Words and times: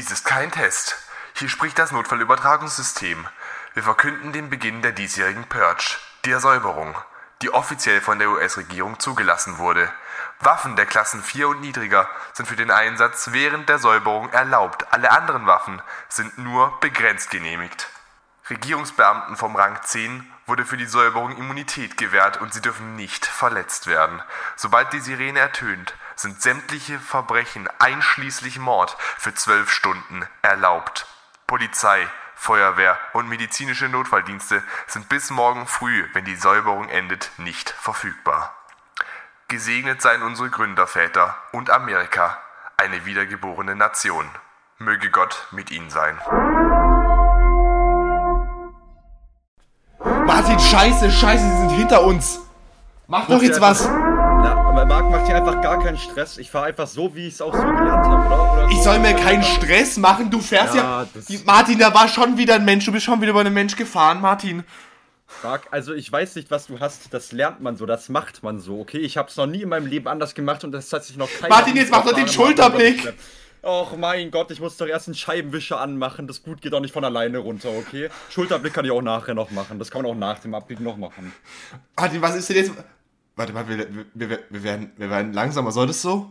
Dies 0.00 0.12
ist 0.12 0.24
kein 0.24 0.50
Test. 0.50 0.96
Hier 1.34 1.50
spricht 1.50 1.78
das 1.78 1.92
Notfallübertragungssystem. 1.92 3.28
Wir 3.74 3.82
verkünden 3.82 4.32
den 4.32 4.48
Beginn 4.48 4.80
der 4.80 4.92
diesjährigen 4.92 5.44
Purge, 5.44 5.98
der 6.24 6.40
Säuberung, 6.40 6.96
die 7.42 7.52
offiziell 7.52 8.00
von 8.00 8.18
der 8.18 8.30
US-Regierung 8.30 8.98
zugelassen 8.98 9.58
wurde. 9.58 9.92
Waffen 10.38 10.74
der 10.74 10.86
Klassen 10.86 11.22
4 11.22 11.48
und 11.48 11.60
niedriger 11.60 12.08
sind 12.32 12.46
für 12.46 12.56
den 12.56 12.70
Einsatz 12.70 13.28
während 13.32 13.68
der 13.68 13.78
Säuberung 13.78 14.30
erlaubt. 14.30 14.90
Alle 14.90 15.10
anderen 15.10 15.44
Waffen 15.44 15.82
sind 16.08 16.38
nur 16.38 16.80
begrenzt 16.80 17.28
genehmigt. 17.28 17.90
Regierungsbeamten 18.48 19.36
vom 19.36 19.54
Rang 19.54 19.78
10 19.82 20.32
wurde 20.46 20.64
für 20.64 20.78
die 20.78 20.86
Säuberung 20.86 21.36
Immunität 21.36 21.98
gewährt 21.98 22.40
und 22.40 22.54
sie 22.54 22.62
dürfen 22.62 22.96
nicht 22.96 23.26
verletzt 23.26 23.86
werden. 23.86 24.22
Sobald 24.56 24.94
die 24.94 25.00
Sirene 25.00 25.40
ertönt, 25.40 25.94
sind 26.20 26.42
sämtliche 26.42 26.98
Verbrechen 26.98 27.68
einschließlich 27.78 28.58
Mord 28.58 28.96
für 29.16 29.34
zwölf 29.34 29.70
Stunden 29.70 30.26
erlaubt. 30.42 31.06
Polizei, 31.46 32.06
Feuerwehr 32.34 32.98
und 33.14 33.28
medizinische 33.28 33.88
Notfalldienste 33.88 34.62
sind 34.86 35.08
bis 35.08 35.30
morgen 35.30 35.66
früh, 35.66 36.06
wenn 36.12 36.24
die 36.24 36.36
Säuberung 36.36 36.88
endet, 36.88 37.30
nicht 37.38 37.70
verfügbar. 37.70 38.54
Gesegnet 39.48 40.00
seien 40.02 40.22
unsere 40.22 40.50
Gründerväter 40.50 41.36
und 41.52 41.70
Amerika, 41.70 42.38
eine 42.76 43.04
wiedergeborene 43.04 43.74
Nation. 43.74 44.28
Möge 44.78 45.10
Gott 45.10 45.48
mit 45.50 45.70
ihnen 45.70 45.90
sein. 45.90 46.18
Martin, 50.26 50.60
scheiße, 50.60 51.10
scheiße, 51.10 51.42
sie 51.42 51.56
sind 51.56 51.70
hinter 51.70 52.02
uns. 52.02 52.40
Mach 53.06 53.26
doch 53.26 53.42
jetzt 53.42 53.60
was. 53.60 53.88
Marc 54.90 55.08
macht 55.08 55.26
hier 55.26 55.36
einfach 55.36 55.60
gar 55.62 55.78
keinen 55.80 55.96
Stress. 55.98 56.36
Ich 56.36 56.50
fahre 56.50 56.66
einfach 56.66 56.88
so, 56.88 57.14
wie 57.14 57.28
ich 57.28 57.34
es 57.34 57.40
auch 57.40 57.54
so 57.54 57.60
gelernt 57.60 58.06
habe, 58.06 58.26
oder? 58.26 58.52
oder 58.54 58.68
Ich 58.72 58.78
so. 58.78 58.82
soll 58.82 58.98
mir 58.98 59.14
keinen 59.14 59.44
Stress 59.44 59.96
machen, 59.98 60.32
du 60.32 60.40
fährst 60.40 60.74
ja. 60.74 61.02
Ja, 61.04 61.08
Die- 61.28 61.38
Martin, 61.44 61.78
da 61.78 61.94
war 61.94 62.08
schon 62.08 62.36
wieder 62.36 62.56
ein 62.56 62.64
Mensch, 62.64 62.86
du 62.86 62.90
bist 62.92 63.04
schon 63.04 63.20
wieder 63.20 63.30
über 63.30 63.38
einen 63.38 63.54
Mensch 63.54 63.76
gefahren, 63.76 64.20
Martin. 64.20 64.64
Marc, 65.44 65.68
also 65.70 65.94
ich 65.94 66.10
weiß 66.10 66.34
nicht, 66.34 66.50
was 66.50 66.66
du 66.66 66.80
hast. 66.80 67.14
Das 67.14 67.30
lernt 67.30 67.60
man 67.60 67.76
so, 67.76 67.86
das 67.86 68.08
macht 68.08 68.42
man 68.42 68.58
so, 68.58 68.80
okay? 68.80 68.98
Ich 68.98 69.16
habe 69.16 69.28
es 69.28 69.36
noch 69.36 69.46
nie 69.46 69.62
in 69.62 69.68
meinem 69.68 69.86
Leben 69.86 70.08
anders 70.08 70.34
gemacht 70.34 70.64
und 70.64 70.72
das 70.72 70.92
hat 70.92 71.04
sich 71.04 71.16
noch 71.16 71.28
keiner... 71.40 71.54
Martin, 71.54 71.76
jetzt 71.76 71.92
mach 71.92 72.04
doch 72.04 72.12
den 72.12 72.26
Schulterblick. 72.26 73.12
Och 73.62 73.96
mein 73.96 74.32
Gott, 74.32 74.50
ich 74.50 74.58
muss 74.58 74.76
doch 74.76 74.86
erst 74.88 75.06
einen 75.06 75.14
Scheibenwischer 75.14 75.78
anmachen. 75.80 76.26
Das 76.26 76.40
Blut 76.40 76.62
geht 76.62 76.72
doch 76.72 76.80
nicht 76.80 76.92
von 76.94 77.04
alleine 77.04 77.38
runter, 77.38 77.68
okay? 77.78 78.08
Schulterblick 78.30 78.72
kann 78.74 78.84
ich 78.84 78.90
auch 78.90 79.02
nachher 79.02 79.34
noch 79.34 79.52
machen. 79.52 79.78
Das 79.78 79.88
kann 79.92 80.02
man 80.02 80.10
auch 80.10 80.16
nach 80.16 80.40
dem 80.40 80.52
Abbiegen 80.52 80.82
noch 80.82 80.96
machen. 80.96 81.32
Martin, 81.96 82.20
was 82.22 82.34
ist 82.34 82.48
denn 82.48 82.56
jetzt. 82.56 82.72
Warte 83.40 83.54
mal, 83.54 83.66
wir, 83.66 83.86
wir, 84.12 84.38
wir, 84.50 84.62
werden, 84.62 84.90
wir 84.98 85.08
werden 85.08 85.32
langsamer, 85.32 85.72
soll 85.72 85.86
das 85.86 86.02
so? 86.02 86.30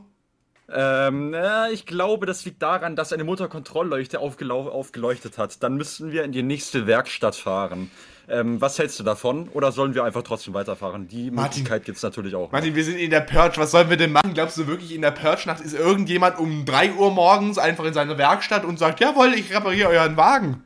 Ähm, 0.71 1.33
äh, 1.33 1.71
ich 1.71 1.87
glaube, 1.87 2.27
das 2.27 2.45
liegt 2.45 2.61
daran, 2.61 2.95
dass 2.95 3.11
eine 3.11 3.23
Motorkontrollleuchte 3.23 4.19
aufgeleuchtet 4.19 5.39
hat. 5.39 5.63
Dann 5.63 5.73
müssten 5.73 6.11
wir 6.11 6.23
in 6.23 6.31
die 6.31 6.43
nächste 6.43 6.85
Werkstatt 6.85 7.35
fahren. 7.35 7.89
Ähm, 8.27 8.61
was 8.61 8.77
hältst 8.77 8.99
du 8.99 9.03
davon? 9.03 9.49
Oder 9.49 9.71
sollen 9.71 9.95
wir 9.95 10.03
einfach 10.03 10.21
trotzdem 10.21 10.53
weiterfahren? 10.53 11.07
Die 11.07 11.31
Martin. 11.31 11.63
Möglichkeit 11.63 11.85
gibt's 11.85 12.03
natürlich 12.03 12.35
auch. 12.35 12.51
Martin, 12.51 12.75
wir 12.75 12.83
sind 12.83 12.99
in 12.99 13.09
der 13.09 13.21
Purge, 13.21 13.57
was 13.57 13.71
sollen 13.71 13.89
wir 13.89 13.97
denn 13.97 14.11
machen? 14.11 14.35
Glaubst 14.35 14.59
du 14.59 14.67
wirklich, 14.67 14.93
in 14.93 15.01
der 15.01 15.09
Purge-Nacht 15.09 15.61
ist 15.61 15.73
irgendjemand 15.73 16.37
um 16.37 16.63
3 16.63 16.93
Uhr 16.93 17.09
morgens 17.09 17.57
einfach 17.57 17.85
in 17.85 17.93
seiner 17.95 18.19
Werkstatt 18.19 18.65
und 18.65 18.77
sagt, 18.77 18.99
jawohl, 18.99 19.33
ich 19.33 19.51
repariere 19.51 19.89
euren 19.89 20.15
Wagen? 20.15 20.63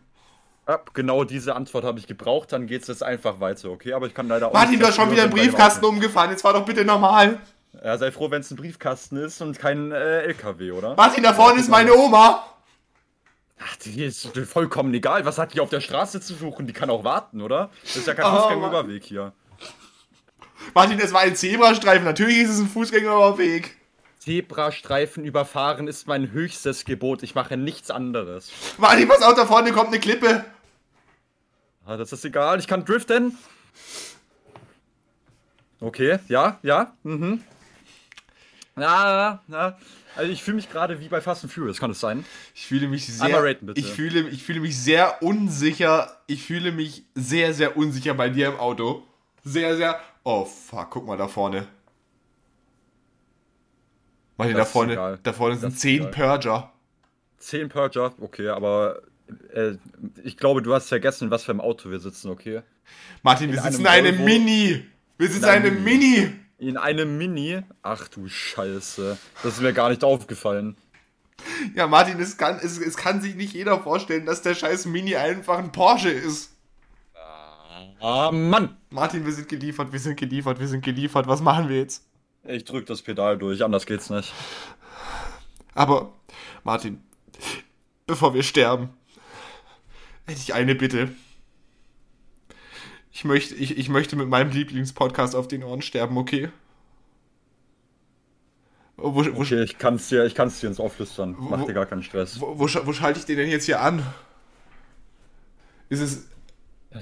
Ja, 0.68 0.80
genau 0.94 1.24
diese 1.26 1.56
Antwort 1.56 1.84
habe 1.84 2.00
ich 2.00 2.08
gebraucht, 2.08 2.54
dann 2.54 2.68
geht's 2.68 2.88
jetzt 2.88 3.04
einfach 3.04 3.40
weiter, 3.42 3.70
okay? 3.70 3.94
Aber 3.94 4.08
ich 4.08 4.14
kann 4.14 4.28
leider 4.30 4.48
auch 4.48 4.54
Martin, 4.54 4.72
nicht 4.72 4.82
du 4.84 4.88
hast 4.88 4.96
schon 4.96 5.12
wieder 5.12 5.24
einen 5.24 5.32
Briefkasten 5.32 5.84
umgefahren, 5.84 6.32
jetzt 6.32 6.44
war 6.44 6.54
doch 6.54 6.64
bitte 6.66 6.86
normal. 6.86 7.40
Ja, 7.84 7.98
sei 7.98 8.12
froh, 8.12 8.32
wenn 8.32 8.42
es 8.42 8.52
ein 8.52 8.56
Briefkasten 8.56 9.18
ist 9.18 9.42
und 9.42 9.60
kein 9.60 9.92
äh, 9.92 10.22
LKW, 10.22 10.72
oder? 10.72 10.96
Martin, 10.96 11.24
da 11.24 11.34
vorne 11.34 11.60
ist 11.60 11.70
meine 11.70 11.94
Oma. 11.94 12.46
Ach, 13.60 13.76
die 13.78 14.04
ist 14.04 14.30
vollkommen 14.48 14.94
egal. 14.94 15.26
Was 15.26 15.38
hat 15.38 15.54
die 15.54 15.60
auf 15.60 15.70
der 15.70 15.82
Straße 15.82 16.22
zu 16.22 16.34
suchen? 16.34 16.68
Die 16.68 16.74
kann 16.74 16.90
auch 16.90 17.04
warten, 17.04 17.42
oder? 17.42 17.70
Das 17.84 17.96
ist 17.98 18.08
ja 18.08 18.14
kein 18.14 18.26
Oh, 18.26 18.38
Fußgängerüberweg 18.38 19.04
hier. 19.04 19.34
Martin, 20.74 20.98
das 20.98 21.12
war 21.12 21.22
ein 21.22 21.36
Zebrastreifen, 21.36 22.06
natürlich 22.06 22.38
ist 22.38 22.52
es 22.52 22.60
ein 22.60 22.68
Fußgängerüberweg. 22.68 23.76
Zebrastreifen 24.20 25.26
überfahren 25.26 25.88
ist 25.88 26.08
mein 26.08 26.32
höchstes 26.32 26.86
Gebot. 26.86 27.24
Ich 27.24 27.36
mache 27.36 27.58
nichts 27.58 27.92
anderes. 27.92 28.52
Martin, 28.78 29.08
pass 29.10 29.22
auf, 29.22 29.34
da 29.36 29.46
vorne 29.46 29.74
kommt 29.74 29.90
eine 29.90 30.00
Klippe. 30.00 30.46
Ah, 31.86 31.98
das 31.98 32.14
ist 32.14 32.24
egal, 32.26 32.60
ich 32.60 32.68
kann 32.68 32.86
driften. 32.86 33.38
Okay, 35.80 36.20
ja, 36.30 36.60
ja, 36.64 36.94
mhm. 37.04 37.44
Ja, 38.78 39.42
ja. 39.48 39.78
Also 40.16 40.32
ich 40.32 40.44
fühle 40.44 40.56
mich 40.56 40.70
gerade 40.72 41.00
wie 41.00 41.08
bei 41.08 41.22
Fast 41.22 41.44
and 41.44 41.52
Furious, 41.52 41.80
kann 41.80 41.92
es 41.92 42.00
sein? 42.00 42.26
Ich 42.56 42.68
fühle 42.68 42.88
mich 42.88 43.06
sehr, 43.08 43.44
raten, 43.44 43.66
bitte. 43.66 43.80
ich 43.80 43.92
fühle, 43.92 44.30
ich 44.30 44.44
fühle 44.44 44.60
mich 44.62 44.78
sehr 44.80 45.22
unsicher. 45.24 46.22
Ich 46.28 46.46
fühle 46.46 46.72
mich 46.72 47.04
sehr, 47.16 47.54
sehr 47.54 47.76
unsicher 47.78 48.14
bei 48.14 48.30
dir 48.30 48.50
im 48.50 48.60
Auto. 48.60 49.04
Sehr, 49.44 49.76
sehr. 49.76 50.00
Oh 50.24 50.46
fuck, 50.46 50.90
guck 50.92 51.06
mal 51.06 51.18
da 51.18 51.28
vorne. 51.28 51.68
Martin, 54.38 54.56
da 54.56 54.62
Das 54.62 54.72
vorne, 54.72 55.20
da 55.22 55.34
vorne 55.34 55.56
sind 55.56 55.64
Das 55.66 55.74
ist 55.74 55.82
zehn 55.82 56.02
egal. 56.08 56.12
Purger. 56.12 56.74
10 57.40 57.70
Purger, 57.70 58.14
okay, 58.22 58.48
aber 58.48 59.02
äh, 59.54 59.78
ich 60.24 60.38
glaube, 60.38 60.62
du 60.62 60.74
hast 60.74 60.90
vergessen, 60.90 61.32
was 61.32 61.44
für 61.44 61.52
ein 61.52 61.62
Auto 61.62 61.90
wir 61.90 62.00
sitzen, 62.00 62.30
okay? 62.30 62.62
Martin, 63.22 63.52
wir 63.52 63.58
In 63.60 63.64
sitzen 63.64 63.82
in 63.82 63.88
einem 63.88 64.18
Volvo. 64.18 64.26
Mini. 64.26 64.86
Wir 65.18 65.28
sitzen 65.28 65.44
in 65.44 65.50
einem 65.50 65.74
einem 65.74 65.84
Mini. 65.84 66.32
In 66.58 66.78
einem 66.78 67.18
Mini. 67.18 67.62
Ach 67.82 68.08
du 68.08 68.28
Scheiße. 68.28 69.18
Das 69.44 69.54
ist 69.54 69.62
mir 69.62 69.74
gar 69.74 69.90
nicht 69.90 70.04
aufgefallen. 70.04 70.76
Ja, 71.76 71.88
Martin, 71.88 72.20
es 72.20 72.38
kann, 72.38 72.60
es, 72.62 72.78
es 72.78 72.96
kann 72.96 73.22
sich 73.22 73.36
nicht 73.36 73.54
jeder 73.54 73.80
vorstellen, 73.80 74.26
dass 74.26 74.42
der 74.42 74.56
scheiß 74.56 74.86
Mini 74.86 75.16
einfach 75.16 75.58
ein 75.58 75.72
Porsche 75.72 76.10
ist. 76.10 76.52
Ah, 78.00 78.32
Mann! 78.32 78.78
Martin, 78.90 79.26
wir 79.26 79.32
sind 79.32 79.48
geliefert, 79.48 79.92
wir 79.92 80.00
sind 80.00 80.20
geliefert, 80.20 80.60
wir 80.60 80.68
sind 80.68 80.84
geliefert. 80.84 81.28
Was 81.28 81.42
machen 81.42 81.70
wir 81.70 81.78
jetzt? 81.78 82.06
Ich 82.44 82.66
drück 82.66 82.86
das 82.86 83.02
Pedal 83.02 83.38
durch, 83.38 83.64
anders 83.64 83.86
geht's 83.86 84.10
nicht. 84.10 84.34
Aber, 85.74 86.14
Martin, 86.64 87.02
bevor 88.06 88.34
wir 88.34 88.44
sterben, 88.44 88.90
hätte 90.26 90.40
ich 90.42 90.54
eine 90.54 90.76
Bitte. 90.76 91.10
Ich 93.12 93.24
möchte, 93.26 93.56
ich, 93.56 93.78
ich 93.78 93.90
möchte 93.90 94.16
mit 94.16 94.28
meinem 94.28 94.52
Lieblingspodcast 94.52 95.36
auf 95.36 95.48
den 95.48 95.64
Ohren 95.64 95.82
sterben, 95.82 96.18
okay? 96.18 96.50
Wo, 98.98 99.14
wo, 99.16 99.22
Okay, 99.42 99.64
ich 99.64 99.78
kann's 99.78 100.10
dir, 100.10 100.26
ich 100.26 100.36
kann's 100.36 100.60
dir 100.60 100.68
ins 100.68 100.80
Ohr 100.80 100.90
flüstern. 100.90 101.36
Mach 101.40 101.62
Wo- 101.62 101.66
dir 101.66 101.74
gar 101.74 101.86
keinen 101.86 102.04
Stress. 102.04 102.40
wo, 102.40 102.58
wo 102.60 102.68
schalte 102.94 103.20
ich 103.20 103.26
den 103.26 103.38
denn 103.38 103.50
jetzt 103.50 103.66
hier 103.66 103.82
an? 103.82 104.04
Ist 105.90 106.00
es. 106.02 106.26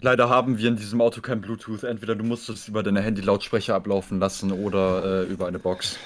Leider 0.02 0.30
haben 0.30 0.58
wir 0.58 0.70
in 0.70 0.78
diesem 0.78 1.02
Auto 1.02 1.22
kein 1.22 1.42
Bluetooth. 1.42 1.84
Entweder 1.84 2.16
du 2.16 2.24
musst 2.24 2.50
es 2.50 2.68
über 2.68 2.82
deine 2.84 3.02
Handy-Lautsprecher 3.02 3.76
ablaufen 3.76 4.20
lassen 4.20 4.52
oder 4.52 5.24
äh, 5.24 5.32
über 5.32 5.48
eine 5.48 5.60
Box. 5.60 5.98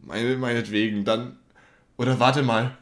Meine, 0.00 0.36
meinetwegen, 0.36 1.04
dann. 1.04 1.38
Oder 1.96 2.18
warte 2.20 2.42
mal. 2.42 2.76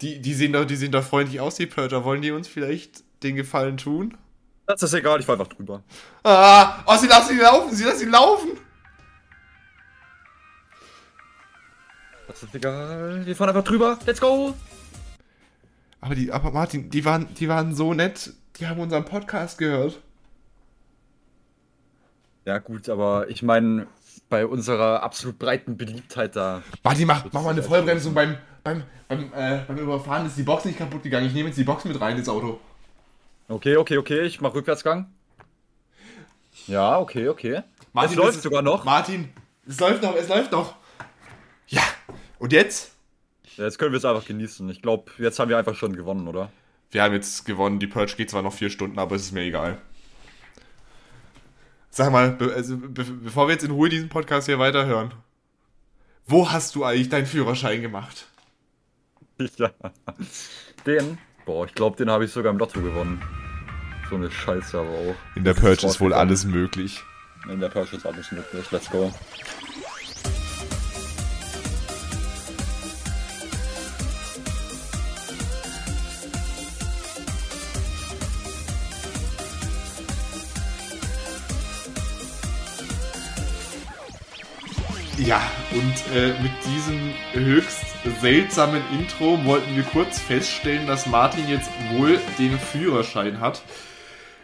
Die, 0.00 0.20
die, 0.20 0.34
sehen 0.34 0.52
doch, 0.52 0.64
die 0.64 0.76
sehen 0.76 0.92
doch 0.92 1.04
freundlich 1.04 1.40
aus, 1.40 1.56
die 1.56 1.66
Purger. 1.66 2.04
Wollen 2.04 2.22
die 2.22 2.30
uns 2.32 2.48
vielleicht 2.48 3.04
den 3.22 3.36
Gefallen 3.36 3.76
tun? 3.76 4.16
Das 4.66 4.82
ist 4.82 4.94
egal, 4.94 5.20
ich 5.20 5.26
fahr 5.26 5.38
einfach 5.38 5.52
drüber. 5.52 5.82
Ah, 6.22 6.82
oh, 6.86 6.96
sie 6.96 7.08
lassen 7.08 7.32
ihn 7.32 7.40
laufen, 7.40 7.74
sie 7.74 7.84
lassen 7.84 8.04
ihn 8.04 8.10
laufen. 8.10 8.50
Das 12.28 12.42
ist 12.42 12.54
egal, 12.54 13.26
wir 13.26 13.36
fahren 13.36 13.50
einfach 13.50 13.64
drüber. 13.64 13.98
Let's 14.06 14.20
go! 14.20 14.54
Aber 16.00 16.14
die, 16.14 16.32
aber 16.32 16.50
Martin, 16.50 16.90
die 16.90 17.04
waren, 17.04 17.32
die 17.34 17.48
waren 17.48 17.74
so 17.74 17.94
nett. 17.94 18.32
Die 18.56 18.66
haben 18.66 18.80
unseren 18.80 19.04
Podcast 19.04 19.58
gehört. 19.58 20.00
Ja, 22.44 22.58
gut, 22.58 22.88
aber 22.88 23.28
ich 23.28 23.42
meine, 23.42 23.86
bei 24.28 24.46
unserer 24.46 25.02
absolut 25.02 25.38
breiten 25.38 25.76
Beliebtheit 25.76 26.34
da. 26.34 26.62
Martin, 26.82 27.06
mach, 27.06 27.24
mach 27.32 27.42
mal 27.42 27.50
eine 27.50 27.62
Vollbremsung 27.62 28.14
beim, 28.14 28.36
beim, 28.64 28.82
beim, 29.08 29.32
äh, 29.32 29.60
beim 29.66 29.78
Überfahren 29.78 30.26
ist 30.26 30.36
die 30.36 30.42
Box 30.42 30.64
nicht 30.64 30.78
kaputt 30.78 31.02
gegangen. 31.02 31.26
Ich 31.26 31.34
nehme 31.34 31.48
jetzt 31.48 31.58
die 31.58 31.64
Box 31.64 31.84
mit 31.84 32.00
rein 32.00 32.16
ins 32.16 32.28
Auto. 32.28 32.58
Okay, 33.52 33.76
okay, 33.76 33.98
okay, 33.98 34.20
ich 34.22 34.40
mach 34.40 34.54
Rückwärtsgang. 34.54 35.12
Ja, 36.66 36.98
okay, 36.98 37.28
okay. 37.28 37.62
Martin, 37.92 38.12
es 38.12 38.16
läuft 38.16 38.36
ist- 38.36 38.42
sogar 38.42 38.62
noch. 38.62 38.84
Martin, 38.84 39.28
es 39.66 39.78
läuft 39.78 40.02
noch, 40.02 40.14
es 40.16 40.28
läuft 40.28 40.52
noch. 40.52 40.76
Ja. 41.68 41.82
Und 42.38 42.52
jetzt? 42.52 42.94
Ja, 43.56 43.64
jetzt 43.64 43.78
können 43.78 43.92
wir 43.92 43.98
es 43.98 44.04
einfach 44.04 44.24
genießen. 44.24 44.68
Ich 44.70 44.80
glaube, 44.80 45.10
jetzt 45.18 45.38
haben 45.38 45.48
wir 45.50 45.58
einfach 45.58 45.74
schon 45.74 45.94
gewonnen, 45.94 46.26
oder? 46.28 46.50
Wir 46.90 47.02
haben 47.02 47.12
jetzt 47.14 47.44
gewonnen. 47.44 47.78
Die 47.78 47.86
Purge 47.86 48.14
geht 48.16 48.30
zwar 48.30 48.42
noch 48.42 48.52
vier 48.54 48.70
Stunden, 48.70 48.98
aber 48.98 49.16
es 49.16 49.22
ist 49.22 49.32
mir 49.32 49.42
egal. 49.42 49.78
Sag 51.90 52.10
mal, 52.10 52.30
be 52.32 52.52
also, 52.54 52.76
be 52.78 53.04
bevor 53.04 53.48
wir 53.48 53.52
jetzt 53.52 53.64
in 53.64 53.70
Ruhe 53.70 53.90
diesen 53.90 54.08
Podcast 54.08 54.46
hier 54.46 54.58
weiterhören, 54.58 55.12
wo 56.26 56.50
hast 56.50 56.74
du 56.74 56.84
eigentlich 56.84 57.10
deinen 57.10 57.26
Führerschein 57.26 57.82
gemacht? 57.82 58.26
Ja. 59.56 59.70
Den? 60.86 61.18
Boah, 61.46 61.66
ich 61.66 61.74
glaube, 61.74 61.96
den 61.96 62.08
habe 62.10 62.24
ich 62.24 62.30
sogar 62.30 62.52
im 62.52 62.58
Lotto 62.58 62.80
gewonnen 62.80 63.20
so 64.12 64.16
eine 64.16 64.30
Scheiße 64.30 64.78
aber 64.78 64.90
auch. 64.90 65.14
In 65.34 65.44
der 65.44 65.54
Purge 65.54 65.86
ist 65.86 65.98
wohl 65.98 66.12
alles 66.12 66.44
möglich. 66.44 67.02
In 67.48 67.60
der 67.60 67.70
Purge 67.70 67.96
ist 67.96 68.04
alles 68.04 68.30
möglich. 68.30 68.70
Let's 68.70 68.90
go. 68.90 69.10
Ja, 85.16 85.40
und 85.70 86.14
äh, 86.14 86.34
mit 86.42 86.52
diesem 86.66 87.14
höchst 87.32 87.86
seltsamen 88.20 88.82
Intro 88.92 89.42
wollten 89.44 89.74
wir 89.74 89.84
kurz 89.84 90.18
feststellen, 90.18 90.86
dass 90.86 91.06
Martin 91.06 91.48
jetzt 91.48 91.70
wohl 91.92 92.18
den 92.38 92.58
Führerschein 92.58 93.40
hat. 93.40 93.62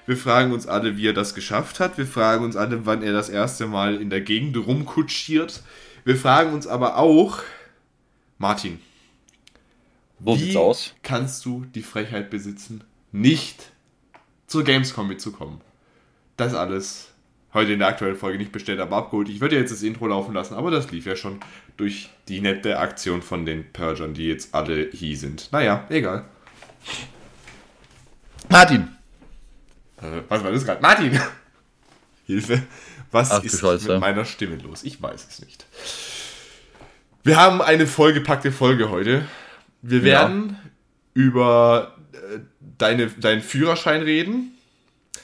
Wir 0.09 0.17
fragen 0.17 0.53
uns 0.53 0.67
alle, 0.67 0.97
wie 0.97 1.07
er 1.07 1.13
das 1.13 1.35
geschafft 1.35 1.81
hat. 1.81 1.99
Wir 1.99 2.07
fragen 2.07 2.43
uns 2.43 2.57
alle, 2.57 2.87
wann 2.87 3.03
er 3.03 3.13
das 3.13 3.29
erste 3.29 3.67
Mal 3.67 4.01
in 4.01 4.09
der 4.09 4.23
Gegend 4.23 4.57
rumkutschiert. 4.57 5.63
Wir 6.07 6.17
fragen 6.17 6.55
uns 6.55 6.67
aber 6.67 6.97
auch, 6.97 7.41
Martin, 8.39 8.81
So 10.25 10.35
wie 10.35 10.45
sieht's 10.45 10.57
aus. 10.57 10.95
kannst 11.03 11.45
du 11.45 11.67
die 11.75 11.83
Frechheit 11.83 12.31
besitzen, 12.31 12.85
nicht 13.13 13.71
zur 14.47 14.65
Gamescom 14.65 15.07
mitzukommen? 15.07 15.61
Das 16.39 16.55
alles 16.55 17.13
heute 17.53 17.75
in 17.75 17.79
der 17.79 17.89
aktuellen 17.89 18.17
Folge 18.17 18.39
nicht 18.39 18.51
bestellt, 18.51 18.81
aber 18.81 18.97
abgeholt. 18.97 19.29
Ich 19.29 19.43
würde 19.43 19.57
jetzt 19.57 19.73
das 19.73 19.83
Intro 19.83 20.07
laufen 20.07 20.33
lassen, 20.33 20.55
aber 20.55 20.71
das 20.71 20.91
lief 20.91 21.05
ja 21.05 21.17
schon 21.17 21.39
durch 21.77 22.09
die 22.29 22.41
nette 22.41 22.79
Aktion 22.79 23.21
von 23.21 23.45
den 23.45 23.71
Purgern, 23.75 24.15
die 24.15 24.27
jetzt 24.29 24.55
alle 24.55 24.89
hier 24.91 25.19
sind. 25.19 25.53
Naja, 25.53 25.85
egal. 25.91 26.25
Martin! 28.49 28.98
Äh, 30.03 30.23
was 30.29 30.43
war 30.45 30.53
das 30.53 30.65
gerade? 30.65 30.81
Martin! 30.83 31.19
Hilfe! 32.27 32.63
Was 33.11 33.31
Ach 33.31 33.43
ist 33.43 33.61
Scheiße. 33.61 33.93
mit 33.93 34.01
meiner 34.01 34.25
Stimme 34.25 34.57
los? 34.57 34.83
Ich 34.85 35.01
weiß 35.03 35.27
es 35.31 35.41
nicht. 35.41 35.65
Wir 37.25 37.37
haben 37.37 37.63
eine 37.63 37.87
vollgepackte 37.87 38.53
Folge 38.53 38.91
heute. 38.91 39.25
Wir 39.83 39.99
Ja. 40.01 40.05
werden 40.05 40.59
über 41.15 41.97
äh, 42.13 42.41
deine, 42.79 43.07
deinen 43.09 43.43
Führerschein 43.43 44.03
reden. 44.03 44.53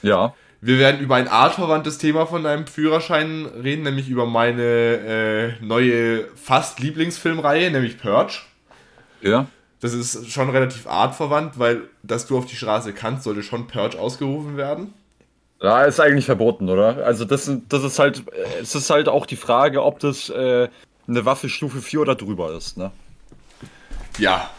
Ja. 0.01 0.33
Wir 0.61 0.79
werden 0.79 0.99
über 0.99 1.15
ein 1.15 1.27
artverwandtes 1.27 1.99
Thema 1.99 2.25
von 2.25 2.43
deinem 2.43 2.65
Führerschein 2.65 3.45
reden, 3.45 3.83
nämlich 3.83 4.09
über 4.09 4.25
meine 4.25 4.63
äh, 5.59 5.63
neue 5.63 6.27
fast 6.35 6.79
Lieblingsfilmreihe, 6.79 7.69
nämlich 7.69 7.99
Purge. 7.99 8.39
Ja. 9.21 9.47
Das 9.85 9.93
ist 9.93 10.31
schon 10.31 10.49
relativ 10.49 10.87
artverwandt, 10.87 11.59
weil 11.59 11.83
dass 12.01 12.25
du 12.25 12.39
auf 12.39 12.47
die 12.47 12.55
Straße 12.55 12.91
kannst, 12.91 13.23
sollte 13.23 13.43
schon 13.43 13.67
Purge 13.67 13.99
ausgerufen 13.99 14.57
werden. 14.57 14.95
Ja, 15.61 15.83
ist 15.83 15.99
eigentlich 15.99 16.25
verboten, 16.25 16.69
oder? 16.69 17.05
Also 17.05 17.23
das, 17.23 17.51
das 17.69 17.83
ist 17.83 17.99
halt, 17.99 18.23
es 18.59 18.73
ist 18.73 18.89
halt 18.89 19.07
auch 19.07 19.27
die 19.27 19.35
Frage, 19.35 19.83
ob 19.83 19.99
das 19.99 20.29
äh, 20.29 20.69
eine 21.07 21.25
Waffe 21.25 21.49
Stufe 21.49 21.83
4 21.83 22.01
oder 22.01 22.15
drüber 22.15 22.51
ist, 22.53 22.77
ne? 22.77 22.91
Ja. 24.17 24.49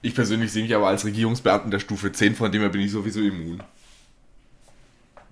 Ich 0.00 0.14
persönlich 0.14 0.50
sehe 0.50 0.62
mich 0.62 0.74
aber 0.74 0.88
als 0.88 1.04
Regierungsbeamten 1.04 1.70
der 1.70 1.78
Stufe 1.78 2.10
10, 2.10 2.34
von 2.34 2.50
dem 2.50 2.62
her 2.62 2.70
bin 2.70 2.80
ich 2.80 2.90
sowieso 2.90 3.20
immun. 3.20 3.62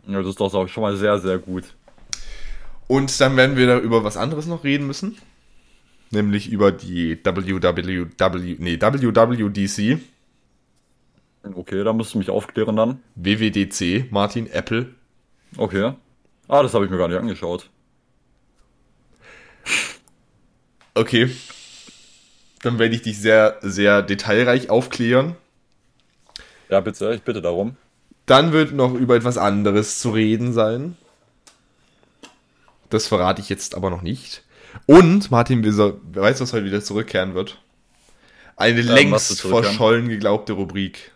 Ja, 0.07 0.19
das 0.19 0.29
ist 0.29 0.41
doch 0.41 0.69
schon 0.69 0.83
mal 0.83 0.97
sehr, 0.97 1.19
sehr 1.19 1.39
gut. 1.39 1.65
Und 2.87 3.19
dann 3.21 3.37
werden 3.37 3.57
wir 3.57 3.67
da 3.67 3.79
über 3.79 4.05
was 4.05 4.19
anderes 4.19 4.47
noch 4.47 4.65
reden 4.65 4.87
müssen. 4.87 5.17
Nämlich 6.13 6.51
über 6.51 6.73
die 6.73 7.19
WWW, 7.25 8.57
nee, 8.59 8.81
WWDC, 8.81 9.99
Okay, 11.55 11.83
da 11.83 11.93
musst 11.93 12.15
du 12.15 12.19
mich 12.19 12.31
aufklären 12.31 12.77
dann. 12.77 13.03
WWDC, 13.17 14.11
Martin, 14.13 14.47
Apple. 14.47 14.95
Okay. 15.57 15.93
Ah, 16.49 16.63
das 16.63 16.75
habe 16.75 16.85
ich 16.85 16.91
mir 16.91 16.99
gar 16.99 17.09
nicht 17.09 17.19
angeschaut. 17.19 17.69
Okay. 20.95 21.31
Dann 22.63 22.79
werde 22.79 22.95
ich 22.95 23.03
dich 23.03 23.19
sehr, 23.19 23.59
sehr 23.61 24.03
detailreich 24.03 24.71
aufklären. 24.71 25.37
Ja, 26.69 26.81
bitte, 26.81 27.13
ich 27.13 27.23
bitte 27.23 27.43
darum. 27.43 27.77
Dann 28.27 28.53
wird 28.53 28.73
noch 28.73 28.95
über 28.95 29.17
etwas 29.17 29.37
anderes 29.37 29.99
zu 29.99 30.11
reden 30.11 30.53
sein. 30.53 30.97
Das 32.89 33.09
verrate 33.09 33.41
ich 33.41 33.49
jetzt 33.49 33.75
aber 33.75 33.91
noch 33.91 34.03
nicht. 34.03 34.45
Und, 34.87 35.31
Martin, 35.31 35.63
wir 35.63 35.73
so, 35.73 36.01
wer 36.13 36.23
weiß, 36.23 36.41
was 36.41 36.53
heute 36.53 36.67
wieder 36.67 36.83
zurückkehren 36.83 37.35
wird? 37.35 37.61
Eine 38.57 38.77
wird 38.77 38.89
längst 38.89 39.41
verschollen 39.41 40.09
geglaubte 40.09 40.53
Rubrik. 40.53 41.13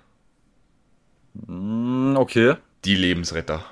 Hm, 1.47 2.17
okay. 2.17 2.55
Die 2.85 2.95
Lebensretter. 2.95 3.65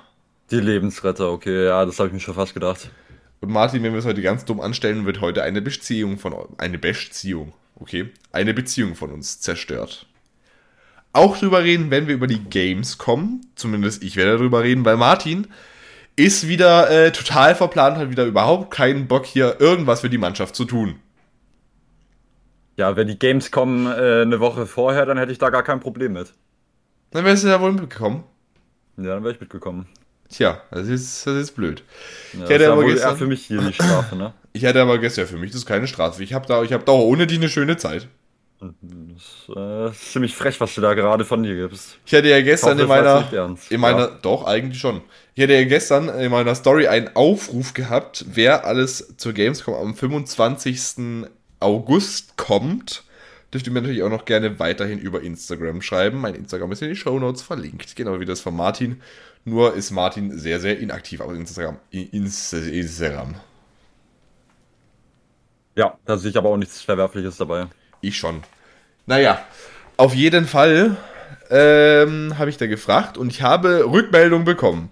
Die 0.51 0.59
Lebensretter, 0.59 1.31
okay, 1.31 1.65
ja, 1.65 1.85
das 1.85 1.97
habe 1.99 2.07
ich 2.07 2.13
mir 2.13 2.19
schon 2.19 2.35
fast 2.35 2.53
gedacht. 2.53 2.91
Und 3.41 3.51
Martin, 3.51 3.83
wenn 3.83 3.93
wir 3.93 3.99
es 3.99 4.05
heute 4.05 4.21
ganz 4.21 4.45
dumm 4.45 4.61
anstellen, 4.61 5.05
wird 5.05 5.21
heute 5.21 5.43
eine 5.43 5.61
Beziehung 5.61 6.17
von 6.17 6.35
eine 6.57 6.77
Beziehung, 6.77 7.53
okay, 7.75 8.09
eine 8.31 8.53
Beziehung 8.53 8.95
von 8.95 9.11
uns 9.11 9.39
zerstört. 9.39 10.05
Auch 11.13 11.37
drüber 11.37 11.63
reden, 11.63 11.91
wenn 11.91 12.07
wir 12.07 12.15
über 12.15 12.27
die 12.27 12.43
Games 12.43 12.97
kommen. 12.97 13.47
Zumindest 13.55 14.03
ich 14.03 14.17
werde 14.17 14.37
darüber 14.37 14.63
reden, 14.63 14.83
weil 14.83 14.97
Martin 14.97 15.47
ist 16.15 16.47
wieder 16.47 16.89
äh, 16.89 17.11
total 17.11 17.55
verplant, 17.55 17.97
hat 17.97 18.09
wieder 18.09 18.25
überhaupt 18.25 18.71
keinen 18.71 19.07
Bock 19.07 19.25
hier 19.25 19.59
irgendwas 19.59 20.01
für 20.01 20.09
die 20.09 20.17
Mannschaft 20.17 20.55
zu 20.55 20.65
tun. 20.65 20.99
Ja, 22.77 22.95
wenn 22.95 23.07
die 23.07 23.17
Games 23.19 23.51
kommen 23.51 23.87
äh, 23.87 24.21
eine 24.21 24.39
Woche 24.39 24.65
vorher, 24.65 25.05
dann 25.05 25.17
hätte 25.17 25.31
ich 25.31 25.37
da 25.37 25.49
gar 25.49 25.63
kein 25.63 25.79
Problem 25.79 26.13
mit. 26.13 26.33
Dann 27.11 27.23
wärst 27.23 27.43
du 27.43 27.47
ja 27.47 27.61
wohl 27.61 27.71
mitgekommen. 27.71 28.23
Ja, 28.97 29.15
dann 29.15 29.23
wäre 29.23 29.33
ich 29.33 29.39
mitgekommen. 29.39 29.87
Tja, 30.29 30.61
das 30.71 30.87
ist, 30.87 31.25
das 31.27 31.35
ist 31.35 31.51
blöd. 31.51 31.83
Ja, 32.33 32.41
hätte 32.41 32.53
ist 32.55 32.61
ja 32.63 32.71
aber 32.73 32.83
gestern- 32.85 33.09
eher 33.11 33.15
für 33.17 33.27
mich 33.27 33.45
hier 33.45 33.61
die 33.61 33.73
Strafe, 33.73 34.15
ne? 34.15 34.33
Ich 34.53 34.63
hatte 34.65 34.81
aber 34.81 34.97
gestern 34.99 35.27
für 35.27 35.35
mich, 35.37 35.51
das 35.51 35.59
ist 35.61 35.65
keine 35.65 35.85
Strafe. 35.85 36.23
Ich 36.23 36.33
habe 36.33 36.47
da, 36.47 36.63
ich 36.63 36.71
hab 36.71 36.85
da 36.85 36.93
auch 36.93 37.03
ohne 37.03 37.27
dich 37.27 37.37
eine 37.37 37.49
schöne 37.49 37.75
Zeit. 37.75 38.07
Das 38.61 39.53
äh, 39.53 39.89
ist 39.89 40.13
ziemlich 40.13 40.33
frech, 40.33 40.61
was 40.61 40.73
du 40.75 40.79
da 40.81 40.93
gerade 40.93 41.25
von 41.25 41.43
dir 41.43 41.55
gibst. 41.55 41.97
Ich 42.05 42.13
hatte 42.15 42.29
ja 42.29 42.41
gestern 42.41 42.79
Ich 42.79 42.85
hoffe, 42.85 42.97
in 42.97 43.03
meiner, 43.03 43.57
in 43.69 43.79
meiner, 43.81 43.99
Ja. 44.11 44.19
doch, 44.21 44.45
eigentlich 44.45 44.79
schon. 44.79 45.01
Ich 45.37 45.43
hatte 45.43 45.53
ja 45.53 45.65
gestern 45.65 46.07
in 46.07 46.31
meiner 46.31 46.55
Story 46.55 46.87
einen 46.87 47.13
Aufruf 47.15 47.73
gehabt, 47.73 48.23
wer 48.29 48.65
alles 48.65 49.15
zur 49.17 49.33
Gamescom 49.33 49.73
am 49.73 49.93
25. 49.95 51.25
August 51.59 52.37
kommt. 52.37 53.03
Dürft 53.53 53.67
ihr 53.67 53.73
mir 53.73 53.81
natürlich 53.81 54.03
auch 54.03 54.09
noch 54.09 54.23
gerne 54.25 54.59
weiterhin 54.59 54.97
über 54.99 55.21
Instagram 55.21 55.81
schreiben. 55.81 56.19
Mein 56.21 56.35
Instagram 56.35 56.71
ist 56.71 56.81
in 56.81 56.89
die 56.89 56.95
Shownotes 56.95 57.41
verlinkt, 57.41 57.95
genau 57.97 58.19
wie 58.21 58.25
das 58.25 58.39
von 58.39 58.55
Martin. 58.55 59.01
Nur 59.43 59.73
ist 59.75 59.91
Martin 59.91 60.37
sehr, 60.39 60.59
sehr 60.61 60.79
inaktiv 60.79 61.19
auf 61.19 61.31
Instagram. 61.33 61.77
In- 61.91 62.09
Inst- 62.11 62.53
Instagram. 62.53 63.35
Ja, 65.75 65.97
da 66.05 66.17
sehe 66.17 66.31
ich 66.31 66.37
aber 66.37 66.49
auch 66.49 66.57
nichts 66.57 66.81
Verwerfliches 66.81 67.35
dabei. 67.37 67.67
Ich 67.99 68.17
schon. 68.17 68.41
Naja, 69.05 69.45
auf 69.97 70.13
jeden 70.15 70.45
Fall 70.45 70.95
ähm, 71.49 72.37
habe 72.37 72.49
ich 72.49 72.57
da 72.57 72.67
gefragt 72.67 73.17
und 73.17 73.29
ich 73.29 73.41
habe 73.41 73.83
Rückmeldung 73.91 74.45
bekommen. 74.45 74.89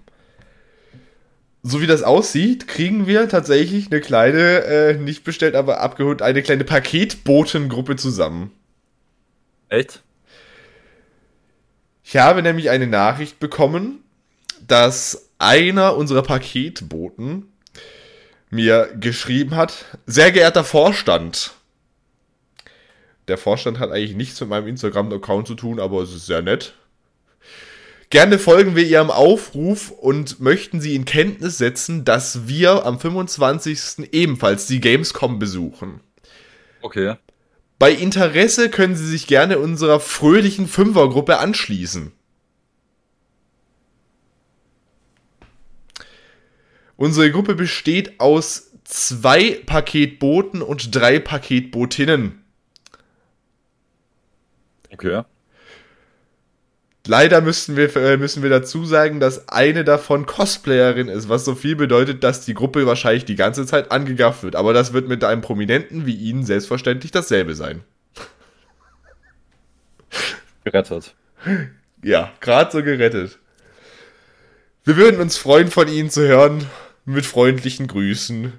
So 1.65 1.79
wie 1.79 1.87
das 1.87 2.03
aussieht, 2.03 2.67
kriegen 2.67 3.07
wir 3.07 3.29
tatsächlich 3.29 3.87
eine 3.89 4.01
kleine, 4.01 4.63
äh, 4.65 4.93
nicht 4.97 5.23
bestellt, 5.23 5.55
aber 5.55 5.79
abgeholt, 5.79 6.21
eine 6.21 6.43
kleine 6.43 6.65
Paketbotengruppe 6.65 7.95
zusammen. 7.95 8.51
Echt? 9.69 10.03
Ich 12.03 12.17
habe 12.17 12.43
nämlich 12.43 12.69
eine 12.69 12.85
Nachricht 12.85 13.39
bekommen, 13.39 14.03
dass 14.67 15.29
einer 15.39 15.95
unserer 15.95 16.21
Paketboten 16.21 17.47
mir 18.49 18.93
geschrieben 18.99 19.55
hat, 19.55 19.85
sehr 20.05 20.31
geehrter 20.31 20.65
Vorstand. 20.65 21.53
Der 23.29 23.37
Vorstand 23.37 23.79
hat 23.79 23.89
eigentlich 23.89 24.15
nichts 24.15 24.39
mit 24.41 24.49
meinem 24.49 24.67
Instagram-Account 24.67 25.47
zu 25.47 25.55
tun, 25.55 25.79
aber 25.79 26.01
es 26.01 26.13
ist 26.13 26.25
sehr 26.25 26.41
nett. 26.41 26.75
Gerne 28.13 28.37
folgen 28.37 28.75
wir 28.75 28.85
Ihrem 28.85 29.09
Aufruf 29.09 29.89
und 29.89 30.39
möchten 30.39 30.79
Sie 30.79 30.93
in 30.93 31.03
Kenntnis 31.03 31.57
setzen, 31.57 32.05
dass 32.05 32.47
wir 32.47 32.85
am 32.85 32.99
25. 32.99 34.13
ebenfalls 34.13 34.67
die 34.67 34.79
Gamescom 34.79 35.39
besuchen. 35.39 35.99
Okay. 36.83 37.15
Bei 37.79 37.91
Interesse 37.91 38.69
können 38.69 38.95
Sie 38.95 39.07
sich 39.07 39.25
gerne 39.25 39.57
unserer 39.57 39.99
fröhlichen 39.99 40.67
Fünfergruppe 40.67 41.39
anschließen. 41.39 42.11
Unsere 46.95 47.31
Gruppe 47.31 47.55
besteht 47.55 48.19
aus 48.19 48.73
zwei 48.83 49.59
Paketbooten 49.65 50.61
und 50.61 50.93
drei 50.93 51.17
Paketbootinnen. 51.17 52.43
Okay. 54.91 55.23
Leider 57.05 57.41
müssen 57.41 57.75
wir, 57.75 57.93
äh, 57.97 58.15
müssen 58.15 58.43
wir 58.43 58.49
dazu 58.49 58.85
sagen, 58.85 59.19
dass 59.19 59.49
eine 59.49 59.83
davon 59.83 60.25
Cosplayerin 60.25 61.09
ist, 61.09 61.27
was 61.27 61.43
so 61.43 61.53
viel 61.53 61.75
bedeutet, 61.75 62.23
dass 62.23 62.45
die 62.45 62.53
Gruppe 62.53 62.85
wahrscheinlich 62.85 63.25
die 63.25 63.35
ganze 63.35 63.65
Zeit 63.65 63.91
angegafft 63.91 64.43
wird. 64.43 64.55
Aber 64.55 64.71
das 64.71 64.93
wird 64.93 65.09
mit 65.09 65.23
einem 65.25 65.41
Prominenten 65.41 66.05
wie 66.05 66.15
Ihnen 66.15 66.45
selbstverständlich 66.45 67.11
dasselbe 67.11 67.55
sein. 67.55 67.83
Gerettet. 70.63 71.13
Ja, 72.01 72.31
gerade 72.39 72.71
so 72.71 72.81
gerettet. 72.81 73.37
Wir 74.85 74.95
würden 74.95 75.19
uns 75.19 75.35
freuen, 75.35 75.69
von 75.69 75.89
Ihnen 75.89 76.09
zu 76.09 76.25
hören. 76.25 76.65
Mit 77.03 77.25
freundlichen 77.25 77.87
Grüßen. 77.87 78.53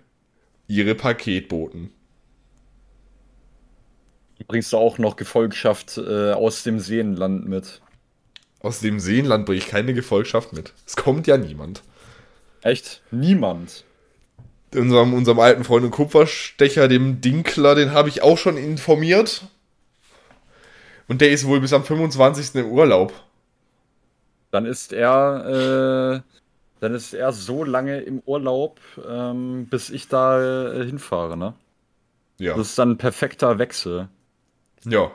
Ihre 0.66 0.94
Paketboten. 0.94 1.92
Bringst 4.46 4.74
du 4.74 4.76
auch 4.76 4.98
noch 4.98 5.16
Gefolgschaft 5.16 5.96
äh, 5.96 6.32
aus 6.32 6.62
dem 6.62 6.78
Seenland 6.78 7.48
mit? 7.48 7.80
Aus 8.64 8.80
dem 8.80 8.98
Seenland 8.98 9.44
bringe 9.44 9.58
ich 9.58 9.68
keine 9.68 9.92
Gefolgschaft 9.92 10.54
mit. 10.54 10.72
Es 10.86 10.96
kommt 10.96 11.26
ja 11.26 11.36
niemand. 11.36 11.82
Echt? 12.62 13.02
Niemand. 13.10 13.84
unserem, 14.74 15.12
unserem 15.12 15.38
alten 15.38 15.64
Freund 15.64 15.84
und 15.84 15.90
Kupferstecher, 15.90 16.88
dem 16.88 17.20
Dinkler, 17.20 17.74
den 17.74 17.92
habe 17.92 18.08
ich 18.08 18.22
auch 18.22 18.38
schon 18.38 18.56
informiert. 18.56 19.42
Und 21.08 21.20
der 21.20 21.30
ist 21.30 21.46
wohl 21.46 21.60
bis 21.60 21.74
am 21.74 21.84
25. 21.84 22.54
im 22.54 22.72
Urlaub. 22.72 23.12
Dann 24.50 24.64
ist 24.64 24.94
er, 24.94 26.22
äh, 26.24 26.38
dann 26.80 26.94
ist 26.94 27.12
er 27.12 27.32
so 27.32 27.64
lange 27.64 28.00
im 28.00 28.22
Urlaub, 28.24 28.80
ähm, 29.06 29.66
bis 29.68 29.90
ich 29.90 30.08
da 30.08 30.72
äh, 30.72 30.86
hinfahre, 30.86 31.36
ne? 31.36 31.52
Ja. 32.38 32.56
Das 32.56 32.68
ist 32.68 32.78
dann 32.78 32.92
ein 32.92 32.98
perfekter 32.98 33.58
Wechsel. 33.58 34.08
Ja. 34.86 35.10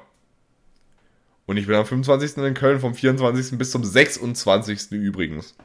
Und 1.50 1.58
ich 1.58 1.66
bin 1.66 1.76
am 1.76 1.84
25. 1.84 2.38
in 2.38 2.54
Köln, 2.54 2.80
vom 2.80 2.94
24. 2.94 3.58
bis 3.58 3.72
zum 3.72 3.84
26. 3.84 4.92
übrigens. 4.92 5.56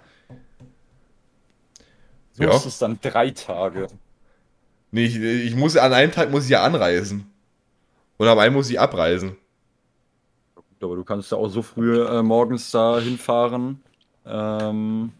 So 2.32 2.44
Ja. 2.44 2.56
ist 2.56 2.64
es 2.64 2.78
dann 2.78 2.98
drei 3.02 3.32
Tage. 3.32 3.88
Nee, 4.92 5.04
ich, 5.04 5.20
ich 5.20 5.54
muss 5.54 5.76
an 5.76 5.92
einem 5.92 6.10
Tag 6.10 6.30
muss 6.30 6.44
ich 6.44 6.48
ja 6.48 6.62
anreisen. 6.64 7.30
Und 8.16 8.26
am 8.26 8.38
einen 8.38 8.54
muss 8.54 8.70
ich 8.70 8.80
abreisen. 8.80 9.36
Aber 10.80 10.96
du 10.96 11.04
kannst 11.04 11.30
ja 11.30 11.36
auch 11.36 11.50
so 11.50 11.60
früh 11.60 12.02
äh, 12.02 12.22
morgens 12.22 12.70
da 12.70 12.98
hinfahren, 12.98 13.82
ähm, 14.24 15.12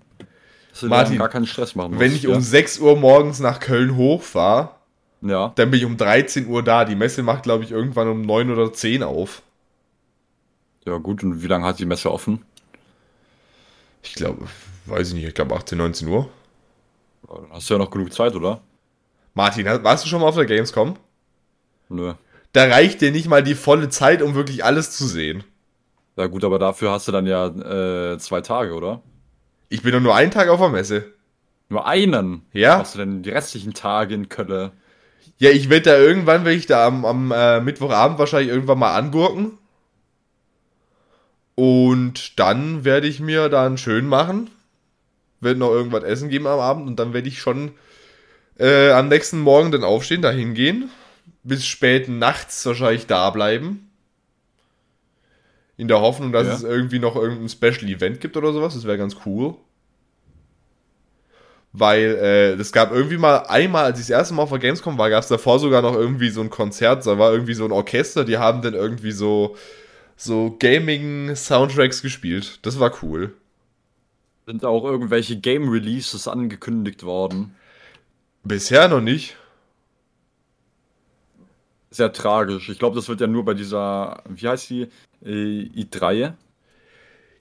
dass 0.71 0.81
du 0.81 0.87
Martin, 0.87 1.19
gar 1.19 1.29
keinen 1.29 1.47
Stress 1.47 1.75
machen 1.75 1.91
musst. 1.91 2.01
Wenn 2.01 2.15
ich 2.15 2.23
ja? 2.23 2.35
um 2.35 2.41
6 2.41 2.79
Uhr 2.79 2.97
morgens 2.97 3.39
nach 3.39 3.61
Köln 3.61 3.97
hochfahre, 3.97 4.71
Ja, 5.21 5.53
dann 5.57 5.71
bin 5.71 5.81
ich 5.81 5.85
um 5.85 5.99
13 5.99 6.47
Uhr 6.47 6.63
da. 6.63 6.87
Die 6.87 6.97
Messe 6.97 7.23
macht, 7.23 7.43
glaube 7.43 7.65
ich, 7.65 7.71
irgendwann 7.71 8.09
um 8.09 8.23
9 8.23 8.51
oder 8.51 8.73
10 8.73 9.03
auf. 9.03 9.43
Ja 10.87 10.99
gut, 10.99 11.23
und 11.23 11.43
wie 11.43 11.47
lange 11.47 11.67
hat 11.67 11.79
die 11.79 11.87
Messe 11.87 12.11
offen? 12.11 12.45
Ich 14.03 14.15
glaube, 14.15 14.47
weiß 14.87 15.09
ich 15.09 15.15
nicht, 15.15 15.25
ich 15.27 15.35
glaube 15.35 15.55
18, 15.55 15.79
19 15.79 16.09
Uhr. 16.09 16.29
Ja, 17.29 17.37
Dann 17.37 17.53
hast 17.53 17.69
du 17.69 17.75
ja 17.75 17.79
noch 17.79 17.91
genug 17.91 18.13
Zeit, 18.13 18.35
oder? 18.35 18.61
Martin, 19.35 19.67
warst 19.67 20.05
du 20.05 20.09
schon 20.09 20.21
mal 20.21 20.29
auf 20.29 20.37
der 20.37 20.47
Gamescom? 20.47 20.97
Nö. 21.89 22.15
Da 22.53 22.65
reicht 22.65 23.01
dir 23.01 23.11
nicht 23.11 23.29
mal 23.29 23.43
die 23.43 23.57
volle 23.57 23.89
Zeit, 23.89 24.23
um 24.23 24.35
wirklich 24.35 24.65
alles 24.65 24.93
zu 24.93 25.07
sehen. 25.07 25.43
Ja 26.17 26.27
gut, 26.29 26.45
aber 26.45 26.59
dafür 26.59 26.93
hast 26.93 27.09
du 27.09 27.13
dann 27.13 27.27
ja 27.27 27.47
äh, 27.47 28.19
zwei 28.19 28.41
Tage, 28.43 28.75
oder? 28.75 29.03
Ich 29.69 29.83
bin 29.83 29.93
doch 29.93 30.01
nur 30.01 30.15
einen 30.15 30.31
Tag 30.31 30.49
auf 30.49 30.61
der 30.61 30.69
Messe. 30.69 31.13
Nur 31.69 31.87
einen? 31.87 32.43
Ja? 32.53 32.79
Hast 32.79 32.95
du 32.95 33.01
denn 33.01 33.23
die 33.23 33.31
restlichen 33.31 33.75
Tage 33.75 34.15
in 34.15 34.29
Köln? 34.29 34.71
Ja, 35.39 35.51
ich 35.51 35.69
werde 35.69 35.91
da 35.91 35.99
irgendwann, 35.99 36.45
werde 36.45 36.57
ich 36.57 36.67
da 36.67 36.87
am, 36.87 37.05
am 37.05 37.33
äh, 37.33 37.61
Mittwochabend 37.61 38.19
wahrscheinlich 38.21 38.51
irgendwann 38.51 38.79
mal 38.79 38.95
angurken. 38.95 39.59
Und 41.55 42.39
dann 42.39 42.85
werde 42.85 43.07
ich 43.07 43.21
mir 43.21 43.49
dann 43.49 43.79
schön 43.79 44.07
machen. 44.07 44.51
Werde 45.41 45.61
noch 45.61 45.71
irgendwas 45.71 46.05
essen 46.05 46.29
geben 46.29 46.47
am 46.47 46.59
Abend 46.59 46.89
und 46.89 46.97
dann 46.99 47.13
werde 47.13 47.29
ich 47.29 47.39
schon 47.41 47.73
äh, 48.59 48.91
am 48.91 49.09
nächsten 49.09 49.41
Morgen 49.41 49.71
dann 49.71 49.85
aufstehen, 49.85 50.23
da 50.23 50.31
hingehen. 50.31 50.91
Bis 51.43 51.67
spät 51.67 52.09
nachts 52.09 52.65
wahrscheinlich 52.67 53.07
da 53.07 53.31
bleiben. 53.31 53.91
In 55.77 55.89
der 55.89 56.01
Hoffnung, 56.01 56.33
dass 56.33 56.47
Ja. 56.47 56.55
es 56.55 56.63
irgendwie 56.63 56.99
noch 56.99 57.17
irgendein 57.17 57.49
Special 57.49 57.89
Event 57.91 58.21
gibt 58.21 58.37
oder 58.37 58.53
sowas. 58.53 58.75
Das 58.75 58.85
wäre 58.85 58.99
ganz 58.99 59.17
cool. 59.27 59.55
Weil 61.73 62.17
äh, 62.23 62.53
es 62.53 62.71
gab 62.73 62.93
irgendwie 62.93 63.17
mal 63.19 63.39
einmal, 63.49 63.85
als 63.87 63.99
ich 63.99 64.07
das 64.07 64.11
erste 64.17 64.35
Mal 64.35 64.45
auf 64.45 64.51
der 64.51 64.61
Gamescom 64.61 64.97
war, 64.97 65.11
gab 65.11 65.23
es 65.25 65.29
davor 65.29 65.59
sogar 65.59 65.83
noch 65.83 65.95
irgendwie 65.95 66.31
so 66.31 66.41
ein 66.41 66.51
Konzert. 66.51 67.05
Da 67.05 67.19
war 67.19 67.33
irgendwie 67.33 67.55
so 67.55 67.65
ein 67.65 67.73
Orchester, 67.73 68.25
die 68.25 68.39
haben 68.39 68.63
dann 68.63 68.75
irgendwie 68.75 69.11
so, 69.11 69.57
so 70.17 70.57
Gaming-Soundtracks 70.59 72.03
gespielt. 72.03 72.59
Das 72.63 72.79
war 72.79 72.93
cool. 73.03 73.35
Sind 74.47 74.65
auch 74.65 74.85
irgendwelche 74.85 75.37
Game 75.39 75.69
Releases 75.69 76.29
angekündigt 76.29 77.03
worden? 77.03 77.55
Bisher 78.43 78.89
noch 78.89 79.01
nicht. 79.01 79.37
Sehr 81.91 82.13
tragisch. 82.13 82.69
Ich 82.69 82.79
glaube, 82.79 82.97
das 82.97 83.09
wird 83.09 83.21
ja 83.21 83.27
nur 83.27 83.45
bei 83.45 83.55
dieser, 83.55 84.23
wie 84.29 84.49
heißt 84.49 84.69
die? 84.71 84.89
Äh, 85.25 85.69
i3? 85.75 86.35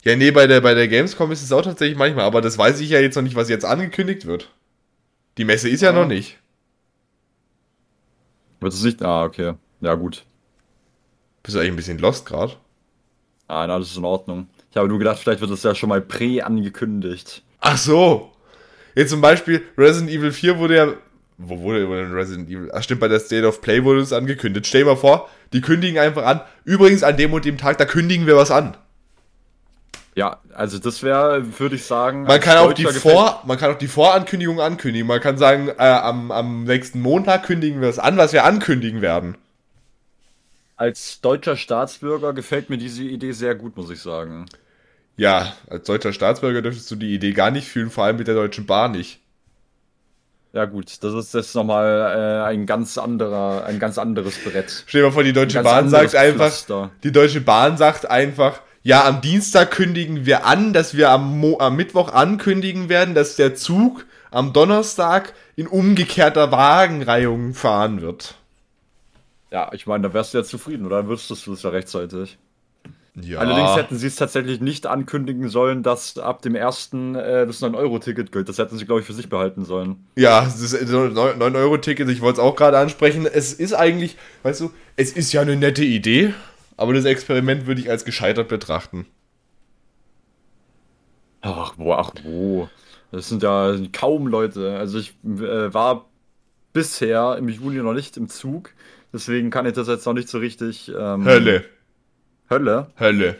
Ja, 0.04 0.16
nee, 0.16 0.30
bei 0.30 0.46
der, 0.46 0.60
bei 0.60 0.74
der 0.74 0.86
Gamescom 0.88 1.32
ist 1.32 1.42
es 1.42 1.50
auch 1.52 1.62
tatsächlich 1.62 1.96
manchmal, 1.98 2.24
aber 2.24 2.40
das 2.40 2.58
weiß 2.58 2.80
ich 2.80 2.90
ja 2.90 3.00
jetzt 3.00 3.16
noch 3.16 3.22
nicht, 3.22 3.36
was 3.36 3.48
jetzt 3.48 3.64
angekündigt 3.64 4.26
wird. 4.26 4.52
Die 5.38 5.44
Messe 5.44 5.68
ist 5.68 5.80
ja 5.82 5.92
Ja. 5.92 6.00
noch 6.00 6.06
nicht. 6.06 6.38
Wird 8.60 8.72
es 8.72 8.82
nicht? 8.82 9.02
Ah, 9.02 9.24
okay. 9.24 9.54
Ja, 9.80 9.94
gut. 9.94 10.24
Bist 11.42 11.54
du 11.54 11.60
eigentlich 11.60 11.72
ein 11.72 11.76
bisschen 11.76 11.98
lost 11.98 12.26
gerade? 12.26 12.56
Nein, 13.48 13.70
alles 13.70 13.90
ist 13.90 13.96
in 13.96 14.04
Ordnung. 14.04 14.48
Ich 14.70 14.76
habe 14.76 14.88
nur 14.88 14.98
gedacht, 14.98 15.18
vielleicht 15.18 15.40
wird 15.40 15.50
es 15.50 15.62
ja 15.62 15.74
schon 15.74 15.88
mal 15.88 16.00
prä 16.00 16.42
angekündigt. 16.42 17.42
Ach 17.60 17.76
so. 17.76 18.32
Jetzt 18.94 19.10
zum 19.10 19.20
Beispiel 19.20 19.62
Resident 19.76 20.10
Evil 20.10 20.32
4 20.32 20.58
wurde 20.58 20.76
ja. 20.76 20.88
Wo 21.36 21.58
wurde 21.60 21.86
denn 21.86 22.12
Resident 22.12 22.48
Evil? 22.48 22.70
Ach 22.72 22.82
stimmt, 22.82 23.00
bei 23.00 23.08
der 23.08 23.18
State 23.20 23.46
of 23.46 23.60
Play 23.60 23.82
wurde 23.82 24.00
es 24.00 24.12
angekündigt. 24.12 24.66
Stell 24.66 24.82
dir 24.82 24.90
mal 24.90 24.96
vor, 24.96 25.28
die 25.52 25.60
kündigen 25.60 25.98
einfach 25.98 26.24
an. 26.24 26.40
Übrigens, 26.64 27.02
an 27.02 27.16
dem 27.16 27.32
und 27.32 27.44
dem 27.44 27.58
Tag, 27.58 27.78
da 27.78 27.84
kündigen 27.84 28.26
wir 28.26 28.36
was 28.36 28.50
an. 28.50 28.76
Ja, 30.14 30.38
also 30.54 30.78
das 30.78 31.02
wäre, 31.02 31.58
würde 31.58 31.74
ich 31.74 31.84
sagen. 31.84 32.22
Man 32.22 32.40
kann, 32.40 32.58
auch 32.58 32.72
die 32.72 32.84
Vor, 32.84 33.42
man 33.46 33.58
kann 33.58 33.72
auch 33.72 33.78
die 33.78 33.88
Vorankündigung 33.88 34.60
ankündigen. 34.60 35.08
Man 35.08 35.20
kann 35.20 35.38
sagen, 35.38 35.68
äh, 35.68 35.82
am, 35.82 36.30
am 36.30 36.64
nächsten 36.64 37.00
Montag 37.00 37.44
kündigen 37.44 37.80
wir 37.80 37.88
es 37.88 37.98
an, 37.98 38.16
was 38.16 38.32
wir 38.32 38.44
ankündigen 38.44 39.02
werden. 39.02 39.36
Als 40.76 41.20
deutscher 41.20 41.56
Staatsbürger 41.56 42.32
gefällt 42.32 42.68
mir 42.70 42.78
diese 42.78 43.04
Idee 43.04 43.32
sehr 43.32 43.54
gut, 43.54 43.76
muss 43.76 43.90
ich 43.90 44.00
sagen. 44.00 44.46
Ja, 45.16 45.54
als 45.70 45.86
deutscher 45.86 46.12
Staatsbürger 46.12 46.62
dürftest 46.62 46.90
du 46.90 46.96
die 46.96 47.14
Idee 47.14 47.32
gar 47.32 47.50
nicht 47.52 47.68
fühlen, 47.68 47.90
vor 47.90 48.04
allem 48.04 48.16
mit 48.16 48.26
der 48.26 48.34
Deutschen 48.34 48.66
Bahn 48.66 48.92
nicht. 48.92 49.20
Ja 50.52 50.66
gut, 50.66 51.02
das 51.02 51.14
ist 51.14 51.34
jetzt 51.34 51.54
nochmal 51.54 51.86
äh, 52.16 52.48
ein 52.48 52.66
ganz 52.66 52.96
anderer, 52.96 53.64
ein 53.64 53.78
ganz 53.78 53.98
anderes 53.98 54.38
Brett. 54.38 54.84
Stell 54.86 55.00
dir 55.02 55.08
mal 55.08 55.12
vor, 55.12 55.24
die 55.24 55.32
Deutsche 55.32 55.54
Ganz 55.54 55.68
Bahn 55.68 55.88
sagt 55.88 56.14
einfach, 56.14 56.46
Pflaster. 56.46 56.90
die 57.02 57.10
Deutsche 57.10 57.40
Bahn 57.40 57.76
sagt 57.76 58.08
einfach, 58.08 58.60
ja, 58.82 59.04
am 59.04 59.20
Dienstag 59.20 59.72
kündigen 59.72 60.26
wir 60.26 60.46
an, 60.46 60.72
dass 60.72 60.96
wir 60.96 61.10
am, 61.10 61.40
Mo 61.40 61.58
am 61.58 61.74
Mittwoch 61.74 62.12
ankündigen 62.12 62.88
werden, 62.88 63.14
dass 63.14 63.34
der 63.34 63.54
Zug 63.56 64.06
am 64.30 64.52
Donnerstag 64.52 65.32
in 65.56 65.66
umgekehrter 65.66 66.52
Wagenreihung 66.52 67.54
fahren 67.54 68.00
wird. 68.00 68.36
Ja, 69.50 69.70
ich 69.72 69.86
meine, 69.86 70.08
da 70.08 70.14
wärst 70.14 70.34
du 70.34 70.38
ja 70.38 70.44
zufrieden, 70.44 70.86
oder? 70.86 70.98
Dann 70.98 71.08
wüsstest 71.08 71.46
du 71.46 71.52
es 71.52 71.62
ja 71.62 71.70
rechtzeitig. 71.70 72.38
Ja. 73.20 73.38
Allerdings 73.38 73.76
hätten 73.76 73.96
sie 73.96 74.08
es 74.08 74.16
tatsächlich 74.16 74.60
nicht 74.60 74.86
ankündigen 74.86 75.48
sollen, 75.48 75.84
dass 75.84 76.18
ab 76.18 76.42
dem 76.42 76.56
ersten 76.56 77.14
äh, 77.14 77.46
das 77.46 77.62
9-Euro-Ticket 77.62 78.32
gilt. 78.32 78.48
Das 78.48 78.58
hätten 78.58 78.76
sie, 78.76 78.86
glaube 78.86 79.02
ich, 79.02 79.06
für 79.06 79.12
sich 79.12 79.28
behalten 79.28 79.64
sollen. 79.64 80.04
Ja, 80.16 80.42
das 80.42 80.60
ist 80.60 80.88
so 80.88 81.02
ein 81.02 81.14
9-Euro-Ticket, 81.14 82.08
ich 82.08 82.20
wollte 82.20 82.40
es 82.40 82.44
auch 82.44 82.56
gerade 82.56 82.76
ansprechen. 82.78 83.26
Es 83.26 83.52
ist 83.52 83.72
eigentlich, 83.72 84.16
weißt 84.42 84.62
du, 84.62 84.72
es 84.96 85.12
ist 85.12 85.32
ja 85.32 85.42
eine 85.42 85.54
nette 85.54 85.84
Idee, 85.84 86.34
aber 86.76 86.92
das 86.92 87.04
Experiment 87.04 87.68
würde 87.68 87.80
ich 87.80 87.88
als 87.88 88.04
gescheitert 88.04 88.48
betrachten. 88.48 89.06
Ach, 91.40 91.74
wo, 91.76 91.92
ach, 91.92 92.10
wo. 92.24 92.68
Das 93.12 93.28
sind 93.28 93.44
ja 93.44 93.76
kaum 93.92 94.26
Leute. 94.26 94.76
Also 94.76 94.98
ich 94.98 95.14
äh, 95.24 95.72
war 95.72 96.06
bisher 96.72 97.36
im 97.38 97.48
Juni 97.48 97.76
noch 97.76 97.92
nicht 97.92 98.16
im 98.16 98.28
Zug. 98.28 98.70
Deswegen 99.14 99.50
kann 99.50 99.64
ich 99.64 99.74
das 99.74 99.86
jetzt 99.86 100.04
noch 100.06 100.12
nicht 100.12 100.28
so 100.28 100.38
richtig. 100.38 100.88
Ähm, 100.88 101.24
Hölle, 101.24 101.64
Hölle? 102.50 102.88
Hölle. 102.98 103.36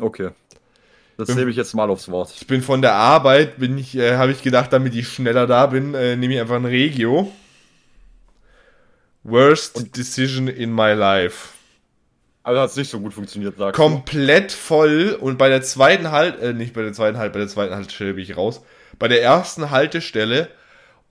Okay. 0.00 0.30
Das 1.16 1.34
nehme 1.34 1.50
ich 1.50 1.56
jetzt 1.56 1.74
mal 1.74 1.88
aufs 1.90 2.08
Wort. 2.10 2.34
Ich 2.36 2.46
bin 2.46 2.60
von 2.60 2.82
der 2.82 2.94
Arbeit, 2.94 3.58
bin 3.58 3.78
ich, 3.78 3.96
äh, 3.96 4.16
habe 4.16 4.32
ich 4.32 4.42
gedacht, 4.42 4.72
damit 4.72 4.96
ich 4.96 5.08
schneller 5.08 5.46
da 5.46 5.66
bin, 5.66 5.94
äh, 5.94 6.16
nehme 6.16 6.34
ich 6.34 6.40
einfach 6.40 6.56
ein 6.56 6.64
Regio. 6.64 7.32
Worst 9.22 9.96
decision 9.96 10.48
in 10.48 10.74
my 10.74 10.92
life. 10.92 11.50
Also 12.42 12.60
hat 12.60 12.70
es 12.70 12.76
nicht 12.76 12.90
so 12.90 12.98
gut 12.98 13.14
funktioniert, 13.14 13.56
sagst 13.58 13.76
Komplett 13.76 14.50
voll 14.50 15.16
und 15.20 15.38
bei 15.38 15.48
der 15.48 15.62
zweiten 15.62 16.10
Halt, 16.10 16.40
äh, 16.40 16.52
nicht 16.52 16.74
bei 16.74 16.82
der 16.82 16.92
zweiten 16.92 17.18
Halt, 17.18 17.32
bei 17.32 17.38
der 17.38 17.48
zweiten 17.48 17.74
Haltestelle 17.74 18.14
bin 18.14 18.24
ich 18.24 18.36
raus. 18.36 18.62
Bei 18.98 19.06
der 19.06 19.22
ersten 19.22 19.70
Haltestelle, 19.70 20.48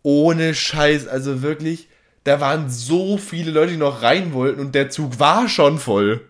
ohne 0.04 0.54
Scheiß, 0.54 1.08
also 1.08 1.42
wirklich, 1.42 1.88
da 2.28 2.42
waren 2.42 2.70
so 2.70 3.18
viele 3.18 3.52
Leute, 3.52 3.72
die 3.72 3.78
noch 3.78 4.02
rein 4.02 4.34
wollten 4.34 4.60
und 4.60 4.76
der 4.76 4.90
Zug 4.90 5.18
war 5.18 5.48
schon 5.48 5.80
voll. 5.80 6.28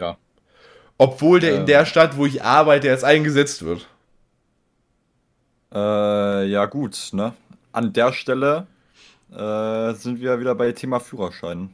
Ja. 0.00 0.16
Obwohl 0.98 1.38
der 1.38 1.54
in 1.54 1.60
Ähm. 1.60 1.66
der 1.66 1.86
Stadt, 1.86 2.16
wo 2.16 2.26
ich 2.26 2.42
arbeite, 2.42 2.88
erst 2.88 3.04
eingesetzt 3.04 3.64
wird. 3.64 3.86
Äh, 5.72 6.46
ja, 6.46 6.66
gut, 6.66 7.10
ne? 7.12 7.34
An 7.70 7.92
der 7.92 8.12
Stelle 8.12 8.66
äh, 9.30 9.94
sind 9.94 10.20
wir 10.20 10.40
wieder 10.40 10.56
bei 10.56 10.72
Thema 10.72 10.98
Führerschein. 10.98 11.70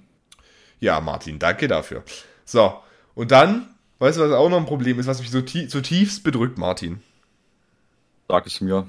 Ja, 0.79 1.01
Martin, 1.01 1.39
danke 1.39 1.69
dafür. 1.69 2.03
So, 2.45 2.75
und 3.15 3.31
dann, 3.31 3.69
weißt 3.99 4.19
du, 4.19 4.23
was 4.23 4.33
auch 4.33 4.51
noch 4.51 4.59
ein 4.59 4.67
Problem 4.67 4.99
ist, 4.99 5.07
was 5.07 5.21
mich 5.21 5.31
so 5.31 5.41
tie 5.41 5.69
zutiefst 5.69 6.23
bedrückt, 6.23 6.59
Martin? 6.59 7.03
Sag 8.29 8.47
es 8.47 8.61
mir. 8.61 8.87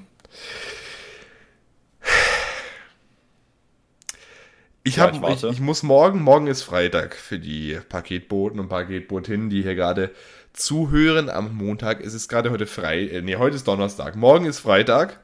Ich, 4.84 4.96
Ja, 4.96 5.04
hab, 5.04 5.10
ich 5.12 5.16
ich, 5.16 5.22
warte. 5.22 5.48
ich 5.48 5.60
muss 5.60 5.82
morgen, 5.82 6.22
morgen 6.22 6.46
ist 6.48 6.62
Freitag 6.62 7.14
für 7.14 7.38
die 7.38 7.78
Paketboten 7.88 8.58
und 8.58 8.68
Paketbotinnen, 8.68 9.48
die 9.50 9.62
hier 9.62 9.74
gerade 9.74 10.10
zuhören. 10.52 11.30
Am 11.30 11.56
Montag 11.56 12.00
ist 12.00 12.14
es 12.14 12.28
gerade 12.28 12.50
heute 12.50 12.66
frei, 12.66 13.06
äh, 13.06 13.22
nee, 13.22 13.36
heute 13.36 13.56
ist 13.56 13.68
Donnerstag. 13.68 14.16
Morgen 14.16 14.44
ist 14.44 14.58
Freitag. 14.58 15.20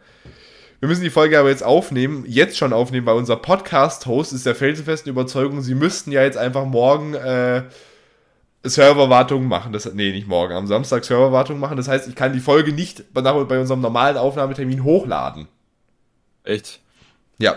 Wir 0.80 0.88
müssen 0.88 1.02
die 1.02 1.10
Folge 1.10 1.38
aber 1.40 1.48
jetzt 1.48 1.64
aufnehmen, 1.64 2.24
jetzt 2.28 2.56
schon 2.56 2.72
aufnehmen, 2.72 3.04
weil 3.06 3.16
unser 3.16 3.36
Podcast-Host 3.36 4.32
ist 4.32 4.46
der 4.46 4.54
felsenfesten 4.54 5.10
Überzeugung, 5.10 5.60
sie 5.60 5.74
müssten 5.74 6.12
ja 6.12 6.22
jetzt 6.22 6.38
einfach 6.38 6.64
morgen 6.64 7.14
äh, 7.14 7.64
Serverwartung 8.62 9.46
machen. 9.46 9.72
Das, 9.72 9.92
nee, 9.92 10.12
nicht 10.12 10.28
morgen, 10.28 10.54
am 10.54 10.68
Samstag 10.68 11.04
Serverwartung 11.04 11.58
machen. 11.58 11.76
Das 11.76 11.88
heißt, 11.88 12.06
ich 12.06 12.14
kann 12.14 12.32
die 12.32 12.38
Folge 12.40 12.72
nicht 12.72 13.12
bei, 13.12 13.22
bei 13.22 13.58
unserem 13.58 13.80
normalen 13.80 14.16
Aufnahmetermin 14.16 14.84
hochladen. 14.84 15.48
Echt? 16.44 16.80
Ja. 17.38 17.56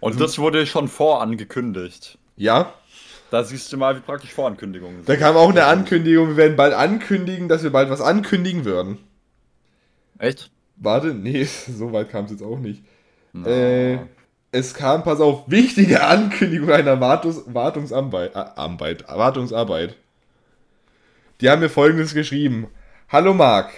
Und 0.00 0.20
das 0.20 0.38
wurde 0.38 0.66
schon 0.66 0.88
vorangekündigt. 0.88 2.18
Ja. 2.36 2.72
Da 3.30 3.44
siehst 3.44 3.72
du 3.72 3.76
mal, 3.76 3.96
wie 3.96 4.00
praktisch 4.00 4.32
Vorankündigungen 4.32 4.96
sind. 4.96 5.08
Da 5.08 5.16
kam 5.16 5.36
auch 5.36 5.50
eine 5.50 5.66
Ankündigung, 5.66 6.30
wir 6.30 6.36
werden 6.36 6.56
bald 6.56 6.74
ankündigen, 6.74 7.48
dass 7.48 7.62
wir 7.62 7.70
bald 7.70 7.90
was 7.90 8.00
ankündigen 8.00 8.64
würden. 8.64 8.98
Echt? 10.18 10.50
Warte, 10.76 11.14
nee, 11.14 11.44
so 11.44 11.92
weit 11.92 12.10
kam 12.10 12.24
es 12.24 12.32
jetzt 12.32 12.42
auch 12.42 12.58
nicht. 12.58 12.82
Äh, 13.44 13.98
es 14.50 14.74
kam, 14.74 15.04
pass 15.04 15.20
auf, 15.20 15.44
wichtige 15.46 16.02
Ankündigung 16.02 16.70
einer 16.70 17.00
Wartungs 17.00 17.42
Wartungsarbeit, 17.46 18.34
äh, 18.34 18.38
Arbeit, 18.38 19.04
Wartungsarbeit. 19.06 19.96
Die 21.40 21.48
haben 21.48 21.60
mir 21.60 21.70
folgendes 21.70 22.14
geschrieben. 22.14 22.66
Hallo 23.08 23.32
Marc. 23.32 23.70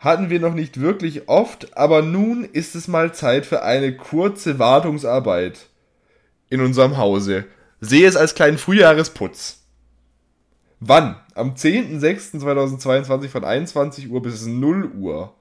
Hatten 0.00 0.30
wir 0.30 0.40
noch 0.40 0.54
nicht 0.54 0.80
wirklich 0.80 1.28
oft, 1.28 1.76
aber 1.76 2.00
nun 2.00 2.44
ist 2.44 2.74
es 2.74 2.88
mal 2.88 3.12
Zeit 3.12 3.44
für 3.44 3.62
eine 3.62 3.94
kurze 3.94 4.58
Wartungsarbeit 4.58 5.68
in 6.48 6.62
unserem 6.62 6.96
Hause. 6.96 7.44
Sehe 7.82 8.08
es 8.08 8.16
als 8.16 8.34
kleinen 8.34 8.56
Frühjahresputz. 8.56 9.58
Wann? 10.80 11.16
Am 11.34 11.52
10.06.2022 11.52 13.28
von 13.28 13.44
21 13.44 14.10
Uhr 14.10 14.22
bis 14.22 14.46
0 14.46 14.90
Uhr. 14.98 15.34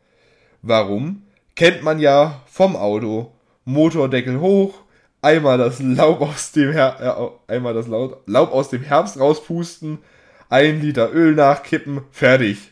Warum? 0.61 1.23
Kennt 1.55 1.81
man 1.81 1.99
ja 1.99 2.41
vom 2.45 2.75
Auto. 2.75 3.31
Motordeckel 3.63 4.41
hoch, 4.41 4.81
einmal 5.21 5.57
das 5.57 5.79
Laub 5.79 6.19
aus 6.19 6.51
dem, 6.51 6.73
Her 6.73 7.39
äh, 7.47 7.53
einmal 7.53 7.73
das 7.73 7.87
Laub, 7.87 8.25
aus 8.51 8.69
dem 8.69 8.83
Herbst 8.83 9.17
rauspusten, 9.17 9.99
ein 10.49 10.81
Liter 10.81 11.13
Öl 11.13 11.33
nachkippen, 11.35 12.01
fertig. 12.11 12.68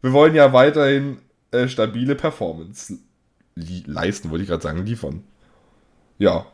Wir 0.00 0.12
wollen 0.12 0.34
ja 0.34 0.52
weiterhin 0.52 1.18
äh, 1.50 1.68
stabile 1.68 2.14
Performance 2.14 2.98
leisten, 3.86 4.30
wollte 4.30 4.42
ich 4.42 4.48
gerade 4.48 4.62
sagen, 4.62 4.84
liefern. 4.84 5.24
Ja. 6.18 6.46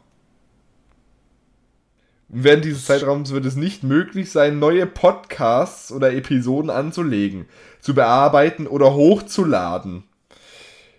Während 2.29 2.65
dieses 2.65 2.87
Zeitraums 2.87 3.33
wird 3.33 3.45
es 3.45 3.55
nicht 3.55 3.83
möglich 3.83 4.31
sein, 4.31 4.59
neue 4.59 4.87
Podcasts 4.87 5.93
oder 5.93 6.13
Episoden 6.13 6.71
anzulegen, 6.71 7.47
zu 7.81 7.95
bearbeiten 7.95 8.67
oder 8.67 8.95
hochzuladen. 8.95 10.05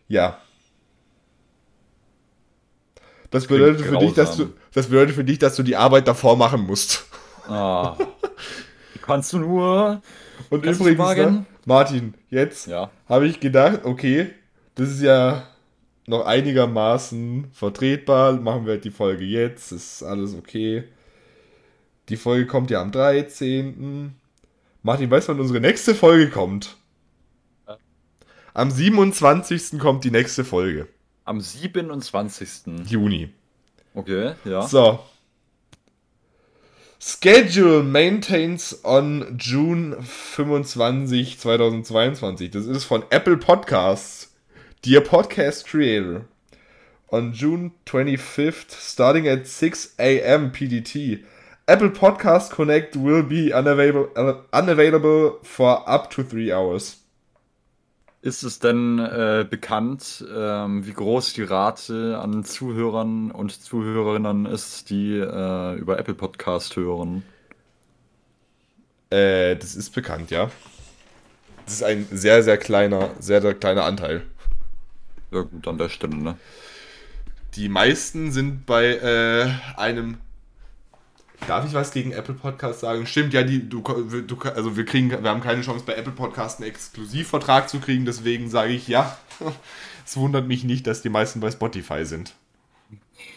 Ja. 0.07 0.37
Das 3.31 3.47
bedeutet, 3.47 3.81
für 3.81 3.97
dich, 3.97 4.13
dass 4.13 4.37
du, 4.37 4.53
das 4.71 4.87
bedeutet 4.87 5.15
für 5.15 5.23
dich, 5.23 5.39
dass 5.39 5.55
du 5.55 5.63
die 5.63 5.75
Arbeit 5.75 6.07
davor 6.07 6.37
machen 6.37 6.61
musst. 6.61 7.05
Ah. 7.47 7.97
Kannst 9.01 9.33
du 9.33 9.39
nur. 9.39 10.01
Und 10.49 10.65
übrigens, 10.65 10.79
ne, 10.79 11.45
Martin, 11.65 12.13
jetzt 12.29 12.67
ja. 12.67 12.91
habe 13.10 13.27
ich 13.27 13.39
gedacht, 13.39 13.86
okay, 13.86 14.30
das 14.75 14.89
ist 14.89 15.01
ja 15.01 15.47
noch 16.06 16.25
einigermaßen 16.25 17.47
vertretbar. 17.51 18.34
Machen 18.34 18.65
wir 18.65 18.73
halt 18.73 18.86
die 18.86 18.91
Folge 18.91 19.25
jetzt, 19.25 19.71
ist 19.71 20.04
alles 20.04 20.36
okay. 20.36 20.84
Die 22.10 22.17
Folge 22.17 22.45
kommt 22.45 22.69
ja 22.69 22.82
am 22.82 22.91
13. 22.91 24.13
Martin, 24.84 25.10
weißt 25.10 25.28
du, 25.28 25.34
wann 25.34 25.39
unsere 25.39 25.60
nächste 25.60 25.95
Folge 25.95 26.30
kommt? 26.30 26.78
Am 28.54 28.69
27. 28.69 29.80
kommt 29.80 30.04
die 30.04 30.12
nächste 30.12 30.45
Folge. 30.45 30.88
Am 31.25 31.41
27. 31.41 32.88
Juni. 32.88 33.30
Okay, 33.95 34.34
ja. 34.45 34.62
So. 34.62 34.99
Schedule 37.08 37.84
maintains 37.84 38.84
on 38.84 39.38
June 39.38 40.02
25, 40.02 41.38
2022. 41.38 42.50
Das 42.50 42.65
ist 42.65 42.86
von 42.86 43.04
Apple 43.12 43.38
Podcasts. 43.38 44.34
Dear 44.84 45.02
Podcast 45.02 45.68
Creator. 45.68 46.26
On 47.12 47.32
June 47.32 47.74
25th, 47.86 48.72
starting 48.72 49.28
at 49.28 49.46
6 49.46 49.94
a.m. 50.00 50.52
PDT, 50.52 51.24
Apple 51.68 51.91
Podcast 51.91 52.50
Connect 52.50 52.96
will 52.96 53.22
be 53.22 53.54
unavailable, 53.54 54.10
unavailable 54.52 55.38
for 55.44 55.88
up 55.88 56.10
to 56.10 56.24
three 56.24 56.52
hours. 56.52 57.05
Ist 58.25 58.41
es 58.41 58.57
denn 58.57 58.97
äh, 58.97 59.45
bekannt, 59.47 60.25
ähm, 60.35 60.83
wie 60.83 60.93
groß 60.93 61.33
die 61.33 61.43
Rate 61.43 62.17
an 62.19 62.43
Zuhörern 62.43 63.29
und 63.29 63.51
Zuhörerinnen 63.51 64.47
ist, 64.47 64.89
die 64.89 65.19
äh, 65.19 65.75
über 65.75 65.99
Apple 65.99 66.15
Podcast 66.15 66.75
hören? 66.75 67.21
Äh, 69.11 69.55
das 69.57 69.75
ist 69.75 69.91
bekannt, 69.91 70.31
ja. 70.31 70.49
Das 71.65 71.75
ist 71.75 71.83
ein 71.83 72.07
sehr, 72.11 72.41
sehr 72.41 72.57
kleiner, 72.57 73.11
sehr, 73.19 73.43
sehr 73.43 73.53
kleiner 73.53 73.83
Anteil. 73.83 74.23
Ja, 75.29 75.41
gut, 75.41 75.67
an 75.67 75.77
der 75.77 75.89
Stelle, 75.89 76.15
ne? 76.15 76.35
Die 77.53 77.69
meisten 77.69 78.31
sind 78.31 78.65
bei 78.65 78.85
äh, 78.88 79.51
einem 79.79 80.17
Darf 81.47 81.65
ich 81.65 81.73
was 81.73 81.91
gegen 81.91 82.12
Apple 82.12 82.34
Podcasts 82.34 82.81
sagen? 82.81 83.05
Stimmt, 83.05 83.34
ja, 83.34 83.43
die, 83.43 83.69
du, 83.69 83.81
du, 83.81 84.38
also 84.49 84.75
wir 84.75 84.86
kriegen, 84.86 85.12
wir 85.12 85.29
haben 85.29 85.41
keine 85.41 85.62
Chance 85.62 85.86
bei 85.86 85.93
Apple 85.93 86.13
Podcasts 86.13 86.60
einen 86.60 86.69
Exklusivvertrag 86.69 87.69
zu 87.69 87.79
kriegen, 87.79 88.05
deswegen 88.05 88.49
sage 88.49 88.73
ich 88.73 88.88
ja. 88.88 89.17
Es 90.08 90.17
wundert 90.17 90.47
mich 90.47 90.63
nicht, 90.63 90.86
dass 90.86 91.01
die 91.01 91.10
meisten 91.10 91.39
bei 91.39 91.49
Spotify 91.49 92.05
sind. 92.05 92.36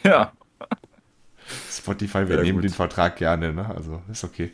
Ja. 0.05 0.33
Spotify, 1.71 2.29
wir 2.29 2.37
ja, 2.37 2.42
nehmen 2.42 2.59
gut. 2.59 2.64
den 2.64 2.75
Vertrag 2.75 3.16
gerne, 3.16 3.55
ne? 3.55 3.75
Also 3.75 4.03
ist 4.12 4.23
okay. 4.23 4.53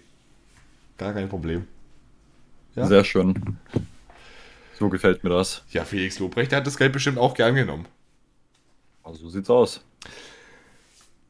Gar 0.97 1.13
kein 1.13 1.29
Problem. 1.29 1.67
Ja? 2.77 2.87
Sehr 2.87 3.03
schön. 3.03 3.59
So 4.79 4.89
gefällt 4.89 5.25
mir 5.25 5.31
das. 5.31 5.65
Ja, 5.71 5.85
Felix 5.85 6.21
Lobrecht 6.21 6.53
der 6.53 6.59
hat 6.59 6.67
das 6.69 6.77
Geld 6.77 6.93
bestimmt 6.93 7.19
auch 7.19 7.35
gern 7.35 7.57
genommen. 7.57 7.87
Also 9.03 9.23
so 9.23 9.29
sieht's 9.29 9.51
aus. 9.51 9.81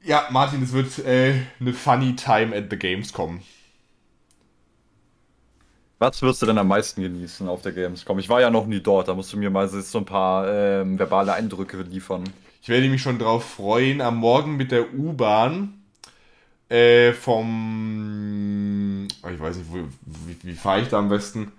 Ja, 0.05 0.29
Martin, 0.31 0.63
es 0.63 0.73
wird 0.73 0.99
äh, 0.99 1.35
eine 1.59 1.73
funny 1.73 2.15
time 2.15 2.55
at 2.55 2.65
the 2.69 2.77
Gamescom. 2.77 3.41
Was 5.99 6.21
wirst 6.21 6.43
du 6.43 6.47
denn 6.47 6.59
am 6.59 6.69
meisten 6.69 7.01
genießen 7.01 7.49
auf 7.49 7.63
der 7.63 7.73
Gamescom? 7.73 8.19
Ich 8.19 8.29
war 8.29 8.43
ja 8.43 8.51
noch 8.51 8.67
nie 8.67 8.81
dort, 8.81 9.09
da 9.09 9.15
musst 9.15 9.33
du 9.33 9.39
mir 9.39 9.49
mal 9.49 9.67
so 9.67 9.99
ein 9.99 10.05
paar 10.05 10.47
ähm, 10.47 10.99
verbale 10.99 11.33
Eindrücke 11.33 11.81
liefern. 11.81 12.25
Ich 12.61 12.69
werde 12.69 12.87
mich 12.89 13.01
schon 13.01 13.19
drauf 13.19 13.45
freuen, 13.55 14.03
am 14.03 14.19
Morgen 14.19 14.59
mit 14.59 14.73
der 14.73 14.93
U-Bahn 14.93 15.83
äh, 16.69 17.15
vom. 17.15 19.09
Oh, 19.23 19.29
ich 19.29 19.41
weiß 19.41 19.57
nicht, 19.57 19.73
wo, 19.73 19.79
wie, 20.03 20.37
wie 20.43 20.55
fahre 20.55 20.83
ich 20.83 20.89
da 20.89 20.99
am 20.99 21.09
besten? 21.09 21.51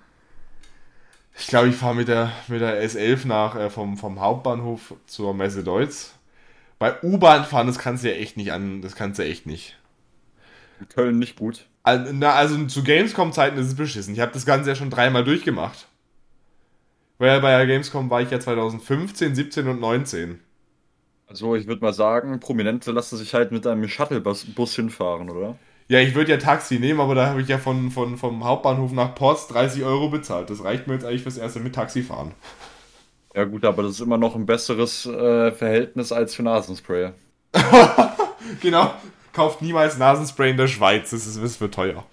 Ich 1.38 1.48
glaube, 1.48 1.70
ich 1.70 1.76
fahre 1.76 1.96
mit 1.96 2.10
der, 2.10 2.32
mit 2.48 2.62
der 2.62 2.84
S11 2.88 3.26
nach 3.26 3.56
äh, 3.56 3.72
vom, 3.72 3.98
vom 3.98 4.20
Hauptbahnhof 4.20 4.94
zur 5.08 5.34
Messe 5.34 5.64
Deutz. 5.64 6.15
Bei 6.86 7.02
U-Bahn 7.02 7.46
fahren, 7.46 7.66
das 7.66 7.80
kannst 7.80 8.04
du 8.04 8.12
ja 8.12 8.16
echt 8.16 8.38
nicht 8.38 8.52
an, 8.52 8.84
das 8.84 8.96
kannst 8.96 9.18
du 9.18 9.26
echt 9.26 9.48
nicht. 9.48 9.76
In 10.80 10.88
Köln 10.88 11.18
nicht 11.18 11.36
gut. 11.36 11.66
Also, 11.82 12.14
na, 12.14 12.34
also 12.34 12.64
zu 12.66 12.84
Gamescom-Zeiten 12.84 13.58
ist 13.58 13.66
es 13.66 13.76
beschissen. 13.76 14.14
Ich 14.14 14.20
habe 14.20 14.32
das 14.32 14.46
Ganze 14.46 14.70
ja 14.70 14.76
schon 14.76 14.92
dreimal 14.92 15.24
durchgemacht. 15.24 15.88
Weil 17.18 17.42
bei 17.42 17.58
der 17.58 17.66
Gamescom 17.66 18.12
war 18.12 18.22
ich 18.22 18.30
ja 18.30 18.40
2015, 18.40 19.34
17 19.34 19.68
und 19.68 19.80
19. 19.80 20.40
Also 21.26 21.56
ich 21.56 21.66
würde 21.66 21.82
mal 21.82 21.92
sagen, 21.92 22.40
Prominente 22.40 22.92
lassen 22.92 23.18
sich 23.18 23.34
halt 23.34 23.52
mit 23.52 23.66
einem 23.66 23.88
Shuttlebus 23.88 24.46
Bus 24.54 24.76
hinfahren, 24.76 25.32
oder? 25.32 25.58
Ja, 25.88 26.02
ich 26.02 26.14
würde 26.14 26.34
ja 26.34 26.38
Taxi 26.38 26.78
nehmen, 26.78 27.00
aber 27.00 27.16
da 27.16 27.30
habe 27.30 27.42
ich 27.42 27.48
ja 27.48 27.58
von, 27.58 27.90
von, 27.90 28.16
vom 28.18 28.44
Hauptbahnhof 28.44 28.92
nach 28.92 29.16
Post 29.16 29.52
30 29.56 29.84
Euro 29.86 30.10
bezahlt. 30.10 30.52
Das 30.52 30.64
reicht 30.64 30.86
mir 30.86 30.94
jetzt 30.94 31.06
eigentlich 31.06 31.24
fürs 31.24 31.38
erste 31.38 31.62
mit 31.62 31.74
Taxi 31.74 32.04
fahren. 32.04 32.36
Ja 33.36 33.44
gut, 33.44 33.66
aber 33.66 33.84
das 33.84 33.94
ist 33.94 34.00
immer 34.00 34.18
noch 34.18 34.36
ein 34.36 34.46
besseres 34.46 35.06
äh, 35.06 35.52
Verhältnis 35.52 36.14
als 36.14 36.34
für 36.34 36.44
Nasenspray. 36.44 37.12
genau. 38.62 38.94
Kauft 39.34 39.62
niemals 39.62 39.98
Nasenspray 39.98 40.52
in 40.52 40.58
der 40.58 40.68
Schweiz, 40.68 41.10
das 41.10 41.28
ist, 41.28 41.44
das 41.44 41.60
wird 41.60 41.74
teuer. 41.74 42.06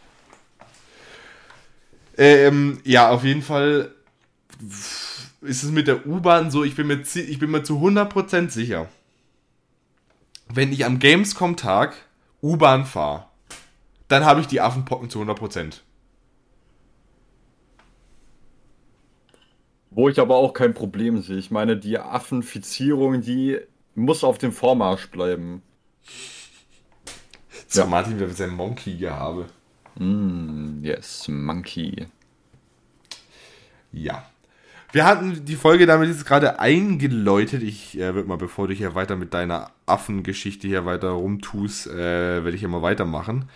Ähm, 2.18 2.80
ja, 2.82 3.10
auf 3.10 3.22
jeden 3.22 3.42
Fall 3.42 3.94
ist 5.40 5.62
es 5.62 5.70
mit 5.70 5.86
der 5.86 6.06
U-Bahn 6.06 6.50
so, 6.50 6.64
ich 6.64 6.74
bin, 6.74 6.88
mir, 6.88 7.00
ich 7.00 7.38
bin 7.38 7.52
mir 7.52 7.62
zu 7.62 7.78
100% 7.78 8.50
sicher, 8.50 8.88
wenn 10.48 10.72
ich 10.72 10.84
am 10.84 10.98
Gamescom-Tag 10.98 11.94
U-Bahn 12.42 12.84
fahre, 12.84 13.26
dann 14.08 14.24
habe 14.24 14.40
ich 14.40 14.48
die 14.48 14.60
Affenpocken 14.60 15.08
zu 15.08 15.22
100%. 15.22 15.80
Wo 19.94 20.08
ich 20.08 20.18
aber 20.18 20.36
auch 20.36 20.54
kein 20.54 20.74
Problem 20.74 21.20
sehe. 21.20 21.36
Ich 21.36 21.50
meine, 21.50 21.76
die 21.76 21.98
Affenfizierung, 21.98 23.20
die 23.20 23.58
muss 23.94 24.24
auf 24.24 24.38
dem 24.38 24.52
Vormarsch 24.52 25.10
bleiben. 25.10 25.62
So, 27.68 27.82
ja. 27.82 27.86
Martin, 27.86 28.18
wer 28.18 28.28
sein 28.30 28.50
Monkey 28.50 28.96
gehabe. 28.96 29.46
Mm, 29.98 30.82
yes, 30.82 31.28
Monkey. 31.28 32.06
Ja. 33.92 34.26
Wir 34.92 35.06
hatten 35.06 35.44
die 35.44 35.56
Folge 35.56 35.86
damit 35.86 36.08
jetzt 36.08 36.26
gerade 36.26 36.58
eingeläutet. 36.58 37.62
Ich 37.62 37.98
äh, 37.98 38.14
würde 38.14 38.28
mal, 38.28 38.36
bevor 38.36 38.68
du 38.68 38.74
hier 38.74 38.94
weiter 38.94 39.16
mit 39.16 39.32
deiner 39.32 39.70
Affengeschichte 39.86 40.68
hier 40.68 40.84
weiter 40.84 41.10
rumtust, 41.10 41.86
äh, 41.86 42.44
werde 42.44 42.52
ich 42.52 42.60
hier 42.60 42.68
mal 42.68 42.82
weitermachen. 42.82 43.48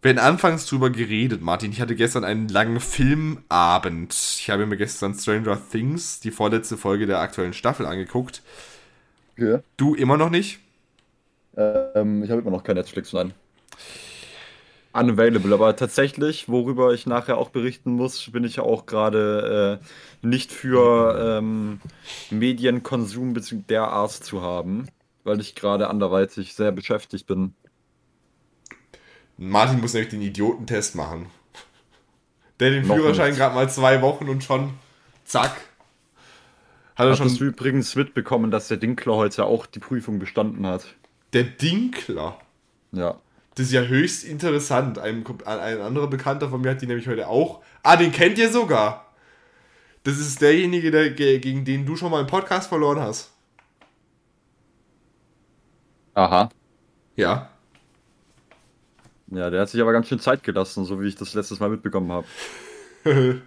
Wir 0.00 0.10
hatten 0.10 0.20
anfangs 0.20 0.66
drüber 0.66 0.90
geredet, 0.90 1.42
Martin. 1.42 1.72
Ich 1.72 1.80
hatte 1.80 1.96
gestern 1.96 2.22
einen 2.22 2.48
langen 2.48 2.78
Filmabend. 2.78 4.12
Ich 4.12 4.48
habe 4.48 4.64
mir 4.64 4.76
gestern 4.76 5.12
Stranger 5.14 5.58
Things, 5.72 6.20
die 6.20 6.30
vorletzte 6.30 6.76
Folge 6.76 7.06
der 7.06 7.18
aktuellen 7.18 7.52
Staffel, 7.52 7.84
angeguckt. 7.84 8.42
Ja. 9.36 9.60
Du 9.76 9.96
immer 9.96 10.16
noch 10.16 10.30
nicht? 10.30 10.60
Ähm, 11.56 12.22
ich 12.22 12.30
habe 12.30 12.42
immer 12.42 12.52
noch 12.52 12.62
kein 12.62 12.76
Netflix, 12.76 13.12
nein. 13.12 13.34
Unavailable, 14.92 15.52
aber 15.52 15.74
tatsächlich, 15.74 16.48
worüber 16.48 16.94
ich 16.94 17.06
nachher 17.06 17.36
auch 17.36 17.50
berichten 17.50 17.92
muss, 17.92 18.30
bin 18.30 18.44
ich 18.44 18.56
ja 18.56 18.62
auch 18.62 18.86
gerade 18.86 19.80
äh, 20.22 20.26
nicht 20.26 20.52
für 20.52 21.38
ähm, 21.38 21.80
Medienkonsum 22.30 23.32
bzw. 23.32 23.62
der 23.68 23.88
Art 23.88 24.12
zu 24.12 24.42
haben, 24.42 24.86
weil 25.24 25.40
ich 25.40 25.56
gerade 25.56 25.88
anderweitig 25.88 26.54
sehr 26.54 26.70
beschäftigt 26.70 27.26
bin. 27.26 27.54
Martin 29.38 29.80
muss 29.80 29.94
nämlich 29.94 30.10
den 30.10 30.20
Idiotentest 30.20 30.94
machen. 30.96 31.26
Der 32.60 32.70
den 32.70 32.86
Noch 32.86 32.96
Führerschein 32.96 33.34
gerade 33.34 33.54
mal 33.54 33.70
zwei 33.70 34.02
Wochen 34.02 34.28
und 34.28 34.42
schon 34.44 34.74
zack. 35.24 35.56
Hat 36.96 37.06
er 37.06 37.14
schon 37.16 37.34
übrigens 37.36 37.94
mitbekommen, 37.94 38.50
dass 38.50 38.66
der 38.66 38.76
Dinkler 38.76 39.14
heute 39.14 39.44
auch 39.44 39.66
die 39.66 39.78
Prüfung 39.78 40.18
bestanden 40.18 40.66
hat? 40.66 40.84
der 41.34 41.44
Dinkler. 41.44 42.40
Ja. 42.90 43.20
Das 43.54 43.66
ist 43.66 43.72
ja 43.72 43.82
höchst 43.82 44.24
interessant. 44.24 44.98
Ein, 44.98 45.24
ein 45.44 45.80
anderer 45.82 46.06
Bekannter 46.06 46.48
von 46.48 46.60
mir 46.62 46.70
hat 46.70 46.80
die 46.80 46.86
nämlich 46.86 47.06
heute 47.06 47.28
auch. 47.28 47.62
Ah, 47.82 47.96
den 47.96 48.12
kennt 48.12 48.38
ihr 48.38 48.50
sogar. 48.50 49.12
Das 50.04 50.18
ist 50.18 50.40
derjenige, 50.40 50.90
der, 50.90 51.10
ge- 51.10 51.38
gegen 51.38 51.64
den 51.66 51.84
du 51.84 51.96
schon 51.96 52.10
mal 52.10 52.20
einen 52.20 52.28
Podcast 52.28 52.68
verloren 52.68 52.98
hast. 53.00 53.30
Aha. 56.14 56.48
Ja. 57.16 57.50
Ja, 59.30 59.50
der 59.50 59.62
hat 59.62 59.68
sich 59.68 59.80
aber 59.80 59.92
ganz 59.92 60.08
schön 60.08 60.20
Zeit 60.20 60.42
gelassen, 60.42 60.84
so 60.84 61.00
wie 61.00 61.08
ich 61.08 61.16
das 61.16 61.34
letztes 61.34 61.60
Mal 61.60 61.68
mitbekommen 61.70 62.10
habe. 62.12 62.26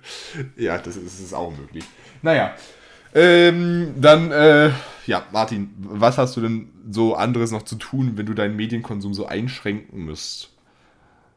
ja, 0.55 0.77
das 0.77 0.95
ist, 0.95 1.05
das 1.05 1.19
ist 1.19 1.33
auch 1.33 1.55
möglich. 1.55 1.85
Naja. 2.21 2.53
Ähm, 3.13 3.95
dann, 3.97 4.31
äh, 4.31 4.71
ja, 5.05 5.25
Martin, 5.31 5.73
was 5.77 6.17
hast 6.17 6.37
du 6.37 6.41
denn 6.41 6.69
so 6.89 7.15
anderes 7.15 7.51
noch 7.51 7.63
zu 7.63 7.75
tun, 7.75 8.13
wenn 8.15 8.25
du 8.25 8.33
deinen 8.33 8.55
Medienkonsum 8.55 9.13
so 9.13 9.25
einschränken 9.25 10.05
müsst? 10.05 10.49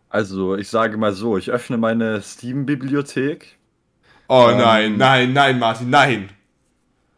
Also, 0.08 0.56
ich 0.56 0.68
sage 0.68 0.96
mal 0.96 1.12
so, 1.12 1.36
ich 1.36 1.50
öffne 1.50 1.76
meine 1.76 2.22
Steam-Bibliothek. 2.22 3.56
Oh 4.28 4.48
Ähm. 4.50 4.58
nein, 4.58 4.96
nein, 4.96 5.32
nein, 5.32 5.58
Martin, 5.58 5.90
nein. 5.90 6.28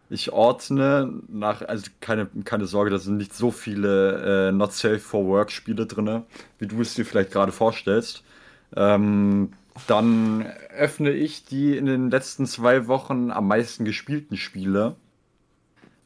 Ich 0.09 0.33
ordne 0.33 1.21
nach, 1.29 1.62
also 1.62 1.90
keine, 2.01 2.27
keine 2.45 2.66
Sorge, 2.66 2.90
da 2.90 2.99
sind 2.99 3.16
nicht 3.16 3.35
so 3.35 3.51
viele 3.51 4.49
äh, 4.49 4.53
Not 4.53 4.73
Safe 4.73 5.01
for 5.01 5.27
Work 5.27 5.51
Spiele 5.51 5.87
drin, 5.87 6.23
wie 6.59 6.66
du 6.66 6.81
es 6.81 6.95
dir 6.95 7.05
vielleicht 7.05 7.33
gerade 7.33 7.51
vorstellst. 7.51 8.23
Ähm, 8.77 9.53
dann 9.87 10.47
öffne 10.77 11.11
ich 11.11 11.45
die 11.45 11.77
in 11.77 11.87
den 11.87 12.11
letzten 12.11 12.47
zwei 12.47 12.87
Wochen 12.87 13.31
am 13.31 13.49
meisten 13.49 13.85
gespielten 13.85 14.37
Spiele. 14.37 14.97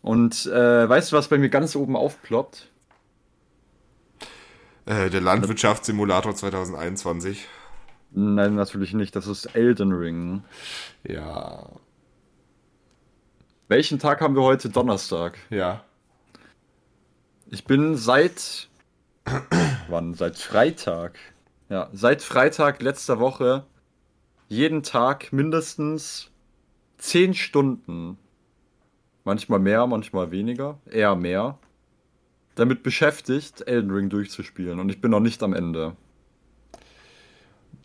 Und 0.02 0.46
äh, 0.46 0.88
weißt 0.88 1.12
du, 1.12 1.16
was 1.16 1.28
bei 1.28 1.38
mir 1.38 1.50
ganz 1.50 1.76
oben 1.76 1.94
aufploppt? 1.94 2.68
Äh, 4.86 5.10
der 5.10 5.20
Landwirtschaftssimulator 5.20 6.34
2021. 6.34 7.46
Nein, 8.12 8.54
natürlich 8.54 8.94
nicht. 8.94 9.14
Das 9.14 9.26
ist 9.26 9.54
Elden 9.54 9.92
Ring. 9.92 10.42
Ja, 11.06 11.68
Welchen 13.70 14.00
Tag 14.00 14.20
haben 14.20 14.35
wir 14.35 14.42
heute? 14.42 14.68
Donnerstag. 14.68 15.38
ja. 15.48 15.85
Ich 17.52 17.64
bin 17.64 17.94
seit. 17.94 18.68
wann? 19.88 20.14
Seit 20.14 20.37
Freitag. 20.38 21.16
Ja, 21.68 21.88
seit 21.92 22.20
Freitag 22.20 22.83
letzter 22.83 23.20
Woche 23.20 23.64
jeden 24.48 24.83
Tag 24.83 25.33
mindestens 25.33 26.33
10 26.98 27.35
Stunden. 27.35 28.18
Manchmal 29.22 29.61
mehr, 29.61 29.87
manchmal 29.87 30.33
weniger. 30.33 30.80
Eher 30.90 31.14
mehr. 31.14 31.56
Damit 32.56 32.83
beschäftigt, 32.83 33.68
Elden 33.68 33.92
Ring 33.92 34.11
durchzuspielen. 34.11 34.80
Und 34.80 34.88
ich 34.88 35.00
bin 35.00 35.12
noch 35.12 35.20
nicht 35.20 35.44
am 35.44 35.54
Ende. 35.54 35.96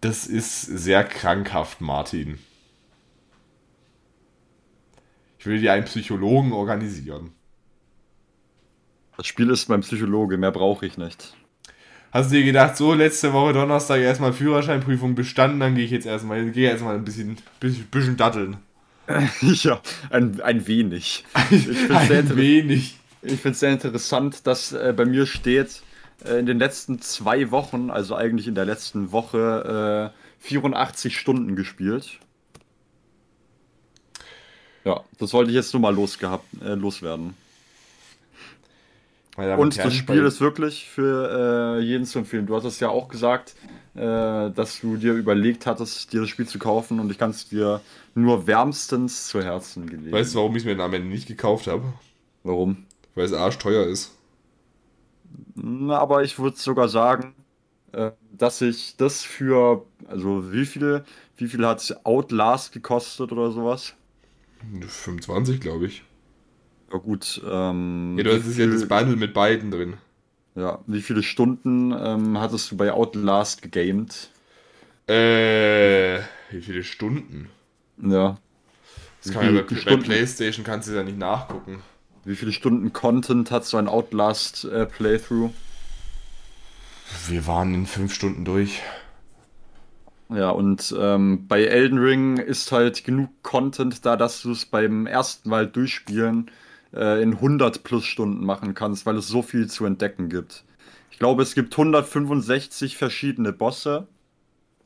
Das 0.02 0.26
ist 0.26 0.62
sehr 0.62 1.04
krankhaft, 1.04 1.80
Martin. 1.80 2.40
Ich 5.46 5.52
will 5.52 5.62
dir 5.62 5.74
einen 5.74 5.86
Psychologen 5.86 6.54
organisieren. 6.54 7.30
Das 9.16 9.28
Spiel 9.28 9.52
ist 9.52 9.70
mein 9.70 9.82
Psychologe, 9.82 10.40
mehr 10.40 10.52
brauche 10.52 10.88
ich 10.88 10.98
nicht. 10.98 11.36
Hast 12.12 12.32
du 12.32 12.38
dir 12.38 12.46
gedacht, 12.46 12.76
so 12.76 12.96
letzte 12.96 13.32
Woche 13.32 13.54
Donnerstag 13.54 14.00
erstmal 14.00 14.34
Führerscheinprüfung 14.34 15.14
bestanden, 15.14 15.60
dann 15.60 15.76
gehe 15.76 15.86
ich 15.86 15.92
jetzt 15.92 16.08
erstmal, 16.08 16.50
gehe 16.50 16.68
erstmal 16.68 16.96
ein 16.96 17.06
bisschen, 17.06 17.38
bisschen, 17.60 17.86
bisschen 17.92 18.18
datteln. 18.18 18.58
ja, 19.42 19.80
ein, 20.10 20.42
ein 20.42 20.66
wenig. 20.66 21.26
Ich 21.52 21.68
finde 21.68 21.94
es 21.94 22.08
sehr, 22.08 22.20
Ein 22.22 22.38
wenig. 22.38 22.98
ich 23.22 23.40
find's 23.40 23.60
sehr 23.60 23.72
interessant, 23.72 24.48
dass 24.48 24.72
äh, 24.72 24.96
bei 24.98 25.06
mir 25.06 25.28
steht, 25.28 25.84
äh, 26.26 26.40
in 26.40 26.48
den 26.48 26.58
letzten 26.58 27.02
zwei 27.02 27.52
Wochen, 27.52 27.92
also 27.92 28.16
eigentlich 28.16 28.48
in 28.48 28.56
der 28.56 28.66
letzten 28.66 29.12
Woche, 29.12 30.12
äh, 30.42 30.44
84 30.44 31.16
Stunden 31.16 31.56
gespielt. 31.56 32.20
Ja, 34.86 35.04
das 35.20 35.34
wollte 35.34 35.50
ich 35.50 35.56
jetzt 35.56 35.74
nur 35.74 35.82
mal 35.82 35.94
losgehabt, 35.94 36.46
äh, 36.64 36.76
loswerden. 36.76 37.34
Und 39.36 39.76
Herren, 39.76 39.90
das 39.90 39.96
Spiel 39.96 40.24
ist 40.24 40.40
wirklich 40.40 40.88
für 40.88 41.78
äh, 41.78 41.84
jeden 41.84 42.06
zu 42.06 42.20
empfehlen. 42.20 42.46
Du 42.46 42.56
hattest 42.56 42.80
ja 42.80 42.88
auch 42.88 43.10
gesagt, 43.10 43.56
äh, 43.96 44.00
dass 44.00 44.80
du 44.80 44.96
dir 44.96 45.14
überlegt 45.14 45.66
hattest, 45.66 46.14
dir 46.14 46.22
das 46.22 46.30
Spiel 46.30 46.48
zu 46.48 46.58
kaufen 46.58 47.02
und 47.02 47.12
ich 47.12 47.18
kann 47.18 47.32
es 47.32 47.50
dir 47.50 47.82
nur 48.14 48.48
wärmstens 48.48 49.28
zu 49.28 49.44
Herzen 49.44 49.88
gelegen. 49.88 50.14
Weißt 50.14 50.34
du, 50.34 50.38
warum 50.38 50.56
ich 50.56 50.66
es 50.66 50.66
mir 50.66 50.82
am 50.82 50.94
Ende 50.94 51.10
nicht 51.10 51.28
gekauft 51.28 51.68
habe? 51.68 51.84
warum? 52.44 52.86
Weil 53.16 53.26
es 53.26 53.34
arschteuer 53.34 53.88
ist. 53.88 54.16
Na, 55.56 55.98
aber 55.98 56.24
ich 56.24 56.40
würde 56.40 56.58
sogar 56.58 56.88
sagen, 56.88 57.34
äh, 57.92 58.12
dass 58.32 58.62
ich 58.62 58.96
das 58.96 59.24
für, 59.24 59.86
also 60.08 60.54
wie 60.54 60.66
viel, 60.66 61.04
wie 61.38 61.48
viel 61.48 61.66
hat 61.66 62.00
Outlast 62.04 62.72
gekostet 62.72 63.32
oder 63.32 63.52
sowas? 63.52 63.96
25, 64.88 65.60
glaube 65.62 65.86
ich. 65.88 66.04
Ja 66.92 66.98
gut, 67.00 67.42
ähm, 67.50 68.16
Ja, 68.18 68.24
du 68.24 68.34
hast 68.34 68.46
es 68.46 68.58
ja 68.58 68.68
das 68.68 68.80
viel- 68.82 68.88
Bundle 68.88 69.16
mit 69.16 69.34
beiden 69.34 69.72
drin. 69.72 69.96
ja, 70.56 70.80
wie 70.88 71.02
viele 71.02 71.24
Stunden 71.24 71.92
ähm, 71.92 72.40
hattest 72.40 72.72
du 72.72 72.78
bei 72.78 72.92
Outlast 72.92 73.62
gegamed? 73.62 74.30
Äh, 75.08 76.20
wie 76.52 76.62
viele 76.62 76.84
Stunden? 76.84 77.50
Ja. 78.02 78.38
Das 79.24 79.34
kann 79.34 79.46
man 79.46 79.56
ja 79.56 79.62
bei, 79.64 79.96
bei? 79.96 80.04
Playstation 80.04 80.64
kannst 80.66 80.88
du 80.88 80.94
ja 80.94 81.04
nicht 81.04 81.18
nachgucken. 81.18 81.82
Wie 82.24 82.36
viele 82.36 82.52
Stunden 82.52 82.92
Content 82.94 83.52
hat 83.52 83.66
so 83.66 83.78
ein 83.78 83.88
Outlast 83.88 84.66
äh, 84.66 84.86
Playthrough? 84.86 85.52
Wir 87.28 87.46
waren 87.48 87.74
in 87.74 87.86
fünf 87.86 88.14
Stunden 88.14 88.46
durch. 88.46 88.82
Ja, 90.30 90.50
und 90.50 90.94
ähm, 90.98 91.48
bei 91.48 91.64
Elden 91.64 92.00
Ring 92.00 92.38
ist 92.38 92.72
halt 92.72 93.04
genug 93.04 93.30
Content 93.44 94.06
da, 94.06 94.16
dass 94.18 94.42
du 94.42 94.52
es 94.52 94.66
beim 94.66 95.06
ersten 95.06 95.50
Mal 95.50 95.68
durchspielen 95.68 96.50
äh, 96.94 97.22
in 97.22 97.34
100 97.34 97.84
plus 97.84 98.06
Stunden 98.06 98.44
machen 98.44 98.74
kannst, 98.74 99.06
weil 99.06 99.18
es 99.18 99.28
so 99.28 99.44
viel 99.44 99.68
zu 99.68 99.86
entdecken 99.86 100.30
gibt. 100.30 100.64
Ich 101.12 101.20
glaube, 101.20 101.44
es 101.44 101.54
gibt 101.54 101.74
165 101.74 102.98
verschiedene 102.98 103.54
Bosse. 103.54 104.08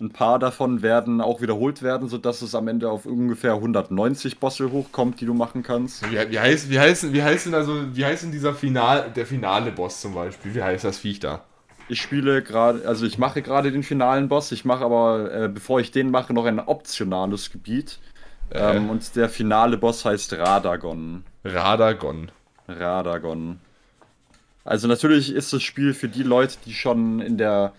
Ein 0.01 0.11
paar 0.11 0.39
davon 0.39 0.81
werden 0.81 1.21
auch 1.21 1.41
wiederholt 1.41 1.81
werden, 1.83 2.07
sodass 2.07 2.41
es 2.41 2.55
am 2.55 2.67
Ende 2.67 2.89
auf 2.89 3.05
ungefähr 3.05 3.53
190 3.53 4.39
Bosse 4.39 4.71
hochkommt, 4.71 5.19
die 5.19 5.25
du 5.25 5.33
machen 5.33 5.63
kannst. 5.63 6.09
Wie, 6.09 6.15
wie, 6.31 6.39
heißt, 6.39 6.69
wie, 6.69 6.79
heißt, 6.79 7.13
wie 7.13 7.23
heißt 7.23 7.47
denn 7.47 7.53
also, 7.53 7.95
wie 7.95 8.05
heißt 8.05 8.23
denn 8.23 8.31
dieser 8.31 8.53
Final, 8.53 9.11
der 9.11 9.25
finale 9.25 9.71
Boss 9.71 10.01
zum 10.01 10.13
Beispiel? 10.13 10.53
Wie 10.53 10.63
heißt 10.63 10.85
das 10.85 10.99
Viech 10.99 11.19
da? 11.19 11.43
Ich 11.89 12.01
spiele 12.01 12.43
gerade, 12.43 12.87
also 12.87 13.05
ich 13.05 13.17
mache 13.17 13.41
gerade 13.41 13.71
den 13.71 13.83
finalen 13.83 14.29
Boss, 14.29 14.51
ich 14.51 14.63
mache 14.63 14.85
aber, 14.85 15.31
äh, 15.33 15.47
bevor 15.49 15.79
ich 15.79 15.91
den 15.91 16.11
mache, 16.11 16.33
noch 16.33 16.45
ein 16.45 16.59
optionales 16.59 17.51
Gebiet. 17.51 17.99
Ähm, 18.51 18.89
und 18.89 19.15
der 19.15 19.27
finale 19.27 19.77
Boss 19.77 20.05
heißt 20.05 20.33
Radagon. 20.33 21.23
Radagon. 21.43 22.31
Radagon. 22.67 23.59
Also 24.63 24.87
natürlich 24.87 25.33
ist 25.33 25.51
das 25.51 25.63
Spiel 25.63 25.93
für 25.93 26.07
die 26.07 26.23
Leute, 26.23 26.57
die 26.65 26.73
schon 26.73 27.21
in 27.21 27.37
der, 27.37 27.73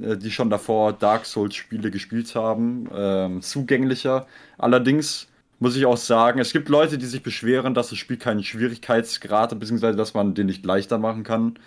äh, 0.00 0.16
die 0.16 0.30
schon 0.30 0.48
davor 0.48 0.94
Dark 0.94 1.26
Souls 1.26 1.54
Spiele 1.54 1.90
gespielt 1.90 2.34
haben, 2.34 2.88
ähm, 2.94 3.42
zugänglicher. 3.42 4.26
Allerdings 4.56 5.28
muss 5.58 5.76
ich 5.76 5.84
auch 5.84 5.98
sagen, 5.98 6.40
es 6.40 6.52
gibt 6.52 6.70
Leute, 6.70 6.96
die 6.96 7.06
sich 7.06 7.22
beschweren, 7.22 7.74
dass 7.74 7.90
das 7.90 7.98
Spiel 7.98 8.16
keinen 8.16 8.42
Schwierigkeitsgrad 8.42 9.50
hat, 9.52 9.60
beziehungsweise 9.60 9.98
dass 9.98 10.14
man 10.14 10.34
den 10.34 10.46
nicht 10.46 10.64
leichter 10.64 10.96
machen 10.96 11.24
kann. 11.24 11.58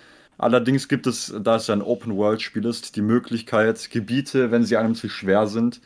Allerdings 0.43 0.87
gibt 0.87 1.07
es, 1.07 1.33
da 1.41 1.55
es 1.57 1.67
ja 1.67 1.73
ein 1.75 1.81
Open-World-Spiel 1.81 2.65
ist, 2.65 2.95
die 2.95 3.01
Möglichkeit, 3.01 3.89
Gebiete, 3.91 4.51
wenn 4.51 4.63
sie 4.65 4.77
einem 4.77 4.95
zu 4.95 5.09
schwer 5.09 5.47
sind, 5.47 5.81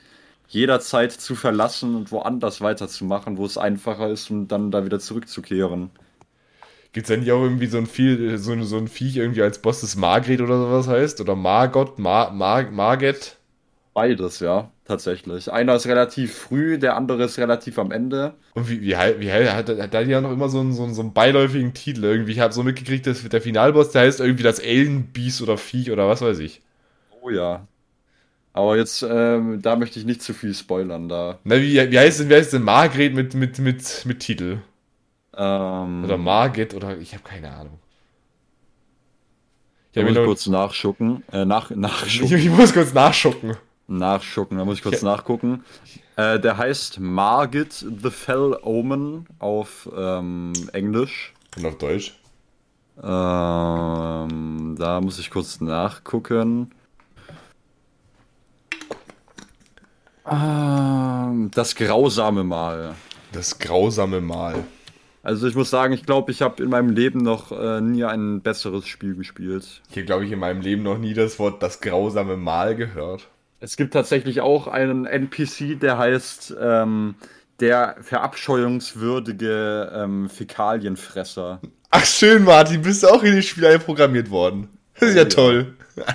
jederzeit 0.50 1.12
zu 1.14 1.36
verlassen 1.36 1.96
und 1.96 2.12
woanders 2.12 2.62
weiterzumachen, 2.62 3.38
wo 3.38 3.46
es 3.46 3.58
einfacher 3.58 4.10
ist, 4.10 4.30
um 4.32 4.48
dann 4.50 4.72
da 4.72 4.86
wieder 4.86 5.00
zurückzukehren. 5.00 5.92
Gibt 6.94 7.06
es 7.06 7.08
denn 7.10 7.22
nicht 7.22 7.32
auch 7.32 7.42
irgendwie 7.44 7.68
so 7.68 7.78
ein, 7.78 7.86
Viel, 7.86 8.38
so, 8.38 8.52
ein- 8.54 8.64
so 8.64 8.78
ein 8.78 8.88
Viech 8.88 9.18
irgendwie 9.18 9.42
als 9.42 9.60
Boss, 9.62 9.82
das 9.82 9.96
Margret 9.96 10.42
oder 10.42 10.58
sowas 10.60 10.88
heißt? 10.88 11.22
Oder 11.22 11.36
Margot, 11.36 12.00
Mar, 12.00 12.32
Mar, 12.32 12.70
Marget? 12.72 13.38
Beides, 13.94 14.40
ja, 14.40 14.72
tatsächlich. 14.88 15.52
Einer 15.52 15.76
ist 15.76 15.88
relativ 15.88 16.34
früh, 16.34 16.78
der 16.78 16.96
andere 16.96 17.24
ist 17.26 17.38
relativ 17.38 17.78
am 17.78 17.92
Ende. 17.92 18.34
Und 18.54 18.70
wie, 18.70 18.82
wie, 18.82 18.96
wie 19.20 19.32
hat, 19.32 19.70
hat 19.70 19.94
da 19.94 20.02
ja 20.02 20.22
noch 20.22 20.32
immer 20.32 20.50
so 20.50 20.60
einen, 20.60 20.74
so, 20.74 20.84
einen, 20.84 20.94
so 20.94 21.02
einen 21.02 21.14
beiläufigen 21.14 21.74
Titel 21.74 22.04
irgendwie? 22.04 22.32
Ich 22.32 22.40
habe 22.40 22.54
so 22.54 22.64
mitgekriegt, 22.64 23.06
dass 23.06 23.28
der 23.28 23.42
Finalboss, 23.42 23.92
der 23.92 24.04
heißt 24.04 24.20
irgendwie 24.20 24.44
das 24.44 24.60
Alien-Biest 24.60 25.42
oder 25.42 25.58
Viech 25.58 25.92
oder 25.92 26.08
was 26.08 26.22
weiß 26.22 26.40
ich. 26.40 26.62
Oh 27.22 27.30
ja. 27.30 27.68
Aber 28.54 28.78
jetzt, 28.78 29.06
ähm, 29.08 29.62
da 29.62 29.76
möchte 29.76 30.00
ich 30.00 30.06
nicht 30.06 30.24
zu 30.24 30.34
viel 30.34 30.54
spoilern, 30.54 31.10
da. 31.10 31.38
Na, 31.44 31.58
wie, 31.58 31.76
wie 31.92 32.00
heißt 32.00 32.22
denn, 32.22 32.30
wie 32.30 32.36
heißt 32.36 32.54
denn 32.54 32.64
Margret 32.64 33.14
mit, 33.14 33.36
mit, 33.36 33.60
mit, 33.60 34.06
mit 34.06 34.20
Titel? 34.20 34.60
Ähm, 35.38 36.04
Oder 36.04 36.18
Margit 36.18 36.74
oder 36.74 36.98
ich 36.98 37.14
habe 37.14 37.24
keine 37.24 37.52
Ahnung. 37.52 37.80
Ich, 39.92 39.98
hab 39.98 40.04
muss 40.06 40.12
ich 40.12 40.18
noch, 40.18 40.26
kurz 40.26 40.48
nachschucken. 40.48 41.24
Äh, 41.32 41.46
nach, 41.46 41.70
ich, 41.70 41.78
nachschucken. 41.78 42.38
ich 42.38 42.50
muss 42.50 42.74
kurz 42.74 42.94
nachschucken. 42.94 43.56
Nachschucken, 43.88 44.58
da 44.58 44.66
muss 44.66 44.78
ich 44.78 44.84
kurz 44.84 45.02
Ja. 45.02 45.10
nachgucken. 45.10 45.64
Äh, 46.18 46.40
der 46.40 46.58
heißt 46.58 47.00
Margit 47.00 47.74
the 47.74 48.10
Fell 48.10 48.58
Omen 48.62 49.28
auf 49.40 49.90
ähm, 49.96 50.54
Englisch. 50.74 51.34
Und 51.56 51.66
auf 51.66 51.78
Deutsch? 51.78 52.20
Ähm, 53.02 54.76
da 54.78 55.00
muss 55.02 55.20
ich 55.20 55.30
kurz 55.30 55.62
nachgucken. 55.62 56.72
Ähm, 60.30 61.52
das 61.54 61.76
grausame 61.76 62.44
Mal. 62.44 62.96
Das 63.32 63.60
grausame 63.60 64.22
Mal. 64.22 64.64
Also 65.24 65.48
ich 65.48 65.56
muss 65.56 65.70
sagen, 65.70 65.94
ich 65.94 66.06
glaube, 66.06 66.32
ich 66.32 66.42
habe 66.42 66.64
in 66.64 66.70
meinem 66.70 66.90
Leben 66.90 67.20
noch 67.20 67.52
äh, 67.52 67.82
nie 67.82 68.04
ein 68.06 68.42
besseres 68.42 68.88
Spiel 68.88 69.16
gespielt. 69.16 69.82
Ich 69.90 69.98
habe, 69.98 70.06
glaube 70.06 70.26
ich, 70.26 70.32
in 70.32 70.40
meinem 70.40 70.62
Leben 70.62 70.84
noch 70.84 70.98
nie 70.98 71.14
das 71.14 71.38
Wort 71.40 71.62
das 71.62 71.82
grausame 71.82 72.38
Mal 72.38 72.76
gehört. 72.76 73.28
Es 73.60 73.76
gibt 73.76 73.94
tatsächlich 73.94 74.42
auch 74.42 74.68
einen 74.68 75.06
NPC, 75.06 75.80
der 75.80 75.98
heißt 75.98 76.56
ähm, 76.60 77.16
der 77.60 77.96
verabscheuungswürdige 78.02 79.92
ähm, 79.96 80.30
Fäkalienfresser. 80.30 81.60
Ach 81.90 82.06
schön, 82.06 82.44
Martin, 82.44 82.82
bist 82.82 83.04
du 83.04 83.08
auch 83.08 83.24
in 83.24 83.36
die 83.36 83.42
Spiel 83.42 83.66
einprogrammiert 83.66 84.30
worden. 84.30 84.70
Das 85.00 85.10
ist 85.10 85.16
ja 85.16 85.24
ja. 85.24 85.30
toll. 85.30 85.74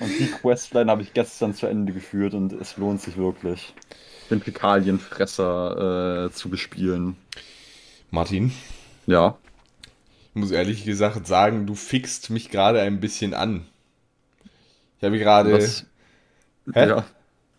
Und 0.00 0.10
die 0.18 0.26
Questline 0.26 0.90
habe 0.90 1.02
ich 1.02 1.12
gestern 1.12 1.54
zu 1.54 1.66
Ende 1.66 1.92
geführt 1.92 2.32
und 2.32 2.52
es 2.52 2.76
lohnt 2.76 3.00
sich 3.00 3.16
wirklich, 3.16 3.74
den 4.30 4.40
Fäkalienfresser 4.40 6.26
äh, 6.26 6.30
zu 6.30 6.48
bespielen. 6.50 7.16
Martin, 8.12 8.52
Ja. 9.06 9.36
ich 10.30 10.40
muss 10.40 10.52
ehrlich 10.52 10.84
gesagt 10.84 11.26
sagen, 11.26 11.66
du 11.66 11.74
fixt 11.74 12.30
mich 12.30 12.48
gerade 12.48 12.80
ein 12.80 13.00
bisschen 13.00 13.34
an. 13.34 13.66
Ich 14.98 15.04
habe 15.04 15.18
gerade. 15.18 15.68
Hä? 16.74 16.88
ja. 16.88 17.04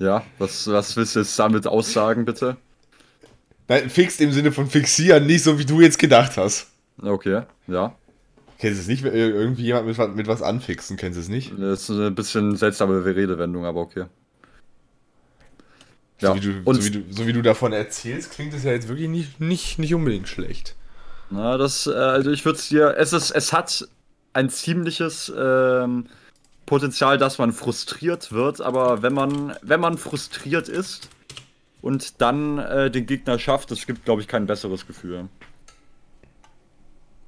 Ja, 0.01 0.23
was, 0.37 0.65
was 0.67 0.95
willst 0.95 1.15
du 1.15 1.19
jetzt 1.19 1.37
damit 1.37 1.67
aussagen, 1.67 2.23
bitte? 2.23 2.55
Nein, 3.67 3.89
fixt 3.89 4.21
im 4.21 4.31
Sinne 4.31 4.51
von 4.53 4.67
fixieren, 4.69 5.25
nicht 5.27 5.43
so 5.43 5.59
wie 5.59 5.65
du 5.65 5.81
jetzt 5.81 5.99
gedacht 5.99 6.37
hast. 6.37 6.67
Okay, 7.01 7.41
ja. 7.67 7.95
Kennst 8.59 8.77
du 8.77 8.81
es 8.81 8.87
nicht, 8.87 9.03
irgendwie 9.03 9.63
jemand 9.63 9.87
mit, 9.87 9.97
was- 9.97 10.15
mit 10.15 10.27
was 10.27 10.41
anfixen? 10.41 10.95
Kennst 10.97 11.17
du 11.17 11.21
es 11.21 11.27
nicht? 11.29 11.51
Das 11.59 11.81
ist 11.83 11.89
eine 11.91 12.11
bisschen 12.11 12.55
seltsame 12.55 13.03
Redewendung, 13.03 13.65
aber 13.65 13.81
okay. 13.81 14.05
Ja, 16.21 16.29
So, 16.29 16.35
wie 16.35 16.39
du, 16.41 16.51
so, 16.73 16.85
wie 16.85 16.91
du, 16.91 17.03
so 17.13 17.27
wie 17.27 17.33
du 17.33 17.41
davon 17.41 17.71
erzählst, 17.73 18.31
klingt 18.31 18.53
es 18.53 18.63
ja 18.63 18.71
jetzt 18.71 18.87
wirklich 18.89 19.07
nicht, 19.09 19.39
nicht, 19.39 19.79
nicht 19.79 19.93
unbedingt 19.93 20.27
schlecht. 20.27 20.75
Na, 21.29 21.57
das, 21.57 21.87
äh, 21.87 21.91
also 21.91 22.31
ich 22.31 22.43
würde 22.45 22.57
es 22.59 22.67
dir, 22.69 22.95
es 22.97 23.13
ist, 23.13 23.31
es 23.31 23.53
hat 23.53 23.87
ein 24.33 24.49
ziemliches 24.49 25.31
ähm, 25.37 26.07
Potenzial, 26.69 27.17
dass 27.17 27.39
man 27.39 27.51
frustriert 27.51 28.31
wird, 28.31 28.61
aber 28.61 29.01
wenn 29.01 29.11
man, 29.13 29.55
wenn 29.63 29.79
man 29.79 29.97
frustriert 29.97 30.69
ist 30.69 31.09
und 31.81 32.21
dann 32.21 32.59
äh, 32.59 32.91
den 32.91 33.07
Gegner 33.07 33.39
schafft, 33.39 33.71
es 33.71 33.87
gibt, 33.87 34.05
glaube 34.05 34.21
ich, 34.21 34.27
kein 34.27 34.45
besseres 34.45 34.85
Gefühl. 34.85 35.29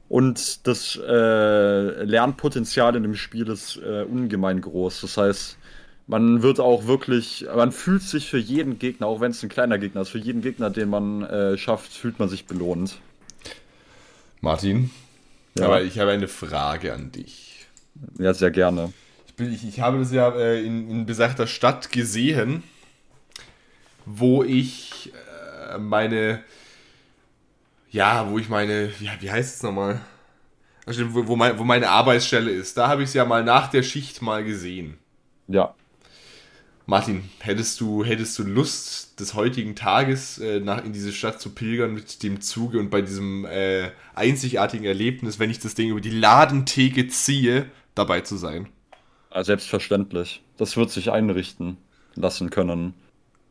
Und 0.10 0.68
das 0.68 0.96
äh, 0.96 2.04
Lernpotenzial 2.04 2.96
in 2.96 3.02
dem 3.02 3.16
Spiel 3.16 3.48
ist 3.48 3.78
äh, 3.78 4.04
ungemein 4.04 4.62
groß. 4.62 5.02
Das 5.02 5.18
heißt, 5.18 5.58
man 6.06 6.44
wird 6.44 6.60
auch 6.60 6.86
wirklich, 6.86 7.48
man 7.56 7.72
fühlt 7.72 8.04
sich 8.04 8.30
für 8.30 8.38
jeden 8.38 8.78
Gegner, 8.78 9.08
auch 9.08 9.22
wenn 9.22 9.32
es 9.32 9.42
ein 9.42 9.50
kleiner 9.50 9.80
Gegner 9.80 10.02
ist, 10.02 10.10
für 10.10 10.20
jeden 10.20 10.42
Gegner, 10.44 10.70
den 10.70 10.90
man 10.90 11.24
äh, 11.24 11.58
schafft, 11.58 11.94
fühlt 11.94 12.20
man 12.20 12.30
sich 12.30 12.46
belohnt. 12.46 13.00
Martin, 14.40 14.92
Ja. 15.58 15.66
aber 15.66 15.82
ich 15.82 15.98
habe 15.98 16.12
eine 16.12 16.28
Frage 16.28 16.94
an 16.94 17.12
dich. 17.12 17.66
Ja, 18.20 18.36
sehr 18.36 18.52
gerne. 18.52 18.94
Ich, 19.32 19.38
bin, 19.38 19.54
ich, 19.54 19.80
habe 19.80 19.98
das 19.98 20.12
ja 20.12 20.30
äh, 20.36 20.62
in, 20.62 20.90
in 20.90 21.06
besagter 21.06 21.48
Stadt 21.48 21.90
gesehen, 21.90 22.64
wo 24.06 24.44
ich 24.44 25.14
äh, 25.70 25.78
meine, 25.78 26.44
ja, 27.90 28.30
wo 28.30 28.38
ich 28.38 28.50
meine, 28.50 28.92
wie, 29.00 29.10
wie 29.22 29.32
heißt 29.32 29.56
es 29.56 29.64
nochmal? 29.64 30.02
Also, 30.86 31.14
wo, 31.14 31.28
wo, 31.28 31.36
mein, 31.38 31.58
wo 31.58 31.64
meine 31.64 31.90
Arbeitsstelle 31.90 32.52
ist. 32.52 32.78
Da 32.78 32.90
habe 32.90 33.04
ich 33.04 33.10
es 33.10 33.14
ja 33.14 33.24
mal 33.24 33.42
nach 33.42 33.70
der 33.70 33.84
Schicht 33.84 34.22
mal 34.22 34.44
gesehen. 34.44 34.98
Ja. 35.48 35.76
Martin, 36.86 37.30
hättest 37.40 37.80
du, 37.80 38.04
hättest 38.04 38.38
du 38.38 38.44
Lust, 38.44 39.18
des 39.22 39.34
heutigen 39.34 39.78
Tages 39.78 40.40
äh, 40.40 40.60
nach, 40.60 40.84
in 40.84 40.92
diese 40.92 41.14
Stadt 41.14 41.40
zu 41.40 41.52
pilgern 41.52 41.94
mit 41.94 42.22
dem 42.22 42.42
Zuge 42.42 42.80
und 42.80 42.90
bei 42.90 43.02
diesem 43.02 43.46
äh, 43.46 43.92
einzigartigen 44.14 44.86
Erlebnis, 44.86 45.40
wenn 45.40 45.50
ich 45.50 45.60
das 45.60 45.74
Ding 45.74 45.90
über 45.90 46.02
die 46.02 46.10
Ladentheke 46.10 47.08
ziehe, 47.08 47.68
dabei 47.96 48.20
zu 48.22 48.36
sein? 48.36 48.68
Ja, 49.34 49.44
Selbstverständlich. 49.44 50.42
Das 50.58 50.78
wird 50.78 50.92
sich 50.92 51.12
einrichten 51.12 51.78
lassen 52.16 52.50
können. 52.50 52.94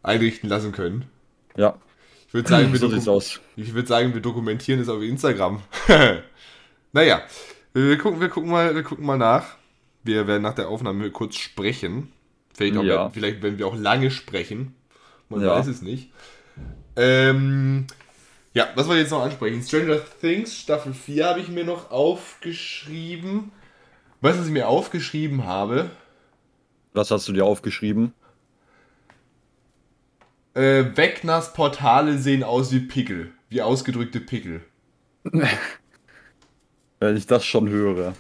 Einrichten 0.03 0.49
lassen 0.49 0.73
können. 0.73 1.05
Ja, 1.57 1.77
Ich 2.29 2.35
würde 2.35 2.49
sagen, 2.49 2.73
wir 2.73 2.79
so 2.79 2.89
sieht's 2.89 3.09
aus. 3.09 3.41
ich 3.57 3.75
würde 3.75 3.89
sagen, 3.89 4.15
wir 4.15 4.21
dokumentieren 4.21 4.81
es 4.81 4.89
auf 4.89 5.03
Instagram. 5.03 5.63
naja, 6.93 7.23
wir 7.73 7.99
gucken, 7.99 8.21
wir, 8.21 8.29
gucken 8.29 8.51
mal, 8.51 8.75
wir 8.75 8.83
gucken 8.83 9.05
mal 9.07 9.19
nach. 9.19 9.57
Wir 10.03 10.27
werden 10.27 10.43
nach 10.43 10.55
der 10.55 10.69
Aufnahme 10.69 11.11
kurz 11.11 11.37
sprechen. 11.37 12.13
Vielleicht, 12.55 12.77
auch, 12.77 12.83
Ja. 12.83 13.11
vielleicht 13.11 13.43
werden 13.43 13.59
wir 13.59 13.67
auch 13.67 13.77
lange 13.77 14.11
sprechen. 14.11 14.75
Man 15.29 15.41
Ja. 15.43 15.49
weiß 15.59 15.67
es 15.67 15.83
nicht. 15.83 16.11
Ähm, 16.97 17.87
ja, 18.55 18.69
was 18.75 18.87
wollen 18.87 18.97
wir 18.97 19.03
jetzt 19.03 19.11
noch 19.13 19.23
ansprechen? 19.23 19.63
Stranger 19.63 20.01
Things 20.21 20.57
Staffel 20.59 20.93
4 20.93 21.25
habe 21.27 21.41
ich 21.41 21.49
mir 21.49 21.65
noch 21.65 21.91
aufgeschrieben. 21.91 23.53
Weißt 24.21 24.37
du, 24.37 24.41
was 24.41 24.47
ich 24.49 24.53
mir 24.53 24.69
aufgeschrieben 24.69 25.45
habe? 25.45 25.91
Was 26.93 27.11
hast 27.11 27.27
du 27.29 27.33
dir 27.33 27.45
aufgeschrieben? 27.45 28.13
Äh, 30.55 30.85
Wegners 30.97 31.53
Portale 31.53 32.19
sehen 32.19 32.43
aus 32.43 32.73
wie 32.73 32.81
Pickel. 32.81 33.33
Wie 33.49 33.63
ausgedrückte 33.63 34.21
Pickel. 34.21 34.63
Wenn 37.01 37.17
ich 37.17 37.27
das 37.27 37.45
schon 37.47 37.69
höre. 37.69 38.15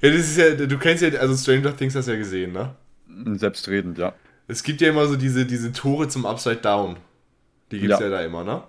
Ja, 0.00 0.10
das 0.10 0.20
ist 0.20 0.36
ja, 0.36 0.54
du 0.54 0.78
kennst 0.78 1.02
ja, 1.02 1.08
also 1.18 1.34
Stranger 1.36 1.74
Things 1.74 1.94
hast 1.94 2.08
du 2.08 2.12
ja 2.12 2.18
gesehen, 2.18 2.52
ne? 2.52 2.74
Selbstredend, 3.38 3.96
ja. 3.96 4.14
Es 4.46 4.62
gibt 4.62 4.82
ja 4.82 4.90
immer 4.90 5.06
so 5.06 5.16
diese, 5.16 5.46
diese 5.46 5.72
Tore 5.72 6.08
zum 6.08 6.26
Upside 6.26 6.56
Down. 6.56 6.96
Die 7.70 7.78
gibt's 7.78 8.00
ja. 8.00 8.06
Ja. 8.06 8.10
da 8.10 8.20
immer, 8.20 8.44
ne? 8.44 8.62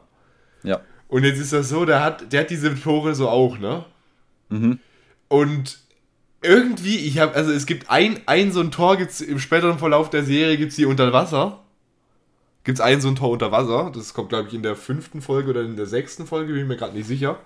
Ja. 0.64 0.80
Und 1.10 1.24
jetzt 1.26 1.40
ist 1.40 1.52
das 1.52 1.68
so, 1.68 1.84
der 1.86 2.02
hat, 2.02 2.32
der 2.32 2.42
hat 2.42 2.50
diese 2.50 2.74
Tore 2.80 3.14
so 3.14 3.28
auch, 3.28 3.58
ne? 3.58 3.84
Mhm. 4.50 4.80
Und 5.28 5.80
irgendwie, 6.46 6.98
ich 6.98 7.20
habe, 7.20 7.36
also 7.36 7.52
es 7.52 7.66
gibt 7.66 7.90
ein, 7.90 8.20
ein 8.26 8.52
so 8.52 8.62
ein 8.62 8.72
Tor, 8.72 8.98
gibt's 8.98 9.22
im 9.22 9.40
späteren 9.40 9.80
Verlauf 9.80 10.10
der 10.10 10.24
Serie, 10.24 10.58
gibt's 10.58 10.76
die 10.76 10.86
unter 10.86 11.12
Wasser. 11.12 11.64
Gibt's 12.64 12.82
ein 12.82 13.02
so 13.02 13.10
ein 13.10 13.16
Tor 13.16 13.30
unter 13.30 13.52
Wasser. 13.52 13.92
Das 13.94 14.14
kommt, 14.14 14.30
glaube 14.30 14.48
ich, 14.48 14.54
in 14.54 14.64
der 14.64 14.76
fünften 14.76 15.22
Folge 15.22 15.52
oder 15.52 15.62
in 15.62 15.76
der 15.76 15.86
sechsten 15.86 16.26
Folge, 16.26 16.54
bin 16.54 16.64
ich 16.64 16.68
mir 16.68 16.78
gerade 16.78 16.96
nicht 16.96 17.08
sicher. 17.08 17.40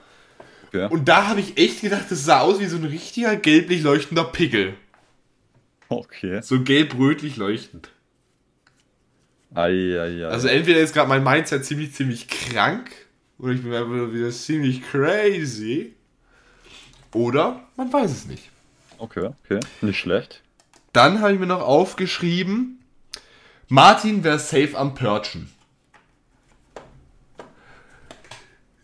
Okay. 0.67 0.87
Und 0.89 1.07
da 1.09 1.27
habe 1.27 1.39
ich 1.39 1.57
echt 1.57 1.81
gedacht, 1.81 2.05
das 2.09 2.23
sah 2.23 2.41
aus 2.41 2.59
wie 2.59 2.67
so 2.67 2.77
ein 2.77 2.85
richtiger 2.85 3.35
gelblich 3.35 3.81
leuchtender 3.81 4.23
Pickel. 4.23 4.75
okay. 5.89 6.41
So 6.41 6.61
gelb-rötlich 6.61 7.37
leuchtend. 7.37 7.89
Eieiei. 9.53 10.27
Also 10.27 10.47
entweder 10.47 10.79
ist 10.79 10.93
gerade 10.93 11.09
mein 11.09 11.23
Mindset 11.23 11.65
ziemlich, 11.65 11.93
ziemlich 11.93 12.27
krank 12.27 12.91
oder 13.39 13.53
ich 13.53 13.63
bin 13.63 13.73
einfach 13.73 14.13
wieder 14.13 14.29
ziemlich 14.29 14.83
crazy. 14.83 15.95
Oder 17.13 17.67
man 17.75 17.91
weiß 17.91 18.11
es 18.11 18.25
nicht. 18.27 18.51
Okay, 18.99 19.31
okay. 19.45 19.59
Nicht 19.81 19.99
schlecht. 19.99 20.41
Dann 20.93 21.21
habe 21.21 21.33
ich 21.33 21.39
mir 21.39 21.45
noch 21.47 21.61
aufgeschrieben, 21.61 22.83
Martin 23.67 24.23
wäre 24.23 24.39
safe 24.39 24.75
am 24.77 24.95
Purchen. 24.95 25.49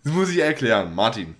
Das 0.03 0.13
muss 0.13 0.29
ich 0.29 0.39
erklären, 0.39 0.93
Martin. 0.93 1.35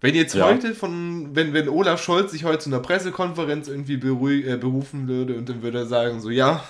Wenn 0.00 0.14
jetzt 0.14 0.34
Ja. 0.34 0.46
heute 0.46 0.74
von, 0.74 1.34
wenn, 1.34 1.54
wenn 1.54 1.68
Olaf 1.68 2.02
Scholz 2.02 2.32
sich 2.32 2.44
heute 2.44 2.58
zu 2.58 2.70
einer 2.70 2.80
Pressekonferenz 2.80 3.68
irgendwie 3.68 3.96
beruhig, 3.96 4.46
äh, 4.46 4.56
berufen 4.56 5.08
würde 5.08 5.36
und 5.36 5.48
dann 5.48 5.62
würde 5.62 5.78
er 5.78 5.86
sagen, 5.86 6.20
so, 6.20 6.30
ja, 6.30 6.62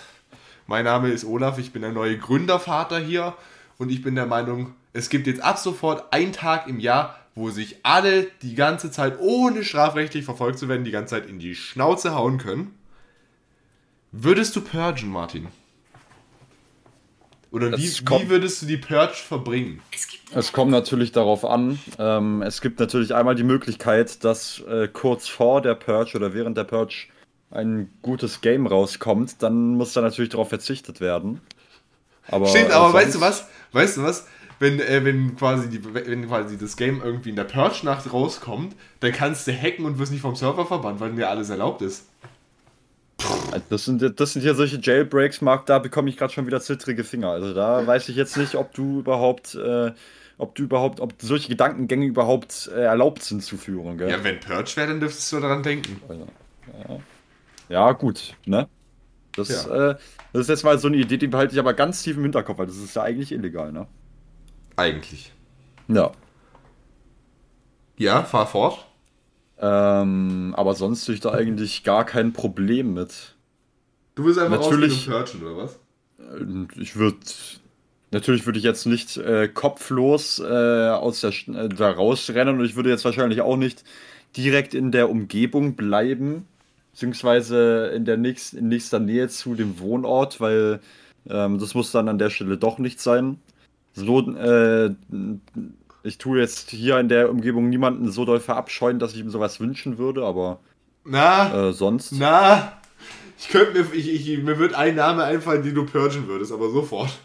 Mein 0.69 0.85
Name 0.85 1.09
ist 1.11 1.25
Olaf, 1.25 1.59
ich 1.59 1.73
bin 1.73 1.83
der 1.83 1.91
neue 1.91 2.17
Gründervater 2.17 3.01
hier 3.01 3.35
und 3.79 3.91
ich 3.91 4.01
bin 4.01 4.15
der 4.15 4.27
Meinung, 4.27 4.75
es 4.93 5.09
gibt 5.09 5.27
jetzt 5.27 5.43
ab 5.43 5.59
sofort 5.59 6.13
einen 6.13 6.33
Tag 6.33 6.69
im 6.69 6.79
Jahr, 6.79 7.19
wo 7.35 7.51
sich 7.51 7.77
alle 7.83 8.27
die 8.43 8.55
ganze 8.55 8.91
Zeit, 8.91 9.19
ohne 9.21 9.65
strafrechtlich 9.65 10.25
verfolgt 10.25 10.59
zu 10.59 10.69
werden, 10.69 10.85
die 10.85 10.91
ganze 10.91 11.15
Zeit 11.17 11.29
in 11.29 11.39
die 11.39 11.55
Schnauze 11.55 12.15
hauen 12.15 12.39
können. 12.39 12.75
Würdest 14.11 14.55
du 14.57 14.61
purgen, 14.61 15.09
Martin? 15.09 15.49
Oder 17.51 17.77
wie, 17.77 17.83
wie 17.83 18.31
würdest 18.31 18.63
du 18.63 18.67
die 18.67 18.79
Purge 18.79 19.15
verbringen? 19.15 19.83
Es 20.35 20.53
kommt 20.53 20.71
natürlich 20.71 21.13
darauf 21.13 21.45
an. 21.45 21.79
Ähm, 21.99 22.41
es 22.43 22.63
gibt 22.63 22.81
natürlich 22.81 23.15
einmal 23.15 23.35
die 23.35 23.43
Möglichkeit, 23.43 24.25
dass 24.25 24.61
äh, 24.61 24.89
kurz 24.89 25.29
vor 25.29 25.61
der 25.61 25.75
Purge 25.75 26.17
oder 26.17 26.33
während 26.33 26.57
der 26.57 26.65
Purge 26.65 27.09
ein 27.51 27.91
gutes 28.01 28.41
Game 28.41 28.67
rauskommt. 28.67 29.43
Dann 29.43 29.75
muss 29.75 29.93
da 29.93 30.01
natürlich 30.01 30.31
darauf 30.31 30.49
verzichtet 30.49 31.01
werden. 31.01 31.43
Aber, 32.29 32.47
Stimmt, 32.47 32.71
äh, 32.71 32.73
aber 32.73 32.93
weißt 32.95 33.15
du 33.17 33.21
was? 33.21 33.47
Weißt 33.73 33.99
du 33.99 34.03
was? 34.03 34.27
Wenn, 34.63 34.79
äh, 34.79 35.05
wenn, 35.05 35.35
quasi 35.35 35.69
die, 35.69 35.83
wenn 35.93 36.29
quasi 36.29 36.57
das 36.57 36.77
Game 36.77 37.03
irgendwie 37.03 37.31
in 37.31 37.37
der 37.37 37.43
Purge-Nacht 37.43 38.13
rauskommt, 38.13 38.77
dann 39.01 39.11
kannst 39.11 39.49
du 39.49 39.53
hacken 39.53 39.85
und 39.85 39.99
wirst 39.99 40.13
nicht 40.13 40.21
vom 40.21 40.37
Server 40.37 40.65
verbannt, 40.65 41.01
weil 41.01 41.11
dir 41.15 41.29
alles 41.29 41.51
erlaubt 41.51 41.83
ist. 41.83 42.05
Das 43.69 43.85
sind, 43.87 44.21
das 44.21 44.33
sind 44.33 44.43
hier 44.43 44.55
solche 44.55 44.79
Jailbreaks, 44.81 45.41
Marc, 45.41 45.67
da 45.67 45.81
bekomme 45.81 46.11
ich 46.11 46.17
gerade 46.17 46.33
schon 46.33 46.47
wieder 46.47 46.61
zittrige 46.61 47.03
Finger. 47.03 47.31
Also 47.31 47.53
da 47.55 47.85
weiß 47.85 48.09
ich 48.09 48.15
jetzt 48.15 48.37
nicht, 48.37 48.55
ob 48.55 48.73
du 48.73 49.01
überhaupt, 49.01 49.57
äh, 49.57 49.91
ob 50.39 50.55
du 50.55 50.63
überhaupt, 50.63 51.01
ob 51.01 51.15
solche 51.21 51.49
Gedankengänge 51.49 52.07
überhaupt 52.07 52.71
äh, 52.73 52.83
erlaubt 52.83 53.25
sind 53.25 53.43
zu 53.43 53.57
führen, 53.57 53.99
gell? 53.99 54.11
Ja, 54.11 54.23
wenn 54.23 54.39
Purge 54.39 54.71
wäre, 54.77 54.87
dann 54.87 55.01
dürftest 55.01 55.33
du 55.33 55.41
daran 55.41 55.65
denken. 55.65 56.01
Ja, 57.69 57.91
gut, 57.91 58.37
ne? 58.47 58.69
Das, 59.35 59.49
Ja. 59.49 59.91
äh, 59.91 59.97
das 60.33 60.43
ist 60.43 60.49
jetzt 60.49 60.63
mal 60.63 60.79
so 60.79 60.87
eine 60.87 60.99
Idee, 60.99 61.17
die 61.17 61.27
behalte 61.27 61.53
ich 61.53 61.59
aber 61.59 61.75
ganz 61.75 62.05
tief 62.05 62.17
im 62.17 62.23
Hinterkopf, 62.23 62.59
weil 62.59 62.67
das 62.67 62.77
ist 62.77 62.95
ja 62.95 63.03
eigentlich 63.03 63.33
illegal, 63.33 63.73
ne? 63.73 63.89
Eigentlich. 64.83 65.33
Ja. 65.89 66.13
Ja, 67.97 68.23
fahr 68.25 68.47
fort. 68.47 68.85
Ähm, 69.59 70.55
aber 70.57 70.75
sonst 70.75 71.05
sehe 71.05 71.15
ich 71.15 71.21
da 71.21 71.31
eigentlich 71.31 71.85
gar 71.85 72.05
kein 72.05 72.33
Problem 72.33 72.95
mit. 72.95 73.37
Du 74.17 74.25
willst 74.25 74.41
einfach 74.41 74.61
Natürlich- 74.61 75.09
rausgehen 75.11 75.45
oder 75.47 75.57
was? 75.57 75.79
Und 76.41 76.69
Ich 76.77 76.97
würde. 76.97 77.19
Natürlich 78.11 78.45
würde 78.45 78.59
ich 78.59 78.65
jetzt 78.65 78.85
nicht 78.85 79.17
äh, 79.17 79.49
kopflos 79.49 80.39
äh, 80.39 80.89
aus 80.91 81.23
der, 81.23 81.31
äh, 81.31 81.69
da 81.71 81.91
rausrennen 81.93 82.59
und 82.59 82.65
ich 82.67 82.77
würde 82.77 82.91
jetzt 82.91 83.07
wahrscheinlich 83.07 83.41
auch 83.41 83.57
nicht 83.57 83.85
direkt 84.37 84.75
in 84.75 84.93
der 84.93 85.09
Umgebung 85.09 85.77
bleiben, 85.77 86.47
beziehungsweise 86.91 87.87
in 87.97 88.05
der 88.05 88.19
nächst, 88.19 88.53
in 88.53 88.69
nächster 88.69 88.99
Nähe 88.99 89.29
zu 89.29 89.55
dem 89.55 89.79
Wohnort, 89.79 90.43
weil 90.43 90.81
ähm, 91.31 91.59
das 91.59 91.75
muss 91.75 91.91
dann 91.91 92.09
an 92.11 92.19
der 92.19 92.29
Stelle 92.29 92.59
doch 92.59 92.79
nicht 92.79 93.01
sein. 93.01 93.39
So, 93.95 94.21
äh, 94.35 94.95
ich 96.03 96.19
tue 96.19 96.41
jetzt 96.41 96.71
hier 96.71 96.99
in 96.99 97.09
der 97.09 97.31
Umgebung 97.31 97.69
niemanden 97.69 98.11
so 98.11 98.25
doll 98.25 98.41
verabscheuen, 98.41 98.99
dass 98.99 99.15
ich 99.15 99.21
ihm 99.21 99.31
sowas 99.31 99.61
wünschen 99.61 99.99
würde, 99.99 100.25
aber 100.25 100.61
Na, 101.05 101.69
äh, 101.69 101.73
sonst. 101.73 102.13
na. 102.13 102.79
Ich 103.39 103.49
könnte 103.49 103.73
mir, 103.83 103.93
ich, 103.93 104.09
ich, 104.09 104.43
mir 104.43 104.59
wird 104.59 104.75
ein 104.75 104.95
Name 104.95 105.25
einfallen, 105.25 105.63
den 105.65 105.75
du 105.75 105.85
purgen 105.85 106.29
würdest, 106.29 106.53
aber 106.53 106.71
sofort. 106.71 107.19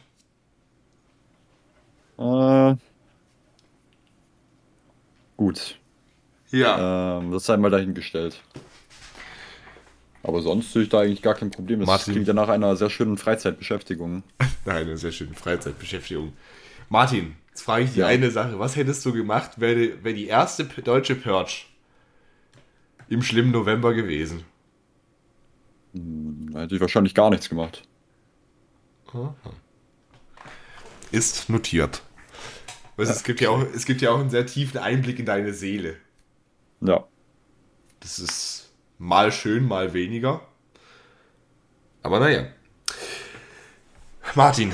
Äh, 2.18 2.76
gut. 5.38 5.78
Ja. 6.52 7.20
Ähm, 7.20 7.32
das 7.32 7.46
sei 7.46 7.58
mal 7.58 7.70
dahingestellt. 7.70 8.42
Aber 10.24 10.42
sonst 10.42 10.74
sehe 10.74 10.84
ich 10.84 10.90
da 10.90 11.02
eigentlich 11.02 11.22
gar 11.22 11.36
kein 11.36 11.52
Problem. 11.52 11.80
Das 11.82 11.88
Martin. 11.88 12.14
klingt 12.14 12.28
ja 12.28 12.34
nach 12.34 12.50
einer 12.50 12.76
sehr 12.76 12.90
schönen 12.90 13.18
Freizeitbeschäftigung. 13.18 14.24
Nein, 14.66 14.88
eine 14.88 14.98
sehr 14.98 15.12
schöne 15.12 15.36
Freizeitbeschäftigung. 15.36 16.34
Martin, 16.90 17.36
jetzt 17.50 17.64
frage 17.64 17.84
ich 17.86 17.94
dir 17.94 18.02
Ja. 18.02 18.08
eine 18.08 18.32
Sache. 18.32 18.60
Was 18.60 18.76
hättest 18.76 19.06
du 19.06 19.14
gemacht, 19.14 19.60
wäre 19.60 19.76
die, 19.76 20.04
wär 20.04 20.14
die 20.14 20.28
erste 20.28 20.66
deutsche 20.66 21.16
Purge 21.16 21.66
im 23.10 23.22
schlimmen 23.22 23.52
November 23.52 23.94
gewesen? 23.94 24.46
Da 25.94 26.62
hätte 26.62 26.76
ich 26.76 26.82
wahrscheinlich 26.82 27.16
gar 27.16 27.30
nichts 27.30 27.50
gemacht. 27.50 27.84
Ist 31.12 31.50
notiert. 31.50 32.04
Weißt, 32.98 33.10
du, 33.10 33.16
es, 33.16 33.24
gibt 33.24 33.42
ja 33.42 33.50
auch, 33.50 33.62
es 33.74 33.86
gibt 33.86 34.02
ja 34.02 34.12
auch 34.12 34.20
einen 34.20 34.30
sehr 34.30 34.46
tiefen 34.46 34.78
Einblick 34.80 35.20
in 35.20 35.26
deine 35.26 35.54
Seele. 35.54 35.98
Ja. 36.82 37.06
Das 38.00 38.20
ist 38.20 38.74
mal 38.98 39.32
schön, 39.32 39.68
mal 39.68 39.94
weniger. 39.94 40.42
Aber 42.04 42.20
naja. 42.20 42.48
Martin, 44.36 44.74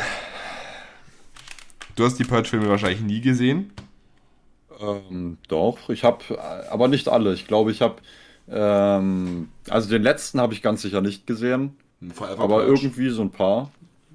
du 1.95 2.05
hast 2.05 2.17
die 2.19 2.23
Purge-Filme 2.23 2.67
wahrscheinlich 2.69 3.01
nie 3.01 3.21
gesehen. 3.21 3.71
Ähm, 4.79 5.37
doch, 5.47 5.89
ich 5.89 6.03
habe, 6.03 6.19
aber 6.71 6.87
nicht 6.87 7.07
alle. 7.09 7.33
Ich 7.33 7.47
glaube, 7.47 7.71
ich 7.71 7.81
habe, 7.81 7.95
ähm, 8.49 9.49
also 9.69 9.89
den 9.89 10.03
letzten 10.03 10.39
habe 10.41 10.53
ich 10.53 10.61
ganz 10.61 10.81
sicher 10.81 11.01
nicht 11.01 11.27
gesehen, 11.27 11.75
Forever 12.13 12.43
aber 12.43 12.57
Purge. 12.65 12.71
irgendwie 12.71 13.09
so 13.09 13.21
ein 13.21 13.31
paar. 13.31 13.71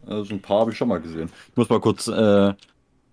Also 0.06 0.24
so 0.24 0.34
ein 0.34 0.42
paar 0.42 0.60
habe 0.60 0.72
ich 0.72 0.76
schon 0.78 0.88
mal 0.88 1.00
gesehen. 1.00 1.30
Ich 1.50 1.56
muss 1.56 1.68
mal 1.68 1.80
kurz 1.80 2.08
äh, 2.08 2.54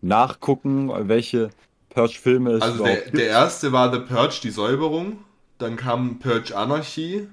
nachgucken, 0.01 0.89
welche 1.08 1.49
Purge-Filme 1.89 2.51
es 2.54 2.62
Also 2.62 2.78
überhaupt 2.80 2.95
der, 2.97 3.04
gibt. 3.06 3.17
der 3.17 3.28
erste 3.28 3.71
war 3.71 3.91
The 3.93 3.99
Purge, 3.99 4.39
die 4.43 4.49
Säuberung. 4.49 5.17
Dann 5.58 5.75
kam 5.78 6.19
Purge 6.19 6.56
Anarchy. 6.58 7.28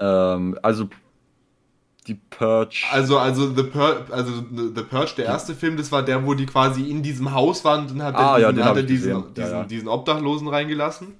Ähm, 0.00 0.58
also 0.62 0.88
die 2.08 2.14
Purge. 2.14 2.84
Also, 2.90 3.18
also, 3.18 3.54
The 3.54 3.62
Purge, 3.62 4.12
also 4.12 4.32
The 4.74 4.82
Purge, 4.82 5.12
der 5.18 5.26
erste 5.26 5.54
Film, 5.54 5.76
das 5.76 5.92
war 5.92 6.02
der, 6.02 6.26
wo 6.26 6.34
die 6.34 6.46
quasi 6.46 6.90
in 6.90 7.02
diesem 7.02 7.32
Haus 7.32 7.64
waren 7.64 7.82
und 7.82 7.90
dann 7.90 8.02
hat 8.02 8.14
Ah, 8.16 8.34
er 8.36 8.40
ja, 8.40 8.48
diesen, 8.48 8.56
den 8.56 8.64
hat 8.64 8.76
er 8.76 8.82
diesen. 8.82 9.10
Ja, 9.10 9.24
diesen, 9.36 9.50
ja. 9.52 9.64
diesen 9.64 9.88
Obdachlosen 9.88 10.48
reingelassen. 10.48 11.14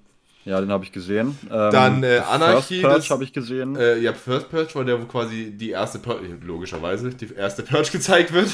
Ja, 0.44 0.61
den 0.61 0.70
habe 0.72 0.83
ich 0.85 0.92
gesehen. 0.92 1.38
Ähm, 1.51 1.70
Dann, 1.70 2.03
äh, 2.03 2.16
First 2.22 2.31
Anarchy, 2.31 2.81
Purge 2.81 3.07
habe 3.11 3.24
ich 3.24 3.33
gesehen. 3.35 3.77
Äh, 3.77 3.98
ja, 3.98 4.14
First 4.14 4.48
Purge 4.51 4.74
war 4.74 4.85
der, 4.85 4.98
wo 4.98 5.05
quasi 5.05 5.51
die 5.55 5.70
erste 5.70 5.98
Purge, 5.98 6.38
logischerweise, 6.42 7.11
die 7.11 7.35
erste 7.35 7.62
Purge 7.62 7.90
gezeigt 7.92 8.33
wird. 8.33 8.48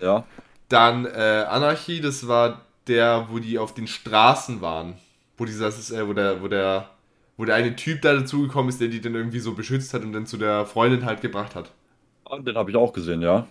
ja. 0.00 0.24
Dann 0.68 1.04
äh, 1.06 1.44
Anarchy, 1.48 2.00
das 2.00 2.26
war 2.26 2.62
der, 2.88 3.28
wo 3.30 3.38
die 3.38 3.58
auf 3.58 3.74
den 3.74 3.86
Straßen 3.86 4.60
waren. 4.60 4.94
Wo 5.36 5.44
dieses, 5.44 5.90
äh, 5.90 6.06
wo 6.06 6.12
der, 6.12 6.42
wo 6.42 6.48
der, 6.48 6.88
wo 7.36 7.44
der 7.44 7.54
eine 7.56 7.76
Typ 7.76 8.02
da 8.02 8.14
dazugekommen 8.14 8.68
ist, 8.68 8.80
der 8.80 8.88
die 8.88 9.00
dann 9.00 9.14
irgendwie 9.14 9.40
so 9.40 9.54
beschützt 9.54 9.92
hat 9.94 10.02
und 10.02 10.12
dann 10.12 10.26
zu 10.26 10.36
der 10.36 10.66
Freundin 10.66 11.04
halt 11.04 11.20
gebracht 11.20 11.54
hat. 11.54 11.72
Ah, 12.24 12.38
Den 12.38 12.56
habe 12.56 12.70
ich 12.70 12.76
auch 12.76 12.92
gesehen, 12.92 13.22
ja. 13.22 13.46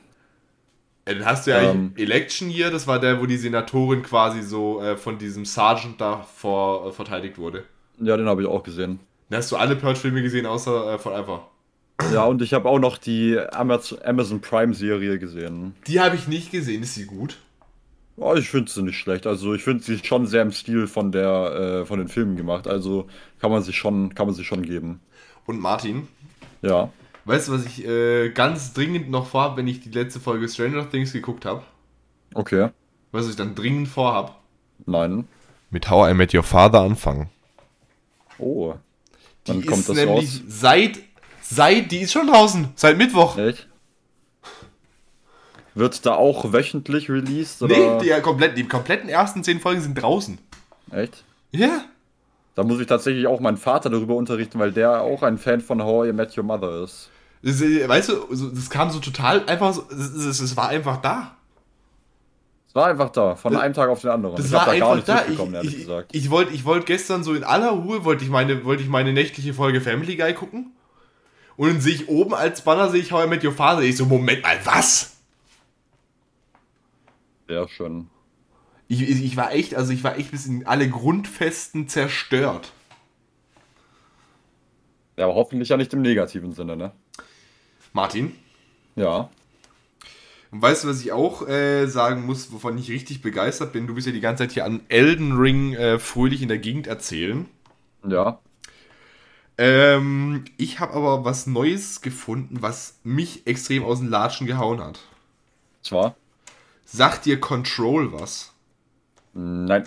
Äh, 1.05 1.15
dann 1.15 1.25
hast 1.25 1.47
du 1.47 1.51
ja 1.51 1.59
Ähm. 1.61 1.69
eigentlich 1.95 2.09
Election 2.09 2.49
Year, 2.49 2.71
das 2.71 2.87
war 2.87 2.99
der, 2.99 3.19
wo 3.21 3.25
die 3.25 3.37
Senatorin 3.37 4.03
quasi 4.03 4.41
so 4.41 4.81
äh, 4.81 4.95
von 4.95 5.17
diesem 5.17 5.45
Sergeant 5.45 5.99
da 5.99 6.21
vor, 6.21 6.87
äh, 6.87 6.91
verteidigt 6.91 7.37
wurde. 7.37 7.65
Ja, 7.99 8.17
den 8.17 8.27
habe 8.27 8.41
ich 8.41 8.47
auch 8.47 8.63
gesehen. 8.63 8.99
Dann 9.29 9.39
hast 9.39 9.51
du 9.51 9.57
alle 9.57 9.75
Purge-Filme 9.75 10.21
gesehen, 10.21 10.45
außer 10.45 10.93
äh, 10.93 10.97
Forever. 10.99 11.49
Ja, 12.13 12.23
und 12.25 12.41
ich 12.41 12.53
habe 12.53 12.67
auch 12.69 12.79
noch 12.79 12.97
die 12.97 13.37
Amaz- 13.37 14.01
Amazon 14.03 14.41
Prime-Serie 14.41 15.19
gesehen. 15.19 15.75
Die 15.87 15.99
habe 15.99 16.15
ich 16.15 16.27
nicht 16.27 16.51
gesehen, 16.51 16.83
ist 16.83 16.95
sie 16.95 17.05
gut? 17.05 17.37
Oh, 18.17 18.35
ich 18.35 18.49
finde 18.49 18.69
sie 18.71 18.83
nicht 18.83 18.97
schlecht. 18.99 19.25
Also 19.25 19.53
ich 19.55 19.63
finde 19.63 19.83
sie 19.83 19.97
schon 20.03 20.27
sehr 20.27 20.43
im 20.43 20.51
Stil 20.51 20.85
von 20.87 21.11
der 21.11 21.81
äh, 21.81 21.85
von 21.85 21.97
den 21.99 22.07
Filmen 22.07 22.35
gemacht. 22.37 22.67
Also 22.67 23.07
kann 23.39 23.49
man 23.51 23.63
sich 23.63 23.77
schon 23.77 24.13
kann 24.13 24.27
man 24.27 24.35
sich 24.35 24.45
schon 24.47 24.61
geben. 24.63 24.99
Und 25.45 25.59
Martin, 25.59 26.07
Ja. 26.61 26.89
weißt 27.25 27.47
du, 27.47 27.53
was 27.53 27.65
ich 27.65 27.85
äh, 27.85 28.29
ganz 28.29 28.73
dringend 28.73 29.09
noch 29.09 29.27
vorhab, 29.27 29.57
wenn 29.57 29.67
ich 29.67 29.81
die 29.81 29.89
letzte 29.89 30.19
Folge 30.19 30.47
Stranger 30.47 30.89
Things 30.89 31.11
geguckt 31.11 31.45
habe? 31.45 31.63
Okay. 32.35 32.69
Was 33.11 33.27
ich 33.29 33.35
dann 33.35 33.55
dringend 33.55 33.87
vorhab? 33.87 34.39
Nein. 34.85 35.27
Mit 35.71 35.89
How 35.89 36.11
I 36.11 36.13
Met 36.13 36.33
Your 36.35 36.43
Father 36.43 36.81
anfangen. 36.81 37.29
Oh. 38.37 38.75
Die 39.47 39.51
Wann 39.51 39.65
kommt 39.65 39.79
ist 39.79 39.89
das 39.89 39.95
nämlich 39.97 40.25
raus? 40.25 40.41
seit, 40.47 40.99
seit, 41.41 41.91
die 41.91 41.99
ist 41.99 42.11
schon 42.13 42.27
draußen, 42.27 42.69
seit 42.75 42.97
Mittwoch. 42.97 43.37
Echt? 43.37 43.67
Wird 45.75 46.05
da 46.05 46.13
auch 46.15 46.53
wöchentlich 46.53 47.09
released? 47.09 47.61
Nee, 47.61 47.73
Oder? 47.73 47.97
die, 47.99 48.21
komplett, 48.21 48.57
die 48.57 48.67
kompletten 48.67 49.09
ersten 49.09 49.43
zehn 49.43 49.59
Folgen 49.59 49.81
sind 49.81 49.95
draußen. 49.95 50.37
Echt? 50.91 51.23
Ja. 51.51 51.85
Da 52.55 52.63
muss 52.63 52.79
ich 52.79 52.85
tatsächlich 52.87 53.25
auch 53.25 53.39
meinen 53.39 53.57
Vater 53.57 53.89
darüber 53.89 54.15
unterrichten, 54.15 54.59
weil 54.59 54.71
der 54.71 55.01
auch 55.01 55.23
ein 55.23 55.39
Fan 55.39 55.61
von 55.61 55.81
How 55.83 56.07
I 56.07 56.13
Met 56.13 56.37
Your 56.37 56.43
Mother 56.43 56.83
ist. 56.83 57.09
Äh, 57.43 57.87
weißt 57.87 58.09
du, 58.09 58.49
das 58.53 58.69
kam 58.69 58.91
so 58.91 58.99
total 58.99 59.43
einfach, 59.47 59.75
es, 59.89 60.55
war 60.55 60.69
einfach 60.69 60.97
da. 60.97 61.35
Es 62.67 62.75
war 62.75 62.87
einfach 62.87 63.09
da, 63.09 63.35
von 63.35 63.53
Das- 63.53 63.61
einem 63.61 63.73
Tag 63.73 63.89
auf 63.89 64.01
den 64.01 64.11
anderen. 64.11 64.35
Das 64.35 64.45
ich 64.45 64.51
war 64.51 64.65
da 64.65 64.77
gar 64.77 64.93
einfach 64.93 65.05
da. 65.05 65.25
Ich, 65.61 65.67
ich, 65.73 65.77
gesagt. 65.79 66.15
ich 66.15 66.29
wollte 66.29 66.53
ich 66.53 66.65
wollt 66.65 66.85
gestern 66.85 67.23
so 67.23 67.33
in 67.33 67.43
aller 67.43 67.71
Ruhe, 67.71 68.05
wollte 68.05 68.23
ich, 68.23 68.29
meine, 68.29 68.63
wollte 68.65 68.83
ich 68.83 68.89
meine 68.89 69.13
nächtliche 69.13 69.53
Folge 69.53 69.81
Family 69.81 70.15
Guy 70.15 70.33
gucken. 70.33 70.71
Und 71.55 71.67
dann 71.69 71.81
sehe 71.81 71.93
ich 71.93 72.07
oben 72.09 72.33
als 72.33 72.61
Banner, 72.61 72.89
sehe 72.89 73.01
ich 73.01 73.11
How 73.11 73.25
I 73.25 73.27
Met 73.29 73.43
Your 73.43 73.51
Father. 73.53 73.81
Ich 73.81 73.97
so, 73.97 74.05
Moment 74.05 74.41
mal, 74.43 74.57
was? 74.63 75.12
Schön. 77.67 78.07
Ich, 78.87 79.01
ich, 79.01 79.23
ich 79.23 79.37
war 79.37 79.53
echt, 79.53 79.75
also 79.75 79.93
ich 79.93 80.03
war 80.03 80.17
echt 80.17 80.31
bis 80.31 80.45
in 80.45 80.67
alle 80.67 80.89
Grundfesten 80.89 81.87
zerstört. 81.87 82.73
Ja, 85.17 85.25
aber 85.25 85.35
hoffentlich 85.35 85.69
ja 85.69 85.77
nicht 85.77 85.93
im 85.93 86.01
negativen 86.01 86.51
Sinne, 86.53 86.75
ne? 86.75 86.91
Martin, 87.93 88.33
Ja. 88.95 89.29
Und 90.51 90.61
weißt 90.61 90.83
du, 90.83 90.87
was 90.87 91.01
ich 91.01 91.11
auch 91.11 91.47
äh, 91.47 91.87
sagen 91.87 92.25
muss, 92.27 92.51
wovon 92.51 92.77
ich 92.77 92.89
richtig 92.91 93.23
begeistert 93.23 93.73
bin? 93.73 93.87
Du 93.87 93.95
bist 93.95 94.05
ja 94.05 94.13
die 94.13 94.19
ganze 94.19 94.43
Zeit 94.43 94.51
hier 94.51 94.65
an 94.65 94.81
Elden 94.87 95.35
Ring 95.35 95.73
äh, 95.73 95.97
fröhlich 95.97 96.43
in 96.43 96.47
der 96.47 96.59
Gegend 96.59 96.85
erzählen. 96.85 97.47
Ja. 98.07 98.39
Ähm, 99.57 100.45
ich 100.57 100.79
habe 100.79 100.93
aber 100.93 101.25
was 101.25 101.47
Neues 101.47 102.01
gefunden, 102.01 102.57
was 102.61 102.99
mich 103.03 103.47
extrem 103.47 103.83
aus 103.83 103.99
den 103.99 104.09
Latschen 104.09 104.45
gehauen 104.45 104.79
hat. 104.79 104.99
Zwar? 105.81 106.15
Sagt 106.95 107.25
dir 107.25 107.39
Control 107.39 108.13
was? 108.13 108.51
Nein. 109.33 109.83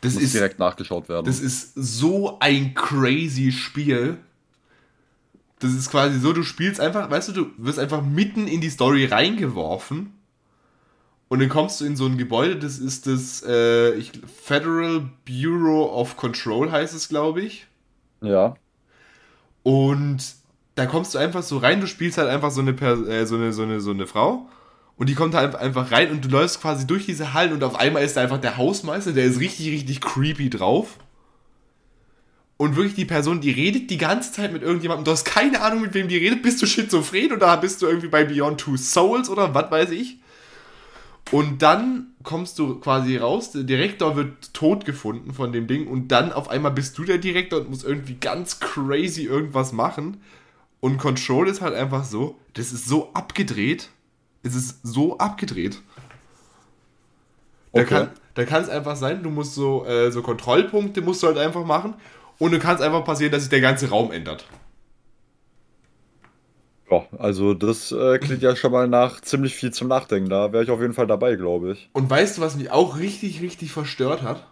Das 0.00 0.14
Muss 0.14 0.22
ist, 0.22 0.34
direkt 0.34 0.58
nachgeschaut 0.58 1.10
werden. 1.10 1.26
das 1.26 1.40
ist 1.40 1.72
so 1.74 2.38
ein 2.40 2.72
crazy 2.72 3.52
Spiel. 3.52 4.16
Das 5.58 5.74
ist 5.74 5.90
quasi 5.90 6.18
so, 6.18 6.32
du 6.32 6.42
spielst 6.42 6.80
einfach, 6.80 7.10
weißt 7.10 7.28
du, 7.28 7.32
du 7.32 7.46
wirst 7.58 7.78
einfach 7.78 8.02
mitten 8.02 8.48
in 8.48 8.62
die 8.62 8.70
Story 8.70 9.04
reingeworfen. 9.04 10.14
Und 11.28 11.40
dann 11.40 11.50
kommst 11.50 11.82
du 11.82 11.84
in 11.84 11.94
so 11.94 12.06
ein 12.06 12.16
Gebäude, 12.16 12.56
das 12.56 12.78
ist 12.78 13.06
das 13.06 13.44
äh, 13.46 13.92
ich, 13.96 14.12
Federal 14.42 15.10
Bureau 15.26 15.92
of 15.92 16.16
Control, 16.16 16.72
heißt 16.72 16.94
es, 16.94 17.08
glaube 17.10 17.42
ich. 17.42 17.66
ja. 18.22 18.54
Und 19.62 20.24
da 20.74 20.86
kommst 20.86 21.14
du 21.14 21.18
einfach 21.18 21.42
so 21.42 21.58
rein, 21.58 21.82
du 21.82 21.86
spielst 21.86 22.16
halt 22.16 22.30
einfach 22.30 22.50
so 22.50 22.62
eine, 22.62 22.72
Per- 22.72 23.06
äh, 23.06 23.26
so 23.26 23.34
eine, 23.36 23.52
so 23.52 23.62
eine, 23.62 23.82
so 23.82 23.90
eine 23.90 24.06
Frau. 24.06 24.48
Und 25.00 25.08
die 25.08 25.14
kommt 25.14 25.34
halt 25.34 25.56
einfach 25.56 25.92
rein 25.92 26.10
und 26.10 26.26
du 26.26 26.28
läufst 26.28 26.60
quasi 26.60 26.86
durch 26.86 27.06
diese 27.06 27.32
Hallen 27.32 27.54
und 27.54 27.64
auf 27.64 27.74
einmal 27.74 28.04
ist 28.04 28.18
da 28.18 28.20
einfach 28.20 28.38
der 28.38 28.58
Hausmeister, 28.58 29.12
der 29.12 29.24
ist 29.24 29.40
richtig, 29.40 29.68
richtig 29.68 30.02
creepy 30.02 30.50
drauf. 30.50 30.98
Und 32.58 32.76
wirklich 32.76 32.96
die 32.96 33.06
Person, 33.06 33.40
die 33.40 33.50
redet 33.50 33.88
die 33.88 33.96
ganze 33.96 34.30
Zeit 34.30 34.52
mit 34.52 34.60
irgendjemandem, 34.60 35.06
du 35.06 35.12
hast 35.12 35.24
keine 35.24 35.62
Ahnung, 35.62 35.80
mit 35.80 35.94
wem 35.94 36.08
die 36.08 36.18
redet, 36.18 36.42
bist 36.42 36.60
du 36.60 36.66
schizophren 36.66 37.32
oder 37.32 37.56
bist 37.56 37.80
du 37.80 37.86
irgendwie 37.86 38.08
bei 38.08 38.24
Beyond 38.24 38.60
Two 38.60 38.76
Souls 38.76 39.30
oder 39.30 39.54
was 39.54 39.70
weiß 39.70 39.90
ich. 39.92 40.18
Und 41.30 41.62
dann 41.62 42.08
kommst 42.22 42.58
du 42.58 42.78
quasi 42.78 43.16
raus, 43.16 43.52
der 43.52 43.62
Direktor 43.62 44.16
wird 44.16 44.52
tot 44.52 44.84
gefunden 44.84 45.32
von 45.32 45.50
dem 45.50 45.66
Ding 45.66 45.86
und 45.86 46.08
dann 46.08 46.30
auf 46.30 46.50
einmal 46.50 46.72
bist 46.72 46.98
du 46.98 47.04
der 47.04 47.16
Direktor 47.16 47.60
und 47.60 47.70
musst 47.70 47.84
irgendwie 47.84 48.16
ganz 48.20 48.60
crazy 48.60 49.22
irgendwas 49.22 49.72
machen. 49.72 50.18
Und 50.80 50.98
Control 50.98 51.48
ist 51.48 51.62
halt 51.62 51.72
einfach 51.72 52.04
so, 52.04 52.38
das 52.52 52.70
ist 52.70 52.86
so 52.86 53.14
abgedreht. 53.14 53.88
Es 54.42 54.54
ist 54.54 54.80
so 54.82 55.18
abgedreht. 55.18 55.80
Da 57.74 57.82
Okay. 57.82 58.06
kann 58.46 58.62
es 58.62 58.68
einfach 58.68 58.96
sein, 58.96 59.22
du 59.22 59.30
musst 59.30 59.54
so, 59.54 59.84
äh, 59.84 60.10
so 60.12 60.22
Kontrollpunkte 60.22 61.02
musst 61.02 61.22
du 61.22 61.26
halt 61.28 61.38
einfach 61.38 61.64
machen 61.64 61.94
und 62.38 62.52
dann 62.52 62.60
kann 62.60 62.76
es 62.76 62.80
einfach 62.82 63.04
passieren, 63.04 63.32
dass 63.32 63.42
sich 63.42 63.50
der 63.50 63.60
ganze 63.60 63.90
Raum 63.90 64.12
ändert. 64.12 64.46
Ja, 66.90 67.06
also 67.18 67.54
das 67.54 67.90
äh, 67.92 68.18
klingt 68.18 68.42
ja 68.42 68.54
schon 68.56 68.72
mal 68.72 68.86
nach 68.88 69.20
ziemlich 69.22 69.54
viel 69.54 69.72
zum 69.72 69.88
Nachdenken. 69.88 70.28
Da 70.28 70.52
wäre 70.52 70.62
ich 70.64 70.70
auf 70.70 70.80
jeden 70.80 70.92
Fall 70.94 71.06
dabei, 71.06 71.36
glaube 71.36 71.72
ich. 71.72 71.90
Und 71.92 72.10
weißt 72.10 72.38
du, 72.38 72.40
was 72.42 72.56
mich 72.56 72.70
auch 72.72 72.98
richtig, 72.98 73.40
richtig 73.42 73.70
verstört 73.72 74.22
hat? 74.22 74.44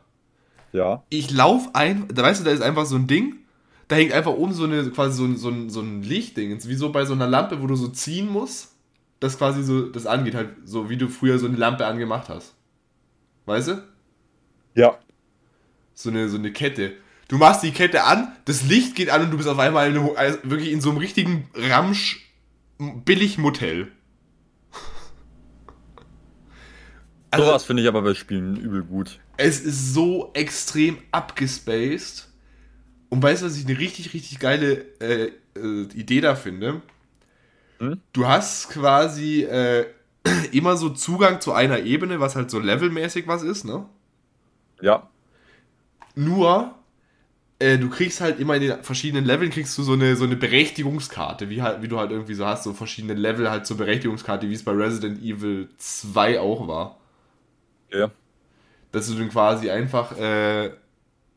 Ja. 0.73 1.05
ich 1.11 1.31
lauf 1.31 1.71
ein, 1.75 2.07
da 2.13 2.23
weißt 2.23 2.41
du, 2.41 2.45
da 2.45 2.51
ist 2.51 2.63
einfach 2.63 2.87
so 2.87 2.97
ein 2.97 3.07
Ding, 3.07 3.37
da 3.89 3.97
hängt 3.97 4.13
einfach 4.13 4.33
oben 4.33 4.53
so 4.53 4.65
eine, 4.65 4.91
quasi 4.91 5.17
so 5.17 5.25
ein, 5.25 5.37
so 5.37 5.49
ein, 5.49 5.71
so 5.71 5.81
ein 5.81 6.03
Lichtding, 6.03 6.55
ist 6.57 6.69
wie 6.69 6.75
so 6.75 6.93
bei 6.93 7.05
so 7.05 7.15
einer 7.15 7.27
Lampe, 7.27 7.63
wo 7.63 7.67
du 7.67 7.77
so 7.77 7.89
ziehen 7.89 8.29
musst, 8.29 8.68
das 9.21 9.39
quasi 9.39 9.63
so, 9.63 9.89
das 9.89 10.07
angeht 10.07 10.35
halt, 10.35 10.51
so 10.65 10.89
wie 10.91 10.97
du 10.97 11.09
früher 11.09 11.39
so 11.39 11.47
eine 11.47 11.57
Lampe 11.57 11.87
angemacht 11.87 12.29
hast. 12.29 12.55
Weißt 13.47 13.69
du? 13.69 13.83
Ja. 14.75 14.99
So 15.95 16.11
eine, 16.11 16.29
so 16.29 16.37
eine 16.39 16.53
Kette. 16.53 16.93
Du 17.29 17.37
machst 17.37 17.63
die 17.63 17.73
Kette 17.73 18.05
an, 18.05 18.37
das 18.45 18.63
Licht 18.65 18.95
geht 18.95 19.11
an 19.11 19.23
und 19.23 19.31
du 19.31 19.37
bist 19.37 19.49
auf 19.49 19.59
einmal 19.59 19.95
in 19.95 20.17
also 20.17 20.39
wirklich 20.45 20.73
in 20.73 20.81
so 20.81 20.91
einem 20.91 20.99
richtigen 20.99 21.49
Ramsch 21.55 22.25
Billigmotel. 22.79 23.93
Also- 27.31 27.45
Sowas 27.47 27.65
finde 27.65 27.83
ich 27.83 27.89
aber 27.89 28.01
bei 28.03 28.15
Spielen 28.15 28.57
übel 28.57 28.83
gut. 28.83 29.21
Es 29.37 29.61
ist 29.61 29.93
so 29.93 30.31
extrem 30.33 30.97
abgespaced. 31.13 32.27
Und 33.11 33.23
weißt 33.23 33.43
du, 33.43 33.47
was 33.47 33.57
ich 33.59 33.67
eine 33.67 33.79
richtig, 33.79 34.15
richtig 34.15 34.39
geile 34.39 34.87
äh, 35.01 35.31
äh, 35.57 35.83
Idee 35.95 36.21
da 36.23 36.35
finde? 36.37 36.81
Hm? 37.79 38.01
Du 38.13 38.27
hast 38.27 38.71
quasi 38.71 39.43
äh, 39.45 39.87
immer 40.53 40.77
so 40.77 40.91
Zugang 40.91 41.41
zu 41.41 41.53
einer 41.53 41.81
Ebene, 41.81 42.21
was 42.21 42.37
halt 42.37 42.51
so 42.51 42.59
levelmäßig 42.61 43.27
was 43.29 43.43
ist, 43.43 43.65
ne? 43.65 43.87
Ja. 44.81 45.09
Nur, 46.15 46.75
äh, 47.59 47.79
du 47.79 47.91
kriegst 47.91 48.21
halt 48.21 48.41
immer 48.41 48.57
in 48.57 48.63
den 48.63 48.83
verschiedenen 48.85 49.25
Leveln 49.25 49.51
kriegst 49.51 49.77
du 49.79 49.83
so 49.83 49.93
eine, 49.95 50.17
so 50.17 50.25
eine 50.25 50.37
Berechtigungskarte, 50.37 51.51
wie, 51.51 51.63
halt, 51.63 51.83
wie 51.83 51.89
du 51.89 51.99
halt 51.99 52.11
irgendwie 52.11 52.35
so 52.35 52.47
hast, 52.47 52.65
so 52.65 52.75
verschiedene 52.75 53.15
Level 53.15 53.51
halt 53.51 53.67
zur 53.67 53.77
Berechtigungskarte, 53.77 54.49
wie 54.49 54.55
es 54.55 54.65
bei 54.65 54.73
Resident 54.73 55.23
Evil 55.23 55.69
2 55.79 56.41
auch 56.41 56.69
war. 56.69 56.99
Ja. 57.93 58.11
dass 58.93 59.09
du 59.09 59.15
dann 59.15 59.29
quasi 59.31 59.71
einfach 59.71 60.17
äh, 60.19 60.71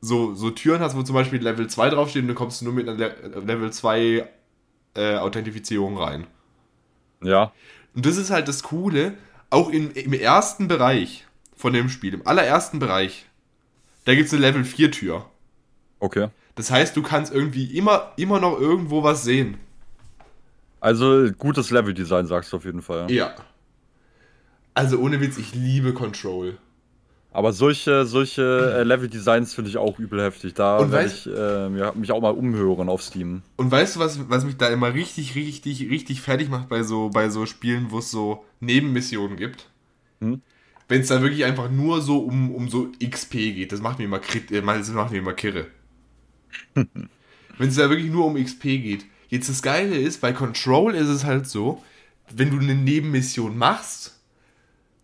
so, 0.01 0.33
so 0.33 0.51
Türen 0.51 0.81
hast, 0.81 0.95
wo 0.97 1.03
zum 1.03 1.15
Beispiel 1.15 1.41
Level 1.41 1.67
2 1.67 1.89
draufsteht 1.91 2.23
und 2.23 2.29
dann 2.29 2.35
kommst 2.35 2.61
du 2.61 2.65
nur 2.65 2.73
mit 2.73 2.87
einer 2.89 2.97
Le 2.97 3.15
Level 3.45 3.71
2 3.71 4.27
äh, 4.95 5.15
Authentifizierung 5.15 5.97
rein. 5.97 6.27
Ja. 7.23 7.53
Und 7.95 8.05
das 8.05 8.17
ist 8.17 8.29
halt 8.29 8.47
das 8.47 8.63
Coole, 8.63 9.15
auch 9.49 9.69
in, 9.69 9.91
im 9.91 10.13
ersten 10.13 10.67
Bereich 10.67 11.25
von 11.55 11.73
dem 11.73 11.89
Spiel, 11.89 12.13
im 12.13 12.25
allerersten 12.25 12.79
Bereich, 12.79 13.25
da 14.05 14.15
gibt 14.15 14.27
es 14.27 14.33
eine 14.33 14.41
Level 14.41 14.63
4 14.63 14.91
Tür. 14.91 15.25
Okay. 15.99 16.29
Das 16.55 16.71
heißt, 16.71 16.97
du 16.97 17.03
kannst 17.03 17.33
irgendwie 17.33 17.77
immer, 17.77 18.13
immer 18.17 18.39
noch 18.39 18.59
irgendwo 18.59 19.03
was 19.03 19.23
sehen. 19.23 19.57
Also 20.79 21.31
gutes 21.37 21.69
Leveldesign, 21.69 22.25
sagst 22.25 22.51
du 22.51 22.57
auf 22.57 22.65
jeden 22.65 22.81
Fall. 22.81 23.11
Ja. 23.11 23.35
Also 24.73 24.97
ohne 24.97 25.21
Witz, 25.21 25.37
ich 25.37 25.53
liebe 25.53 25.93
Control. 25.93 26.57
Aber 27.32 27.53
solche, 27.53 28.05
solche 28.05 28.41
äh, 28.75 28.84
Leveldesigns 28.84 29.53
finde 29.53 29.69
ich 29.69 29.77
auch 29.77 29.99
übel 29.99 30.21
heftig. 30.21 30.53
Da 30.53 30.91
werde 30.91 31.07
ich 31.07 31.25
äh, 31.27 31.69
mir- 31.69 31.93
mich 31.95 32.11
auch 32.11 32.21
mal 32.21 32.32
umhören 32.34 32.89
auf 32.89 33.01
Steam. 33.01 33.41
Und 33.55 33.71
weißt 33.71 33.95
du, 33.95 33.99
was, 34.01 34.29
was 34.29 34.43
mich 34.43 34.57
da 34.57 34.67
immer 34.69 34.93
richtig, 34.93 35.36
richtig, 35.36 35.89
richtig 35.89 36.21
fertig 36.21 36.49
macht 36.49 36.67
bei 36.67 36.84
so, 36.84 37.09
bei 37.09 37.29
so 37.29 37.45
Spielen, 37.45 37.91
wo 37.91 37.99
es 37.99 38.11
so 38.11 38.43
Nebenmissionen 38.59 39.38
gibt? 39.38 39.69
Hm? 40.21 40.41
Wenn 40.88 41.01
es 41.01 41.07
da 41.07 41.21
wirklich 41.23 41.43
einfach 41.45 41.71
nur 41.71 42.01
so 42.03 42.19
um, 42.19 42.53
um 42.53 42.69
so 42.69 42.91
XP 42.99 43.51
geht, 43.53 43.71
das 43.71 43.82
macht 43.82 43.97
mir 43.97 44.05
immer, 44.05 44.19
krit- 44.19 44.51
äh, 44.51 44.61
das 44.61 44.89
macht 44.91 45.11
mir 45.11 45.17
immer 45.19 45.34
kirre. 45.34 45.67
Wenn 47.57 47.69
es 47.69 47.75
da 47.75 47.89
wirklich 47.89 48.11
nur 48.11 48.25
um 48.25 48.38
XP 48.38 48.77
geht. 48.79 49.05
Jetzt 49.29 49.49
das 49.49 49.61
Geile 49.61 49.95
ist, 49.95 50.21
bei 50.21 50.34
Control 50.34 50.95
ist 50.95 51.07
es 51.07 51.23
halt 51.23 51.47
so, 51.47 51.82
wenn 52.29 52.49
du 52.51 52.59
eine 52.59 52.75
Nebenmission 52.75 53.57
machst, 53.57 54.20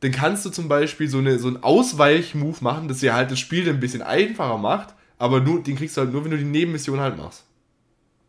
dann 0.02 0.12
kannst 0.12 0.46
du 0.46 0.50
zum 0.50 0.68
Beispiel 0.68 1.08
so, 1.10 1.18
eine, 1.20 1.40
so 1.40 1.48
einen 1.48 1.64
Ausweichmove 1.64 2.62
machen, 2.64 2.88
das 2.88 3.00
dir 3.00 3.14
halt 3.16 3.32
das 3.32 3.40
Spiel 3.40 3.68
ein 3.70 3.80
bisschen 3.80 4.02
einfacher 4.02 4.58
macht, 4.58 4.94
aber 5.18 5.40
nur, 5.42 5.64
den 5.64 5.76
kriegst 5.76 5.98
du 5.98 6.02
halt 6.02 6.12
nur, 6.14 6.24
wenn 6.24 6.32
du 6.32 6.38
die 6.38 6.44
Nebenmission 6.44 7.00
halt 7.00 7.18
machst. 7.18 7.46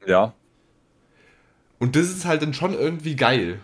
Ja. 0.06 0.32
Und 1.78 1.94
das 1.94 2.08
ist 2.10 2.24
halt 2.24 2.42
dann 2.42 2.54
schon 2.54 2.72
irgendwie 2.74 3.14
geil, 3.16 3.60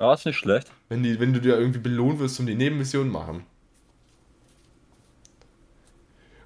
Ja, 0.00 0.12
ist 0.14 0.26
nicht 0.26 0.36
schlecht. 0.36 0.70
wenn, 0.88 1.02
die, 1.02 1.18
wenn 1.20 1.32
du 1.32 1.40
dir 1.40 1.58
irgendwie 1.58 1.78
belohnt 1.78 2.18
wirst 2.18 2.38
und 2.40 2.46
die 2.46 2.54
Nebenmissionen 2.54 3.10
machen. 3.12 3.44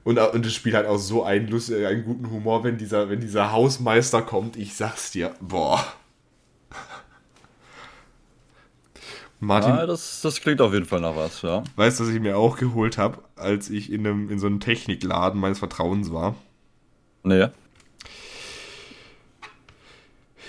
Und, 0.04 0.18
au- 0.18 0.30
und 0.32 0.44
das 0.46 0.54
Spiel 0.54 0.76
hat 0.76 0.86
auch 0.86 0.96
so 0.98 1.24
einen, 1.24 1.48
Lust, 1.48 1.70
äh, 1.70 1.86
einen 1.86 2.04
guten 2.04 2.30
Humor, 2.30 2.64
wenn 2.64 2.78
dieser, 2.78 3.10
wenn 3.10 3.20
dieser 3.20 3.52
Hausmeister 3.52 4.22
kommt. 4.22 4.56
Ich 4.56 4.74
sag's 4.74 5.10
dir, 5.10 5.34
boah. 5.40 5.84
Martin, 9.40 9.70
Ja, 9.70 9.86
das, 9.86 10.20
das 10.20 10.40
klingt 10.40 10.60
auf 10.60 10.72
jeden 10.72 10.84
Fall 10.84 11.00
nach 11.00 11.16
was, 11.16 11.40
ja. 11.42 11.64
weißt 11.76 11.98
du, 11.98 12.04
was 12.04 12.10
ich 12.10 12.20
mir 12.20 12.36
auch 12.36 12.58
geholt 12.58 12.98
habe, 12.98 13.18
als 13.36 13.70
ich 13.70 13.90
in, 13.90 14.06
einem, 14.06 14.30
in 14.30 14.38
so 14.38 14.46
einem 14.46 14.60
Technikladen 14.60 15.40
meines 15.40 15.58
Vertrauens 15.58 16.12
war? 16.12 16.36
Nee. 17.22 17.48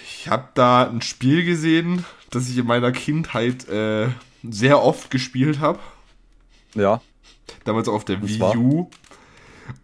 Ich 0.06 0.28
habe 0.28 0.50
da 0.54 0.88
ein 0.88 1.02
Spiel 1.02 1.44
gesehen, 1.46 2.06
das 2.30 2.50
ich 2.50 2.58
in 2.58 2.68
meiner 2.68 2.92
Kindheit 2.92 3.68
äh, 3.70 4.10
sehr 4.44 4.84
oft 4.84 5.10
gespielt 5.10 5.60
habe. 5.60 5.80
Ja. 6.76 7.02
damals 7.66 7.88
auf 7.88 8.06
der 8.06 8.22
Wii? 8.22 8.42
U. 8.58 8.90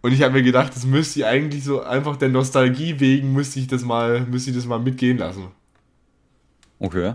Und 0.02 0.12
ich 0.12 0.22
habe 0.22 0.34
mir 0.34 0.42
gedacht, 0.42 0.74
das 0.74 0.84
müsste 0.84 1.20
ich 1.20 1.26
eigentlich 1.26 1.64
so 1.64 1.82
einfach 1.82 2.16
der 2.16 2.28
Nostalgie 2.28 3.00
wegen 3.00 3.32
müsste 3.32 3.58
ich 3.58 3.66
das 3.68 3.82
mal, 3.82 4.20
müsste 4.22 4.50
ich 4.50 4.56
das 4.56 4.66
mal 4.66 4.78
mitgehen 4.78 5.18
lassen. 5.18 5.48
Okay. 6.78 7.14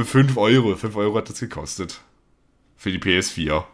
Für 0.00 0.06
5 0.06 0.38
Euro. 0.38 0.76
5 0.76 0.96
Euro 0.96 1.18
hat 1.18 1.28
das 1.28 1.40
gekostet. 1.40 2.00
Für 2.74 2.90
die 2.90 2.98
PS4. 2.98 3.64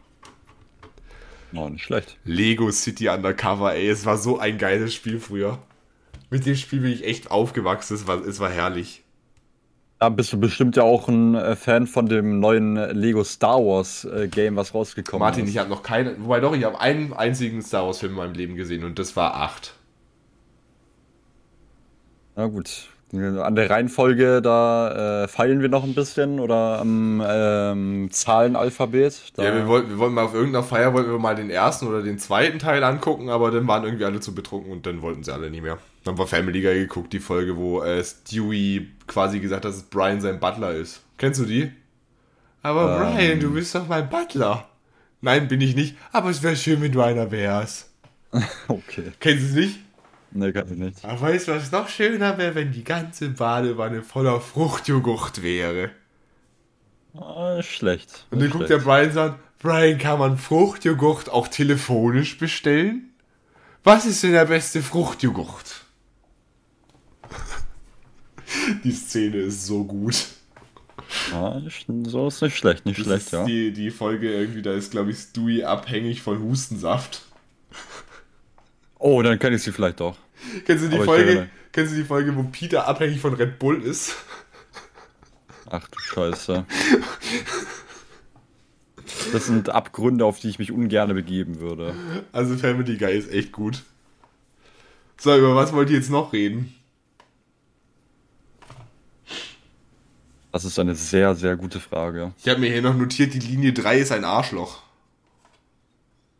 Oh, 1.55 1.68
nicht 1.68 1.85
schlecht. 1.85 2.18
Lego 2.24 2.68
City 2.72 3.09
Undercover, 3.09 3.74
ey, 3.74 3.89
es 3.89 4.05
war 4.07 4.18
so 4.18 4.37
ein 4.41 4.59
geiles 4.59 4.93
Spiel 4.93 5.20
früher. 5.20 5.61
Mit 6.29 6.45
dem 6.45 6.57
Spiel 6.57 6.81
bin 6.81 6.91
ich 6.91 7.05
echt 7.05 7.31
aufgewachsen, 7.31 7.95
es 7.95 8.09
war, 8.09 8.27
es 8.27 8.41
war 8.41 8.51
herrlich. 8.51 9.05
Da 10.01 10.09
bist 10.09 10.33
du 10.33 10.41
bestimmt 10.41 10.74
ja 10.74 10.83
auch 10.83 11.07
ein 11.07 11.37
äh, 11.37 11.55
Fan 11.55 11.87
von 11.87 12.09
dem 12.09 12.41
neuen 12.41 12.77
äh, 12.77 12.91
Lego 12.91 13.22
Star 13.22 13.59
Wars 13.61 14.05
äh, 14.05 14.27
Game, 14.27 14.57
was 14.57 14.74
rausgekommen 14.74 15.20
Martin, 15.20 15.45
ist. 15.45 15.51
ich 15.51 15.59
habe 15.59 15.70
noch 15.70 15.85
keine, 15.85 16.16
wobei 16.18 16.41
doch, 16.41 16.57
ich 16.57 16.64
habe 16.64 16.81
einen 16.81 17.12
einzigen 17.12 17.62
Star 17.62 17.87
Wars 17.87 18.01
Film 18.01 18.12
in 18.12 18.18
meinem 18.18 18.35
Leben 18.35 18.57
gesehen 18.57 18.83
und 18.83 18.99
das 18.99 19.14
war 19.14 19.37
8. 19.37 19.74
Na 22.35 22.47
gut. 22.47 22.89
An 23.12 23.54
der 23.54 23.70
Reihenfolge, 23.70 24.42
da 24.42 25.22
äh, 25.24 25.28
feilen 25.28 25.62
wir 25.62 25.68
noch 25.68 25.84
ein 25.84 25.94
bisschen 25.94 26.40
oder 26.40 26.80
am 26.80 27.22
ähm, 27.24 28.09
Zahlenalphabet. 28.11 29.32
Da 29.36 29.44
Ja, 29.44 29.54
wir 29.54 29.68
wollten, 29.68 29.90
wir 29.90 29.98
wollten 29.98 30.14
mal 30.14 30.24
auf 30.24 30.34
irgendeiner 30.34 30.64
Feier 30.64 30.92
wollten 30.92 31.12
wir 31.12 31.18
mal 31.20 31.36
den 31.36 31.48
ersten 31.48 31.86
oder 31.86 32.02
den 32.02 32.18
zweiten 32.18 32.59
Teil 32.59 32.82
angucken, 32.82 33.30
aber 33.30 33.52
dann 33.52 33.68
waren 33.68 33.84
irgendwie 33.84 34.04
alle 34.04 34.18
zu 34.18 34.34
betrunken 34.34 34.72
und 34.72 34.86
dann 34.86 35.02
wollten 35.02 35.22
sie 35.22 35.32
alle 35.32 35.50
nicht 35.50 35.62
mehr. 35.62 35.78
Dann 36.02 36.18
war 36.18 36.26
Family 36.26 36.61
Guy 36.61 36.80
geguckt, 36.80 37.12
die 37.12 37.20
Folge, 37.20 37.57
wo 37.57 37.80
äh, 37.80 38.02
Stewie 38.02 38.88
quasi 39.07 39.38
gesagt 39.38 39.64
hat, 39.64 39.72
dass 39.72 39.82
Brian 39.84 40.20
sein 40.20 40.40
Butler 40.40 40.72
ist. 40.72 41.02
Kennst 41.16 41.38
du 41.40 41.44
die? 41.44 41.70
Aber 42.62 42.96
Ähm. 42.96 43.14
Brian, 43.14 43.40
du 43.40 43.54
bist 43.54 43.72
doch 43.76 43.86
mein 43.86 44.09
Butler. 44.09 44.68
Nein, 45.20 45.46
bin 45.46 45.61
ich 45.61 45.76
nicht, 45.76 45.96
aber 46.11 46.30
es 46.30 46.42
wäre 46.42 46.57
schön, 46.57 46.82
wenn 46.82 46.92
du 46.92 47.00
einer 47.02 47.30
wärst. 47.30 47.88
okay. 48.68 49.12
Kennst 49.20 49.44
du 49.44 49.48
es 49.48 49.54
nicht? 49.54 49.86
Ne, 50.37 50.53
kann 50.53 50.70
ich 50.70 50.76
nicht. 50.78 51.03
Aber 51.05 51.20
weißt 51.22 51.49
du, 51.49 51.53
was 51.53 51.72
noch 51.72 51.89
schöner 51.89 52.37
wäre, 52.37 52.55
wenn 52.55 52.70
die 52.70 52.84
ganze 52.84 53.30
Badewanne 53.30 54.03
voller 54.03 54.39
Fruchtjoghurt 54.41 55.43
wäre? 55.43 55.91
Ah, 57.14 57.62
schlecht. 57.62 58.26
Und 58.30 58.41
dann 58.43 58.51
guckt 58.51 58.68
der 58.68 58.78
Brian 58.78 59.11
so 59.12 59.20
an, 59.20 59.37
Brian, 59.59 59.97
kann 59.99 60.18
man 60.18 60.37
Fruchtjoghurt 60.37 61.30
auch 61.30 61.49
telefonisch 61.49 62.37
bestellen? 62.37 63.14
Was 63.82 64.05
ist 64.05 64.22
denn 64.22 64.32
der 64.32 64.45
beste 64.45 64.82
Fruchtjoghurt? 64.82 65.84
Die 68.84 68.93
Szene 68.93 69.39
ist 69.39 69.64
so 69.64 69.84
gut. 69.84 70.26
Ah, 71.32 71.61
so 72.05 72.28
ist 72.28 72.43
nicht 72.43 72.59
schlecht, 72.59 72.84
nicht 72.84 72.99
Das 72.99 73.07
schlecht, 73.07 73.32
ja. 73.32 73.45
die, 73.45 73.72
die 73.72 73.91
Folge 73.91 74.32
irgendwie, 74.32 74.61
da 74.62 74.72
ist, 74.72 74.91
glaube 74.91 75.12
ich, 75.12 75.18
Stewie 75.18 75.64
abhängig 75.64 76.20
von 76.20 76.43
Hustensaft. 76.43 77.22
Oh, 78.99 79.22
dann 79.22 79.39
kenne 79.39 79.57
ich 79.57 79.62
sie 79.62 79.72
vielleicht 79.72 80.01
doch. 80.01 80.16
Kennst 80.64 80.84
du 80.84 80.89
die 80.89 80.97
Aber 80.97 81.05
Folge? 81.05 81.49
Kennst 81.72 81.93
du 81.93 81.97
die 81.97 82.05
Folge, 82.05 82.34
wo 82.37 82.43
Peter 82.45 82.87
abhängig 82.87 83.20
von 83.20 83.34
Red 83.34 83.59
Bull 83.59 83.82
ist? 83.82 84.16
Ach 85.68 85.87
du 85.89 85.99
Scheiße. 85.99 86.64
Das 89.32 89.47
sind 89.47 89.68
Abgründe, 89.70 90.24
auf 90.24 90.39
die 90.41 90.49
ich 90.49 90.59
mich 90.59 90.72
ungern 90.72 91.14
begeben 91.14 91.61
würde. 91.61 91.95
Also 92.32 92.57
Family 92.57 92.97
Guy 92.97 93.16
ist 93.16 93.30
echt 93.30 93.53
gut. 93.53 93.82
So, 95.18 95.37
über 95.37 95.55
was 95.55 95.72
wollt 95.72 95.91
ihr 95.91 95.97
jetzt 95.97 96.11
noch 96.11 96.32
reden? 96.32 96.74
Das 100.53 100.64
ist 100.64 100.78
eine 100.78 100.95
sehr, 100.95 101.34
sehr 101.34 101.57
gute 101.57 101.80
Frage. 101.80 102.32
Ich 102.39 102.49
habe 102.49 102.61
mir 102.61 102.70
hier 102.70 102.82
noch 102.82 102.97
notiert, 102.97 103.34
die 103.34 103.41
Linie 103.41 103.72
3 103.72 103.99
ist 103.99 104.12
ein 104.12 104.24
Arschloch. 104.24 104.82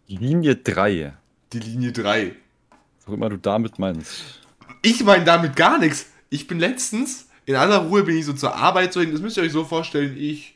Linie 0.07 0.57
3. 0.57 1.12
Die 1.53 1.59
Linie 1.59 1.92
3. 1.92 2.34
Was 3.07 3.14
immer 3.14 3.28
du 3.30 3.38
damit 3.38 3.78
meinst. 3.78 4.40
Ich 4.82 5.02
meine 5.04 5.24
damit 5.24 5.57
gar 5.57 5.78
nichts. 5.78 6.07
Ich 6.28 6.46
bin 6.46 6.59
letztens, 6.59 7.28
in 7.44 7.54
aller 7.54 7.78
Ruhe 7.78 8.02
bin 8.02 8.16
ich 8.16 8.24
so 8.26 8.32
zur 8.32 8.54
Arbeit 8.57 8.92
so 8.92 9.00
hin. 9.00 9.12
Das 9.12 9.20
müsst 9.20 9.36
ihr 9.36 9.42
euch 9.44 9.52
so 9.52 9.64
vorstellen, 9.64 10.16
ich 10.18 10.54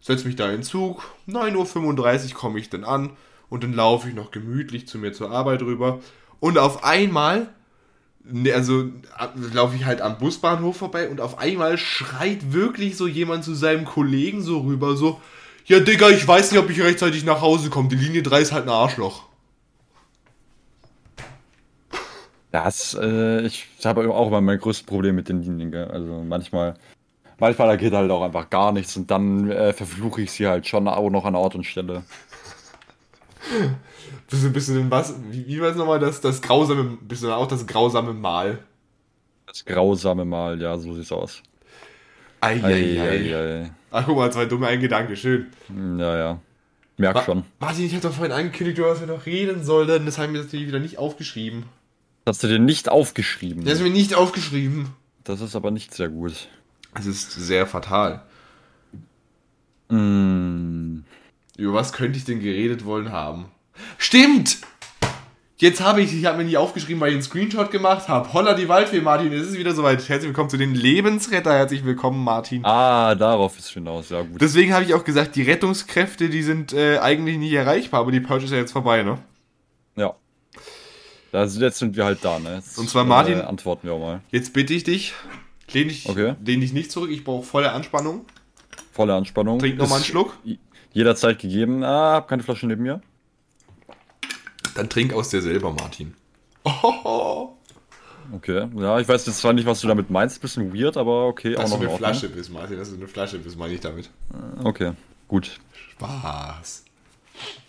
setze 0.00 0.26
mich 0.26 0.36
da 0.36 0.50
in 0.50 0.62
Zug. 0.62 1.02
9.35 1.28 2.28
Uhr 2.28 2.34
komme 2.38 2.58
ich 2.60 2.70
dann 2.70 2.84
an. 2.84 3.10
Und 3.50 3.64
dann 3.64 3.72
laufe 3.72 4.08
ich 4.08 4.14
noch 4.14 4.30
gemütlich 4.30 4.86
zu 4.86 4.98
mir 4.98 5.12
zur 5.12 5.30
Arbeit 5.30 5.62
rüber. 5.62 6.00
Und 6.38 6.58
auf 6.58 6.84
einmal, 6.84 7.48
ne, 8.22 8.52
also 8.52 8.90
ab- 9.16 9.34
laufe 9.52 9.74
ich 9.74 9.84
halt 9.86 10.00
am 10.02 10.18
Busbahnhof 10.18 10.76
vorbei. 10.76 11.08
Und 11.08 11.20
auf 11.20 11.38
einmal 11.38 11.78
schreit 11.78 12.52
wirklich 12.52 12.96
so 12.96 13.06
jemand 13.08 13.42
zu 13.44 13.54
seinem 13.54 13.84
Kollegen 13.86 14.42
so 14.42 14.60
rüber, 14.60 14.96
so, 14.96 15.20
ja 15.66 15.80
Digga, 15.80 16.10
ich 16.10 16.28
weiß 16.28 16.52
nicht, 16.52 16.60
ob 16.60 16.70
ich 16.70 16.80
rechtzeitig 16.80 17.24
nach 17.24 17.40
Hause 17.40 17.70
komme. 17.70 17.88
Die 17.88 17.96
Linie 17.96 18.22
3 18.22 18.40
ist 18.40 18.52
halt 18.52 18.64
ein 18.64 18.70
Arschloch. 18.70 19.24
Das, 22.50 22.96
äh, 23.00 23.42
ich 23.42 23.66
habe 23.84 24.08
auch 24.12 24.28
immer 24.28 24.40
mein 24.40 24.58
größtes 24.58 24.86
Problem 24.86 25.14
mit 25.16 25.28
den 25.28 25.42
Linien, 25.42 25.70
gell? 25.70 25.88
Also 25.88 26.22
manchmal, 26.26 26.74
manchmal 27.38 27.68
da 27.68 27.76
geht 27.76 27.92
halt 27.92 28.10
auch 28.10 28.22
einfach 28.22 28.48
gar 28.48 28.72
nichts 28.72 28.96
und 28.96 29.10
dann 29.10 29.50
äh, 29.50 29.72
verfluche 29.72 30.22
ich 30.22 30.32
sie 30.32 30.46
halt 30.46 30.66
schon 30.66 30.88
auch 30.88 31.10
noch 31.10 31.24
an 31.26 31.34
Ort 31.34 31.54
und 31.54 31.64
Stelle. 31.64 32.04
Bist 34.30 34.44
du, 34.44 34.50
bist 34.50 34.68
du 34.68 34.74
denn 34.74 34.90
was? 34.90 35.14
Wie, 35.30 35.46
wie 35.46 35.60
war 35.60 35.68
es 35.68 35.76
nochmal? 35.76 35.98
Das, 35.98 36.20
das 36.20 36.40
grausame, 36.42 36.98
bist 37.00 37.22
du 37.22 37.32
auch 37.32 37.46
das 37.46 37.66
grausame 37.66 38.14
Mal? 38.14 38.58
Das 39.46 39.64
grausame 39.64 40.24
Mal, 40.24 40.60
ja, 40.60 40.76
so 40.76 40.92
sieht's 40.94 41.12
aus. 41.12 41.42
Eieiei. 42.40 43.00
Ei, 43.00 43.34
ei, 43.34 43.62
ei. 43.62 43.70
Ach, 43.90 44.04
guck 44.06 44.16
mal, 44.16 44.30
zwei 44.32 44.44
dumme, 44.46 44.66
ein 44.66 44.80
Gedanke, 44.80 45.16
schön. 45.16 45.46
Hm, 45.68 45.98
Ja, 45.98 46.16
ja. 46.16 46.40
Merk 46.98 47.14
Ma 47.14 47.22
schon. 47.22 47.44
Martin, 47.60 47.84
ich 47.86 47.94
hab 47.94 48.02
doch 48.02 48.12
vorhin 48.12 48.32
angekündigt, 48.32 48.78
über 48.78 48.90
was 48.90 49.00
wir 49.00 49.06
noch 49.06 49.24
reden 49.24 49.62
sollten. 49.64 50.04
Das 50.04 50.18
haben 50.18 50.34
wir 50.34 50.42
natürlich 50.42 50.66
wieder 50.66 50.80
nicht 50.80 50.98
aufgeschrieben. 50.98 51.64
Hast 52.28 52.42
du 52.42 52.46
dir 52.46 52.58
nicht 52.58 52.90
aufgeschrieben. 52.90 53.64
Das 53.64 53.78
ist 53.78 53.82
mir 53.82 53.88
nicht 53.88 54.14
aufgeschrieben. 54.14 54.90
Das 55.24 55.40
ist 55.40 55.56
aber 55.56 55.70
nicht 55.70 55.94
sehr 55.94 56.10
gut. 56.10 56.34
Es 56.92 57.06
ist 57.06 57.32
sehr 57.32 57.66
fatal. 57.66 58.20
Mm, 59.88 61.04
Über 61.56 61.72
was 61.72 61.94
könnte 61.94 62.18
ich 62.18 62.26
denn 62.26 62.40
geredet 62.40 62.84
wollen 62.84 63.12
haben? 63.12 63.46
Stimmt! 63.96 64.58
Jetzt 65.56 65.80
habe 65.80 66.02
ich, 66.02 66.14
ich 66.14 66.26
habe 66.26 66.36
mir 66.36 66.44
nicht 66.44 66.58
aufgeschrieben, 66.58 67.00
weil 67.00 67.08
ich 67.08 67.14
einen 67.14 67.22
Screenshot 67.22 67.70
gemacht 67.70 68.08
habe. 68.08 68.30
Holla 68.34 68.52
die 68.52 68.68
Waldfee, 68.68 69.00
Martin, 69.00 69.32
es 69.32 69.48
ist 69.48 69.58
wieder 69.58 69.72
soweit. 69.72 70.06
Herzlich 70.06 70.28
willkommen 70.28 70.50
zu 70.50 70.58
den 70.58 70.74
Lebensretter. 70.74 71.54
Herzlich 71.54 71.86
willkommen, 71.86 72.22
Martin. 72.22 72.62
Ah, 72.66 73.14
darauf 73.14 73.58
ist 73.58 73.70
hinaus, 73.70 74.10
ja 74.10 74.20
gut. 74.20 74.38
Deswegen 74.38 74.74
habe 74.74 74.84
ich 74.84 74.92
auch 74.92 75.04
gesagt, 75.04 75.34
die 75.34 75.44
Rettungskräfte, 75.44 76.28
die 76.28 76.42
sind 76.42 76.74
äh, 76.74 76.98
eigentlich 76.98 77.38
nicht 77.38 77.54
erreichbar, 77.54 78.00
aber 78.00 78.12
die 78.12 78.20
Purge 78.20 78.44
ist 78.44 78.50
ja 78.50 78.58
jetzt 78.58 78.72
vorbei, 78.72 79.02
ne? 79.02 79.18
Ja. 79.96 80.14
Da 81.32 81.46
sind, 81.46 81.60
jetzt 81.62 81.78
sind 81.78 81.94
wir 81.96 82.04
halt 82.04 82.24
da, 82.24 82.38
ne? 82.38 82.56
Jetzt, 82.56 82.78
Und 82.78 82.88
zwar 82.88 83.04
Martin- 83.04 83.38
Äh, 83.40 83.42
antworten 83.42 83.86
wir 83.86 83.94
auch 83.94 84.00
mal. 84.00 84.20
Jetzt 84.30 84.52
bitte 84.54 84.72
ich 84.74 84.84
dich, 84.84 85.12
lehn 85.72 85.88
dich, 85.88 86.08
Okay. 86.08 86.34
lehn 86.44 86.60
dich 86.60 86.72
nicht 86.72 86.90
zurück, 86.90 87.10
ich 87.10 87.22
brauche 87.24 87.44
volle 87.44 87.72
Anspannung. 87.72 88.24
Volle 88.92 89.14
Anspannung. 89.14 89.58
Trink 89.58 89.76
noch 89.78 89.88
mal 89.88 89.96
einen 89.96 90.04
Schluck. 90.04 90.36
Jederzeit 90.92 91.38
gegeben. 91.38 91.84
Ah, 91.84 92.14
hab 92.14 92.28
keine 92.28 92.42
Flasche 92.42 92.66
neben 92.66 92.82
mir. 92.82 93.00
Dann 94.74 94.88
trink 94.88 95.12
aus 95.12 95.28
dir 95.28 95.42
selber, 95.42 95.72
Martin. 95.72 96.14
Oh, 96.64 97.50
Okay. 98.32 98.68
Ja, 98.76 98.98
ich 99.00 99.08
weiß 99.08 99.24
jetzt 99.26 99.38
zwar 99.38 99.54
nicht, 99.54 99.64
was 99.66 99.80
du 99.80 99.88
damit 99.88 100.10
meinst. 100.10 100.40
Bisschen 100.42 100.74
weird, 100.74 100.96
aber 100.98 101.26
okay. 101.26 101.54
dass 101.54 101.64
auch 101.64 101.64
du 101.64 101.70
noch 101.70 101.76
in 101.76 101.82
eine 101.86 101.92
Ordnung. 101.94 102.10
Flasche 102.10 102.28
bist, 102.28 102.50
Martin, 102.52 102.76
dass 102.76 102.90
du 102.90 102.96
eine 102.96 103.08
Flasche 103.08 103.38
bist, 103.38 103.56
meine 103.58 103.72
ich 103.72 103.80
damit. 103.80 104.10
Okay, 104.62 104.92
gut. 105.28 105.58
Spaß. 105.92 106.84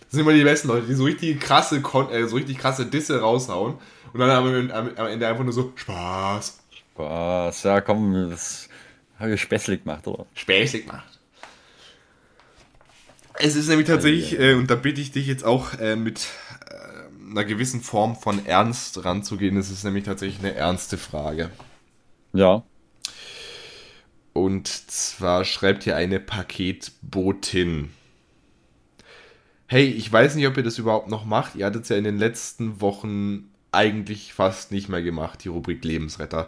Das 0.09 0.15
sind 0.15 0.21
immer 0.21 0.33
die 0.33 0.43
besten 0.43 0.69
Leute, 0.69 0.87
die 0.87 0.95
so 0.95 1.03
richtig 1.03 1.39
krasse, 1.39 1.81
Kon 1.81 2.09
äh, 2.09 2.27
so 2.27 2.35
richtig 2.35 2.57
krasse 2.57 2.87
Disse 2.87 3.21
raushauen 3.21 3.75
und 4.11 4.19
dann 4.19 4.31
am, 4.31 4.71
am, 4.71 4.89
am 4.95 5.07
Ende 5.07 5.27
einfach 5.27 5.43
nur 5.43 5.53
so 5.53 5.71
Spaß. 5.75 6.59
Was? 6.95 7.61
Ja, 7.61 7.79
komm, 7.79 8.31
das 8.31 8.69
habe 9.19 9.35
ich 9.35 9.41
späßlich 9.41 9.83
gemacht, 9.83 10.07
oder? 10.07 10.25
Späßig 10.33 10.87
macht. 10.87 11.19
Es 13.35 13.55
ist 13.55 13.69
nämlich 13.69 13.85
tatsächlich, 13.85 14.39
äh, 14.39 14.55
und 14.55 14.71
da 14.71 14.75
bitte 14.75 14.99
ich 14.99 15.11
dich 15.11 15.27
jetzt 15.27 15.45
auch 15.45 15.75
äh, 15.75 15.95
mit 15.95 16.27
äh, 16.69 17.31
einer 17.31 17.45
gewissen 17.45 17.81
Form 17.81 18.15
von 18.15 18.43
Ernst 18.47 19.05
ranzugehen, 19.05 19.57
es 19.57 19.69
ist 19.69 19.83
nämlich 19.83 20.05
tatsächlich 20.05 20.39
eine 20.39 20.55
ernste 20.55 20.97
Frage. 20.97 21.51
Ja. 22.33 22.63
Und 24.33 24.67
zwar 24.67 25.45
schreibt 25.45 25.83
hier 25.83 25.95
eine 25.95 26.19
Paketbotin. 26.19 27.91
Hey, 29.71 29.85
ich 29.85 30.11
weiß 30.11 30.33
nicht, 30.33 30.47
ob 30.47 30.57
ihr 30.57 30.63
das 30.63 30.79
überhaupt 30.79 31.09
noch 31.09 31.25
macht. 31.25 31.53
Ihr 31.53 31.67
hattet 31.67 31.83
es 31.83 31.89
ja 31.89 31.95
in 31.95 32.03
den 32.03 32.17
letzten 32.17 32.81
Wochen 32.81 33.51
eigentlich 33.71 34.33
fast 34.33 34.71
nicht 34.71 34.89
mehr 34.89 35.03
gemacht, 35.03 35.43
die 35.43 35.49
Rubrik 35.49 35.85
Lebensretter. 35.85 36.47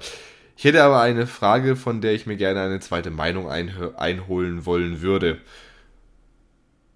Ich 0.57 0.63
hätte 0.63 0.81
aber 0.81 1.01
eine 1.01 1.27
Frage, 1.27 1.75
von 1.75 2.01
der 2.01 2.15
ich 2.15 2.25
mir 2.25 2.35
gerne 2.35 2.61
eine 2.61 2.79
zweite 2.79 3.11
Meinung 3.11 3.47
einholen 3.47 4.65
wollen 4.65 5.03
würde. 5.03 5.39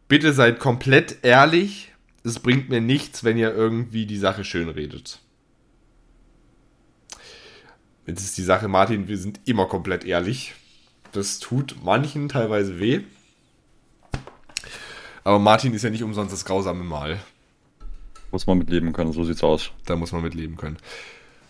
Bitte 0.07 0.34
seid 0.34 0.59
komplett 0.59 1.17
ehrlich. 1.21 1.93
Es 2.23 2.39
bringt 2.39 2.69
mir 2.69 2.82
nichts, 2.82 3.23
wenn 3.23 3.38
ihr 3.38 3.53
irgendwie 3.53 4.07
die 4.07 4.17
Sache 4.17 4.43
schön 4.43 4.69
redet. 4.69 5.19
Jetzt 8.07 8.23
ist 8.23 8.36
die 8.39 8.43
Sache, 8.43 8.67
Martin, 8.67 9.07
wir 9.07 9.19
sind 9.19 9.41
immer 9.45 9.67
komplett 9.67 10.03
ehrlich. 10.03 10.55
Das 11.11 11.38
tut 11.38 11.76
manchen 11.84 12.30
teilweise 12.30 12.80
weh. 12.80 13.01
Aber 15.26 15.39
Martin 15.39 15.73
ist 15.73 15.84
ja 15.84 15.89
nicht 15.89 16.03
umsonst 16.03 16.32
das 16.32 16.45
grausame 16.45 16.84
Mal. 16.84 17.19
Muss 18.32 18.45
man 18.45 18.59
mitleben 18.59 18.93
können, 18.93 19.11
so 19.11 19.23
sieht's 19.23 19.43
aus. 19.43 19.71
Da 19.86 19.95
muss 19.95 20.11
man 20.11 20.21
mit 20.21 20.36
leben 20.36 20.55
können. 20.55 20.78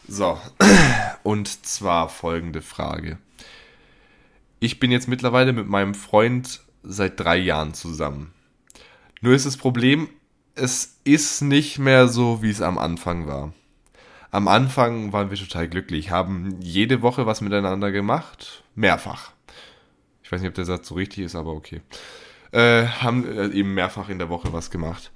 So, 0.08 0.40
und 1.24 1.66
zwar 1.66 2.08
folgende 2.08 2.62
Frage. 2.62 3.18
Ich 4.62 4.80
bin 4.80 4.92
jetzt 4.92 5.10
mittlerweile 5.10 5.52
mit 5.52 5.68
meinem 5.68 5.94
Freund 5.94 6.62
seit 6.84 7.20
drei 7.20 7.36
Jahren 7.36 7.74
zusammen. 7.74 8.34
Nur 9.20 9.34
ist 9.34 9.46
das 9.46 9.58
Problem, 9.58 10.08
es 10.56 11.00
ist 11.04 11.42
nicht 11.42 11.78
mehr 11.78 12.08
so, 12.08 12.42
wie 12.42 12.52
es 12.52 12.62
am 12.62 12.78
Anfang 12.78 13.28
war. 13.28 13.54
Am 14.32 14.48
Anfang 14.48 15.12
waren 15.12 15.32
wir 15.32 15.38
total 15.38 15.68
glücklich, 15.68 16.12
haben 16.12 16.62
jede 16.62 17.02
Woche 17.02 17.26
was 17.26 17.42
miteinander 17.42 17.92
gemacht, 17.92 18.64
mehrfach. 18.74 19.32
Ich 20.24 20.32
weiß 20.32 20.40
nicht, 20.40 20.50
ob 20.50 20.56
der 20.56 20.66
Satz 20.66 20.88
so 20.88 20.96
richtig 20.96 21.26
ist, 21.26 21.36
aber 21.36 21.52
okay. 21.52 21.82
Äh, 22.56 22.88
haben 22.88 23.28
äh, 23.28 23.50
eben 23.50 23.74
mehrfach 23.74 24.08
in 24.08 24.18
der 24.18 24.30
Woche 24.30 24.54
was 24.54 24.72
gemacht. 24.72 25.12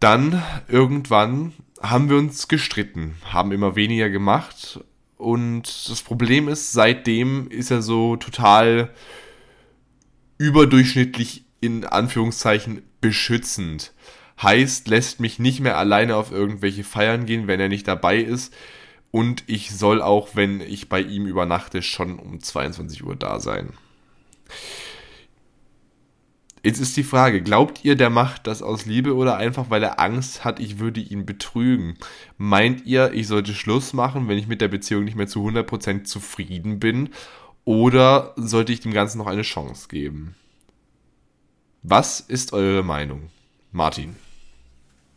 Dann 0.00 0.42
irgendwann 0.66 1.52
haben 1.80 2.10
wir 2.10 2.16
uns 2.16 2.48
gestritten, 2.48 3.14
haben 3.24 3.52
immer 3.52 3.76
weniger 3.76 4.10
gemacht 4.10 4.80
und 5.16 5.88
das 5.88 6.02
Problem 6.02 6.48
ist, 6.48 6.72
seitdem 6.72 7.48
ist 7.52 7.70
er 7.70 7.82
so 7.82 8.16
total 8.16 8.90
überdurchschnittlich 10.38 11.44
in 11.60 11.84
Anführungszeichen 11.84 12.82
beschützend. 13.00 13.92
Heißt, 14.42 14.88
lässt 14.88 15.20
mich 15.20 15.38
nicht 15.38 15.60
mehr 15.60 15.78
alleine 15.78 16.16
auf 16.16 16.32
irgendwelche 16.32 16.82
Feiern 16.82 17.26
gehen, 17.26 17.46
wenn 17.46 17.60
er 17.60 17.68
nicht 17.68 17.86
dabei 17.86 18.16
ist. 18.16 18.52
Und 19.12 19.44
ich 19.46 19.70
soll 19.70 20.02
auch, 20.02 20.30
wenn 20.34 20.60
ich 20.60 20.88
bei 20.88 21.00
ihm 21.00 21.26
übernachte, 21.28 21.80
schon 21.80 22.18
um 22.18 22.40
22 22.40 23.04
Uhr 23.04 23.14
da 23.14 23.38
sein. 23.38 23.74
Jetzt 26.64 26.78
ist 26.78 26.96
die 26.96 27.02
Frage, 27.02 27.42
glaubt 27.42 27.84
ihr, 27.84 27.96
der 27.96 28.08
macht 28.08 28.46
das 28.46 28.62
aus 28.62 28.86
Liebe 28.86 29.16
oder 29.16 29.36
einfach, 29.36 29.68
weil 29.68 29.82
er 29.82 29.98
Angst 29.98 30.44
hat, 30.44 30.60
ich 30.60 30.78
würde 30.78 31.00
ihn 31.00 31.26
betrügen? 31.26 31.96
Meint 32.38 32.86
ihr, 32.86 33.12
ich 33.12 33.26
sollte 33.26 33.52
Schluss 33.52 33.92
machen, 33.92 34.28
wenn 34.28 34.38
ich 34.38 34.46
mit 34.46 34.60
der 34.60 34.68
Beziehung 34.68 35.04
nicht 35.04 35.16
mehr 35.16 35.26
zu 35.26 35.40
100% 35.44 36.04
zufrieden 36.04 36.78
bin? 36.78 37.08
Oder 37.64 38.32
sollte 38.36 38.72
ich 38.72 38.80
dem 38.80 38.92
Ganzen 38.92 39.18
noch 39.18 39.26
eine 39.26 39.42
Chance 39.42 39.88
geben? 39.88 40.36
Was 41.82 42.20
ist 42.20 42.52
eure 42.52 42.84
Meinung? 42.84 43.30
Martin. 43.72 44.14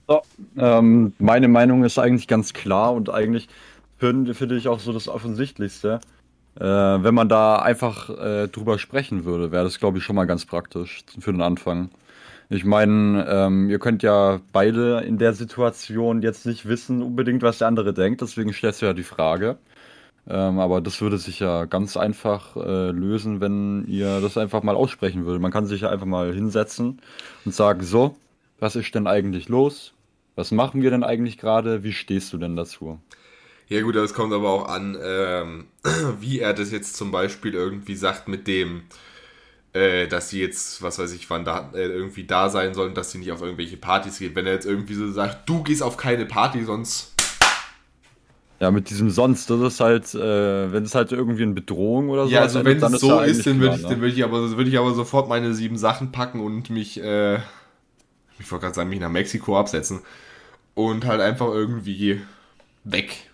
So, 0.07 0.21
ähm, 0.57 1.13
meine 1.19 1.47
Meinung 1.47 1.83
ist 1.83 1.99
eigentlich 1.99 2.27
ganz 2.27 2.53
klar 2.53 2.93
und 2.93 3.09
eigentlich 3.09 3.49
finde 3.97 4.33
find 4.33 4.51
ich 4.53 4.67
auch 4.67 4.79
so 4.79 4.93
das 4.93 5.07
Offensichtlichste. 5.07 5.99
Äh, 6.59 6.63
wenn 6.63 7.13
man 7.13 7.29
da 7.29 7.57
einfach 7.57 8.09
äh, 8.09 8.47
drüber 8.47 8.79
sprechen 8.79 9.25
würde, 9.25 9.51
wäre 9.51 9.63
das, 9.65 9.79
glaube 9.79 9.97
ich, 9.97 10.03
schon 10.03 10.15
mal 10.15 10.25
ganz 10.25 10.45
praktisch 10.45 11.03
für 11.19 11.31
den 11.31 11.41
Anfang. 11.41 11.89
Ich 12.49 12.63
meine, 12.63 13.25
ähm, 13.27 13.69
ihr 13.69 13.79
könnt 13.79 14.03
ja 14.03 14.39
beide 14.53 14.99
in 15.01 15.17
der 15.17 15.33
Situation 15.33 16.21
jetzt 16.21 16.45
nicht 16.45 16.67
wissen 16.67 17.01
unbedingt, 17.01 17.41
was 17.41 17.57
der 17.57 17.67
andere 17.67 17.93
denkt, 17.93 18.21
deswegen 18.21 18.53
stellst 18.53 18.81
du 18.81 18.85
ja 18.85 18.93
die 18.93 19.03
Frage. 19.03 19.57
Ähm, 20.27 20.59
aber 20.59 20.81
das 20.81 21.01
würde 21.01 21.17
sich 21.17 21.39
ja 21.39 21.65
ganz 21.65 21.97
einfach 21.97 22.55
äh, 22.57 22.91
lösen, 22.91 23.41
wenn 23.41 23.85
ihr 23.87 24.21
das 24.21 24.37
einfach 24.37 24.63
mal 24.63 24.75
aussprechen 24.75 25.25
würdet. 25.25 25.41
Man 25.41 25.51
kann 25.51 25.67
sich 25.67 25.81
ja 25.81 25.89
einfach 25.89 26.05
mal 26.07 26.33
hinsetzen 26.33 27.01
und 27.45 27.53
sagen, 27.53 27.83
so, 27.83 28.15
was 28.59 28.75
ist 28.75 28.95
denn 28.95 29.07
eigentlich 29.07 29.49
los? 29.49 29.93
Was 30.35 30.51
machen 30.51 30.81
wir 30.81 30.91
denn 30.91 31.03
eigentlich 31.03 31.37
gerade? 31.37 31.83
Wie 31.83 31.93
stehst 31.93 32.33
du 32.33 32.37
denn 32.37 32.55
dazu? 32.55 32.99
Ja 33.67 33.81
gut, 33.81 33.95
das 33.95 34.13
kommt 34.13 34.33
aber 34.33 34.49
auch 34.49 34.67
an, 34.67 34.97
ähm, 35.01 35.65
wie 36.19 36.39
er 36.39 36.53
das 36.53 36.71
jetzt 36.71 36.95
zum 36.95 37.11
Beispiel 37.11 37.53
irgendwie 37.53 37.95
sagt 37.95 38.27
mit 38.27 38.47
dem, 38.47 38.83
äh, 39.73 40.07
dass 40.07 40.29
sie 40.29 40.39
jetzt, 40.39 40.81
was 40.81 40.99
weiß 40.99 41.11
ich, 41.13 41.29
wann 41.29 41.45
da 41.45 41.71
äh, 41.73 41.87
irgendwie 41.87 42.25
da 42.25 42.49
sein 42.49 42.73
sollen, 42.73 42.93
dass 42.93 43.11
sie 43.11 43.17
nicht 43.17 43.31
auf 43.31 43.41
irgendwelche 43.41 43.77
Partys 43.77 44.19
geht. 44.19 44.35
Wenn 44.35 44.45
er 44.45 44.53
jetzt 44.53 44.65
irgendwie 44.65 44.93
so 44.93 45.11
sagt, 45.11 45.49
du 45.49 45.63
gehst 45.63 45.83
auf 45.83 45.97
keine 45.97 46.25
Party, 46.25 46.63
sonst 46.63 47.15
ja, 48.59 48.71
mit 48.71 48.89
diesem 48.89 49.09
sonst, 49.09 49.49
das 49.49 49.59
ist 49.59 49.79
halt, 49.81 50.15
äh, 50.15 50.71
wenn 50.71 50.83
es 50.83 50.95
halt 50.95 51.11
irgendwie 51.11 51.43
eine 51.43 51.53
Bedrohung 51.53 52.09
oder 52.09 52.25
so 52.25 52.31
Ja, 52.31 52.41
also 52.41 52.63
wenn 52.63 52.81
es 52.81 53.01
so 53.01 53.19
ist, 53.19 53.45
dann 53.45 53.59
würde 53.59 53.75
ich, 53.75 53.83
ne? 53.83 53.99
würd 53.99 54.13
ich, 54.13 54.23
aber, 54.23 54.57
würd 54.57 54.67
ich 54.67 54.79
aber 54.79 54.93
sofort 54.93 55.27
meine 55.27 55.53
sieben 55.53 55.77
Sachen 55.77 56.13
packen 56.13 56.39
und 56.39 56.69
mich, 56.69 57.01
äh, 57.01 57.35
ich 58.39 58.49
wollte 58.49 58.63
gerade 58.63 58.75
sagen, 58.75 58.89
mich 58.89 59.01
nach 59.01 59.09
Mexiko 59.09 59.59
absetzen. 59.59 60.01
Und 60.73 61.05
halt 61.05 61.21
einfach 61.21 61.47
irgendwie 61.47 62.21
weg. 62.85 63.29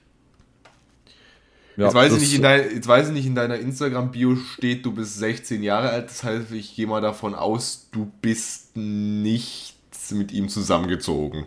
Ja, 1.78 1.86
jetzt, 1.86 1.94
weiß 1.94 2.14
ich 2.14 2.20
nicht, 2.20 2.36
in 2.36 2.42
dein, 2.42 2.76
jetzt 2.76 2.88
weiß 2.88 3.08
ich 3.08 3.14
nicht, 3.14 3.26
in 3.26 3.36
deiner 3.36 3.58
Instagram-Bio 3.58 4.36
steht, 4.36 4.86
du 4.86 4.92
bist 4.92 5.18
16 5.18 5.64
Jahre 5.64 5.90
alt. 5.90 6.10
Das 6.10 6.24
heißt, 6.24 6.52
ich 6.52 6.76
gehe 6.76 6.88
mal 6.88 7.02
davon 7.02 7.34
aus, 7.34 7.90
du 7.92 8.12
bist 8.22 8.76
nicht 8.76 9.76
mit 10.12 10.32
ihm 10.32 10.50
zusammengezogen. 10.50 11.46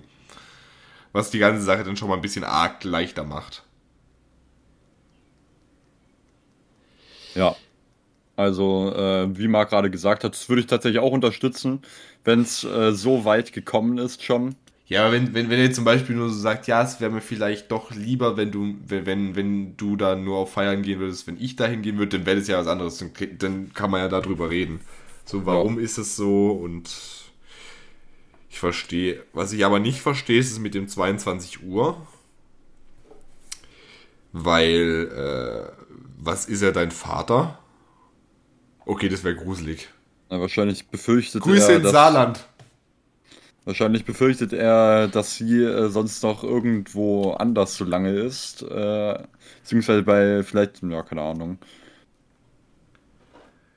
Was 1.12 1.30
die 1.30 1.38
ganze 1.38 1.62
Sache 1.62 1.84
dann 1.84 1.96
schon 1.96 2.08
mal 2.08 2.16
ein 2.16 2.22
bisschen 2.22 2.44
arg 2.44 2.82
leichter 2.84 3.24
macht. 3.24 3.62
Ja. 7.34 7.54
Also, 8.36 8.92
äh, 8.94 9.38
wie 9.38 9.46
Marc 9.46 9.70
gerade 9.70 9.90
gesagt 9.90 10.24
hat, 10.24 10.34
das 10.34 10.48
würde 10.48 10.60
ich 10.60 10.66
tatsächlich 10.66 11.00
auch 11.00 11.12
unterstützen, 11.12 11.82
wenn 12.24 12.40
es 12.40 12.64
äh, 12.64 12.92
so 12.92 13.24
weit 13.24 13.52
gekommen 13.52 13.98
ist 13.98 14.24
schon. 14.24 14.56
Ja, 14.86 15.02
aber 15.02 15.12
wenn, 15.12 15.32
wenn, 15.32 15.48
wenn 15.48 15.58
er 15.58 15.72
zum 15.72 15.84
Beispiel 15.84 16.14
nur 16.14 16.28
so 16.28 16.38
sagt, 16.38 16.66
ja, 16.66 16.82
es 16.82 17.00
wäre 17.00 17.10
mir 17.10 17.22
vielleicht 17.22 17.70
doch 17.70 17.90
lieber, 17.90 18.36
wenn 18.36 18.50
du, 18.50 18.74
wenn, 18.86 19.34
wenn 19.34 19.76
du 19.78 19.96
da 19.96 20.14
nur 20.14 20.36
auf 20.36 20.52
Feiern 20.52 20.82
gehen 20.82 21.00
würdest, 21.00 21.26
wenn 21.26 21.40
ich 21.40 21.56
dahin 21.56 21.80
gehen 21.80 21.96
würde, 21.96 22.18
dann 22.18 22.26
wäre 22.26 22.38
das 22.38 22.48
ja 22.48 22.58
was 22.58 22.66
anderes. 22.66 22.98
Dann, 22.98 23.10
dann 23.38 23.72
kann 23.72 23.90
man 23.90 24.00
ja 24.00 24.08
darüber 24.08 24.50
reden. 24.50 24.80
So, 25.24 25.46
warum 25.46 25.78
ja. 25.78 25.84
ist 25.84 25.96
es 25.96 26.16
so 26.16 26.50
und 26.50 26.90
ich 28.50 28.60
verstehe. 28.60 29.22
Was 29.32 29.52
ich 29.52 29.64
aber 29.64 29.80
nicht 29.80 30.00
verstehe, 30.00 30.38
ist 30.38 30.52
es 30.52 30.58
mit 30.58 30.74
dem 30.74 30.86
22 30.86 31.64
Uhr. 31.64 32.06
Weil, 34.32 35.10
äh, 35.10 35.82
was 36.18 36.44
ist 36.44 36.60
er 36.60 36.72
dein 36.72 36.90
Vater? 36.90 37.58
Okay, 38.84 39.08
das 39.08 39.24
wäre 39.24 39.34
gruselig. 39.34 39.88
Na, 40.28 40.40
wahrscheinlich 40.40 40.88
befürchtet 40.88 41.42
Grüße 41.42 41.72
er. 41.72 41.78
Grüße 41.78 41.88
in 41.88 41.92
Saarland. 41.92 42.46
Wahrscheinlich 43.64 44.04
befürchtet 44.04 44.52
er, 44.52 45.08
dass 45.08 45.36
sie 45.36 45.62
äh, 45.62 45.88
sonst 45.88 46.22
noch 46.22 46.44
irgendwo 46.44 47.32
anders 47.32 47.76
so 47.76 47.84
lange 47.84 48.10
ist. 48.10 48.62
Äh, 48.62 49.18
beziehungsweise 49.62 50.02
bei 50.02 50.42
vielleicht, 50.42 50.82
ja, 50.82 51.02
keine 51.02 51.22
Ahnung. 51.22 51.58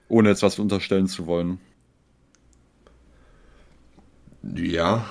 Ohne 0.10 0.30
jetzt 0.30 0.44
was 0.44 0.60
unterstellen 0.60 1.08
zu 1.08 1.26
wollen. 1.26 1.60
Ja, 4.56 5.06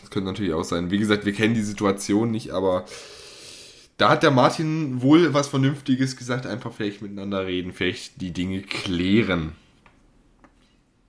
das 0.00 0.10
könnte 0.10 0.30
natürlich 0.30 0.54
auch 0.54 0.64
sein. 0.64 0.90
Wie 0.90 0.98
gesagt, 0.98 1.26
wir 1.26 1.32
kennen 1.32 1.54
die 1.54 1.62
Situation 1.62 2.30
nicht, 2.30 2.50
aber 2.52 2.86
da 3.98 4.08
hat 4.08 4.22
der 4.22 4.30
Martin 4.30 5.02
wohl 5.02 5.34
was 5.34 5.48
Vernünftiges 5.48 6.16
gesagt. 6.16 6.46
Einfach 6.46 6.72
vielleicht 6.72 7.02
miteinander 7.02 7.46
reden, 7.46 7.72
vielleicht 7.72 8.20
die 8.20 8.32
Dinge 8.32 8.62
klären. 8.62 9.52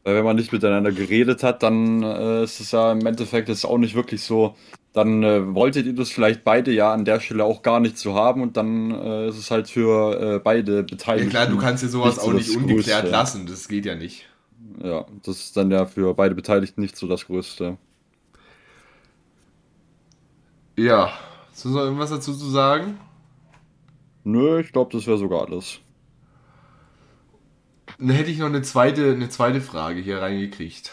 Weil 0.06 0.18
wenn 0.18 0.24
man 0.24 0.36
nicht 0.36 0.54
miteinander 0.54 0.92
geredet 0.92 1.42
hat, 1.42 1.64
dann 1.64 2.04
äh, 2.04 2.44
ist 2.44 2.60
es 2.60 2.72
ja 2.72 2.92
im 2.92 3.04
Endeffekt 3.08 3.50
jetzt 3.50 3.66
auch 3.66 3.80
nicht 3.80 3.96
wirklich 3.96 4.22
so. 4.22 4.56
Dann 4.94 5.24
äh, 5.24 5.54
wolltet 5.56 5.88
ihr 5.88 5.96
das 5.96 6.12
vielleicht 6.12 6.44
beide 6.44 6.72
ja 6.72 6.94
an 6.94 7.06
der 7.06 7.20
Stelle 7.20 7.44
auch 7.44 7.64
gar 7.64 7.80
nicht 7.80 7.98
zu 7.98 8.14
haben 8.14 8.44
und 8.44 8.56
dann 8.56 8.92
äh, 8.92 9.28
ist 9.28 9.40
es 9.40 9.50
halt 9.50 9.68
für 9.68 10.36
äh, 10.36 10.40
beide 10.40 10.84
Beteiligten. 10.84 11.32
Ja 11.32 11.46
klar, 11.46 11.48
du 11.48 11.58
kannst 11.58 11.82
ja 11.82 11.90
sowas 11.90 12.20
auch 12.20 12.32
nicht 12.34 12.56
ungeklärt 12.56 13.02
Größte. 13.02 13.10
lassen, 13.10 13.48
das 13.48 13.68
geht 13.68 13.88
ja 13.88 13.96
nicht. 13.96 14.30
Ja, 14.82 15.06
das 15.24 15.38
ist 15.38 15.58
dann 15.58 15.72
ja 15.72 15.88
für 15.88 16.14
beide 16.14 16.36
Beteiligten 16.36 16.82
nicht 16.82 16.96
so 16.96 17.08
das 17.08 17.26
Größte. 17.26 17.78
Ja, 20.78 21.14
hast 21.50 21.66
du 21.66 21.70
noch 21.70 21.82
irgendwas 21.82 22.12
dazu 22.12 22.36
zu 22.36 22.50
sagen? 22.52 23.00
Nö, 24.24 24.60
ich 24.60 24.72
glaube, 24.72 24.92
das 24.96 25.08
wäre 25.08 25.18
sogar 25.18 25.48
alles. 25.48 25.80
Dann 27.98 28.10
hätte 28.10 28.32
ich 28.32 28.40
noch 28.40 28.48
eine 28.48 28.62
zweite, 28.62 29.12
eine 29.12 29.30
zweite 29.30 29.62
Frage 29.62 30.02
hier 30.02 30.22
reingekriegt. 30.22 30.92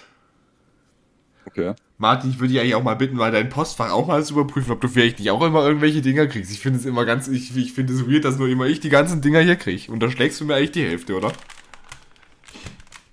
Okay. 1.47 1.75
Martin, 1.99 2.31
ich 2.31 2.39
würde 2.39 2.53
dich 2.53 2.61
eigentlich 2.61 2.75
auch 2.75 2.83
mal 2.83 2.95
bitten, 2.95 3.17
mal 3.17 3.31
dein 3.31 3.49
Postfach 3.49 3.91
auch 3.91 4.07
mal 4.07 4.25
zu 4.25 4.35
überprüfen, 4.35 4.73
ob 4.73 4.81
du 4.81 4.89
vielleicht 4.89 5.19
nicht 5.19 5.31
auch 5.31 5.43
immer 5.43 5.65
irgendwelche 5.65 6.03
Dinger 6.03 6.27
kriegst. 6.27 6.51
Ich 6.51 6.61
finde 6.61 6.79
es 6.79 6.85
immer 6.85 7.05
ganz, 7.05 7.29
ich, 7.29 7.57
ich 7.57 7.73
finde 7.73 7.93
es 7.93 8.09
weird, 8.09 8.25
dass 8.25 8.39
nur 8.39 8.49
immer 8.49 8.67
ich 8.67 8.81
die 8.81 8.89
ganzen 8.89 9.21
Dinger 9.21 9.41
hier 9.41 9.57
kriege. 9.57 9.91
Und 9.93 10.01
da 10.01 10.11
schlägst 10.11 10.41
du 10.41 10.45
mir 10.45 10.57
eigentlich 10.57 10.73
die 10.73 10.85
Hälfte, 10.85 11.17
oder? 11.17 11.33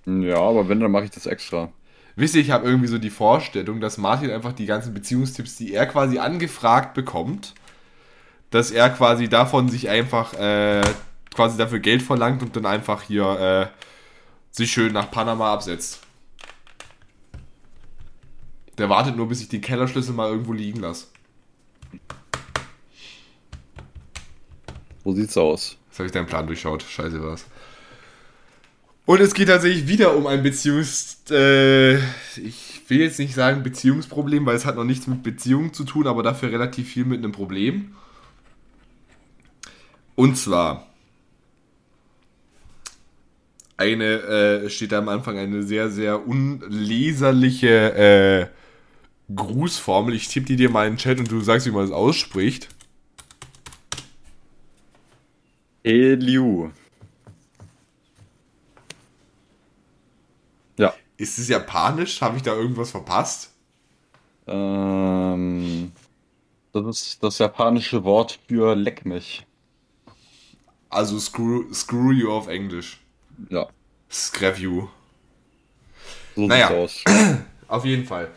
Ja, 0.05 0.37
aber 0.37 0.69
wenn, 0.69 0.79
dann 0.79 0.91
mache 0.91 1.05
ich 1.05 1.11
das 1.11 1.25
extra. 1.25 1.71
Wisst 2.15 2.35
ihr, 2.35 2.41
ich 2.41 2.51
habe 2.51 2.67
irgendwie 2.67 2.87
so 2.87 2.97
die 2.97 3.11
Vorstellung, 3.11 3.79
dass 3.79 3.97
Martin 3.97 4.31
einfach 4.31 4.53
die 4.53 4.65
ganzen 4.65 4.93
Beziehungstipps, 4.93 5.55
die 5.55 5.73
er 5.73 5.85
quasi 5.85 6.17
angefragt 6.17 6.93
bekommt, 6.93 7.53
dass 8.49 8.71
er 8.71 8.89
quasi 8.89 9.29
davon 9.29 9.69
sich 9.69 9.89
einfach 9.89 10.33
äh, 10.33 10.81
quasi 11.33 11.57
dafür 11.57 11.79
Geld 11.79 12.01
verlangt 12.01 12.41
und 12.41 12.55
dann 12.55 12.65
einfach 12.65 13.03
hier 13.03 13.71
äh, 13.71 14.55
sich 14.55 14.71
schön 14.71 14.93
nach 14.93 15.11
Panama 15.11 15.53
absetzt. 15.53 16.01
Der 18.77 18.89
wartet 18.89 19.17
nur, 19.17 19.27
bis 19.27 19.41
ich 19.41 19.49
den 19.49 19.61
Kellerschlüssel 19.61 20.13
mal 20.13 20.29
irgendwo 20.29 20.53
liegen 20.53 20.79
lasse. 20.79 21.07
Wo 25.03 25.13
sieht's 25.13 25.37
aus? 25.37 25.77
Jetzt 25.89 25.99
habe 25.99 26.05
ich 26.07 26.11
deinen 26.11 26.27
Plan 26.27 26.47
durchschaut. 26.47 26.83
Scheiße 26.83 27.21
was. 27.23 27.45
Und 29.05 29.21
es 29.21 29.33
geht 29.33 29.47
tatsächlich 29.47 29.87
wieder 29.87 30.15
um 30.15 30.27
ein 30.27 30.43
Beziehungs... 30.43 31.23
Äh, 31.29 31.97
ich 32.37 32.83
will 32.87 32.99
jetzt 32.99 33.19
nicht 33.19 33.35
sagen 33.35 33.63
Beziehungsproblem, 33.63 34.45
weil 34.45 34.55
es 34.55 34.65
hat 34.65 34.75
noch 34.75 34.83
nichts 34.83 35.07
mit 35.07 35.23
Beziehungen 35.23 35.73
zu 35.73 35.83
tun, 35.83 36.07
aber 36.07 36.23
dafür 36.23 36.51
relativ 36.51 36.89
viel 36.89 37.05
mit 37.05 37.19
einem 37.19 37.31
Problem. 37.31 37.95
Und 40.15 40.37
zwar 40.37 40.88
eine, 43.79 44.63
äh, 44.63 44.69
steht 44.69 44.91
da 44.91 44.99
am 44.99 45.09
Anfang 45.09 45.37
eine 45.37 45.63
sehr, 45.63 45.89
sehr 45.89 46.27
unleserliche 46.27 47.93
äh, 47.95 49.33
Grußformel. 49.33 50.13
Ich 50.13 50.27
tippe 50.27 50.47
die 50.47 50.55
dir 50.55 50.69
mal 50.69 50.87
in 50.87 50.93
den 50.93 50.99
Chat 50.99 51.19
und 51.19 51.31
du 51.31 51.41
sagst, 51.41 51.65
wie 51.65 51.71
man 51.71 51.83
das 51.83 51.91
ausspricht. 51.91 52.67
Eliu. 55.83 56.69
Ist 61.19 61.37
es 61.37 61.49
japanisch? 61.49 62.21
Habe 62.21 62.37
ich 62.37 62.43
da 62.43 62.55
irgendwas 62.55 62.91
verpasst? 62.91 63.53
Ähm, 64.47 65.91
das 66.71 66.85
ist 66.85 67.21
das 67.21 67.39
japanische 67.39 68.05
Wort 68.05 68.39
für 68.47 68.73
leck 68.73 69.05
mich. 69.05 69.45
Also 70.87 71.19
screw, 71.19 71.73
screw 71.73 72.13
you 72.13 72.31
auf 72.31 72.47
Englisch. 72.47 73.01
Ja, 73.49 73.67
Screw 74.11 74.53
you. 74.57 74.87
so 76.35 76.47
Naja. 76.47 76.69
aus. 76.69 77.03
Auf 77.67 77.85
jeden 77.85 78.05
Fall. 78.05 78.29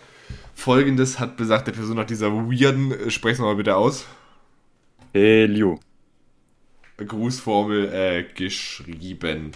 Folgendes 0.55 1.18
hat 1.18 1.36
besagt 1.36 1.66
der 1.66 1.72
Person 1.72 1.96
nach 1.96 2.05
dieser 2.07 2.30
weirden, 2.32 2.92
äh, 2.92 3.11
sprech's 3.11 3.38
mal 3.38 3.57
bitte 3.57 3.76
aus, 3.76 4.05
Hey, 5.12 5.46
Liu. 5.46 5.78
Grußformel 6.98 7.92
äh, 7.92 8.22
geschrieben. 8.34 9.53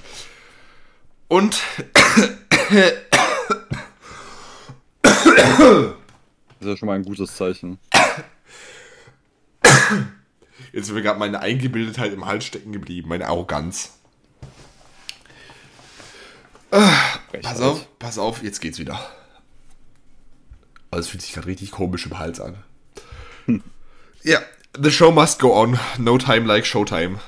Und 1.29 1.61
Das 5.03 5.13
ist 6.61 6.67
ja 6.69 6.77
schon 6.77 6.87
mal 6.87 6.95
ein 6.95 7.05
gutes 7.05 7.35
Zeichen. 7.37 7.79
jetzt 10.73 10.89
ist 10.89 10.93
mir 10.93 11.03
gerade 11.03 11.19
meine 11.19 11.41
Eingebildetheit 11.41 12.13
im 12.13 12.25
Hals 12.27 12.45
stecken 12.45 12.73
geblieben, 12.73 13.09
meine 13.09 13.27
Arroganz. 13.29 13.99
Pass 17.43 17.61
auf, 17.61 17.99
pass 17.99 18.19
auf, 18.19 18.43
jetzt 18.43 18.61
geht's 18.61 18.79
wieder. 18.79 18.99
Also 20.91 21.01
es 21.01 21.09
fühlt 21.09 21.23
sich 21.23 21.33
gerade 21.33 21.47
richtig 21.47 21.71
komisch 21.71 22.07
im 22.07 22.19
Hals 22.19 22.41
an. 22.41 22.57
Ja, 24.23 24.41
the 24.81 24.91
show 24.91 25.11
must 25.11 25.39
go 25.39 25.55
on. 25.55 25.79
No 25.99 26.19
time 26.19 26.47
like 26.47 26.67
showtime. 26.67 27.19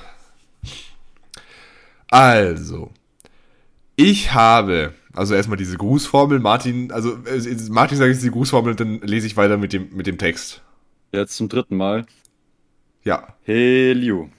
Also, 2.11 2.91
ich 3.95 4.33
habe, 4.33 4.93
also 5.13 5.35
erstmal 5.35 5.57
diese 5.57 5.77
Grußformel, 5.77 6.39
Martin, 6.39 6.91
also 6.91 7.13
äh, 7.25 7.55
Martin 7.69 7.97
sagt 7.97 8.11
jetzt 8.11 8.23
die 8.23 8.31
Grußformel, 8.31 8.75
dann 8.75 9.01
lese 9.01 9.27
ich 9.27 9.37
weiter 9.37 9.57
mit 9.57 9.73
dem, 9.73 9.95
mit 9.95 10.07
dem 10.07 10.17
Text. 10.17 10.61
Jetzt 11.11 11.37
zum 11.37 11.49
dritten 11.49 11.77
Mal. 11.77 12.05
Ja. 13.03 13.35
Hey, 13.43 13.93
Liu. 13.93 14.29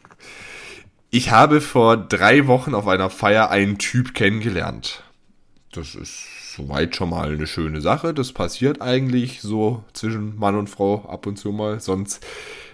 Ich 1.12 1.32
habe 1.32 1.60
vor 1.60 1.96
drei 1.96 2.46
Wochen 2.46 2.72
auf 2.72 2.86
einer 2.86 3.10
Feier 3.10 3.50
einen 3.50 3.78
Typ 3.78 4.14
kennengelernt. 4.14 5.02
Das 5.72 5.96
ist 5.96 6.54
soweit 6.54 6.94
schon 6.94 7.10
mal 7.10 7.32
eine 7.32 7.48
schöne 7.48 7.80
Sache. 7.80 8.14
Das 8.14 8.32
passiert 8.32 8.80
eigentlich 8.80 9.40
so 9.40 9.82
zwischen 9.92 10.38
Mann 10.38 10.54
und 10.54 10.70
Frau 10.70 11.04
ab 11.08 11.26
und 11.26 11.36
zu 11.36 11.50
mal. 11.50 11.80
Sonst 11.80 12.24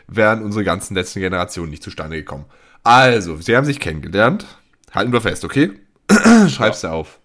wären 0.07 0.43
unsere 0.43 0.65
ganzen 0.65 0.95
letzten 0.95 1.21
Generationen 1.21 1.71
nicht 1.71 1.83
zustande 1.83 2.17
gekommen. 2.17 2.45
Also, 2.85 3.37
sie 3.37 3.57
haben 3.57 3.65
sich 3.65 3.81
kennengelernt. 3.81 4.47
Halten 4.93 5.13
wir 5.13 5.23
fest, 5.23 5.43
okay? 5.43 5.73
Schreib's 6.49 6.83
dir 6.83 6.93
auf. 6.93 7.19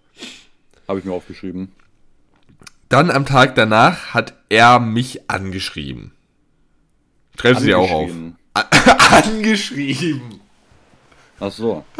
Habe 0.88 0.98
ich 0.98 1.04
mir 1.04 1.12
aufgeschrieben. 1.12 1.72
Dann 2.88 3.10
am 3.10 3.26
Tag 3.26 3.54
danach 3.54 4.14
hat 4.14 4.34
er 4.48 4.80
mich 4.80 5.30
angeschrieben. 5.30 6.12
Du 7.36 7.54
dir 7.54 7.78
auch 7.78 7.90
auf. 7.90 8.10
Angeschrieben. 9.10 10.41
Ach 11.42 11.50
so. 11.50 11.84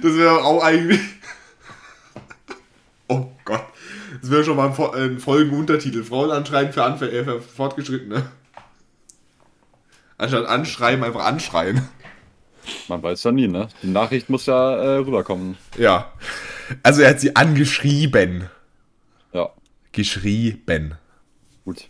Das 0.00 0.16
wäre 0.16 0.44
auch 0.44 0.62
eigentlich. 0.62 1.00
Oh 3.08 3.26
Gott. 3.44 3.64
Das 4.20 4.30
wäre 4.30 4.44
schon 4.44 4.56
mal 4.56 4.68
ein, 4.70 4.94
ein 4.94 5.18
Folgenuntertitel. 5.18 6.04
Frauen 6.04 6.30
anschreien 6.30 6.72
für, 6.72 6.84
Anf 6.84 7.02
äh, 7.02 7.24
für 7.24 7.40
Fortgeschrittene. 7.40 8.30
Anstatt 10.16 10.46
anschreiben, 10.46 11.02
einfach 11.04 11.24
anschreien. 11.24 11.88
Man 12.86 13.02
weiß 13.02 13.24
ja 13.24 13.32
nie, 13.32 13.48
ne? 13.48 13.68
Die 13.82 13.88
Nachricht 13.88 14.30
muss 14.30 14.46
ja 14.46 14.76
äh, 14.76 14.96
rüberkommen. 14.98 15.56
Ja. 15.76 16.12
Also 16.84 17.02
er 17.02 17.10
hat 17.10 17.20
sie 17.20 17.34
angeschrieben. 17.34 18.48
Ja, 19.32 19.50
Geschrieben. 19.90 20.94
gut. 21.64 21.88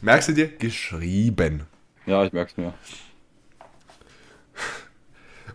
Merkst 0.00 0.28
du 0.28 0.32
dir? 0.32 0.46
Geschrieben. 0.46 1.64
Ja, 2.06 2.24
ich 2.24 2.32
merk's 2.32 2.56
mir. 2.56 2.72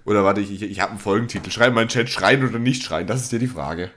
Oder 0.07 0.23
warte, 0.23 0.39
ich, 0.39 0.51
ich, 0.51 0.63
ich 0.63 0.79
habe 0.79 0.91
einen 0.91 0.99
Folgentitel. 0.99 1.51
Schreib 1.51 1.73
mal 1.73 1.81
in 1.81 1.89
den 1.89 1.91
Chat, 1.91 2.09
schreien 2.09 2.47
oder 2.47 2.59
nicht 2.59 2.81
schreien. 2.81 3.07
Das 3.07 3.23
ist 3.23 3.33
dir 3.33 3.39
die 3.39 3.47
Frage. 3.47 3.91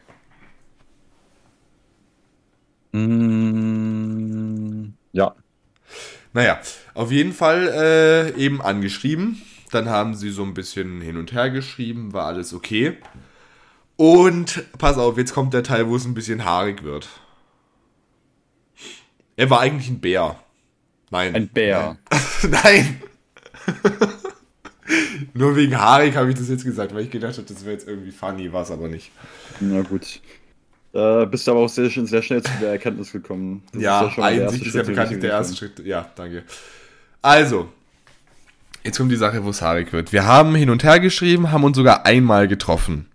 Mm, 2.90 4.88
ja. 5.12 5.36
Naja, 6.32 6.58
auf 6.94 7.12
jeden 7.12 7.32
Fall 7.32 7.68
äh, 7.68 8.30
eben 8.36 8.60
angeschrieben. 8.60 9.40
Dann 9.70 9.88
haben 9.88 10.16
sie 10.16 10.30
so 10.30 10.42
ein 10.42 10.52
bisschen 10.52 11.00
hin 11.00 11.16
und 11.16 11.32
her 11.32 11.48
geschrieben, 11.48 12.12
war 12.12 12.26
alles 12.26 12.52
okay. 12.52 12.96
Und 13.94 14.64
pass 14.78 14.98
auf, 14.98 15.16
jetzt 15.16 15.32
kommt 15.32 15.54
der 15.54 15.62
Teil, 15.62 15.86
wo 15.86 15.94
es 15.94 16.06
ein 16.06 16.14
bisschen 16.14 16.44
haarig 16.44 16.82
wird. 16.82 17.08
Er 19.36 19.48
war 19.48 19.60
eigentlich 19.60 19.88
ein 19.88 20.00
Bär. 20.00 20.42
Nein. 21.10 21.36
Ein 21.36 21.48
Bär. 21.50 21.98
Nein. 22.42 23.00
Nur 25.34 25.56
wegen 25.56 25.78
haarig 25.78 26.16
habe 26.16 26.30
ich 26.30 26.36
das 26.36 26.48
jetzt 26.48 26.64
gesagt, 26.64 26.94
weil 26.94 27.04
ich 27.04 27.10
gedacht 27.10 27.36
habe, 27.36 27.46
das 27.46 27.64
wäre 27.64 27.72
jetzt 27.72 27.86
irgendwie 27.88 28.10
funny, 28.10 28.52
war 28.52 28.62
es 28.62 28.70
aber 28.70 28.88
nicht. 28.88 29.10
Na 29.60 29.82
gut. 29.82 30.20
Äh, 30.92 31.26
bist 31.26 31.48
aber 31.48 31.60
auch 31.60 31.68
sehr, 31.68 31.88
sehr 31.88 32.22
schnell 32.22 32.42
zu 32.42 32.50
der 32.60 32.70
Erkenntnis 32.70 33.12
gekommen. 33.12 33.62
Das 33.72 33.82
Ja, 33.82 34.00
ist 34.06 34.16
ja 34.16 34.30
Schritt 34.50 34.66
in 34.66 34.72
die 34.72 34.78
bekanntlich 34.90 35.20
der 35.20 35.30
erste 35.30 35.56
Schritt. 35.56 35.78
Ja, 35.86 36.10
danke. 36.16 36.42
Also, 37.22 37.68
jetzt 38.82 38.98
kommt 38.98 39.12
die 39.12 39.16
Sache, 39.16 39.44
wo 39.44 39.50
es 39.50 39.62
haarig 39.62 39.92
wird. 39.92 40.12
Wir 40.12 40.24
haben 40.24 40.54
hin 40.54 40.70
und 40.70 40.82
her 40.82 40.98
geschrieben, 40.98 41.52
haben 41.52 41.62
uns 41.64 41.76
sogar 41.76 42.06
einmal 42.06 42.48
getroffen. 42.48 43.06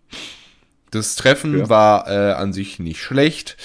Das 0.91 1.15
Treffen 1.15 1.57
Ja. 1.57 1.69
war 1.69 2.07
äh, 2.07 2.31
an 2.33 2.53
sich 2.53 2.79
nicht 2.79 3.01
schlecht. 3.01 3.57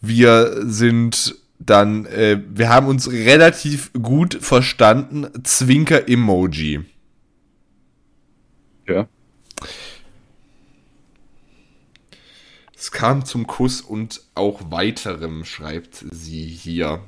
Wir 0.00 0.62
sind 0.64 1.34
dann, 1.58 2.06
äh, 2.06 2.40
wir 2.48 2.70
haben 2.70 2.86
uns 2.86 3.10
relativ 3.10 3.92
gut 3.92 4.38
verstanden. 4.40 5.26
Zwinker-Emoji. 5.44 6.80
Ja. 8.86 9.08
Es 12.76 12.90
kam 12.90 13.24
zum 13.24 13.46
Kuss 13.46 13.80
und 13.80 14.22
auch 14.34 14.72
weiterem, 14.72 15.44
schreibt 15.44 16.04
sie 16.10 16.46
hier. 16.46 17.00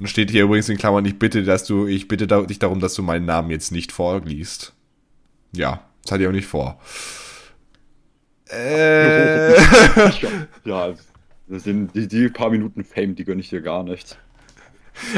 Und 0.00 0.08
steht 0.08 0.30
hier 0.30 0.44
übrigens 0.44 0.68
in 0.70 0.78
Klammern, 0.78 1.04
ich 1.04 1.18
bitte, 1.18 1.42
dass 1.42 1.64
du, 1.64 1.86
ich 1.86 2.08
bitte 2.08 2.26
dich 2.46 2.58
darum, 2.58 2.80
dass 2.80 2.94
du 2.94 3.02
meinen 3.02 3.26
Namen 3.26 3.50
jetzt 3.50 3.72
nicht 3.72 3.92
vorliest. 3.92 4.72
Ja, 5.52 5.84
das 6.02 6.12
hatte 6.12 6.22
ich 6.22 6.28
auch 6.28 6.32
nicht 6.32 6.46
vor. 6.46 6.80
Äh, 8.48 9.54
ja, 10.64 10.94
das 11.48 11.64
sind 11.64 11.94
die, 11.94 12.08
die 12.08 12.28
paar 12.28 12.50
Minuten 12.50 12.84
Fame, 12.84 13.14
die 13.14 13.24
gönne 13.24 13.40
ich 13.40 13.50
dir 13.50 13.60
gar 13.60 13.82
nicht. 13.82 14.16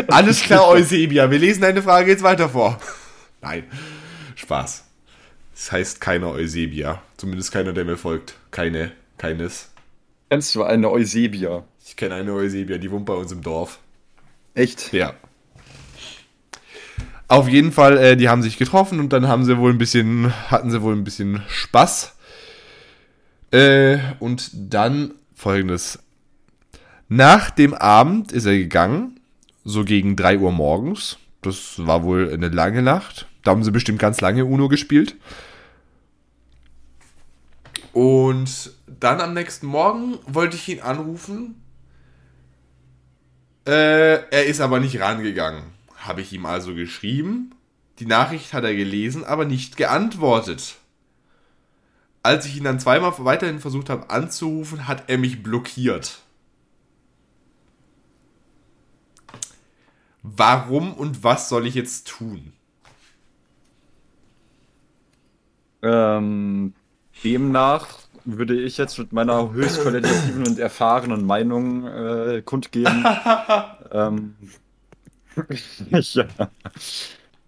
alles 0.09 0.43
klar, 0.43 0.67
Eusebia, 0.69 1.31
wir 1.31 1.39
lesen 1.39 1.61
deine 1.61 1.83
Frage 1.83 2.11
jetzt 2.11 2.23
weiter 2.23 2.49
vor. 2.49 2.81
Nein, 3.41 3.65
Spaß. 4.35 4.88
Das 5.59 5.73
heißt 5.73 6.01
keiner 6.01 6.31
Eusebia. 6.31 7.03
Zumindest 7.17 7.51
keiner, 7.51 7.73
der 7.73 7.85
mir 7.85 7.97
folgt. 7.97 8.37
Keine, 8.53 8.93
keines. 9.19 9.71
Kennst 10.31 10.55
du 10.55 10.63
eine 10.63 10.89
Eusebia? 10.89 11.65
Ich 11.85 11.97
kenne 11.97 12.15
eine 12.15 12.33
Eusebia, 12.33 12.79
die 12.79 12.89
wohnt 12.93 13.07
bei 13.07 13.15
uns 13.15 13.33
im 13.33 13.43
Dorf. 13.43 13.81
Echt? 14.55 14.93
Ja. 14.93 15.15
Auf 17.27 17.49
jeden 17.49 17.73
Fall, 17.73 17.99
äh, 17.99 18.17
die 18.17 18.29
haben 18.29 18.43
sich 18.43 18.57
getroffen 18.57 19.01
und 19.01 19.13
dann 19.13 19.27
haben 19.27 19.45
sie 19.45 19.59
wohl 19.59 19.73
ein 19.73 19.79
bisschen, 19.79 20.33
hatten 20.49 20.71
sie 20.71 20.81
wohl 20.81 20.95
ein 20.95 21.03
bisschen 21.03 21.43
Spaß. 21.49 22.15
Äh, 23.51 23.99
und 24.21 24.51
dann 24.55 25.13
folgendes. 25.35 25.99
Nach 27.09 27.51
dem 27.51 27.75
Abend 27.75 28.31
ist 28.31 28.47
er 28.47 28.57
gegangen, 28.57 29.19
so 29.65 29.85
gegen 29.85 30.15
3 30.15 30.39
Uhr 30.39 30.53
morgens. 30.53 31.19
Das 31.43 31.85
war 31.85 32.05
wohl 32.05 32.33
eine 32.33 32.49
lange 32.49 32.83
Nacht. 32.83 33.27
Da 33.43 33.51
haben 33.51 33.65
sie 33.65 33.73
bestimmt 33.73 33.99
ganz 33.99 34.21
lange 34.21 34.45
Uno 34.45 34.69
gespielt. 34.69 35.17
Und 37.93 38.73
dann 38.87 39.21
am 39.21 39.35
nächsten 39.35 39.67
Morgen 39.67 40.19
wollte 40.27 40.57
ich 40.57 40.69
ihn 40.69 40.81
anrufen. 40.81 41.63
Äh, 43.67 44.29
er 44.31 44.47
ist 44.47 44.61
aber 44.61 44.81
nicht 44.81 45.01
rangegangen. 45.01 45.65
Habe 45.97 46.21
ich 46.21 46.33
ihm 46.33 46.47
also 46.47 46.75
geschrieben. 46.75 47.55
Die 47.99 48.07
Nachricht 48.07 48.53
hat 48.53 48.65
er 48.65 48.75
gelesen, 48.75 49.25
aber 49.25 49.45
nicht 49.45 49.77
geantwortet. 49.77 50.77
Als 52.23 52.47
ich 52.47 52.57
ihn 52.57 52.65
dann 52.65 52.81
zweimal 52.81 53.13
weiterhin 53.19 53.61
versucht 53.61 53.91
habe 53.91 54.11
anzurufen, 54.11 54.87
hat 54.87 55.05
er 55.09 55.19
mich 55.19 55.43
blockiert. 55.43 56.21
Warum 60.23 60.95
und 60.95 61.25
was 61.25 61.49
soll 61.49 61.67
ich 61.67 61.75
jetzt 61.75 62.09
tun? 62.09 62.53
Ähm, 65.83 66.75
demnach 67.25 67.87
würde 68.25 68.61
ich 68.61 68.77
jetzt 68.77 68.99
mit 68.99 69.13
meiner 69.13 69.53
höchst 69.53 69.81
qualitativen 69.83 70.47
und 70.47 70.59
erfahrenen 70.59 71.25
Meinung 71.25 71.87
äh, 71.87 72.43
kundgeben. 72.45 73.05
ähm, 73.93 74.35
ja. 75.91 76.25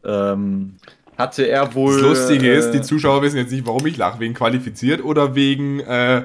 Ähm, 0.05 0.77
hatte 1.18 1.47
er 1.47 1.75
wohl. 1.75 2.01
Das 2.01 2.21
Lustige 2.21 2.53
ist, 2.53 2.66
äh, 2.66 2.73
die 2.73 2.83
Zuschauer 2.83 3.21
wissen 3.23 3.37
jetzt 3.37 3.53
nicht, 3.53 3.66
warum 3.66 3.85
ich 3.87 3.97
lache. 3.97 4.21
Wegen 4.21 4.35
qualifiziert 4.35 5.05
oder 5.05 5.35
wegen 5.35 5.81
äh, 5.81 6.25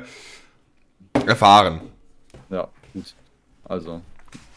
erfahren. 1.25 1.81
Ja, 2.49 2.69
gut. 2.93 3.13
Also, 3.65 4.01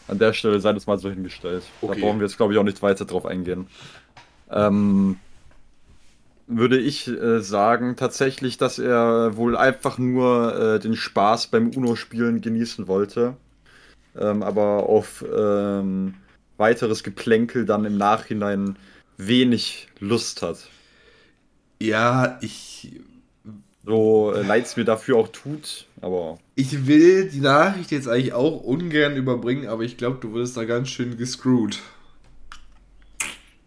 an 0.07 0.19
der 0.19 0.33
Stelle 0.33 0.59
sei 0.59 0.71
das 0.71 0.87
mal 0.87 0.97
so 0.97 1.09
hingestellt. 1.09 1.63
Okay. 1.81 1.95
Da 1.95 2.05
brauchen 2.05 2.19
wir 2.19 2.27
jetzt, 2.27 2.37
glaube 2.37 2.53
ich, 2.53 2.59
auch 2.59 2.63
nicht 2.63 2.81
weiter 2.81 3.05
drauf 3.05 3.25
eingehen. 3.25 3.67
Ähm, 4.49 5.17
würde 6.49 6.79
ich 6.79 7.07
äh, 7.07 7.41
sagen, 7.41 7.95
tatsächlich, 7.95 8.57
dass 8.57 8.79
er 8.79 9.37
wohl 9.37 9.55
einfach 9.55 9.99
nur 9.99 10.75
äh, 10.75 10.79
den 10.79 10.95
Spaß 10.95 11.47
beim 11.47 11.69
UNO-Spielen 11.69 12.41
genießen 12.41 12.87
wollte. 12.87 13.37
Ähm, 14.17 14.41
aber 14.41 14.89
auf 14.89 15.23
ähm, 15.23 16.15
weiteres 16.57 17.03
Geplänkel 17.03 17.65
dann 17.65 17.85
im 17.85 17.97
Nachhinein 17.97 18.77
wenig 19.17 19.89
Lust 19.99 20.41
hat. 20.41 20.67
Ja, 21.79 22.39
ich. 22.41 22.99
So 23.85 24.33
äh, 24.33 24.41
leid 24.41 24.65
es 24.65 24.75
mir 24.75 24.85
dafür 24.85 25.17
auch 25.17 25.29
tut, 25.29 25.85
aber. 26.01 26.39
Ich 26.55 26.87
will 26.87 27.29
die 27.29 27.39
Nachricht 27.39 27.91
jetzt 27.91 28.07
eigentlich 28.07 28.33
auch 28.33 28.61
ungern 28.61 29.15
überbringen, 29.15 29.67
aber 29.67 29.83
ich 29.83 29.97
glaube, 29.97 30.17
du 30.19 30.33
wirst 30.33 30.57
da 30.57 30.65
ganz 30.65 30.89
schön 30.89 31.15
gescrewt. 31.15 31.79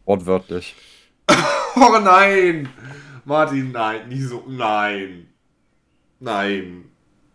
Wortwörtlich. 0.04 0.74
Oh 1.74 1.98
nein! 2.02 2.68
Martin, 3.24 3.72
nein, 3.72 4.08
nicht 4.08 4.28
so. 4.28 4.44
Nein. 4.48 5.28
Nein. 6.20 6.84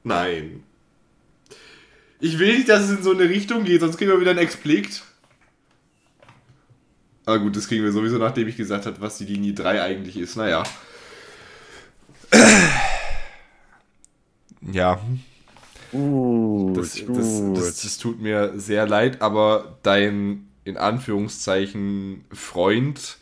Nein. 0.04 0.64
Ich 2.20 2.40
will 2.40 2.56
nicht, 2.56 2.70
dass 2.70 2.84
es 2.84 2.98
in 2.98 3.04
so 3.04 3.12
eine 3.12 3.30
Richtung 3.30 3.64
geht, 3.64 3.82
sonst 3.82 3.98
kriegen 3.98 4.12
wir 4.12 4.20
wieder 4.20 4.32
ein 4.32 4.38
Explikt. 4.38 5.04
Aber 7.26 7.40
gut, 7.40 7.56
das 7.56 7.68
kriegen 7.68 7.84
wir 7.84 7.92
sowieso, 7.92 8.18
nachdem 8.18 8.48
ich 8.48 8.56
gesagt 8.58 8.86
habe, 8.86 9.02
was 9.02 9.18
die 9.18 9.26
Linie 9.26 9.54
3 9.54 9.82
eigentlich 9.82 10.18
ist. 10.18 10.36
Naja. 10.36 10.64
Ja, 14.70 15.00
Gut, 15.92 16.78
das, 16.78 16.96
das, 17.08 17.42
das, 17.54 17.82
das 17.82 17.98
tut 17.98 18.22
mir 18.22 18.54
sehr 18.58 18.88
leid, 18.88 19.22
aber 19.22 19.78
dein, 19.84 20.48
in 20.66 20.78
Anführungszeichen, 20.78 22.26
Freund, 22.32 23.18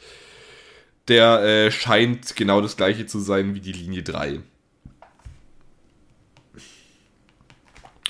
der 1.08 1.42
äh, 1.44 1.72
scheint 1.72 2.36
genau 2.36 2.62
das 2.62 2.78
gleiche 2.78 3.06
zu 3.06 3.20
sein 3.20 3.54
wie 3.56 3.60
die 3.60 3.72
Linie 3.72 4.04
3. 4.04 4.40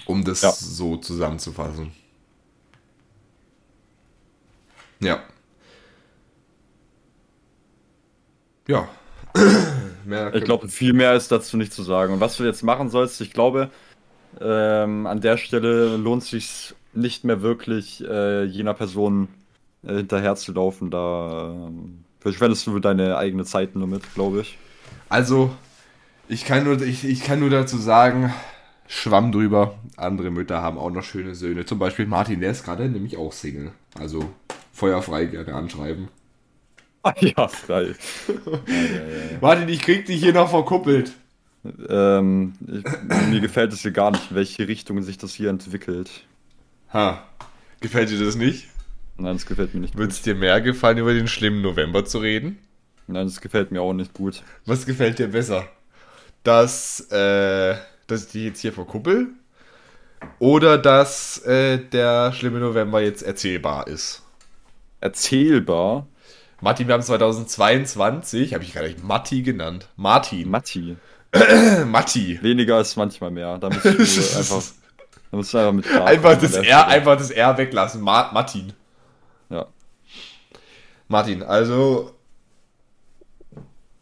Um 0.05 0.23
das 0.23 0.41
Ja. 0.41 0.51
so 0.51 0.97
zusammenzufassen. 0.97 1.91
Ja. 5.01 5.23
Ja. 8.67 8.87
Ich 10.35 10.43
glaube, 10.43 10.67
viel 10.67 10.93
mehr 10.93 11.15
ist 11.15 11.31
dazu 11.31 11.57
nicht 11.57 11.73
zu 11.73 11.81
sagen. 11.81 12.13
Und 12.13 12.19
was 12.19 12.37
du 12.37 12.43
jetzt 12.43 12.61
machen 12.61 12.91
sollst, 12.91 13.21
ich 13.21 13.33
glaube, 13.33 13.71
ähm, 14.39 15.07
an 15.07 15.19
der 15.19 15.37
Stelle 15.37 15.97
lohnt 15.97 16.21
es 16.21 16.29
sich 16.29 16.75
nicht 16.93 17.23
mehr 17.23 17.41
wirklich, 17.41 18.03
äh, 18.03 18.43
jener 18.43 18.75
Person 18.75 19.29
äh, 19.83 19.95
hinterherzulaufen. 19.95 20.91
Da 20.91 21.49
ähm, 21.69 22.04
verschwendest 22.25 22.65
du 22.65 22.79
deine 22.79 23.17
eigene 23.17 23.45
Zeit 23.45 23.75
nur 23.75 23.85
mit, 23.85 24.01
glaube 24.15 24.41
ich. 24.41 24.57
Also, 25.09 25.55
ich 26.27 26.43
kann, 26.43 26.63
nur, 26.63 26.81
ich, 26.81 27.05
ich 27.05 27.23
kann 27.23 27.39
nur 27.39 27.51
dazu 27.51 27.77
sagen, 27.77 28.33
Schwamm 28.87 29.31
drüber. 29.31 29.77
Andere 29.95 30.31
Mütter 30.31 30.59
haben 30.61 30.79
auch 30.79 30.89
noch 30.89 31.03
schöne 31.03 31.35
Söhne. 31.35 31.65
Zum 31.65 31.77
Beispiel 31.77 32.07
Martin, 32.07 32.39
der 32.39 32.49
ist 32.49 32.65
gerade 32.65 32.89
nämlich 32.89 33.17
auch 33.17 33.31
Single. 33.31 33.73
Also, 33.99 34.27
feuerfrei 34.73 35.25
gerne 35.25 35.53
anschreiben. 35.53 36.07
Ah, 37.03 37.13
ja, 37.19 37.47
frei. 37.47 37.93
Martin, 39.41 39.69
ich 39.69 39.81
krieg 39.83 40.07
dich 40.07 40.19
hier 40.19 40.33
noch 40.33 40.49
verkuppelt. 40.49 41.13
ähm, 41.87 42.53
ich, 42.67 42.83
mir 43.29 43.39
gefällt 43.39 43.71
es 43.71 43.81
hier 43.81 43.91
gar 43.91 44.09
nicht, 44.09 44.31
in 44.31 44.35
welche 44.35 44.67
Richtung 44.67 44.99
sich 45.03 45.19
das 45.19 45.35
hier 45.35 45.51
entwickelt. 45.51 46.25
Ha. 46.91 47.23
Gefällt 47.81 48.09
dir 48.09 48.23
das 48.23 48.35
nicht? 48.35 48.67
Nein, 49.17 49.35
es 49.35 49.45
gefällt 49.45 49.73
mir 49.73 49.79
nicht 49.79 49.97
Würde 49.97 50.11
es 50.11 50.21
dir 50.21 50.35
mehr 50.35 50.59
gefallen, 50.61 50.97
über 50.97 51.13
den 51.13 51.27
schlimmen 51.27 51.61
November 51.61 52.05
zu 52.05 52.19
reden? 52.19 52.59
Nein, 53.07 53.27
es 53.27 53.41
gefällt 53.41 53.71
mir 53.71 53.81
auch 53.81 53.93
nicht 53.93 54.13
gut. 54.13 54.43
Was 54.65 54.85
gefällt 54.85 55.19
dir 55.19 55.27
besser? 55.27 55.67
Dass, 56.43 56.99
äh, 57.11 57.75
dass 58.07 58.25
ich 58.25 58.31
dich 58.31 58.43
jetzt 58.43 58.61
hier 58.61 58.73
verkuppel? 58.73 59.27
Oder 60.39 60.77
dass 60.77 61.37
äh, 61.45 61.77
der 61.77 62.33
schlimme 62.33 62.59
November 62.59 63.01
jetzt 63.01 63.21
erzählbar 63.21 63.87
ist? 63.87 64.23
Erzählbar. 65.01 66.07
Martin, 66.61 66.87
wir 66.87 66.95
haben 66.95 67.03
2022, 67.03 68.53
habe 68.53 68.63
ich 68.63 68.73
gerade 68.73 68.87
nicht 68.87 69.03
Matti 69.03 69.43
genannt. 69.43 69.87
Martin. 69.97 70.49
Matti. 70.49 70.97
Matti. 71.85 72.39
Weniger 72.41 72.81
ist 72.81 72.95
manchmal 72.95 73.31
mehr. 73.31 73.57
Da 73.59 73.69
musst 73.69 73.85
du 73.85 73.89
einfach, 74.37 74.63
da 75.31 75.37
musst 75.37 75.53
du 75.53 75.57
einfach 75.57 75.73
mit 75.73 75.87
Einfach 75.87 76.39
das 76.39 76.53
R, 76.55 76.87
einfach 76.87 77.17
das 77.17 77.29
R 77.29 77.57
weglassen. 77.57 78.01
Ma 78.01 78.31
Martin. 78.33 78.73
Ja. 79.49 79.67
Martin, 81.07 81.43
also. 81.43 82.11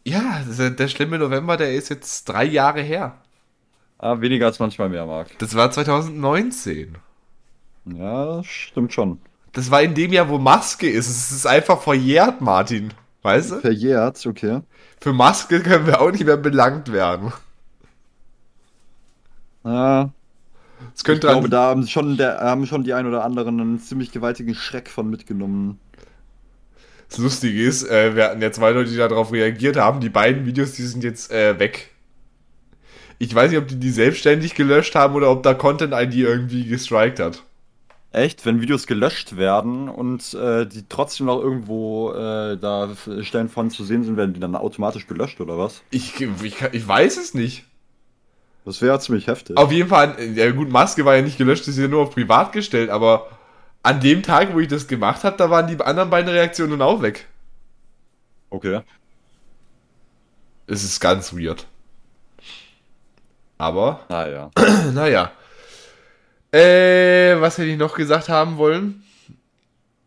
Ja, 0.06 0.42
der, 0.46 0.88
schlimme 0.88 1.18
November, 1.18 1.56
der 1.56 1.74
ist 1.74 1.88
jetzt 1.88 2.28
drei 2.28 2.44
Jahre 2.44 2.82
her. 2.82 3.16
Ah, 3.98 4.20
weniger 4.20 4.46
als 4.46 4.58
manchmal 4.58 4.90
mehr, 4.90 5.06
Marc. 5.06 5.38
Das 5.38 5.54
war 5.54 5.70
2019. 5.70 6.96
Ja, 7.86 8.36
das 8.36 8.46
stimmt 8.46 8.92
schon. 8.92 9.18
Das 9.52 9.70
war 9.70 9.80
in 9.82 9.94
dem 9.94 10.12
Jahr, 10.12 10.28
wo 10.28 10.38
Maske 10.38 10.88
ist. 10.88 11.08
Es 11.08 11.30
ist 11.30 11.46
einfach 11.46 11.80
verjährt, 11.80 12.40
Martin. 12.40 12.92
Weißt 13.22 13.52
du? 13.52 13.60
Verjährt, 13.60 14.26
okay. 14.26 14.60
Für 15.00 15.14
Maske 15.14 15.60
können 15.62 15.86
wir 15.86 16.00
auch 16.02 16.10
nicht 16.10 16.24
mehr 16.24 16.36
belangt 16.36 16.92
werden. 16.92 17.32
Ja, 19.64 20.10
Es 20.94 21.00
ich 21.00 21.04
könnte 21.04 21.26
glaube, 21.28 21.48
dran, 21.48 21.50
da 21.50 21.62
haben 21.68 21.86
schon, 21.86 22.16
der, 22.16 22.40
haben 22.40 22.66
schon 22.66 22.84
die 22.84 22.94
ein 22.94 23.06
oder 23.06 23.24
anderen 23.24 23.60
einen 23.60 23.78
ziemlich 23.78 24.12
gewaltigen 24.12 24.54
Schreck 24.54 24.88
von 24.88 25.08
mitgenommen. 25.08 25.78
Das 27.08 27.18
Lustige 27.18 27.62
ist, 27.62 27.88
äh, 27.88 28.16
wir 28.16 28.24
hatten 28.24 28.42
ja 28.42 28.50
zwei 28.50 28.72
Leute, 28.72 28.90
die 28.90 28.96
darauf 28.96 29.32
reagiert 29.32 29.76
haben. 29.76 30.00
Die 30.00 30.08
beiden 30.08 30.46
Videos, 30.46 30.72
die 30.72 30.82
sind 30.82 31.04
jetzt 31.04 31.30
äh, 31.30 31.58
weg. 31.58 31.90
Ich 33.18 33.34
weiß 33.34 33.50
nicht, 33.50 33.60
ob 33.60 33.68
die 33.68 33.76
die 33.76 33.90
selbstständig 33.90 34.54
gelöscht 34.54 34.94
haben 34.94 35.14
oder 35.14 35.30
ob 35.30 35.42
da 35.42 35.54
Content-ID 35.54 36.14
irgendwie 36.14 36.66
gestrikt 36.66 37.20
hat. 37.20 37.44
Echt, 38.10 38.46
wenn 38.46 38.60
Videos 38.60 38.86
gelöscht 38.86 39.36
werden 39.36 39.88
und 39.88 40.34
äh, 40.34 40.66
die 40.66 40.84
trotzdem 40.88 41.26
noch 41.26 41.40
irgendwo 41.40 42.12
äh, 42.12 42.56
da 42.56 42.90
Stellen 43.22 43.48
von 43.48 43.70
zu 43.70 43.84
sehen 43.84 44.04
sind, 44.04 44.16
werden 44.16 44.34
die 44.34 44.40
dann 44.40 44.54
automatisch 44.54 45.06
gelöscht 45.06 45.40
oder 45.40 45.58
was? 45.58 45.82
Ich, 45.90 46.20
ich, 46.20 46.56
ich 46.72 46.88
weiß 46.88 47.16
es 47.16 47.34
nicht. 47.34 47.64
Das 48.64 48.80
wäre 48.80 48.98
ziemlich 48.98 49.26
heftig. 49.26 49.56
Auf 49.56 49.70
jeden 49.70 49.88
Fall, 49.88 50.16
ja 50.34 50.50
gut, 50.50 50.70
Maske 50.70 51.04
war 51.04 51.16
ja 51.16 51.22
nicht 51.22 51.36
gelöscht, 51.36 51.62
das 51.62 51.76
ist 51.76 51.78
ja 51.78 51.88
nur 51.88 52.02
auf 52.02 52.14
privat 52.14 52.52
gestellt, 52.52 52.88
aber 52.90 53.28
an 53.82 54.00
dem 54.00 54.22
Tag, 54.22 54.54
wo 54.54 54.60
ich 54.60 54.68
das 54.68 54.86
gemacht 54.88 55.22
habe, 55.24 55.36
da 55.36 55.50
waren 55.50 55.66
die 55.66 55.78
anderen 55.80 56.08
beiden 56.08 56.30
Reaktionen 56.30 56.80
auch 56.80 57.02
weg. 57.02 57.26
Okay. 58.48 58.80
Es 60.66 60.82
ist 60.82 60.98
ganz 61.00 61.34
weird. 61.34 61.66
Aber, 63.58 64.00
Naja. 64.08 64.50
naja. 64.92 65.32
Äh, 66.52 67.40
was 67.40 67.58
hätte 67.58 67.68
ich 67.68 67.78
noch 67.78 67.94
gesagt 67.94 68.28
haben 68.28 68.56
wollen? 68.56 69.02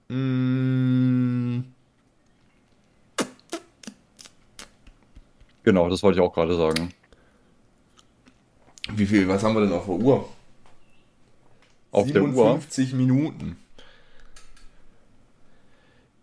Mm, 0.08 1.66
Genau, 5.68 5.89
das 5.89 6.01
wollte 6.01 6.18
ich 6.18 6.26
auch 6.26 6.34
gerade 6.34 6.55
sagen. 6.55 6.93
Wie 8.96 9.06
viel, 9.06 9.28
was 9.28 9.44
haben 9.44 9.56
wir 9.56 9.62
denn 9.62 9.74
auf 9.74 9.86
der 9.86 9.96
Uhr? 9.96 10.30
Auf 11.92 12.12
der 12.12 12.22
Uhr. 12.24 12.30
57 12.30 12.94
Minuten. 12.94 13.58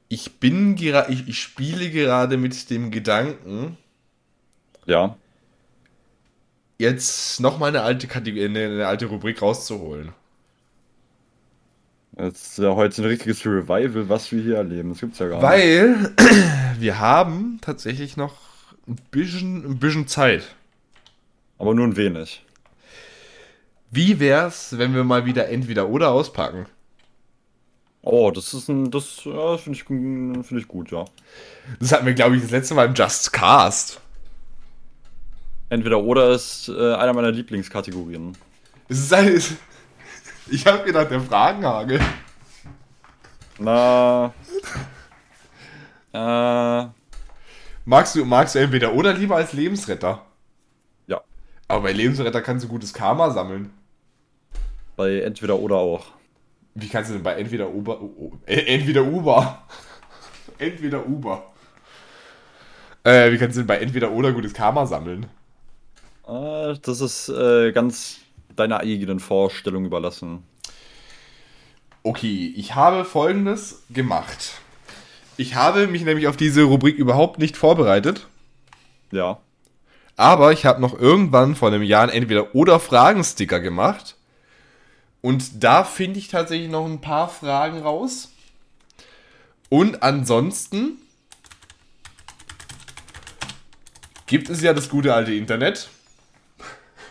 Ich 0.09 0.39
bin 0.39 0.77
gerade, 0.77 1.13
ich, 1.13 1.27
ich 1.29 1.41
spiele 1.41 1.91
gerade 1.91 2.37
mit 2.37 2.71
dem 2.71 2.91
Gedanken, 2.91 3.77
Ja. 4.87 5.17
jetzt 6.79 7.41
nochmal 7.41 7.71
eine 7.71 7.83
alte 7.83 8.07
Kategorie, 8.07 8.45
eine, 8.45 8.65
eine 8.67 8.87
alte 8.87 9.07
Rubrik 9.07 9.43
rauszuholen. 9.43 10.13
Jetzt 12.17 12.47
ist 12.51 12.59
ja 12.59 12.77
heute 12.77 13.03
ein 13.03 13.07
richtiges 13.07 13.45
Revival, 13.45 14.09
was 14.09 14.31
wir 14.31 14.41
hier 14.41 14.57
erleben. 14.57 14.91
Das 14.91 15.01
gibt's 15.01 15.19
ja 15.19 15.27
gar 15.27 15.37
nicht. 15.39 15.43
Weil 15.45 16.15
wir 16.79 17.01
haben 17.01 17.59
tatsächlich 17.61 18.17
noch 18.17 18.37
ein 18.87 18.97
bisschen, 19.11 19.65
ein 19.65 19.79
bisschen 19.81 20.07
Zeit. 20.07 20.55
Aber 21.59 21.75
nur 21.75 21.87
ein 21.87 21.97
wenig. 21.97 22.45
Wie 23.97 24.19
wär's, 24.19 24.77
wenn 24.77 24.93
wir 24.93 25.05
mal 25.05 25.25
wieder 25.25 25.49
entweder 25.49 25.89
oder 25.89 26.11
auspacken? 26.11 26.67
Oh, 28.03 28.33
das 28.33 28.53
ist 28.53 28.69
ein. 28.69 28.91
Das 28.91 29.25
ja, 29.25 29.57
finde 29.57 29.79
ich, 29.79 29.85
find 29.85 30.51
ich 30.51 30.67
gut, 30.67 30.91
ja. 30.91 31.05
Das 31.79 31.93
hatten 31.93 32.05
wir, 32.05 32.15
glaube 32.15 32.35
ich, 32.35 32.43
das 32.43 32.51
letzte 32.51 32.75
Mal 32.75 32.87
im 32.87 32.95
Just 32.95 33.33
Cast. 33.33 34.01
Entweder 35.69 36.03
oder 36.03 36.31
ist 36.31 36.69
äh, 36.69 36.95
einer 36.95 37.13
meiner 37.13 37.31
Lieblingskategorien. 37.31 38.37
Es 38.89 38.99
ist 38.99 39.13
ein, 39.13 39.29
es, 39.29 39.53
ich 40.51 40.67
habe 40.67 40.83
gedacht, 40.83 41.13
der 41.13 41.21
Fragenhagel. 41.21 42.01
Na. 43.61 44.35
Äh. 46.13 46.89
Magst 47.85 48.17
du, 48.17 48.25
magst 48.25 48.57
du 48.57 48.59
entweder 48.59 48.93
oder 48.93 49.13
lieber 49.13 49.37
als 49.37 49.53
Lebensretter? 49.53 50.27
Ja. 51.07 51.21
Aber 51.69 51.83
bei 51.83 51.93
Lebensretter 51.93 52.43
kannst 52.43 52.65
du 52.65 52.69
gutes 52.69 52.93
Karma 52.93 53.31
sammeln. 53.31 53.71
Bei 54.97 55.21
entweder 55.21 55.59
oder 55.59 55.77
auch. 55.77 56.07
Wie 56.75 56.89
kannst 56.89 57.11
du 57.11 57.15
denn 57.15 57.23
bei 57.23 57.35
entweder 57.35 57.71
Uber, 57.71 58.01
äh, 58.47 58.75
entweder 58.75 59.05
Uber, 59.05 59.63
entweder 60.59 61.07
Uber. 61.07 61.53
Äh, 63.05 63.31
wie 63.33 63.39
kannst 63.39 63.57
du 63.57 63.61
denn 63.61 63.67
bei 63.67 63.79
entweder 63.79 64.11
oder 64.13 64.33
gutes 64.33 64.55
Karma 64.55 64.87
sammeln? 64.87 65.27
Äh, 66.27 66.75
das 66.83 67.01
ist 67.01 67.29
äh, 67.29 67.73
ganz 67.73 68.21
deiner 68.57 68.81
eigenen 68.81 69.21
Vorstellung 69.21 69.85
überlassen. 69.85 70.43
Okay, 72.03 72.53
ich 72.57 72.75
habe 72.75 73.05
folgendes 73.05 73.85
gemacht. 73.91 74.59
Ich 75.37 75.55
habe 75.55 75.87
mich 75.87 76.05
nämlich 76.05 76.29
auf 76.29 76.37
diese 76.37 76.63
Rubrik 76.63 76.97
überhaupt 76.97 77.39
nicht 77.39 77.57
vorbereitet. 77.57 78.27
Ja. 79.11 79.39
Aber 80.17 80.53
ich 80.53 80.65
habe 80.65 80.81
noch 80.81 80.99
irgendwann 80.99 81.55
vor 81.57 81.69
einem 81.69 81.83
Jahr 81.83 82.13
entweder 82.13 82.55
oder 82.55 82.79
Fragen-Sticker 82.79 83.61
gemacht. 83.61 84.17
Und 85.25 85.65
da 85.65 85.85
finde 85.85 86.19
ich 86.19 86.29
tatsächlich 86.29 86.69
noch 86.69 86.85
ein 86.85 87.01
paar 87.01 87.31
Fragen 87.31 87.81
raus. 87.81 88.31
Und 89.71 90.03
ansonsten 90.03 90.99
gibt 94.27 94.51
es 94.51 94.61
ja 94.61 94.75
das 94.75 94.91
gute 94.91 95.15
alte 95.15 95.33
Internet. 95.33 95.89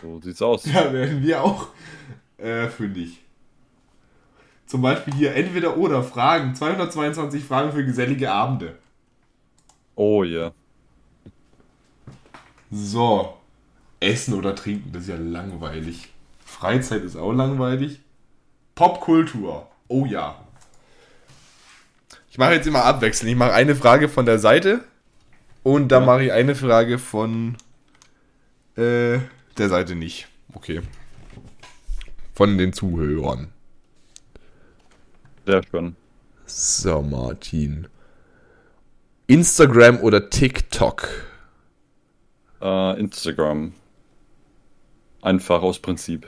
So 0.00 0.20
sieht's 0.20 0.40
aus. 0.40 0.62
Da 0.72 0.92
werden 0.92 1.24
wir 1.24 1.42
auch 1.42 1.70
äh, 2.38 2.68
fündig. 2.68 3.18
Zum 4.66 4.80
Beispiel 4.80 5.14
hier 5.14 5.34
entweder 5.34 5.76
oder 5.76 6.04
Fragen. 6.04 6.54
222 6.54 7.42
Fragen 7.42 7.72
für 7.72 7.84
gesellige 7.84 8.30
Abende. 8.30 8.78
Oh 9.96 10.22
ja. 10.22 10.52
So. 12.70 13.38
Essen 13.98 14.34
oder 14.34 14.54
trinken, 14.54 14.92
das 14.92 15.02
ist 15.02 15.08
ja 15.08 15.16
langweilig. 15.16 16.10
Freizeit 16.44 17.02
ist 17.02 17.16
auch 17.16 17.32
langweilig. 17.32 18.03
Popkultur. 18.74 19.68
Oh 19.88 20.04
ja. 20.06 20.38
Ich 22.30 22.38
mache 22.38 22.54
jetzt 22.54 22.66
immer 22.66 22.84
abwechselnd. 22.84 23.30
Ich 23.30 23.36
mache 23.38 23.52
eine 23.52 23.76
Frage 23.76 24.08
von 24.08 24.26
der 24.26 24.38
Seite 24.38 24.82
und 25.62 25.88
dann 25.88 26.02
Ja. 26.02 26.06
mache 26.06 26.24
ich 26.24 26.32
eine 26.32 26.54
Frage 26.54 26.98
von 26.98 27.56
äh, 28.76 29.18
der 29.56 29.68
Seite 29.68 29.94
nicht. 29.94 30.26
Okay. 30.52 30.82
Von 32.34 32.58
den 32.58 32.72
Zuhörern. 32.72 33.52
Sehr 35.46 35.62
schön. 35.70 35.94
So, 36.46 37.02
Martin. 37.02 37.86
Instagram 39.28 40.00
oder 40.00 40.28
TikTok? 40.30 41.08
Äh, 42.60 42.98
Instagram. 42.98 43.72
Einfach 45.22 45.62
aus 45.62 45.78
Prinzip. 45.78 46.26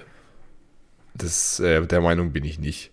Das, 1.19 1.61
äh, 1.61 1.87
der 1.87 2.01
Meinung 2.01 2.33
bin 2.33 2.45
ich 2.45 2.59
nicht. 2.59 2.91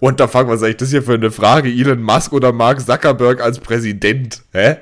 What 0.00 0.18
the 0.18 0.26
fuck, 0.26 0.46
was 0.46 0.56
ist 0.56 0.62
eigentlich 0.64 0.76
das 0.76 0.90
hier 0.90 1.02
für 1.02 1.14
eine 1.14 1.30
Frage? 1.30 1.68
Elon 1.68 2.02
Musk 2.02 2.32
oder 2.32 2.52
Mark 2.52 2.80
Zuckerberg 2.80 3.40
als 3.40 3.58
Präsident? 3.58 4.42
Hä? 4.52 4.76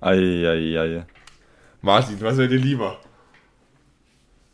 Eieiei. 0.00 1.04
Martin, 1.82 2.20
was 2.20 2.38
wäre 2.38 2.48
dir 2.48 2.58
lieber? 2.58 2.98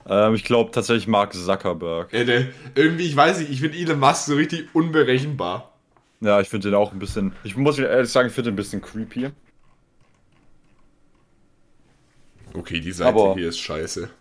Ähm, 0.08 0.34
ich 0.34 0.44
glaube 0.44 0.70
tatsächlich 0.70 1.06
Mark 1.06 1.32
Zuckerberg. 1.32 2.12
Äh, 2.12 2.24
der, 2.24 2.46
irgendwie, 2.74 3.06
ich 3.06 3.16
weiß 3.16 3.38
nicht, 3.38 3.50
ich 3.50 3.60
finde 3.60 3.78
Elon 3.78 3.98
Musk 3.98 4.26
so 4.26 4.34
richtig 4.34 4.68
unberechenbar. 4.74 5.72
Ja, 6.20 6.40
ich 6.40 6.48
finde 6.48 6.70
den 6.70 6.74
auch 6.74 6.92
ein 6.92 6.98
bisschen. 6.98 7.32
Ich 7.44 7.56
muss 7.56 7.78
ehrlich 7.78 8.10
sagen, 8.10 8.28
ich 8.28 8.34
finde 8.34 8.50
den 8.50 8.54
ein 8.54 8.56
bisschen 8.56 8.80
creepy. 8.80 9.30
Okay, 12.56 12.80
die 12.80 12.92
Seite 12.92 13.08
Aber- 13.10 13.34
hier 13.34 13.48
ist 13.48 13.58
scheiße. 13.58 14.08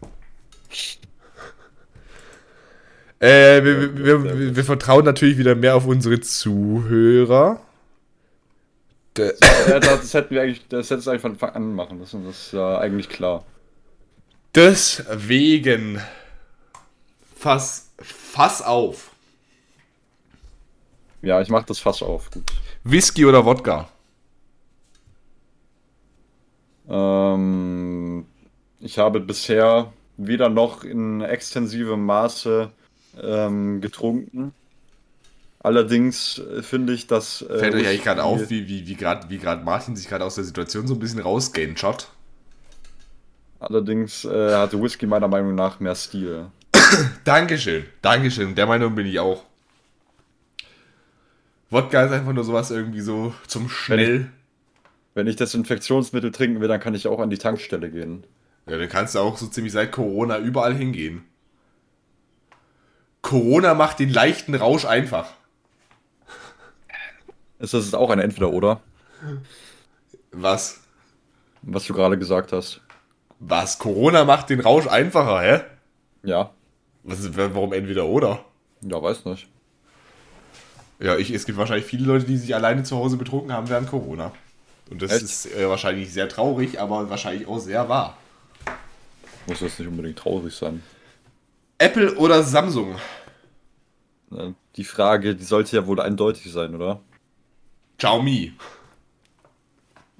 Äh, 3.18 3.64
wir, 3.64 3.98
wir, 3.98 4.24
wir, 4.24 4.56
wir, 4.58 4.66
vertrauen 4.66 5.06
natürlich 5.06 5.38
wieder 5.38 5.56
mehr 5.56 5.78
auf 5.78 5.88
unsere 5.88 6.20
Zuhörer. 6.20 7.62
Das, 9.14 9.40
das 9.40 10.14
hätten 10.14 10.36
wir 10.36 10.42
eigentlich, 10.42 10.68
das 10.68 10.90
hättest 10.90 11.08
du 11.08 11.12
eigentlich 11.12 11.22
von 11.22 11.32
Anfang 11.32 11.50
an 11.52 11.74
machen 11.74 11.98
müssen. 11.98 12.26
Das 12.26 12.48
ist 12.48 12.52
ja 12.52 12.78
eigentlich 12.78 13.08
klar. 13.08 13.46
Deswegen. 14.54 16.02
Fass, 17.38 17.90
fass 18.02 18.62
auf. 18.62 19.12
Ja, 21.22 21.40
ich 21.42 21.48
mach 21.50 21.64
das 21.64 21.80
fast 21.80 22.04
auf. 22.04 22.30
Gut. 22.32 22.44
Whisky 22.84 23.26
oder 23.26 23.46
Wodka? 23.46 23.88
Ähm, 26.88 27.95
ich 28.86 29.00
habe 29.00 29.20
bisher 29.20 29.92
weder 30.16 30.48
noch 30.48 30.84
in 30.84 31.22
extensivem 31.22 32.06
Maße 32.06 32.70
ähm, 33.22 33.82
getrunken. 33.82 34.54
Allerdings 35.60 36.38
äh, 36.38 36.62
finde 36.62 36.94
ich, 36.94 37.08
dass. 37.08 37.42
Äh, 37.42 37.58
Fällt 37.58 37.74
euch 37.74 37.88
eigentlich 37.88 38.04
gerade 38.04 38.24
auf, 38.24 38.52
wie, 38.52 38.68
wie, 38.68 38.88
wie 38.88 38.96
gerade 38.96 39.28
wie 39.30 39.40
grad 39.40 39.66
Martin 39.66 39.96
sich 39.96 40.08
gerade 40.08 40.24
aus 40.24 40.36
der 40.36 40.44
Situation 40.44 40.88
so 40.88 40.94
ein 40.94 41.00
bisschen 41.00 41.20
rausgänschert? 41.20 42.10
Allerdings 43.60 44.24
äh, 44.24 44.54
hatte 44.54 44.80
Whisky 44.80 45.08
meiner 45.08 45.28
Meinung 45.28 45.56
nach 45.56 45.80
mehr 45.80 45.96
Stil. 45.96 46.46
Dankeschön, 47.24 47.86
Dankeschön. 48.04 48.54
Der 48.54 48.68
Meinung 48.68 48.94
bin 48.94 49.08
ich 49.08 49.20
auch. 49.20 49.44
Wodka 51.72 52.04
ist 52.04 52.12
einfach 52.12 52.34
nur 52.34 52.44
sowas 52.44 52.70
irgendwie 52.70 53.02
so 53.02 53.34
zum 53.48 53.68
schnell. 53.68 54.30
Wenn 55.16 55.26
ich 55.26 55.38
Desinfektionsmittel 55.38 56.32
trinken 56.32 56.62
will, 56.62 56.68
dann 56.68 56.80
kann 56.80 56.94
ich 56.94 57.08
auch 57.08 57.20
an 57.20 57.32
die 57.32 57.40
Tankstelle 57.40 57.90
gehen. 57.90 58.26
Ja, 58.68 58.78
dann 58.78 58.90
kannst 58.90 59.16
du 59.16 59.20
auch 59.20 59.38
so 59.38 59.48
ziemlich 59.48 59.74
seit 59.74 59.92
Corona 59.92 60.40
überall 60.40 60.74
hingehen. 60.76 61.24
Corona 63.22 63.74
macht 63.74 64.00
den 64.00 64.10
leichten 64.10 64.56
Rausch 64.56 64.86
einfach. 64.86 65.30
Ist 67.60 67.74
das 67.74 67.86
jetzt 67.86 67.96
auch 67.96 68.10
ein 68.10 68.20
Entweder-Oder, 68.20 68.82
Was? 70.32 70.82
was 71.62 71.86
du 71.86 71.94
gerade 71.94 72.18
gesagt 72.18 72.52
hast? 72.52 72.82
Was? 73.40 73.80
Corona 73.80 74.26
macht 74.26 74.50
den 74.50 74.60
Rausch 74.60 74.88
einfacher, 74.88 75.42
hä? 75.42 75.62
Ja. 76.24 76.52
Was 77.04 77.20
ist, 77.20 77.38
warum 77.38 77.74
entweder 77.74 78.06
oder? 78.06 78.44
Ja, 78.82 79.02
weiß 79.02 79.26
nicht. 79.26 79.48
Ja, 81.00 81.18
ich, 81.18 81.32
es 81.32 81.46
gibt 81.46 81.58
wahrscheinlich 81.58 81.86
viele 81.86 82.06
Leute, 82.06 82.26
die 82.26 82.38
sich 82.38 82.54
alleine 82.56 82.84
zu 82.84 82.96
Hause 82.98 83.18
betrunken 83.18 83.52
haben 83.52 83.70
während 83.70 83.90
Corona. 83.90 84.32
Und 84.90 85.02
das 85.02 85.12
Echt? 85.12 85.24
ist 85.24 85.46
äh, 85.54 85.68
wahrscheinlich 85.68 86.14
sehr 86.14 86.30
traurig, 86.30 86.80
aber 86.80 87.10
wahrscheinlich 87.10 87.48
auch 87.48 87.60
sehr 87.60 87.90
wahr. 87.90 88.18
Muss 89.48 89.60
das 89.60 89.80
nicht 89.80 89.88
unbedingt 89.88 90.18
traurig 90.18 90.54
sein. 90.56 90.82
Apple 91.78 92.16
oder 92.16 92.44
Samsung? 92.44 92.96
Die 94.76 94.84
Frage, 94.84 95.36
die 95.36 95.44
sollte 95.44 95.76
ja 95.76 95.88
wohl 95.88 96.00
eindeutig 96.00 96.52
sein, 96.52 96.76
oder? 96.76 97.02
Xiaomi. 97.98 98.54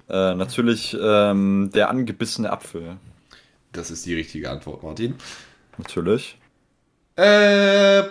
Äh, 0.08 0.34
natürlich 0.34 0.96
ähm, 1.00 1.70
der 1.74 1.90
angebissene 1.90 2.50
Apfel. 2.50 2.96
Das 3.72 3.90
ist 3.90 4.06
die 4.06 4.14
richtige 4.14 4.50
Antwort, 4.50 4.82
Martin. 4.82 5.16
Natürlich. 5.76 6.38
Äh. 7.16 8.02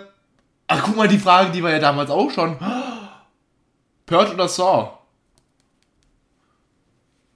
Ach, 0.67 0.81
guck 0.83 0.95
mal, 0.95 1.07
die 1.07 1.19
Frage, 1.19 1.51
die 1.51 1.61
war 1.61 1.71
ja 1.71 1.79
damals 1.79 2.09
auch 2.09 2.31
schon. 2.31 2.57
Purge 4.05 4.33
oder 4.33 4.47
Saw? 4.47 4.97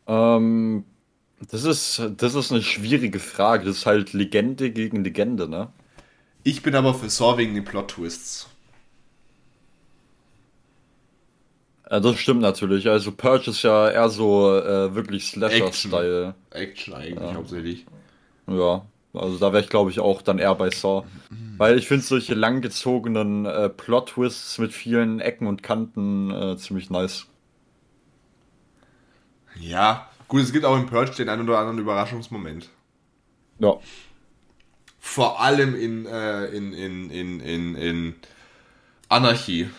Ähm, 0.08 0.84
das 1.52 1.64
ist, 1.64 2.02
das 2.18 2.36
ist 2.36 2.52
eine 2.52 2.62
schwierige 2.62 3.20
Frage. 3.20 3.66
Das 3.66 3.78
ist 3.78 3.86
halt 3.86 4.14
Legende 4.14 4.72
gegen 4.72 5.04
Legende, 5.04 5.48
ne? 5.48 5.70
Ich 6.44 6.62
bin 6.62 6.76
aber 6.76 6.94
für 6.94 7.10
Saw 7.10 7.38
wegen 7.38 7.54
den 7.54 7.66
Plot-Twists. 7.66 8.48
Äh, 11.90 12.02
das 12.02 12.18
stimmt 12.20 12.42
natürlich. 12.42 12.90
Also 12.90 13.12
Purge 13.12 13.52
ist 13.52 13.64
ja 13.64 13.90
eher 13.90 14.10
so 14.10 14.58
äh, 14.58 14.94
wirklich 14.96 15.28
Slasher-Style. 15.28 16.36
Action 16.52 16.94
eigentlich 16.94 17.34
hauptsächlich. 17.34 17.86
Ja, 18.48 18.86
also 19.14 19.38
da 19.38 19.54
wäre 19.54 19.64
ich 19.64 19.70
glaube 19.70 19.92
ich 19.92 20.00
auch 20.00 20.22
dann 20.22 20.40
eher 20.40 20.56
bei 20.56 20.70
Saw. 20.70 21.06
Weil 21.58 21.78
ich 21.78 21.88
finde 21.88 22.06
solche 22.06 22.36
langgezogenen 22.36 23.46
äh, 23.46 23.70
Plot-Twists 23.70 24.60
mit 24.60 24.72
vielen 24.72 25.20
Ecken 25.20 25.48
und 25.48 25.62
Kanten 25.62 26.32
äh, 26.32 26.58
ziemlich 26.58 26.90
nice. 26.90 27.26
Ja, 29.60 30.09
gut, 30.30 30.42
es 30.42 30.54
gibt 30.54 30.64
auch 30.64 30.78
im 30.78 30.86
Purge 30.86 31.12
den 31.12 31.28
einen 31.28 31.48
oder 31.48 31.60
anderen 31.60 31.80
Überraschungsmoment. 31.80 32.70
Ja. 33.60 33.78
Vor 35.00 35.42
allem 35.42 35.76
in, 35.76 36.06
äh, 36.06 36.46
in, 36.46 36.72
in, 36.74 37.10
in, 37.10 37.40
in, 37.42 37.76
in 37.76 38.16
Anarchie. 39.10 39.70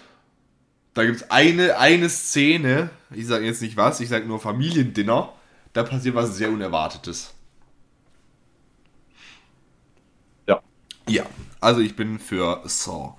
Da 0.92 1.04
gibt 1.04 1.16
es 1.16 1.30
eine, 1.30 1.78
eine 1.78 2.08
Szene, 2.08 2.90
ich 3.10 3.26
sage 3.26 3.46
jetzt 3.46 3.62
nicht 3.62 3.76
was, 3.76 4.00
ich 4.00 4.08
sage 4.08 4.26
nur 4.26 4.40
Familiendinner, 4.40 5.32
da 5.72 5.84
passiert 5.84 6.16
was 6.16 6.36
sehr 6.36 6.50
Unerwartetes. 6.50 7.32
Ja. 10.48 10.60
Ja, 11.08 11.24
also 11.60 11.80
ich 11.80 11.94
bin 11.94 12.18
für 12.18 12.60
Saw. 12.64 13.14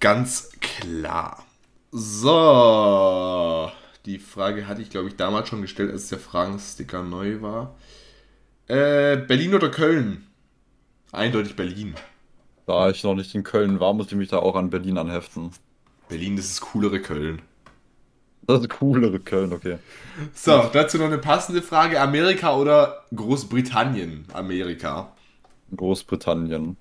Ganz 0.00 0.50
klar. 0.60 1.44
So. 1.92 3.70
Die 4.06 4.20
Frage 4.20 4.68
hatte 4.68 4.82
ich, 4.82 4.90
glaube 4.90 5.08
ich, 5.08 5.16
damals 5.16 5.48
schon 5.48 5.62
gestellt, 5.62 5.90
als 5.90 6.08
der 6.08 6.20
Fragensticker 6.20 7.02
neu 7.02 7.42
war. 7.42 7.74
Äh, 8.68 9.16
Berlin 9.16 9.52
oder 9.52 9.68
Köln? 9.68 10.28
Eindeutig 11.10 11.56
Berlin. 11.56 11.96
Da 12.66 12.88
ich 12.90 13.02
noch 13.02 13.14
nicht 13.14 13.34
in 13.34 13.42
Köln 13.42 13.80
war, 13.80 13.92
muss 13.94 14.06
ich 14.06 14.14
mich 14.14 14.28
da 14.28 14.38
auch 14.38 14.54
an 14.54 14.70
Berlin 14.70 14.96
anheften. 14.96 15.50
Berlin 16.08 16.38
ist 16.38 16.52
das 16.52 16.60
coolere 16.60 17.00
Köln. 17.00 17.42
Das 18.46 18.60
ist 18.60 18.70
coolere 18.70 19.18
Köln, 19.18 19.52
okay. 19.52 19.78
So, 20.34 20.70
dazu 20.72 20.98
noch 20.98 21.06
eine 21.06 21.18
passende 21.18 21.60
Frage. 21.60 22.00
Amerika 22.00 22.56
oder 22.56 23.04
Großbritannien? 23.12 24.24
Amerika. 24.32 25.16
Großbritannien. 25.74 26.76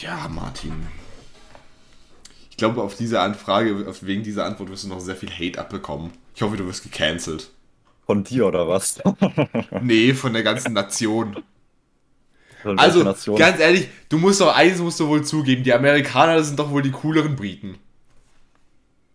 Ja, 0.00 0.28
Martin. 0.28 0.86
Ich 2.62 2.64
glaube, 2.64 2.80
auf 2.80 2.94
diese 2.94 3.18
Anfrage, 3.20 3.92
wegen 4.02 4.22
dieser 4.22 4.44
Antwort 4.46 4.70
wirst 4.70 4.84
du 4.84 4.88
noch 4.88 5.00
sehr 5.00 5.16
viel 5.16 5.30
Hate 5.30 5.58
abbekommen. 5.58 6.12
Ich 6.36 6.42
hoffe, 6.42 6.56
du 6.56 6.64
wirst 6.64 6.84
gecancelt. 6.84 7.50
Von 8.06 8.22
dir 8.22 8.46
oder 8.46 8.68
was? 8.68 9.00
Nee, 9.80 10.14
von 10.14 10.32
der 10.32 10.44
ganzen 10.44 10.72
Nation. 10.72 11.36
Von 12.62 12.78
Also, 12.78 13.02
Nation? 13.02 13.36
ganz 13.36 13.60
ehrlich, 13.60 13.88
du 14.08 14.18
musst 14.18 14.40
doch 14.40 14.54
eins 14.54 14.78
musst 14.78 15.00
du 15.00 15.08
wohl 15.08 15.24
zugeben, 15.24 15.62
die 15.64 15.72
Amerikaner 15.72 16.42
sind 16.42 16.58
doch 16.58 16.70
wohl 16.70 16.82
die 16.82 16.90
cooleren 16.92 17.36
Briten. 17.36 17.78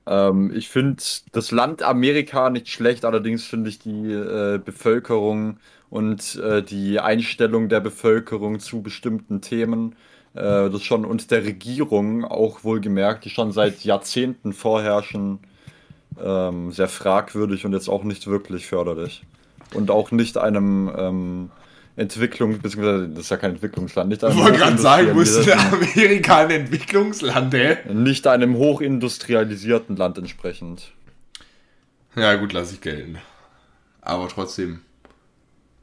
Ähm, 0.05 0.51
ich 0.55 0.69
finde 0.69 1.03
das 1.31 1.51
Land 1.51 1.83
Amerika 1.83 2.49
nicht 2.49 2.69
schlecht, 2.69 3.05
allerdings 3.05 3.45
finde 3.45 3.69
ich 3.69 3.79
die 3.79 4.11
äh, 4.11 4.59
Bevölkerung 4.63 5.59
und 5.89 6.35
äh, 6.35 6.63
die 6.63 6.99
Einstellung 6.99 7.69
der 7.69 7.79
Bevölkerung 7.81 8.59
zu 8.59 8.81
bestimmten 8.81 9.41
Themen, 9.41 9.95
äh, 10.37 10.69
das 10.69 10.83
schon 10.83 11.05
und 11.05 11.31
der 11.31 11.43
Regierung 11.43 12.25
auch 12.25 12.63
wohlgemerkt, 12.63 13.25
die 13.25 13.29
schon 13.29 13.51
seit 13.51 13.83
Jahrzehnten 13.83 14.53
vorherrschen, 14.53 15.39
ähm, 16.23 16.71
sehr 16.71 16.87
fragwürdig 16.87 17.65
und 17.65 17.73
jetzt 17.73 17.89
auch 17.89 18.03
nicht 18.03 18.27
wirklich 18.27 18.67
förderlich. 18.67 19.23
Und 19.73 19.91
auch 19.91 20.11
nicht 20.11 20.37
einem 20.37 20.91
ähm, 20.97 21.51
Entwicklung, 21.97 22.59
beziehungsweise 22.59 23.09
das 23.09 23.25
ist 23.25 23.29
ja 23.31 23.37
kein 23.37 23.51
Entwicklungsland, 23.51 24.09
nicht 24.09 24.23
Ich 24.23 24.29
einem 24.29 24.39
wollte 24.39 24.59
gerade 24.59 24.77
sagen, 24.77 25.15
wo 25.15 25.21
ist 25.21 25.49
Amerika 25.49 26.37
ein 26.37 26.51
Entwicklungsland, 26.51 27.53
ey? 27.53 27.77
nicht 27.91 28.27
einem 28.27 28.55
hochindustrialisierten 28.55 29.95
Land 29.95 30.17
entsprechend. 30.17 30.91
Ja, 32.15 32.35
gut, 32.35 32.53
lass 32.53 32.71
ich 32.71 32.81
gelten. 32.81 33.17
Aber 34.01 34.27
trotzdem, 34.29 34.81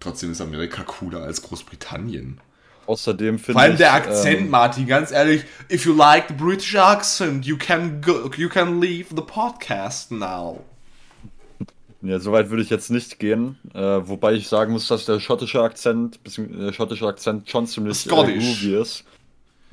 trotzdem 0.00 0.32
ist 0.32 0.40
Amerika 0.40 0.82
cooler 0.84 1.22
als 1.22 1.42
Großbritannien. 1.42 2.40
Außerdem 2.86 3.38
finde 3.38 3.52
Vor 3.52 3.62
allem 3.62 3.72
ich, 3.72 3.78
der 3.78 3.94
Akzent, 3.94 4.40
ähm, 4.40 4.50
Martin, 4.50 4.86
ganz 4.86 5.10
ehrlich. 5.10 5.44
If 5.70 5.86
you 5.86 5.94
like 5.94 6.28
the 6.28 6.34
British 6.34 6.74
accent, 6.76 7.46
you 7.46 7.56
can 7.56 8.00
go, 8.00 8.30
you 8.36 8.48
can 8.48 8.80
leave 8.80 9.06
the 9.10 9.22
podcast 9.22 10.10
now. 10.10 10.60
Ja, 12.02 12.18
soweit 12.18 12.50
würde 12.50 12.62
ich 12.62 12.68
jetzt 12.68 12.90
nicht 12.90 13.18
gehen. 13.18 13.56
Äh, 13.72 13.80
wobei 13.80 14.34
ich 14.34 14.48
sagen 14.48 14.72
muss, 14.72 14.88
dass 14.88 15.06
der 15.06 15.20
schottische 15.20 15.62
Akzent, 15.62 16.20
der 16.36 16.72
schottische 16.72 17.06
Akzent 17.06 17.48
schon 17.48 17.66
ziemlich 17.66 18.04
äh, 18.04 18.08
Scottish. 18.08 18.44
groovy 18.44 18.80
ist. 18.80 19.04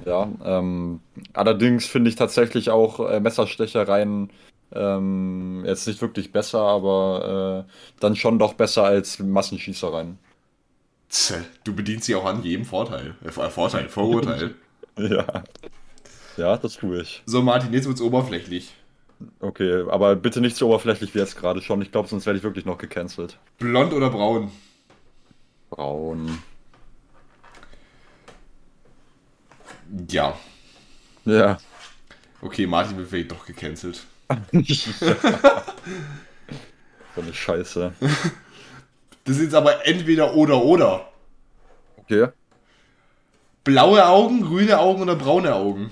Ja, 0.06 0.30
ähm, 0.44 1.02
allerdings 1.34 1.86
finde 1.86 2.10
ich 2.10 2.16
tatsächlich 2.16 2.70
auch 2.70 3.00
äh, 3.08 3.20
Messerstechereien 3.20 4.30
ähm, 4.74 5.64
jetzt 5.66 5.88
nicht 5.88 6.02
wirklich 6.02 6.32
besser, 6.32 6.62
aber 6.62 7.66
äh, 7.68 7.72
dann 8.00 8.16
schon 8.16 8.40
doch 8.40 8.54
besser 8.54 8.84
als 8.86 9.20
Massenschießereien. 9.20 10.18
Du 11.64 11.76
bedienst 11.76 12.06
sie 12.06 12.16
auch 12.16 12.26
an 12.26 12.42
jedem 12.44 12.66
Vorteil. 12.66 13.16
Äh, 13.24 13.32
Vorteil, 13.32 13.90
Vorurteil. 13.90 14.56
Ja. 14.98 15.44
Ja, 16.36 16.58
das 16.58 16.74
tue 16.74 17.02
ich. 17.02 17.24
so, 17.26 17.42
Martin, 17.42 17.72
jetzt 17.74 17.88
wird's 17.88 18.02
oberflächlich. 18.02 18.74
Okay, 19.40 19.86
aber 19.90 20.18
bitte 20.18 20.42
nicht 20.42 20.58
so 20.58 20.68
oberflächlich 20.68 21.16
wie 21.16 21.20
jetzt 21.20 21.38
gerade 21.38 21.62
schon. 21.62 21.82
Ich 21.82 21.92
glaube, 21.94 22.10
sonst 22.10 22.26
werde 22.26 22.38
ich 22.38 22.44
wirklich 22.44 22.66
noch 22.66 22.78
gecancelt. 22.78 23.38
Blond 23.58 23.94
oder 23.94 24.10
braun? 24.10 24.52
Braun. 25.70 26.40
Ja. 30.10 30.38
Ja. 31.26 31.58
Okay, 32.42 32.68
Martin 32.68 32.98
wird 32.98 33.10
vielleicht 33.10 33.32
doch 33.32 33.46
gecancelt. 33.46 34.02
so 37.16 37.22
eine 37.22 37.34
Scheiße. 37.34 37.94
Das 39.26 39.38
ist 39.38 39.44
jetzt 39.44 39.56
aber 39.56 39.86
entweder 39.86 40.36
oder 40.36 40.64
oder. 40.64 41.10
Okay. 41.98 42.28
Blaue 43.64 44.06
Augen, 44.08 44.42
grüne 44.42 44.80
Augen 44.80 45.04
oder 45.04 45.16
braune 45.16 45.54
Augen? 45.54 45.92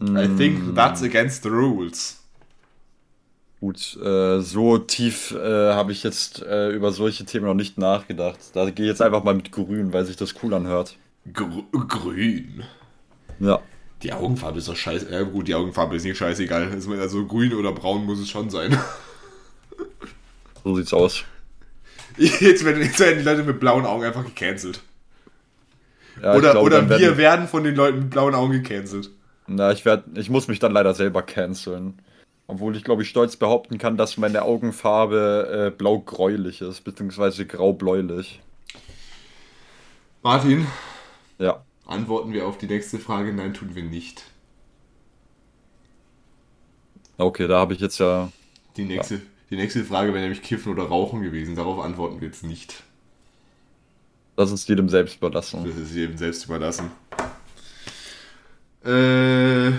I 0.00 0.28
think 0.36 0.74
that's 0.74 1.02
against 1.02 1.44
the 1.44 1.48
rules. 1.48 2.22
Gut, 3.60 3.96
äh, 3.96 4.40
so 4.42 4.76
tief 4.76 5.32
äh, 5.32 5.72
habe 5.72 5.92
ich 5.92 6.02
jetzt 6.02 6.42
äh, 6.42 6.70
über 6.70 6.92
solche 6.92 7.24
Themen 7.24 7.46
noch 7.46 7.54
nicht 7.54 7.78
nachgedacht. 7.78 8.38
Da 8.52 8.68
gehe 8.68 8.84
ich 8.84 8.90
jetzt 8.90 9.00
einfach 9.00 9.24
mal 9.24 9.34
mit 9.34 9.50
grün, 9.52 9.94
weil 9.94 10.04
sich 10.04 10.16
das 10.16 10.34
cool 10.42 10.52
anhört. 10.52 10.98
Gr 11.32 11.64
grün. 11.72 12.64
Ja. 13.40 13.60
Die 14.02 14.12
Augenfarbe 14.12 14.58
ist 14.58 14.68
doch 14.68 14.76
scheiße. 14.76 15.10
Ja, 15.10 15.22
gut, 15.22 15.48
die 15.48 15.54
Augenfarbe 15.54 15.96
ist 15.96 16.04
nicht 16.04 16.18
scheißegal. 16.18 16.70
Also 16.70 16.92
also 16.92 17.24
grün 17.24 17.54
oder 17.54 17.72
braun 17.72 18.04
muss 18.04 18.18
es 18.18 18.28
schon 18.28 18.50
sein. 18.50 18.78
So 20.66 20.74
sieht's 20.74 20.92
aus. 20.92 21.22
Jetzt 22.16 22.64
werden, 22.64 22.82
jetzt 22.82 22.98
werden 22.98 23.18
die 23.18 23.24
Leute 23.24 23.44
mit 23.44 23.60
blauen 23.60 23.86
Augen 23.86 24.02
einfach 24.02 24.24
gecancelt. 24.24 24.82
Ja, 26.20 26.34
oder 26.34 26.50
glaube, 26.52 26.66
oder 26.66 26.82
wir 26.88 26.98
werden, 26.98 27.18
werden 27.18 27.46
von 27.46 27.62
den 27.62 27.76
Leuten 27.76 27.98
mit 28.00 28.10
blauen 28.10 28.34
Augen 28.34 28.50
gecancelt. 28.50 29.10
na, 29.46 29.70
ich 29.70 29.84
werd, 29.84 30.04
ich 30.16 30.28
muss 30.28 30.48
mich 30.48 30.58
dann 30.58 30.72
leider 30.72 30.92
selber 30.94 31.22
canceln. 31.22 32.00
Obwohl 32.48 32.74
ich 32.74 32.82
glaube 32.82 33.02
ich 33.02 33.10
stolz 33.10 33.36
behaupten 33.36 33.78
kann, 33.78 33.96
dass 33.96 34.16
meine 34.16 34.42
Augenfarbe 34.42 35.66
äh, 35.68 35.70
blau-gräulich 35.70 36.62
ist, 36.62 36.80
beziehungsweise 36.80 37.46
grau-bläulich. 37.46 38.40
Martin, 40.24 40.66
Ja. 41.38 41.64
antworten 41.86 42.32
wir 42.32 42.44
auf 42.44 42.58
die 42.58 42.66
nächste 42.66 42.98
Frage? 42.98 43.32
Nein, 43.32 43.54
tun 43.54 43.76
wir 43.76 43.84
nicht. 43.84 44.24
Okay, 47.18 47.46
da 47.46 47.58
habe 47.60 47.74
ich 47.74 47.80
jetzt 47.80 47.98
ja. 48.00 48.32
Die 48.76 48.84
nächste, 48.84 49.20
die 49.50 49.56
nächste 49.56 49.84
Frage 49.84 50.12
wäre 50.12 50.22
nämlich 50.22 50.42
Kiffen 50.42 50.72
oder 50.72 50.84
Rauchen 50.84 51.22
gewesen. 51.22 51.54
Darauf 51.54 51.84
antworten 51.84 52.20
wir 52.20 52.28
jetzt 52.28 52.44
nicht. 52.44 52.82
Das 54.36 54.52
ist 54.52 54.68
jedem 54.68 54.88
selbst 54.88 55.16
überlassen. 55.16 55.64
Das 55.64 55.76
ist 55.76 55.94
jedem 55.94 56.16
selbst 56.16 56.44
überlassen. 56.44 56.90
Äh, 58.84 59.72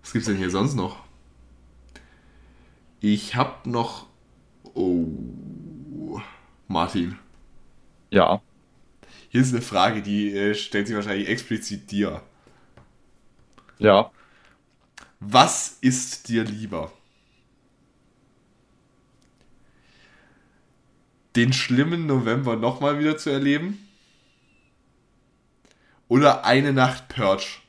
was 0.00 0.12
gibt's 0.12 0.26
denn 0.26 0.38
hier 0.38 0.50
sonst 0.50 0.74
noch? 0.74 1.04
Ich 3.00 3.36
hab 3.36 3.66
noch. 3.66 4.06
Oh. 4.74 5.06
Martin. 6.68 7.18
Ja. 8.10 8.40
Hier 9.28 9.40
ist 9.40 9.52
eine 9.52 9.62
Frage, 9.62 10.02
die 10.02 10.36
äh, 10.36 10.54
stellt 10.54 10.86
sich 10.86 10.96
wahrscheinlich 10.96 11.28
explizit 11.28 11.90
dir. 11.90 12.22
Ja. 13.78 14.10
Was 15.20 15.78
ist 15.80 16.28
dir 16.28 16.44
lieber? 16.44 16.92
Den 21.36 21.52
schlimmen 21.52 22.06
November 22.06 22.56
nochmal 22.56 22.98
wieder 22.98 23.16
zu 23.16 23.30
erleben? 23.30 23.88
Oder 26.08 26.44
eine 26.44 26.72
Nacht 26.72 27.08
Purge? 27.08 27.60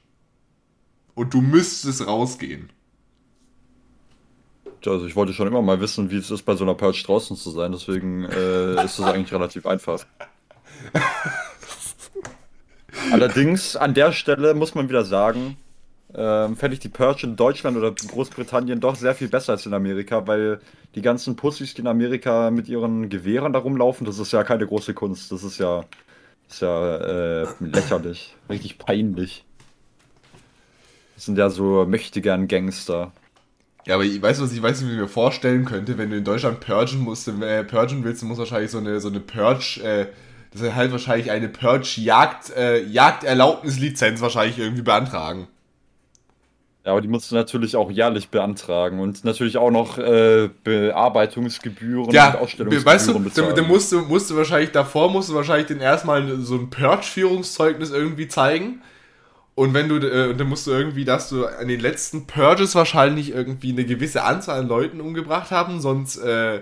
Und 1.15 1.33
du 1.33 1.41
müsstest 1.41 2.05
rausgehen. 2.05 2.69
Also 4.85 5.05
ich 5.05 5.15
wollte 5.15 5.33
schon 5.33 5.47
immer 5.47 5.61
mal 5.61 5.79
wissen, 5.79 6.11
wie 6.11 6.17
es 6.17 6.29
ist, 6.29 6.43
bei 6.43 6.55
so 6.55 6.65
einer 6.65 6.73
Purge 6.73 7.03
draußen 7.05 7.37
zu 7.37 7.51
sein, 7.51 7.71
deswegen 7.71 8.25
äh, 8.25 8.83
ist 8.83 8.99
das 8.99 9.01
eigentlich 9.01 9.31
relativ 9.33 9.65
einfach. 9.65 10.05
Allerdings, 13.11 13.75
an 13.75 13.93
der 13.93 14.11
Stelle 14.11 14.53
muss 14.53 14.75
man 14.75 14.89
wieder 14.89 15.05
sagen, 15.05 15.57
ähm, 16.15 16.55
fände 16.55 16.75
ich 16.75 16.79
die 16.79 16.89
Purge 16.89 17.25
in 17.25 17.35
Deutschland 17.35 17.77
oder 17.77 17.91
Großbritannien 17.91 18.79
doch 18.79 18.95
sehr 18.95 19.15
viel 19.15 19.27
besser 19.27 19.53
als 19.53 19.65
in 19.65 19.73
Amerika, 19.73 20.27
weil 20.27 20.59
die 20.95 21.01
ganzen 21.01 21.35
Pussys, 21.35 21.73
die 21.73 21.81
in 21.81 21.87
Amerika 21.87 22.51
mit 22.51 22.67
ihren 22.67 23.09
Gewehren 23.09 23.53
da 23.53 23.59
rumlaufen, 23.59 24.05
das 24.05 24.19
ist 24.19 24.31
ja 24.31 24.43
keine 24.43 24.67
große 24.67 24.93
Kunst. 24.93 25.31
Das 25.31 25.43
ist 25.43 25.57
ja, 25.57 25.83
ist 26.49 26.61
ja 26.61 26.97
äh, 26.97 27.47
lächerlich, 27.59 28.35
richtig 28.49 28.77
peinlich. 28.77 29.43
Das 31.15 31.25
sind 31.25 31.37
ja 31.37 31.49
so 31.49 31.85
möchtegern 31.87 32.47
Gangster. 32.47 33.11
Ja, 33.85 33.95
aber 33.95 34.05
ich 34.05 34.21
weiß, 34.21 34.41
was 34.41 34.53
ich 34.53 34.61
weiß, 34.61 34.85
wie 34.85 34.91
ich 34.91 34.97
mir 34.97 35.07
vorstellen 35.07 35.65
könnte, 35.65 35.97
wenn 35.97 36.09
du 36.09 36.17
in 36.17 36.23
Deutschland 36.23 36.59
purgen 36.59 36.99
musst, 36.99 37.27
äh, 37.27 37.63
purgen 37.63 38.03
willst, 38.03 38.21
du 38.21 38.27
musst 38.27 38.39
wahrscheinlich 38.39 38.71
so 38.71 38.77
eine, 38.77 38.99
so 38.99 39.09
eine 39.09 39.19
Purge, 39.19 39.81
äh, 39.83 40.07
das 40.51 40.61
ist 40.61 40.75
halt 40.75 40.91
wahrscheinlich 40.91 41.31
eine 41.31 41.49
Purge-Jagd, 41.49 42.51
äh, 42.55 42.83
Jagderlaubnislizenz 42.83 44.21
wahrscheinlich 44.21 44.59
irgendwie 44.59 44.83
beantragen. 44.83 45.47
Ja, 46.85 46.91
aber 46.91 47.01
die 47.01 47.07
musst 47.07 47.31
du 47.31 47.35
natürlich 47.35 47.77
auch 47.77 47.89
jährlich 47.89 48.27
beantragen 48.27 48.99
und 48.99 49.23
natürlich 49.23 49.57
auch 49.57 49.71
noch 49.71 49.97
äh, 49.97 50.49
Bearbeitungsgebühren 50.65 52.07
und 52.07 52.13
Ja, 52.13 52.37
Ausstellungsgebühren 52.37 52.85
weißt 52.85 53.07
du, 53.07 53.19
bezahlen. 53.19 53.47
dann, 53.47 53.55
dann 53.55 53.67
musst 53.67 53.91
du, 53.93 54.01
musst 54.01 54.29
du 54.29 54.35
wahrscheinlich, 54.35 54.71
davor 54.71 55.09
musst 55.09 55.29
du 55.29 55.35
wahrscheinlich 55.35 55.67
den 55.67 55.79
erstmal 55.79 56.37
so 56.41 56.55
ein 56.55 56.69
Purge-Führungszeugnis 56.69 57.91
irgendwie 57.91 58.27
zeigen. 58.27 58.81
Und 59.55 59.73
wenn 59.73 59.87
du, 59.87 59.97
äh, 59.97 60.35
dann 60.35 60.47
musst 60.49 60.67
du 60.67 60.71
irgendwie, 60.71 61.05
dass 61.05 61.29
du 61.29 61.45
an 61.45 61.67
den 61.69 61.79
letzten 61.79 62.27
Purges 62.27 62.75
wahrscheinlich 62.75 63.31
irgendwie 63.31 63.71
eine 63.71 63.85
gewisse 63.85 64.23
Anzahl 64.23 64.59
an 64.59 64.67
Leuten 64.67 64.99
umgebracht 64.99 65.51
haben, 65.51 65.79
sonst 65.79 66.17
äh, 66.17 66.57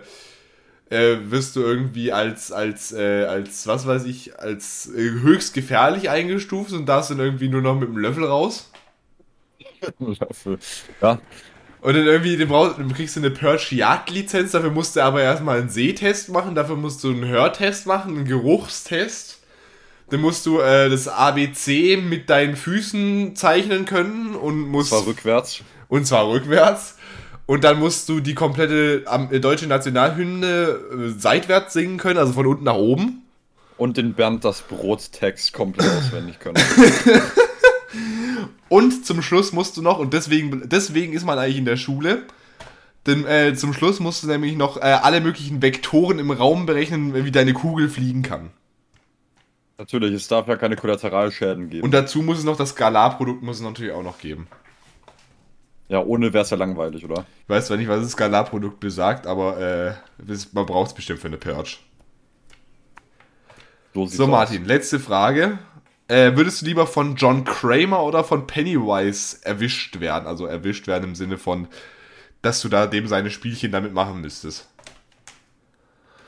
äh, 0.91 1.17
wirst 1.29 1.55
du 1.55 1.61
irgendwie 1.61 2.11
als, 2.11 2.51
als, 2.51 2.91
äh, 2.91 3.23
als, 3.23 3.65
was 3.65 3.87
weiß 3.87 4.03
ich, 4.05 4.37
als 4.37 4.91
äh, 4.93 5.09
höchst 5.21 5.53
gefährlich 5.53 6.09
eingestuft 6.09 6.73
und 6.73 6.85
darfst 6.85 7.09
dann 7.11 7.19
irgendwie 7.19 7.47
nur 7.47 7.61
noch 7.61 7.79
mit 7.79 7.87
dem 7.87 7.97
Löffel 7.97 8.25
raus. 8.25 8.70
ja, 11.01 11.19
Und 11.81 11.95
dann 11.95 12.05
irgendwie, 12.05 12.37
du, 12.37 12.45
brauchst, 12.45 12.77
du 12.77 12.87
kriegst 12.89 13.15
du 13.15 13.19
eine 13.19 13.31
Purge-Jagdlizenz, 13.31 14.51
dafür 14.51 14.71
musst 14.71 14.95
du 14.95 15.01
aber 15.01 15.21
erstmal 15.21 15.59
einen 15.59 15.69
Sehtest 15.69 16.29
machen, 16.29 16.55
dafür 16.55 16.75
musst 16.75 17.03
du 17.03 17.09
einen 17.09 17.25
Hörtest 17.25 17.87
machen, 17.87 18.15
einen 18.15 18.25
Geruchstest. 18.25 19.39
Dann 20.09 20.19
musst 20.21 20.45
du 20.45 20.59
äh, 20.59 20.89
das 20.89 21.07
ABC 21.07 21.97
mit 21.97 22.29
deinen 22.29 22.57
Füßen 22.57 23.35
zeichnen 23.35 23.85
können 23.85 24.35
und 24.35 24.59
musst. 24.59 24.91
war 24.91 25.05
rückwärts. 25.05 25.61
Und 25.87 26.05
zwar 26.05 26.27
rückwärts. 26.27 26.97
Und 27.45 27.63
dann 27.63 27.79
musst 27.79 28.07
du 28.09 28.19
die 28.19 28.35
komplette 28.35 29.05
äh, 29.05 29.39
deutsche 29.39 29.67
Nationalhymne 29.67 30.47
äh, 30.47 31.09
seitwärts 31.17 31.73
singen 31.73 31.97
können, 31.97 32.19
also 32.19 32.33
von 32.33 32.45
unten 32.45 32.65
nach 32.65 32.75
oben. 32.75 33.23
Und 33.77 33.97
den 33.97 34.13
Bernd 34.13 34.45
das 34.45 34.61
Brot-Text 34.61 35.53
komplett 35.53 35.89
auswendig 35.89 36.39
können. 36.39 36.61
Und 38.69 39.05
zum 39.05 39.21
Schluss 39.21 39.51
musst 39.51 39.77
du 39.77 39.81
noch, 39.81 39.99
und 39.99 40.13
deswegen, 40.13 40.67
deswegen 40.69 41.13
ist 41.13 41.25
man 41.25 41.37
eigentlich 41.37 41.57
in 41.57 41.65
der 41.65 41.77
Schule, 41.77 42.23
denn 43.07 43.25
äh, 43.25 43.55
zum 43.55 43.73
Schluss 43.73 43.99
musst 43.99 44.23
du 44.23 44.27
nämlich 44.27 44.55
noch 44.55 44.77
äh, 44.77 44.81
alle 44.81 45.21
möglichen 45.21 45.61
Vektoren 45.61 46.19
im 46.19 46.31
Raum 46.31 46.65
berechnen, 46.65 47.13
wie 47.25 47.31
deine 47.31 47.53
Kugel 47.53 47.89
fliegen 47.89 48.21
kann. 48.23 48.51
Natürlich, 49.77 50.13
es 50.13 50.27
darf 50.27 50.47
ja 50.47 50.55
keine 50.57 50.75
Kollateralschäden 50.75 51.69
geben. 51.69 51.83
Und 51.83 51.91
dazu 51.91 52.21
muss 52.21 52.37
es 52.37 52.43
noch 52.43 52.55
das 52.57 52.69
Skalarprodukt 52.69 53.41
muss 53.41 53.57
es 53.57 53.63
natürlich 53.63 53.91
auch 53.93 54.03
noch 54.03 54.19
geben. 54.19 54.47
ja, 55.89 55.99
ohne 56.03 56.31
wäre 56.33 56.43
es 56.43 56.49
ja 56.51 56.57
langweilig, 56.57 57.03
oder? 57.03 57.25
Ich 57.43 57.49
weiß 57.49 57.67
zwar 57.67 57.77
nicht, 57.77 57.87
was 57.89 58.01
das 58.01 58.11
Skalarprodukt 58.11 58.79
besagt, 58.79 59.25
aber 59.27 59.59
äh, 59.59 59.93
man 60.53 60.65
braucht 60.65 60.89
es 60.89 60.93
bestimmt 60.93 61.19
für 61.19 61.27
eine 61.27 61.37
Purge. 61.37 61.77
sieht's 64.05 64.17
So, 64.17 64.27
aus. 64.27 64.29
Martin, 64.29 64.65
letzte 64.65 64.99
Frage. 64.99 65.59
Äh, 66.11 66.35
würdest 66.35 66.61
du 66.61 66.65
lieber 66.65 66.87
von 66.87 67.15
John 67.15 67.45
Kramer 67.45 68.03
oder 68.03 68.25
von 68.25 68.45
Pennywise 68.45 69.37
erwischt 69.45 70.01
werden? 70.01 70.27
Also 70.27 70.45
erwischt 70.45 70.87
werden 70.87 71.05
im 71.05 71.15
Sinne 71.15 71.37
von, 71.37 71.69
dass 72.41 72.59
du 72.59 72.67
da 72.67 72.85
dem 72.85 73.07
seine 73.07 73.29
Spielchen 73.29 73.71
damit 73.71 73.93
machen 73.93 74.19
müsstest. 74.19 74.67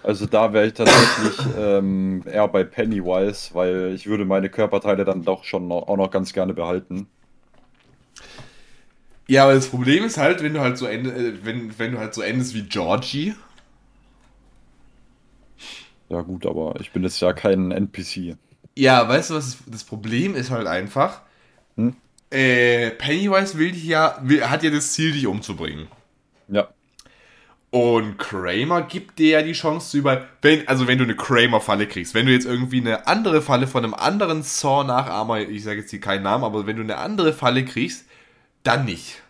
Also 0.02 0.26
da 0.26 0.54
wäre 0.54 0.68
ich 0.68 0.74
tatsächlich 0.74 1.38
ähm, 1.60 2.24
eher 2.26 2.48
bei 2.48 2.64
Pennywise, 2.64 3.54
weil 3.56 3.92
ich 3.94 4.08
würde 4.08 4.24
meine 4.24 4.48
Körperteile 4.50 5.04
dann 5.04 5.26
doch 5.26 5.44
schon 5.44 5.68
noch, 5.68 5.90
auch 5.90 5.98
noch 5.98 6.12
ganz 6.12 6.32
gerne 6.32 6.54
behalten. 6.54 7.08
Ja, 9.28 9.44
aber 9.44 9.54
das 9.54 9.68
Problem 9.68 10.06
ist 10.06 10.18
halt, 10.18 10.42
wenn 10.42 10.54
du 10.54 10.62
halt 10.62 10.78
so 10.78 10.86
ende, 10.86 11.10
äh, 11.12 11.34
wenn, 11.44 11.78
wenn 11.78 11.92
du 11.92 12.00
halt 12.00 12.14
so 12.14 12.22
endest 12.22 12.54
wie 12.54 12.64
Georgie. 12.64 13.34
Ja 16.08 16.22
gut, 16.22 16.46
aber 16.46 16.76
ich 16.80 16.92
bin 16.92 17.04
jetzt 17.04 17.20
ja 17.20 17.34
kein 17.34 17.72
NPC. 17.72 18.38
Ja, 18.76 19.08
weißt 19.08 19.30
du, 19.30 19.36
was 19.36 19.58
das 19.68 19.84
Problem 19.84 20.36
ist 20.36 20.52
halt 20.52 20.68
einfach? 20.68 21.22
Hm? 21.76 21.96
Äh, 22.32 22.92
Pennywise 22.92 23.58
will 23.58 23.72
dich 23.72 23.86
ja, 23.86 24.18
will, 24.24 24.50
hat 24.50 24.64
ja 24.64 24.72
das 24.72 24.94
Ziel, 24.94 25.12
dich 25.12 25.28
umzubringen. 25.28 25.88
Ja. 26.48 26.70
Und 27.70 28.20
Kramer 28.20 28.84
gibt 28.84 29.18
dir 29.18 29.40
ja 29.40 29.42
die 29.42 29.54
Chance 29.54 29.90
zu 29.90 29.98
über, 29.98 30.28
wenn, 30.44 30.68
also 30.68 30.88
wenn 30.88 31.00
du 31.00 31.06
eine 31.06 31.16
Kramer-Falle 31.16 31.88
kriegst, 31.88 32.14
wenn 32.14 32.28
du 32.28 32.32
jetzt 32.32 32.46
irgendwie 32.46 32.80
eine 32.80 33.08
andere 33.08 33.42
Falle 33.42 33.66
von 33.66 33.84
einem 33.84 33.96
anderen 33.96 34.44
Saw-Nachahmer, 34.44 35.40
ich 35.40 35.64
sage 35.64 35.80
jetzt 35.80 35.90
hier 35.90 36.00
keinen 36.00 36.22
Namen, 36.22 36.44
aber 36.44 36.68
wenn 36.68 36.76
du 36.76 36.84
eine 36.84 36.98
andere 36.98 37.34
Falle 37.34 37.66
kriegst, 37.66 38.06
dann 38.62 38.86
nicht. 38.86 39.24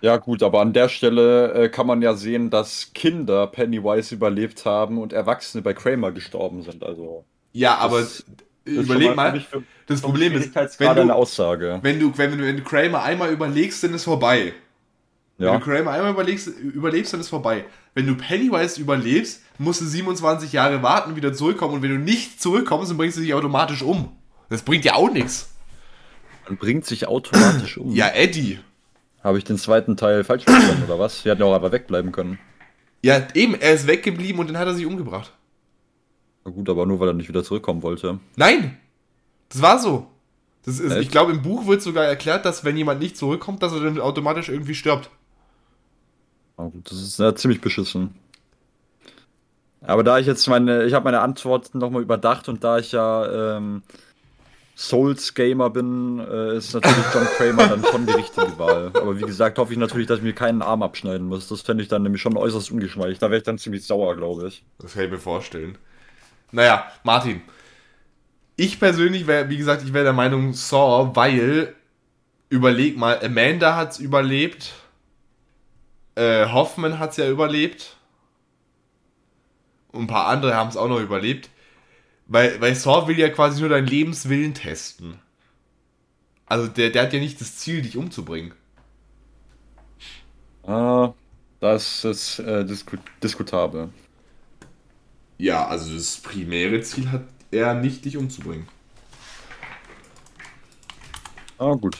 Ja 0.00 0.16
gut, 0.16 0.42
aber 0.42 0.60
an 0.60 0.72
der 0.72 0.88
Stelle 0.88 1.52
äh, 1.52 1.68
kann 1.68 1.86
man 1.86 2.02
ja 2.02 2.14
sehen, 2.14 2.50
dass 2.50 2.92
Kinder 2.94 3.48
Pennywise 3.48 4.14
überlebt 4.14 4.64
haben 4.64 4.98
und 4.98 5.12
Erwachsene 5.12 5.62
bei 5.62 5.74
Kramer 5.74 6.12
gestorben 6.12 6.62
sind. 6.62 6.84
Also 6.84 7.24
Ja, 7.52 7.76
aber 7.76 8.00
Das 8.00 8.24
überleg 8.64 9.16
mal, 9.16 9.40
für- 9.40 9.62
das 9.86 10.00
Problem 10.00 10.34
ist, 10.34 10.54
wenn 10.78 10.88
eine 10.88 11.06
du, 11.06 11.12
Aussage. 11.14 11.80
wenn 11.82 11.98
du, 11.98 12.12
wenn 12.16 12.38
du, 12.38 12.44
wenn 12.44 12.56
du 12.56 12.62
Kramer 12.62 13.02
einmal 13.02 13.32
überlegst, 13.32 13.82
dann 13.82 13.92
ist 13.94 14.04
vorbei. 14.04 14.52
Wenn 15.38 15.46
Ja. 15.48 15.58
du 15.58 15.64
Kramer 15.64 15.90
einmal 15.92 16.12
überlegst, 16.12 16.46
überlebst, 16.48 17.12
dann 17.12 17.20
ist 17.20 17.28
vorbei. 17.28 17.64
Wenn 17.94 18.06
du 18.06 18.14
Pennywise 18.14 18.80
überlebst, 18.80 19.42
musst 19.58 19.80
du 19.80 19.84
27 19.86 20.52
Jahre 20.52 20.82
warten, 20.82 21.16
wieder 21.16 21.32
zurückkommen. 21.32 21.74
Und 21.74 21.82
wenn 21.82 21.90
du 21.90 21.98
nicht 21.98 22.40
zurückkommst, 22.40 22.90
dann 22.90 22.98
bringst 22.98 23.16
du 23.16 23.22
dich 23.22 23.34
automatisch 23.34 23.82
um. 23.82 24.12
Das 24.48 24.62
bringt 24.62 24.84
ja 24.84 24.94
auch 24.94 25.10
nichts. 25.10 25.50
Man 26.46 26.56
bringt 26.56 26.84
sich 26.86 27.08
automatisch 27.08 27.78
um. 27.78 27.90
Ja, 27.92 28.08
Eddie. 28.08 28.60
Habe 29.24 29.38
ich 29.38 29.44
den 29.44 29.58
zweiten 29.58 29.96
Teil 29.96 30.24
falsch 30.24 30.44
verstanden 30.44 30.84
oder 30.84 30.98
was? 30.98 31.24
Wir 31.24 31.32
hätten 31.32 31.42
ja 31.42 31.48
auch 31.48 31.54
einfach 31.54 31.72
wegbleiben 31.72 32.12
können. 32.12 32.38
Ja, 33.02 33.26
eben, 33.34 33.54
er 33.60 33.72
ist 33.72 33.86
weggeblieben 33.86 34.38
und 34.40 34.46
dann 34.48 34.58
hat 34.58 34.66
er 34.68 34.74
sich 34.74 34.86
umgebracht. 34.86 35.32
Gut, 36.44 36.68
aber 36.68 36.86
nur 36.86 37.00
weil 37.00 37.08
er 37.08 37.14
nicht 37.14 37.28
wieder 37.28 37.44
zurückkommen 37.44 37.82
wollte. 37.82 38.18
Nein! 38.36 38.78
Das 39.50 39.62
war 39.62 39.78
so. 39.78 40.06
Das 40.64 40.78
ist, 40.78 40.92
Echt? 40.92 41.02
ich 41.02 41.10
glaube, 41.10 41.32
im 41.32 41.42
Buch 41.42 41.66
wird 41.66 41.82
sogar 41.82 42.04
erklärt, 42.04 42.44
dass 42.44 42.64
wenn 42.64 42.76
jemand 42.76 43.00
nicht 43.00 43.16
zurückkommt, 43.16 43.62
dass 43.62 43.72
er 43.72 43.80
dann 43.80 44.00
automatisch 44.00 44.48
irgendwie 44.48 44.74
stirbt. 44.74 45.10
Gut, 46.56 46.90
das 46.90 47.00
ist 47.00 47.18
ja 47.18 47.34
ziemlich 47.34 47.60
beschissen. 47.60 48.14
Aber 49.82 50.04
da 50.04 50.18
ich 50.18 50.26
jetzt 50.26 50.46
meine, 50.46 50.84
ich 50.84 50.92
habe 50.92 51.04
meine 51.04 51.20
Antwort 51.20 51.74
nochmal 51.74 52.02
überdacht 52.02 52.48
und 52.50 52.62
da 52.62 52.78
ich 52.78 52.92
ja 52.92 53.56
ähm, 53.56 53.82
Souls-Gamer 54.76 55.70
bin, 55.70 56.18
äh, 56.20 56.56
ist 56.56 56.74
natürlich 56.74 57.04
John 57.14 57.24
Kramer 57.24 57.68
dann 57.68 57.84
schon 57.84 58.06
die 58.06 58.12
richtige 58.12 58.58
Wahl. 58.58 58.90
Aber 58.94 59.18
wie 59.18 59.24
gesagt, 59.24 59.58
hoffe 59.58 59.72
ich 59.72 59.78
natürlich, 59.78 60.06
dass 60.06 60.18
ich 60.18 60.24
mir 60.24 60.34
keinen 60.34 60.60
Arm 60.60 60.82
abschneiden 60.82 61.26
muss. 61.26 61.48
Das 61.48 61.62
fände 61.62 61.82
ich 61.82 61.88
dann 61.88 62.02
nämlich 62.02 62.20
schon 62.20 62.36
äußerst 62.36 62.70
ungeschmeidig. 62.70 63.18
Da 63.18 63.30
wäre 63.30 63.38
ich 63.38 63.44
dann 63.44 63.56
ziemlich 63.58 63.86
sauer, 63.86 64.16
glaube 64.16 64.48
ich. 64.48 64.62
Das 64.78 64.92
kann 64.92 65.04
ich 65.04 65.10
mir 65.10 65.18
vorstellen. 65.18 65.78
Naja, 66.52 66.90
Martin. 67.04 67.42
Ich 68.56 68.78
persönlich 68.78 69.26
wäre, 69.26 69.48
wie 69.48 69.56
gesagt, 69.56 69.82
ich 69.82 69.92
wäre 69.92 70.04
der 70.04 70.12
Meinung 70.12 70.52
Saw, 70.52 71.14
weil, 71.14 71.74
überleg 72.50 72.96
mal, 72.96 73.24
Amanda 73.24 73.76
hat's 73.76 73.98
überlebt. 73.98 74.74
Äh, 76.14 76.46
Hoffman 76.46 76.98
hat's 76.98 77.16
ja 77.16 77.28
überlebt. 77.28 77.96
Und 79.92 80.02
ein 80.02 80.06
paar 80.06 80.26
andere 80.26 80.54
haben 80.54 80.68
es 80.68 80.76
auch 80.76 80.88
noch 80.88 81.00
überlebt. 81.00 81.48
Weil, 82.26 82.60
weil 82.60 82.74
Saw 82.74 83.08
will 83.08 83.18
ja 83.18 83.28
quasi 83.28 83.60
nur 83.60 83.70
deinen 83.70 83.86
Lebenswillen 83.86 84.54
testen. 84.54 85.18
Also 86.46 86.66
der, 86.68 86.90
der 86.90 87.04
hat 87.04 87.12
ja 87.12 87.20
nicht 87.20 87.40
das 87.40 87.56
Ziel, 87.56 87.82
dich 87.82 87.96
umzubringen. 87.96 88.52
Ah, 90.64 91.12
das 91.60 92.04
ist 92.04 92.38
äh, 92.40 92.64
disku 92.64 92.96
diskutabel. 93.22 93.90
Ja, 95.40 95.66
also 95.66 95.94
das 95.94 96.18
primäre 96.18 96.82
Ziel 96.82 97.10
hat 97.10 97.22
er 97.50 97.72
nicht, 97.72 98.04
dich 98.04 98.18
umzubringen. 98.18 98.68
Ah, 101.56 101.72
gut. 101.72 101.96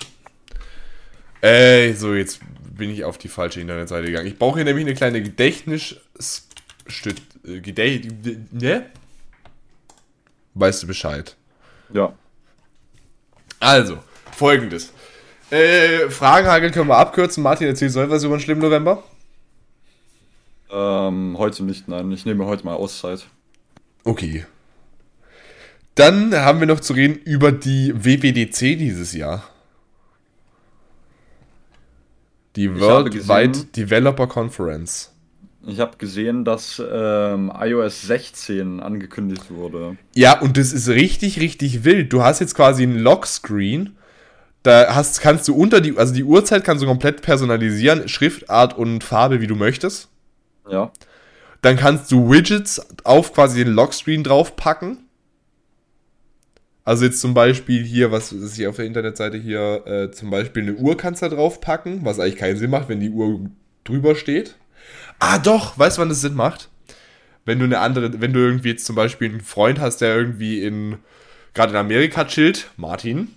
Ey, 1.40 1.94
so, 1.94 2.14
jetzt 2.14 2.40
bin 2.76 2.90
ich 2.90 3.02
auf 3.04 3.16
die 3.16 3.28
falsche 3.28 3.62
Internetseite 3.62 4.08
gegangen. 4.08 4.26
Ich 4.26 4.38
brauche 4.38 4.56
hier 4.56 4.66
nämlich 4.66 4.84
eine 4.84 4.94
kleine 4.94 5.22
Gedächtnis... 5.22 5.96
Äh, 7.46 7.60
Gedächt... 7.60 8.10
Ne? 8.52 8.90
Weißt 10.52 10.82
du 10.82 10.86
Bescheid. 10.86 11.34
Ja. 11.94 12.12
Also, 13.58 14.00
folgendes. 14.36 14.92
Äh, 15.50 16.10
Fragenhagel 16.10 16.72
können 16.72 16.88
wir 16.88 16.98
abkürzen. 16.98 17.42
Martin, 17.42 17.68
erzähl 17.68 17.88
soll 17.88 18.10
was 18.10 18.22
über 18.22 18.36
den 18.36 18.42
schlimmen 18.42 18.60
November? 18.60 19.02
Ähm, 20.72 21.36
heute 21.38 21.64
nicht, 21.64 21.88
nein. 21.88 22.10
Ich 22.12 22.24
nehme 22.24 22.47
heute 22.47 22.64
mal 22.64 22.74
Auszeit. 22.74 23.26
Okay. 24.05 24.44
Dann 25.94 26.34
haben 26.34 26.60
wir 26.60 26.66
noch 26.66 26.80
zu 26.80 26.92
reden 26.92 27.16
über 27.24 27.52
die 27.52 27.92
WWDC 27.94 28.78
dieses 28.78 29.12
Jahr. 29.12 29.44
Die 32.56 32.80
Worldwide 32.80 33.66
Developer 33.76 34.26
Conference. 34.26 35.12
Ich 35.66 35.78
habe 35.78 35.98
gesehen, 35.98 36.44
dass 36.44 36.82
ähm, 36.90 37.52
iOS 37.55 38.02
16 38.02 38.80
angekündigt 38.80 39.51
wurde. 39.51 39.98
Ja, 40.14 40.40
und 40.40 40.56
das 40.56 40.72
ist 40.72 40.88
richtig, 40.88 41.38
richtig 41.38 41.84
wild. 41.84 42.12
Du 42.12 42.22
hast 42.22 42.40
jetzt 42.40 42.55
quasi 42.55 42.82
einen 42.82 42.98
Lockscreen. 42.98 43.97
Da 44.62 44.94
hast, 44.94 45.20
kannst 45.20 45.48
du 45.48 45.55
unter 45.55 45.80
die, 45.80 45.97
also 45.97 46.14
die 46.14 46.24
Uhrzeit 46.24 46.64
kannst 46.64 46.82
du 46.82 46.86
komplett 46.86 47.22
personalisieren, 47.22 48.09
Schriftart 48.09 48.76
und 48.76 49.05
Farbe, 49.05 49.40
wie 49.40 49.47
du 49.47 49.55
möchtest. 49.55 50.09
Ja. 50.70 50.92
Dann 51.62 51.76
kannst 51.76 52.10
du 52.10 52.30
Widgets 52.30 52.80
auf 53.05 53.34
quasi 53.34 53.64
den 53.64 53.74
Lockscreen 53.74 54.24
draufpacken. 54.24 54.98
Also 56.84 57.05
jetzt 57.05 57.20
zum 57.20 57.34
Beispiel 57.34 57.84
hier, 57.84 58.10
was 58.10 58.32
ist 58.32 58.56
hier 58.56 58.70
auf 58.70 58.76
der 58.76 58.86
Internetseite 58.86 59.36
hier, 59.36 59.86
äh, 59.86 60.10
zum 60.10 60.30
Beispiel 60.30 60.62
eine 60.62 60.74
Uhr 60.74 60.97
kannst 60.97 61.22
du 61.22 61.28
da 61.28 61.36
draufpacken, 61.36 62.05
was 62.05 62.18
eigentlich 62.18 62.36
keinen 62.36 62.56
Sinn 62.56 62.70
macht, 62.70 62.88
wenn 62.88 63.01
die 63.01 63.10
Uhr 63.10 63.40
drüber 63.84 64.14
steht. 64.14 64.56
Ah 65.18 65.38
doch, 65.38 65.78
weißt 65.78 65.98
du, 65.98 66.02
wann 66.02 66.09
das 66.09 66.22
Sinn 66.22 66.34
macht? 66.34 66.68
Wenn 67.44 67.59
du 67.59 67.66
eine 67.66 67.78
andere, 67.80 68.20
wenn 68.20 68.32
du 68.32 68.40
irgendwie 68.40 68.70
jetzt 68.70 68.86
zum 68.86 68.97
Beispiel 68.97 69.28
einen 69.28 69.40
Freund 69.40 69.78
hast, 69.80 69.98
der 69.98 70.16
irgendwie 70.16 70.64
in, 70.64 70.97
gerade 71.55 71.70
in 71.72 71.76
Amerika 71.76 72.24
chillt, 72.24 72.70
Martin, 72.76 73.28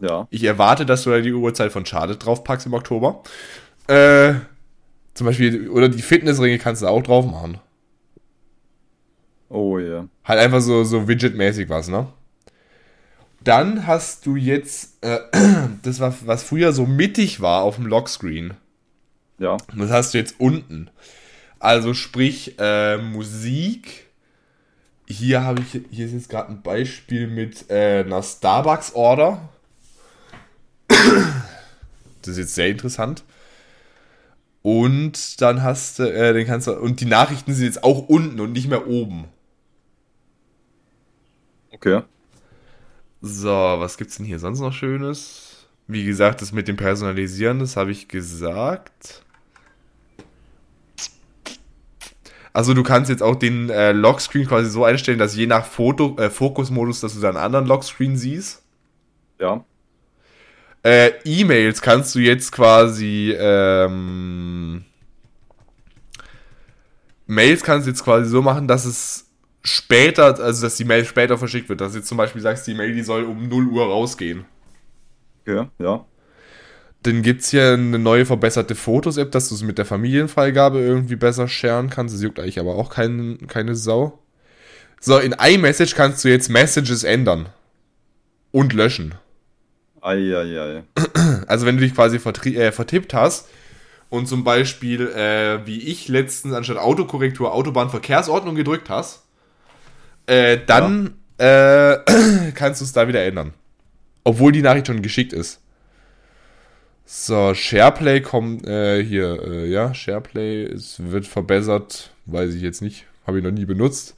Ja. 0.00 0.28
ich 0.30 0.44
erwarte, 0.44 0.86
dass 0.86 1.02
du 1.02 1.10
da 1.10 1.18
die 1.20 1.32
Uhrzeit 1.32 1.72
von 1.72 1.84
Charlotte 1.84 2.18
draufpackst 2.18 2.66
im 2.66 2.74
Oktober. 2.74 3.22
Äh, 3.88 4.34
zum 5.18 5.26
Beispiel, 5.26 5.68
oder 5.68 5.88
die 5.88 6.00
Fitnessringe 6.00 6.58
kannst 6.58 6.80
du 6.80 6.86
auch 6.86 7.02
drauf 7.02 7.26
machen. 7.26 7.58
Oh 9.48 9.76
ja. 9.78 10.06
Halt 10.24 10.38
einfach 10.38 10.60
so, 10.60 10.84
so 10.84 11.08
Widget-mäßig 11.08 11.68
was, 11.68 11.88
ne? 11.88 12.06
Dann 13.42 13.88
hast 13.88 14.26
du 14.26 14.36
jetzt 14.36 15.02
äh, 15.02 15.18
das, 15.82 15.98
war, 15.98 16.14
was 16.24 16.44
früher 16.44 16.72
so 16.72 16.86
mittig 16.86 17.40
war 17.40 17.62
auf 17.62 17.74
dem 17.76 17.86
Lockscreen. 17.86 18.54
Ja. 19.40 19.56
Das 19.76 19.90
hast 19.90 20.14
du 20.14 20.18
jetzt 20.18 20.36
unten. 20.38 20.88
Also 21.58 21.94
sprich 21.94 22.54
äh, 22.60 22.98
Musik. 22.98 24.06
Hier 25.08 25.42
habe 25.42 25.62
ich 25.62 25.82
hier 25.90 26.06
ist 26.06 26.12
jetzt 26.12 26.28
gerade 26.28 26.52
ein 26.52 26.62
Beispiel 26.62 27.26
mit 27.26 27.68
äh, 27.70 28.04
einer 28.04 28.22
Starbucks 28.22 28.94
Order. 28.94 29.48
Das 32.22 32.32
ist 32.32 32.38
jetzt 32.38 32.54
sehr 32.56 32.68
interessant. 32.68 33.22
Und 34.70 35.40
dann 35.40 35.62
hast 35.62 35.98
du, 35.98 36.02
äh, 36.02 36.34
den 36.34 36.46
kannst 36.46 36.66
du, 36.66 36.72
und 36.72 37.00
die 37.00 37.06
Nachrichten 37.06 37.54
sind 37.54 37.64
jetzt 37.64 37.82
auch 37.82 38.06
unten 38.06 38.38
und 38.38 38.52
nicht 38.52 38.68
mehr 38.68 38.86
oben. 38.86 39.24
Okay. 41.72 42.02
So, 43.22 43.48
was 43.48 43.96
gibt's 43.96 44.18
denn 44.18 44.26
hier 44.26 44.38
sonst 44.38 44.60
noch 44.60 44.74
Schönes? 44.74 45.68
Wie 45.86 46.04
gesagt, 46.04 46.42
das 46.42 46.52
mit 46.52 46.68
dem 46.68 46.76
Personalisieren, 46.76 47.60
das 47.60 47.78
habe 47.78 47.92
ich 47.92 48.08
gesagt. 48.08 49.24
Also 52.52 52.74
du 52.74 52.82
kannst 52.82 53.08
jetzt 53.08 53.22
auch 53.22 53.36
den 53.36 53.70
äh, 53.70 53.92
Lockscreen 53.92 54.46
quasi 54.46 54.68
so 54.68 54.84
einstellen, 54.84 55.18
dass 55.18 55.34
je 55.34 55.46
nach 55.46 55.64
Foto, 55.64 56.14
äh, 56.18 56.28
Fokusmodus, 56.28 57.00
dass 57.00 57.14
du 57.14 57.20
dann 57.20 57.38
einen 57.38 57.46
anderen 57.46 57.66
Lockscreen 57.66 58.18
siehst. 58.18 58.62
Ja. 59.40 59.64
Äh, 60.82 61.10
E-Mails 61.24 61.82
kannst 61.82 62.14
du 62.14 62.20
jetzt 62.20 62.52
quasi 62.52 63.34
ähm, 63.38 64.84
Mails 67.28 67.62
kannst 67.62 67.86
du 67.86 67.90
jetzt 67.90 68.02
quasi 68.02 68.28
so 68.28 68.40
machen, 68.40 68.66
dass 68.66 68.86
es 68.86 69.26
später, 69.62 70.40
also 70.40 70.62
dass 70.62 70.76
die 70.76 70.84
Mail 70.84 71.04
später 71.04 71.36
verschickt 71.36 71.68
wird. 71.68 71.80
Dass 71.80 71.92
du 71.92 71.98
jetzt 71.98 72.08
zum 72.08 72.16
Beispiel 72.16 72.40
sagst, 72.40 72.66
die 72.66 72.74
Mail, 72.74 72.94
die 72.94 73.02
soll 73.02 73.24
um 73.24 73.48
0 73.48 73.66
Uhr 73.68 73.84
rausgehen. 73.84 74.46
Okay, 75.42 75.66
ja. 75.78 76.04
Dann 77.02 77.22
gibt 77.22 77.42
es 77.42 77.50
hier 77.50 77.74
eine 77.74 77.98
neue 77.98 78.26
verbesserte 78.26 78.74
Fotos-App, 78.74 79.30
dass 79.30 79.50
du 79.50 79.54
es 79.54 79.62
mit 79.62 79.78
der 79.78 79.84
Familienfreigabe 79.84 80.80
irgendwie 80.80 81.16
besser 81.16 81.48
scheren 81.48 81.90
kannst. 81.90 82.14
Das 82.14 82.22
juckt 82.22 82.40
eigentlich 82.40 82.58
aber 82.58 82.74
auch 82.74 82.90
kein, 82.90 83.46
keine 83.46 83.76
Sau. 83.76 84.18
So, 85.00 85.18
in 85.18 85.32
iMessage 85.38 85.94
kannst 85.94 86.24
du 86.24 86.28
jetzt 86.28 86.48
Messages 86.48 87.04
ändern. 87.04 87.50
Und 88.50 88.72
löschen. 88.72 89.14
Eieiei. 90.02 90.82
Also 91.46 91.64
wenn 91.64 91.76
du 91.76 91.82
dich 91.82 91.94
quasi 91.94 92.16
äh, 92.16 92.72
vertippt 92.72 93.14
hast 93.14 93.48
und 94.10 94.26
zum 94.26 94.44
Beispiel, 94.44 95.08
äh, 95.08 95.66
wie 95.66 95.80
ich 95.80 96.08
letztens 96.08 96.54
anstatt 96.54 96.76
Autokorrektur 96.76 97.54
Autobahnverkehrsordnung 97.54 98.54
gedrückt 98.54 98.90
hast, 98.90 99.22
äh, 100.26 100.58
dann 100.66 101.16
äh, 101.38 101.96
kannst 102.54 102.80
du 102.80 102.84
es 102.84 102.92
da 102.92 103.08
wieder 103.08 103.24
ändern. 103.24 103.54
Obwohl 104.24 104.52
die 104.52 104.62
Nachricht 104.62 104.88
schon 104.88 105.00
geschickt 105.00 105.32
ist. 105.32 105.60
So, 107.06 107.54
SharePlay 107.54 108.20
kommt 108.20 108.66
äh, 108.66 109.02
hier, 109.02 109.42
äh, 109.42 109.66
ja, 109.66 109.94
SharePlay 109.94 110.64
es 110.64 111.10
wird 111.10 111.26
verbessert, 111.26 112.10
weiß 112.26 112.52
ich 112.54 112.60
jetzt 112.60 112.82
nicht, 112.82 113.06
habe 113.26 113.38
ich 113.38 113.44
noch 113.44 113.50
nie 113.50 113.64
benutzt. 113.64 114.14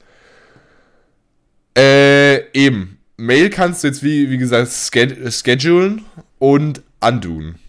Äh, 1.77 2.51
eben. 2.51 2.97
Mail 3.21 3.51
kannst 3.51 3.83
du 3.83 3.87
jetzt, 3.87 4.01
wie, 4.01 4.31
wie 4.31 4.37
gesagt, 4.39 4.71
sched 4.71 5.31
schedulen 5.31 6.05
und 6.39 6.81
undoen. 6.99 7.59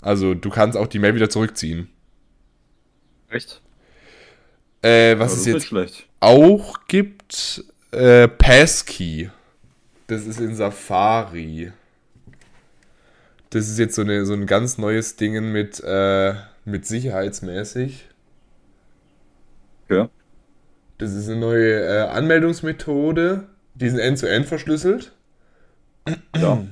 Also 0.00 0.32
du 0.32 0.48
kannst 0.48 0.78
auch 0.78 0.86
die 0.86 0.98
Mail 0.98 1.14
wieder 1.14 1.28
zurückziehen. 1.28 1.88
Echt? 3.28 3.60
Äh, 4.80 5.18
was 5.18 5.32
das 5.32 5.32
es 5.32 5.40
ist 5.40 5.46
jetzt 5.46 5.54
nicht 5.54 5.66
schlecht. 5.66 6.06
auch 6.20 6.86
gibt, 6.88 7.64
äh, 7.90 8.28
Passkey. 8.28 9.30
Das 10.06 10.24
ist 10.24 10.40
in 10.40 10.54
Safari. 10.54 11.72
Das 13.50 13.68
ist 13.68 13.78
jetzt 13.78 13.94
so, 13.94 14.02
eine, 14.02 14.24
so 14.24 14.32
ein 14.32 14.46
ganz 14.46 14.78
neues 14.78 15.16
Ding 15.16 15.52
mit, 15.52 15.82
äh, 15.84 16.34
mit 16.64 16.86
sicherheitsmäßig. 16.86 18.06
Okay. 19.84 20.08
Das 20.96 21.12
ist 21.12 21.28
eine 21.28 21.40
neue 21.40 21.74
äh, 21.74 22.08
Anmeldungsmethode. 22.08 23.48
Die 23.80 23.88
sind 23.88 24.00
end-zu-end 24.00 24.46
verschlüsselt. 24.46 25.12
Ja. 26.36 26.64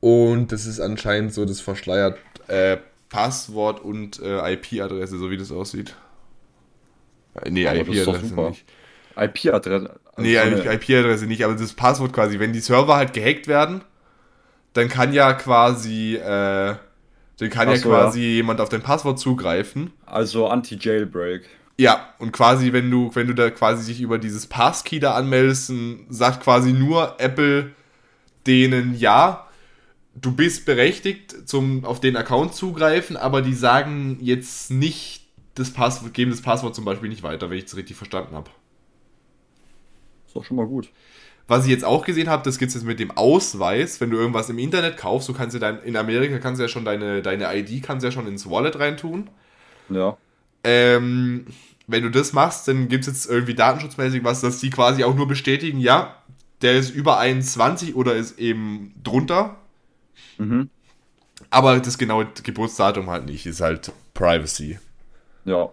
Und 0.00 0.52
das 0.52 0.66
ist 0.66 0.80
anscheinend 0.80 1.34
so 1.34 1.44
das 1.44 1.60
verschleiert 1.60 2.18
äh, 2.48 2.78
Passwort 3.08 3.80
und 3.80 4.20
äh, 4.20 4.54
IP-Adresse, 4.54 5.18
so 5.18 5.30
wie 5.30 5.36
das 5.36 5.52
aussieht. 5.52 5.96
Äh, 7.34 7.50
nee, 7.50 7.64
IP-Adresse 7.64 8.34
nicht. 8.34 8.64
IP-Adresse. 9.16 10.00
also 10.14 10.22
Nee, 10.22 10.36
IP-Adresse 10.36 11.26
nicht, 11.26 11.44
aber 11.44 11.54
das 11.54 11.72
Passwort 11.72 12.12
quasi. 12.12 12.38
Wenn 12.38 12.52
die 12.52 12.60
Server 12.60 12.96
halt 12.96 13.12
gehackt 13.12 13.48
werden, 13.48 13.82
dann 14.72 14.88
kann 14.88 15.12
ja 15.12 15.32
quasi, 15.32 16.14
äh, 16.16 16.76
dann 17.38 17.50
kann 17.50 17.68
Ach 17.68 17.72
ja 17.72 17.76
so, 17.76 17.88
quasi 17.88 18.20
jemand 18.20 18.60
auf 18.60 18.68
dein 18.68 18.82
Passwort 18.82 19.18
zugreifen. 19.18 19.92
Also 20.06 20.46
Anti-Jailbreak. 20.46 21.42
Ja, 21.80 22.12
und 22.18 22.30
quasi, 22.32 22.74
wenn 22.74 22.90
du, 22.90 23.10
wenn 23.14 23.26
du 23.26 23.34
da 23.34 23.48
quasi 23.48 23.90
dich 23.90 24.02
über 24.02 24.18
dieses 24.18 24.46
Passkey 24.46 25.00
da 25.00 25.14
anmeldest, 25.14 25.72
sagt 26.10 26.42
quasi 26.42 26.74
nur 26.74 27.14
Apple 27.18 27.70
denen 28.46 28.94
ja, 28.98 29.48
du 30.14 30.30
bist 30.32 30.66
berechtigt 30.66 31.48
zum 31.48 31.86
auf 31.86 31.98
den 31.98 32.18
Account 32.18 32.54
zugreifen, 32.54 33.16
aber 33.16 33.40
die 33.40 33.54
sagen 33.54 34.18
jetzt 34.20 34.70
nicht 34.70 35.24
das 35.54 35.70
Passwort, 35.70 36.12
geben 36.12 36.30
das 36.30 36.42
Passwort 36.42 36.74
zum 36.74 36.84
Beispiel 36.84 37.08
nicht 37.08 37.22
weiter, 37.22 37.48
wenn 37.48 37.56
ich 37.56 37.64
es 37.64 37.74
richtig 37.74 37.96
verstanden 37.96 38.34
habe. 38.34 38.50
Ist 40.26 40.36
doch 40.36 40.44
schon 40.44 40.58
mal 40.58 40.66
gut. 40.66 40.90
Was 41.48 41.64
ich 41.64 41.70
jetzt 41.70 41.86
auch 41.86 42.04
gesehen 42.04 42.28
habe, 42.28 42.42
das 42.44 42.58
gibt 42.58 42.68
es 42.68 42.74
jetzt 42.74 42.84
mit 42.84 43.00
dem 43.00 43.10
Ausweis, 43.12 44.02
wenn 44.02 44.10
du 44.10 44.18
irgendwas 44.18 44.50
im 44.50 44.58
Internet 44.58 44.98
kaufst, 44.98 45.30
du 45.30 45.32
kannst 45.32 45.54
ja 45.54 45.60
dein, 45.60 45.82
in 45.82 45.96
Amerika 45.96 46.40
kannst 46.40 46.58
du 46.58 46.64
ja 46.64 46.68
schon 46.68 46.84
deine, 46.84 47.22
deine 47.22 47.56
ID 47.56 47.82
kannst 47.82 48.04
ja 48.04 48.10
schon 48.10 48.26
ins 48.26 48.50
Wallet 48.50 48.78
reintun. 48.78 49.30
Ja. 49.88 50.18
Ähm, 50.62 51.46
wenn 51.90 52.02
du 52.02 52.10
das 52.10 52.32
machst, 52.32 52.68
dann 52.68 52.88
gibt 52.88 53.06
es 53.06 53.08
jetzt 53.08 53.30
irgendwie 53.30 53.54
datenschutzmäßig 53.54 54.24
was, 54.24 54.40
dass 54.40 54.60
die 54.60 54.70
quasi 54.70 55.04
auch 55.04 55.14
nur 55.14 55.28
bestätigen, 55.28 55.78
ja, 55.78 56.16
der 56.62 56.78
ist 56.78 56.90
über 56.90 57.18
21 57.18 57.96
oder 57.96 58.14
ist 58.14 58.38
eben 58.38 58.94
drunter. 59.02 59.56
Mhm. 60.38 60.68
Aber 61.48 61.78
das 61.80 61.98
genaue 61.98 62.28
Geburtsdatum 62.42 63.08
halt 63.10 63.26
nicht, 63.26 63.46
ist 63.46 63.60
halt 63.60 63.92
Privacy. 64.14 64.78
Ja. 65.44 65.70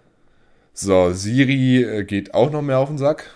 So, 0.74 1.12
Siri 1.12 1.84
äh, 1.84 2.04
geht 2.04 2.34
auch 2.34 2.52
noch 2.52 2.62
mehr 2.62 2.80
auf 2.80 2.88
den 2.88 2.98
Sack. 2.98 3.32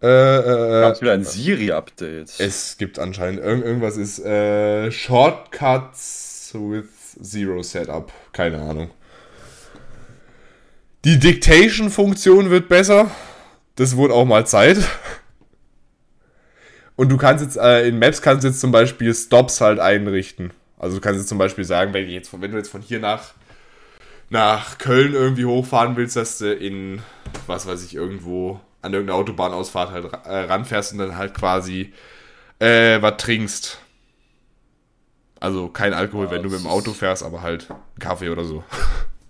Äh, 0.00 0.06
äh, 0.06 0.80
Gab 0.82 0.94
es 0.94 1.00
wieder 1.00 1.12
ein 1.12 1.24
Siri-Update. 1.24 2.38
Es 2.38 2.78
gibt 2.78 2.98
anscheinend 2.98 3.40
irgend, 3.40 3.64
irgendwas 3.64 3.96
ist 3.96 4.20
äh, 4.20 4.90
Shortcuts 4.92 6.52
with 6.54 7.18
Zero 7.20 7.62
Setup. 7.62 8.12
Keine 8.32 8.60
Ahnung. 8.62 8.90
Die 11.04 11.18
Dictation-Funktion 11.18 12.50
wird 12.50 12.68
besser. 12.68 13.10
Das 13.76 13.96
wurde 13.96 14.14
auch 14.14 14.24
mal 14.24 14.46
Zeit. 14.46 14.78
Und 16.96 17.10
du 17.10 17.16
kannst 17.16 17.44
jetzt 17.44 17.56
äh, 17.56 17.86
in 17.86 17.98
Maps 17.98 18.20
kannst 18.22 18.42
du 18.42 18.48
jetzt 18.48 18.60
zum 18.60 18.72
Beispiel 18.72 19.14
Stops 19.14 19.60
halt 19.60 19.78
einrichten. 19.78 20.50
Also 20.78 20.96
du 20.96 21.00
kannst 21.00 21.20
jetzt 21.20 21.28
zum 21.28 21.38
Beispiel 21.38 21.64
sagen, 21.64 21.94
wenn, 21.94 22.08
jetzt, 22.08 22.28
von- 22.28 22.40
wenn 22.42 22.50
du 22.50 22.56
jetzt 22.56 22.70
von 22.70 22.82
hier 22.82 22.98
nach, 22.98 23.34
nach 24.30 24.78
Köln 24.78 25.12
irgendwie 25.14 25.44
hochfahren 25.44 25.96
willst, 25.96 26.16
dass 26.16 26.38
du 26.38 26.52
in, 26.52 27.00
was 27.46 27.66
weiß 27.66 27.84
ich, 27.84 27.94
irgendwo 27.94 28.60
an 28.82 28.92
irgendeiner 28.92 29.18
Autobahnausfahrt 29.18 29.92
halt 29.92 30.12
äh, 30.24 30.38
ranfährst 30.40 30.92
und 30.92 30.98
dann 30.98 31.16
halt 31.16 31.34
quasi 31.34 31.92
äh, 32.58 33.00
was 33.00 33.16
trinkst. 33.18 33.78
Also 35.40 35.68
kein 35.68 35.94
Alkohol, 35.94 36.26
Ja, 36.26 36.32
wenn 36.32 36.42
du 36.42 36.50
mit 36.50 36.58
dem 36.58 36.66
Auto 36.66 36.92
fährst, 36.92 37.22
aber 37.22 37.42
halt 37.42 37.68
Kaffee 38.00 38.30
oder 38.30 38.44
so. 38.44 38.64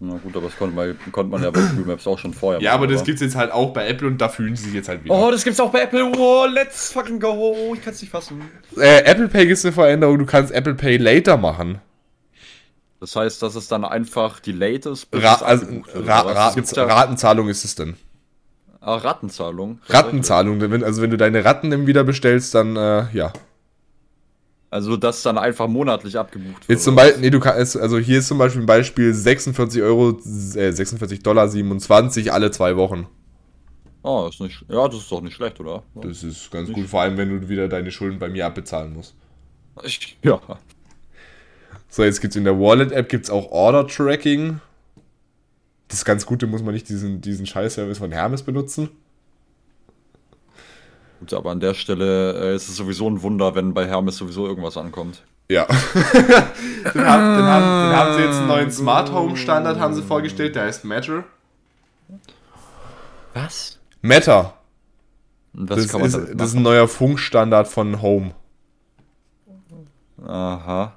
Na 0.00 0.16
gut, 0.16 0.36
aber 0.36 0.46
das 0.46 0.56
konnte 0.56 0.76
man, 0.76 0.96
konnte 1.10 1.30
man 1.32 1.42
ja 1.42 1.50
bei 1.50 1.60
Google 1.60 1.86
Maps 1.86 2.06
auch 2.06 2.18
schon 2.18 2.32
vorher 2.32 2.60
Ja, 2.62 2.72
aber 2.72 2.82
machen, 2.82 2.92
das 2.92 3.00
oder? 3.00 3.06
gibt's 3.06 3.20
jetzt 3.20 3.34
halt 3.34 3.50
auch 3.50 3.72
bei 3.72 3.88
Apple 3.88 4.06
und 4.06 4.18
da 4.18 4.28
fühlen 4.28 4.54
sie 4.54 4.66
sich 4.66 4.74
jetzt 4.74 4.88
halt 4.88 5.02
wieder. 5.02 5.14
Oh, 5.14 5.30
das 5.32 5.42
gibt's 5.42 5.58
auch 5.58 5.70
bei 5.70 5.82
Apple. 5.82 6.12
Oh, 6.16 6.46
let's 6.48 6.92
fucking 6.92 7.18
go. 7.18 7.74
Ich 7.74 7.84
kann's 7.84 8.00
nicht 8.00 8.10
fassen. 8.10 8.42
Äh, 8.76 9.02
Apple 9.04 9.26
Pay 9.28 9.46
ist 9.46 9.64
eine 9.64 9.72
Veränderung, 9.72 10.18
du 10.18 10.26
kannst 10.26 10.52
Apple 10.52 10.74
Pay 10.74 10.98
later 10.98 11.36
machen. 11.36 11.80
Das 13.00 13.14
heißt, 13.14 13.42
dass 13.42 13.54
es 13.54 13.68
dann 13.68 13.84
einfach 13.84 14.40
die 14.40 14.52
latest 14.52 15.08
Ra 15.12 15.34
also, 15.36 15.66
Ra? 15.94 16.20
Raten 16.20 16.64
ja 16.74 16.84
Ratenzahlung 16.84 17.48
ist 17.48 17.64
es 17.64 17.74
denn. 17.74 17.96
ah, 18.80 18.96
Rattenzahlung. 18.96 19.80
Rattenzahlung, 19.88 20.60
also 20.82 21.02
wenn 21.02 21.10
du 21.10 21.16
deine 21.16 21.44
Ratten 21.44 21.86
wieder 21.86 22.04
bestellst, 22.04 22.54
dann 22.54 22.76
äh, 22.76 23.06
ja. 23.12 23.32
Also, 24.70 24.96
das 24.96 25.22
dann 25.22 25.38
einfach 25.38 25.66
monatlich 25.66 26.18
abgebucht 26.18 26.68
wird. 26.68 26.68
Jetzt 26.68 26.84
zum 26.84 26.94
Beispiel, 26.94 27.20
nee, 27.22 27.30
du 27.30 27.40
kannst, 27.40 27.76
also 27.76 27.98
hier 27.98 28.18
ist 28.18 28.28
zum 28.28 28.38
Beispiel 28.38 28.62
ein 28.62 28.66
Beispiel 28.66 29.14
46 29.14 29.82
Euro, 29.82 30.10
äh, 30.10 30.72
46 30.72 31.22
Dollar 31.22 31.48
27 31.48 32.32
alle 32.32 32.50
zwei 32.50 32.76
Wochen. 32.76 33.06
Oh, 34.02 34.26
ist 34.28 34.40
nicht. 34.40 34.64
Ja, 34.68 34.86
das 34.86 34.98
ist 34.98 35.12
doch 35.12 35.20
nicht 35.20 35.34
schlecht, 35.34 35.58
oder? 35.60 35.82
Das 35.94 36.22
ist 36.22 36.50
ganz 36.50 36.72
gut, 36.72 36.86
vor 36.86 37.02
allem 37.02 37.16
wenn 37.16 37.40
du 37.40 37.48
wieder 37.48 37.68
deine 37.68 37.90
Schulden 37.90 38.18
bei 38.18 38.28
mir 38.28 38.46
abbezahlen 38.46 38.92
musst. 38.94 39.14
Ich, 39.82 40.16
ja. 40.22 40.40
So, 41.88 42.04
jetzt 42.04 42.20
gibt's 42.20 42.36
in 42.36 42.44
der 42.44 42.58
Wallet-App 42.58 43.08
gibt's 43.08 43.30
auch 43.30 43.50
Order-Tracking. 43.50 44.60
Das 45.88 46.04
ganz 46.04 46.26
Gute 46.26 46.46
muss 46.46 46.62
man 46.62 46.74
nicht 46.74 46.88
diesen, 46.88 47.20
diesen 47.20 47.46
Scheiß-Service 47.46 47.98
von 47.98 48.12
Hermes 48.12 48.42
benutzen. 48.42 48.90
Gut, 51.18 51.34
aber 51.34 51.50
an 51.50 51.60
der 51.60 51.74
Stelle 51.74 52.52
äh, 52.52 52.54
ist 52.54 52.68
es 52.68 52.76
sowieso 52.76 53.08
ein 53.08 53.22
Wunder, 53.22 53.54
wenn 53.54 53.74
bei 53.74 53.86
Hermes 53.86 54.16
sowieso 54.16 54.46
irgendwas 54.46 54.76
ankommt. 54.76 55.22
Ja. 55.50 55.64
den, 55.94 56.04
haben, 56.04 56.94
den, 56.94 57.04
haben, 57.04 57.88
den 57.88 57.96
haben 57.96 58.14
sie 58.14 58.22
jetzt 58.22 58.36
einen 58.36 58.48
neuen 58.48 58.70
Smart 58.70 59.10
Home 59.12 59.36
Standard 59.36 59.80
haben 59.80 59.94
sie 59.94 60.02
vorgestellt, 60.02 60.54
der 60.54 60.64
heißt 60.64 60.84
Matter. 60.84 61.24
Was? 63.34 63.78
Matter. 64.02 64.54
Und 65.54 65.70
was 65.70 65.86
Das, 65.86 66.14
ist, 66.14 66.28
das 66.34 66.50
ist 66.50 66.54
ein 66.54 66.62
neuer 66.62 66.86
Funkstandard 66.86 67.66
von 67.66 68.02
Home. 68.02 68.32
Aha. 70.24 70.94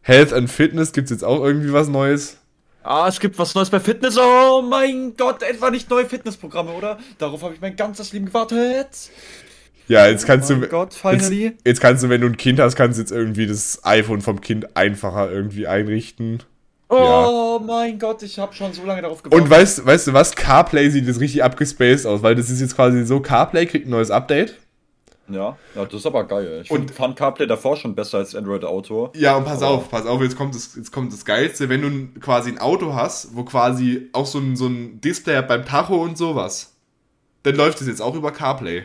Health 0.00 0.32
and 0.32 0.50
Fitness 0.50 0.92
gibt's 0.92 1.10
jetzt 1.10 1.24
auch 1.24 1.44
irgendwie 1.44 1.72
was 1.72 1.88
Neues. 1.88 2.38
Ah, 2.82 3.06
es 3.06 3.20
gibt 3.20 3.38
was 3.38 3.54
Neues 3.54 3.70
bei 3.70 3.78
Fitness. 3.78 4.18
Oh 4.18 4.62
mein 4.62 5.16
Gott, 5.16 5.42
etwa 5.42 5.70
nicht 5.70 5.88
neue 5.88 6.06
Fitnessprogramme, 6.06 6.72
oder? 6.72 6.98
Darauf 7.18 7.42
habe 7.42 7.54
ich 7.54 7.60
mein 7.60 7.76
ganzes 7.76 8.12
Leben 8.12 8.26
gewartet. 8.26 9.10
Ja, 9.88 10.06
jetzt 10.06 10.26
kannst 10.26 10.50
oh 10.50 10.54
mein 10.54 10.62
du. 10.62 10.68
Gott, 10.68 10.92
Jetzt, 10.92 11.00
finally. 11.26 11.52
jetzt 11.64 11.80
kannst 11.80 12.02
du, 12.02 12.08
wenn 12.08 12.20
du 12.20 12.28
ein 12.28 12.36
Kind 12.36 12.60
hast, 12.60 12.76
kannst 12.76 12.98
du 12.98 13.02
jetzt 13.02 13.10
irgendwie 13.12 13.46
das 13.46 13.80
iPhone 13.84 14.20
vom 14.20 14.40
Kind 14.40 14.76
einfacher 14.76 15.30
irgendwie 15.30 15.66
einrichten. 15.66 16.42
Oh 16.88 17.58
mein 17.66 17.98
Gott, 17.98 18.22
ich 18.22 18.38
habe 18.38 18.52
schon 18.54 18.72
so 18.72 18.84
lange 18.84 19.02
darauf 19.02 19.22
gewartet. 19.22 19.42
Und 19.44 19.50
weißt, 19.50 19.86
weißt 19.86 20.08
du 20.08 20.12
was? 20.12 20.34
CarPlay 20.34 20.90
sieht 20.90 21.06
jetzt 21.06 21.20
richtig 21.20 21.42
abgespaced 21.42 22.06
aus, 22.06 22.22
weil 22.22 22.34
das 22.34 22.50
ist 22.50 22.60
jetzt 22.60 22.76
quasi 22.76 23.04
so, 23.04 23.20
CarPlay 23.20 23.66
kriegt 23.66 23.86
ein 23.86 23.90
neues 23.90 24.10
Update. 24.10 24.54
ja, 25.28 25.56
ja, 25.74 25.84
das 25.86 25.94
ist 25.94 26.06
aber 26.06 26.24
geil. 26.24 26.60
Ich 26.64 26.70
Und- 26.70 26.78
find, 26.88 26.90
fand 26.90 27.16
CarPlay 27.16 27.46
davor 27.46 27.76
schon 27.76 27.94
besser 27.94 28.18
als 28.18 28.34
Android 28.34 28.64
Auto. 28.64 29.10
Ja, 29.16 29.36
und 29.36 29.44
pass 29.44 29.62
Aber- 29.62 29.72
auf, 29.76 29.88
pass 29.90 30.04
auf, 30.04 30.20
jetzt 30.20 30.36
kommt, 30.36 30.54
das, 30.54 30.74
jetzt 30.76 30.92
kommt 30.92 31.12
das 31.12 31.24
Geilste, 31.24 31.68
wenn 31.70 31.80
du 32.14 32.20
quasi 32.20 32.50
ein 32.50 32.58
Auto 32.58 32.92
hast, 32.94 33.34
wo 33.34 33.42
quasi 33.44 34.10
auch 34.12 34.26
so 34.26 34.38
ein, 34.38 34.54
so 34.56 34.66
ein 34.66 35.00
Display 35.00 35.36
hat 35.36 35.48
beim 35.48 35.64
Tacho 35.64 35.96
und 36.02 36.18
sowas, 36.18 36.74
dann 37.42 37.56
läuft 37.56 37.80
es 37.80 37.86
jetzt 37.86 38.02
auch 38.02 38.14
über 38.14 38.32
CarPlay. 38.32 38.82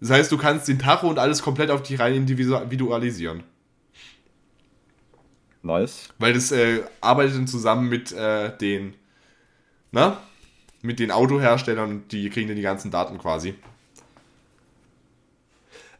Das 0.00 0.10
heißt, 0.10 0.32
du 0.32 0.38
kannst 0.38 0.66
den 0.66 0.78
Tacho 0.78 1.08
und 1.08 1.18
alles 1.18 1.42
komplett 1.42 1.70
auf 1.70 1.82
dich 1.82 2.00
rein 2.00 2.14
individualisieren. 2.14 3.42
Nice. 5.62 6.08
Weil 6.18 6.32
das 6.32 6.52
äh, 6.52 6.82
arbeitet 7.00 7.36
dann 7.36 7.46
zusammen 7.46 7.88
mit 7.88 8.12
äh, 8.12 8.56
den, 8.56 8.94
na? 9.92 10.18
Mit 10.82 10.98
den 10.98 11.10
Autoherstellern 11.10 11.90
und 11.90 12.12
die 12.12 12.30
kriegen 12.30 12.48
dann 12.48 12.56
die 12.56 12.62
ganzen 12.62 12.90
Daten 12.90 13.18
quasi. 13.18 13.54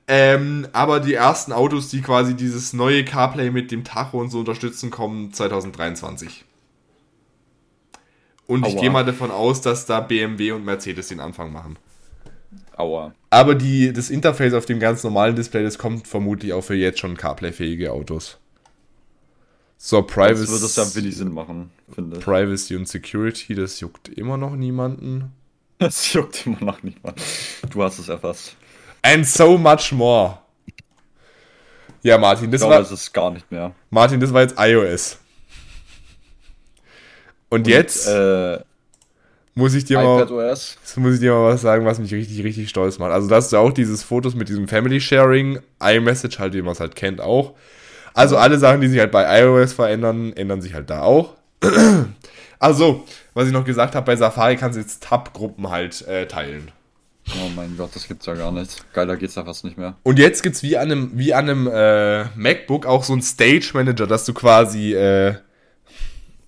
Ähm, 0.09 0.67
aber 0.73 0.99
die 0.99 1.15
ersten 1.15 1.53
Autos, 1.53 1.89
die 1.89 2.01
quasi 2.01 2.35
dieses 2.35 2.73
neue 2.73 3.05
CarPlay 3.05 3.51
mit 3.51 3.71
dem 3.71 3.85
Tacho 3.85 4.19
und 4.19 4.31
so 4.31 4.41
unterstützen, 4.41 4.91
kommen 4.91 5.33
2023. 5.33 6.45
Und 8.47 8.67
ich 8.67 8.75
Aua. 8.75 8.81
gehe 8.81 8.91
mal 8.91 9.05
davon 9.05 9.31
aus, 9.31 9.61
dass 9.61 9.87
da 9.87 10.01
BMW 10.01 10.53
und 10.53 10.65
Mercedes 10.65 11.09
den 11.09 11.21
Anfang 11.21 11.53
machen. 11.53 11.77
Aua. 12.81 13.15
Aber 13.31 13.55
die, 13.55 13.93
das 13.93 14.11
Interface 14.11 14.55
auf 14.55 14.66
dem 14.66 14.81
ganz 14.81 15.05
normalen 15.05 15.36
Display, 15.36 15.62
das 15.62 15.78
kommt 15.78 16.09
vermutlich 16.09 16.52
auch 16.52 16.62
für 16.62 16.74
jetzt 16.74 16.98
schon 16.98 17.16
CarPlay-fähige 17.16 17.93
Autos. 17.93 18.39
So, 19.78 20.02
Das 20.02 20.12
Privacy. 20.12 20.48
würde 20.48 20.66
es 20.66 20.77
ja 20.77 20.94
wenig 20.94 21.16
Sinn 21.16 21.32
machen, 21.32 21.70
finde 21.94 22.19
ich. 22.19 22.24
Privacy 22.24 22.77
und 22.77 22.86
Security, 22.89 23.55
das 23.55 23.81
juckt 23.81 24.09
immer 24.09 24.36
noch 24.36 24.55
niemanden. 24.57 25.32
Das 25.78 26.12
juckt 26.12 26.47
immer 26.47 26.61
noch 26.61 26.82
mal. 26.82 27.15
Du 27.70 27.82
hast 27.82 27.98
es 27.98 28.11
erfasst. 28.11 28.55
And 29.01 29.27
so 29.27 29.57
much 29.57 29.93
more. 29.93 30.36
Ja, 32.02 32.19
Martin, 32.19 32.44
Ich 32.47 32.51
das 32.51 32.61
glaube, 32.61 32.74
war, 32.74 32.81
es 32.82 32.90
ist 32.90 33.12
gar 33.15 33.31
nicht 33.31 33.51
mehr. 33.51 33.74
Martin, 33.89 34.20
das 34.20 34.31
war 34.35 34.43
jetzt 34.43 34.57
iOS. 34.59 35.16
Und, 37.48 37.66
jetzt 37.66 38.07
Äh, 38.09 38.59
muss 39.61 39.74
ich 39.74 39.85
dir 39.85 39.99
mal, 39.99 40.27
muss 40.27 41.15
ich 41.15 41.20
dir 41.20 41.32
mal 41.32 41.53
was 41.53 41.61
sagen, 41.61 41.85
was 41.85 41.99
mich 41.99 42.12
richtig, 42.12 42.43
richtig 42.43 42.69
stolz 42.69 42.99
macht. 42.99 43.12
Also, 43.12 43.28
da 43.28 43.37
hast 43.37 43.53
du 43.53 43.59
auch 43.59 43.73
dieses 43.73 44.03
Fotos 44.03 44.35
mit 44.35 44.49
diesem 44.49 44.66
Family 44.66 45.01
Sharing, 45.01 45.61
iMessage, 45.81 46.39
halt, 46.39 46.55
wie 46.55 46.62
man 46.62 46.73
es 46.73 46.81
halt 46.81 46.97
kennt, 46.97 47.20
auch. 47.20 47.55
Also, 48.15 48.37
alle 48.37 48.59
Sachen, 48.59 48.81
die 48.81 48.89
sich 48.89 48.99
halt 48.99 49.12
bei 49.12 49.41
iOS 49.43 49.74
verändern, 49.74 50.32
ändern 50.32 50.62
sich 50.62 50.74
halt 50.74 50.91
da 50.91 51.03
auch. 51.03 51.35
Also, 52.62 53.07
was 53.32 53.47
ich 53.47 53.55
noch 53.55 53.65
gesagt 53.65 53.95
habe, 53.95 54.05
bei 54.05 54.16
Safari 54.16 54.55
kannst 54.59 54.77
du 54.77 54.82
jetzt 54.82 55.03
Tab-Gruppen 55.03 55.70
halt 55.70 56.07
äh, 56.07 56.27
teilen. 56.27 56.70
Oh 57.28 57.49
mein 57.57 57.74
Gott, 57.78 57.97
das 57.97 58.07
gibt's 58.07 58.27
ja 58.27 58.35
gar 58.35 58.53
nicht. 58.53 58.85
Geiler 58.93 59.16
geht's 59.16 59.35
ja 59.35 59.45
fast 59.45 59.65
nicht 59.65 59.78
mehr. 59.78 59.97
Und 60.03 60.19
jetzt 60.19 60.43
gibt's 60.43 60.62
wie 60.62 60.77
an 60.77 60.93
einem, 60.93 61.11
wie 61.15 61.32
an 61.32 61.49
einem 61.49 61.66
äh, 61.73 62.24
MacBook 62.37 62.85
auch 62.85 63.03
so 63.03 63.15
einen 63.15 63.23
Stage 63.23 63.70
Manager, 63.73 64.07
dass 64.07 64.27
du 64.27 64.35
quasi 64.35 64.93
äh, 64.93 65.37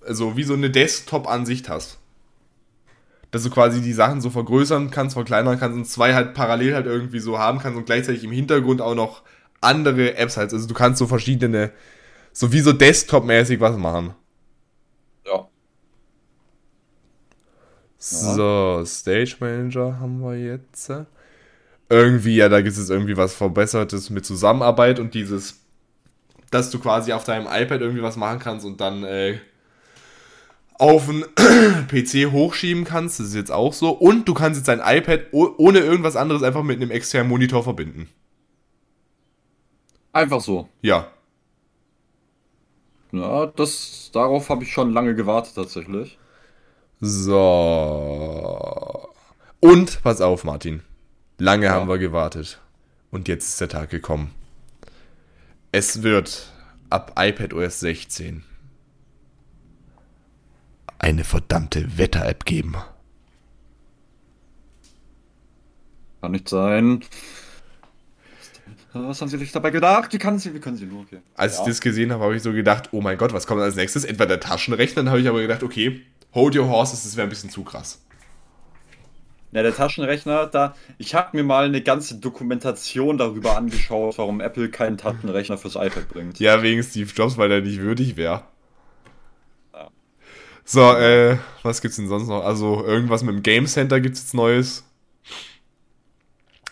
so 0.07 0.37
wie 0.37 0.43
so 0.43 0.53
eine 0.53 0.69
Desktop-Ansicht 0.69 1.67
hast. 1.67 1.97
Dass 3.33 3.41
du 3.41 3.49
quasi 3.49 3.81
die 3.81 3.93
Sachen 3.93 4.21
so 4.21 4.29
vergrößern 4.29 4.91
kannst, 4.91 5.15
verkleinern 5.15 5.59
kannst 5.59 5.75
und 5.75 5.85
zwei 5.85 6.13
halt 6.13 6.35
parallel 6.35 6.75
halt 6.75 6.85
irgendwie 6.85 7.19
so 7.19 7.39
haben 7.39 7.57
kannst 7.57 7.75
und 7.77 7.87
gleichzeitig 7.87 8.23
im 8.23 8.31
Hintergrund 8.31 8.79
auch 8.79 8.93
noch 8.93 9.23
andere 9.59 10.15
Apps 10.15 10.37
halt. 10.37 10.53
Also 10.53 10.67
du 10.67 10.75
kannst 10.75 10.99
so 10.99 11.07
verschiedene, 11.07 11.71
so 12.31 12.53
wie 12.53 12.59
so 12.59 12.73
Desktop-mäßig 12.73 13.59
was 13.59 13.75
machen. 13.75 14.13
Ja. 15.25 15.47
So, 17.97 18.83
Stage 18.85 19.37
Manager 19.39 19.99
haben 19.99 20.19
wir 20.21 20.37
jetzt. 20.37 20.91
Irgendwie, 21.89 22.35
ja, 22.35 22.49
da 22.49 22.61
gibt 22.61 22.77
es 22.77 22.89
irgendwie 22.89 23.17
was 23.17 23.33
Verbessertes 23.33 24.11
mit 24.11 24.27
Zusammenarbeit 24.27 24.99
und 24.99 25.15
dieses, 25.15 25.59
dass 26.51 26.69
du 26.69 26.77
quasi 26.77 27.13
auf 27.13 27.23
deinem 27.23 27.47
iPad 27.47 27.81
irgendwie 27.81 28.03
was 28.03 28.15
machen 28.15 28.37
kannst 28.37 28.63
und 28.63 28.79
dann 28.79 29.03
äh, 29.03 29.39
auf 30.83 31.05
den 31.05 31.23
PC 31.87 32.29
hochschieben 32.33 32.83
kannst. 32.83 33.21
Das 33.21 33.27
ist 33.27 33.35
jetzt 33.35 33.53
auch 33.53 33.71
so. 33.71 33.91
Und 33.91 34.27
du 34.27 34.33
kannst 34.33 34.59
jetzt 34.59 34.67
dein 34.67 34.81
iPad 34.83 35.27
oh- 35.31 35.53
ohne 35.57 35.79
irgendwas 35.79 36.17
anderes 36.17 36.43
einfach 36.43 36.61
mit 36.61 36.81
einem 36.81 36.91
externen 36.91 37.29
Monitor 37.29 37.63
verbinden. 37.63 38.09
Einfach 40.11 40.41
so. 40.41 40.67
Ja. 40.81 41.07
Ja, 43.13 43.45
das, 43.45 44.09
darauf 44.11 44.49
habe 44.49 44.65
ich 44.65 44.73
schon 44.73 44.91
lange 44.91 45.15
gewartet 45.15 45.55
tatsächlich. 45.55 46.17
So. 46.99 47.39
Und, 49.61 50.03
pass 50.03 50.19
auf, 50.19 50.43
Martin. 50.43 50.81
Lange 51.37 51.69
haben 51.69 51.87
wir 51.87 51.97
gewartet. 51.97 52.59
Und 53.09 53.29
jetzt 53.29 53.47
ist 53.47 53.61
der 53.61 53.69
Tag 53.69 53.89
gekommen. 53.89 54.31
Es 55.71 56.03
wird 56.03 56.51
ab 56.89 57.13
iPadOS 57.17 57.79
16 57.79 58.43
eine 61.03 61.25
verdammte 61.25 61.97
Wetter-App 61.97 62.45
geben. 62.45 62.75
Kann 66.21 66.31
nicht 66.31 66.47
sein. 66.47 67.03
Was 68.93 69.19
haben 69.21 69.27
sie 69.27 69.37
sich 69.37 69.51
dabei 69.51 69.71
gedacht? 69.71 70.13
Wie 70.13 70.17
kann 70.17 70.39
sie, 70.39 70.53
wie 70.53 70.59
können 70.59 70.77
sie 70.77 70.85
nur? 70.85 71.01
Okay. 71.01 71.19
Als 71.35 71.53
ich 71.55 71.59
Ja. 71.59 71.65
das 71.65 71.81
gesehen 71.81 72.11
habe, 72.13 72.23
habe 72.23 72.35
ich 72.35 72.43
so 72.43 72.53
gedacht, 72.53 72.89
oh 72.93 73.01
mein 73.01 73.17
Gott, 73.17 73.33
was 73.33 73.45
kommt 73.47 73.61
als 73.61 73.75
nächstes? 73.75 74.05
Etwa 74.05 74.25
der 74.25 74.39
Taschenrechner? 74.39 75.03
Dann 75.03 75.09
habe 75.09 75.19
ich 75.19 75.27
aber 75.27 75.41
gedacht, 75.41 75.63
okay, 75.63 76.01
hold 76.33 76.55
your 76.55 76.69
horses, 76.69 77.03
das 77.03 77.17
wäre 77.17 77.27
ein 77.27 77.29
bisschen 77.29 77.49
zu 77.49 77.63
krass. 77.63 77.99
Ja, 79.51 79.61
der 79.61 79.75
Taschenrechner, 79.75 80.47
da, 80.47 80.75
ich 80.97 81.13
habe 81.15 81.35
mir 81.35 81.43
mal 81.43 81.65
eine 81.65 81.81
ganze 81.81 82.15
Dokumentation 82.15 83.17
darüber 83.17 83.57
angeschaut, 83.57 84.17
warum 84.17 84.39
Apple 84.41 84.69
keinen 84.69 84.97
Taschenrechner 84.97 85.57
fürs 85.57 85.75
iPad 85.75 86.07
bringt. 86.09 86.39
Ja, 86.39 86.63
wegen 86.63 86.81
Steve 86.81 87.11
Jobs, 87.13 87.37
weil 87.37 87.51
er 87.51 87.61
nicht 87.61 87.79
würdig 87.79 88.15
wäre. 88.15 88.43
So, 90.65 90.81
äh, 90.93 91.37
was 91.61 91.81
gibt's 91.81 91.97
denn 91.97 92.07
sonst 92.07 92.27
noch? 92.27 92.43
Also, 92.43 92.85
irgendwas 92.85 93.23
mit 93.23 93.35
dem 93.35 93.43
Game 93.43 93.67
Center 93.67 93.99
gibt's 93.99 94.21
jetzt 94.21 94.33
Neues. 94.33 94.83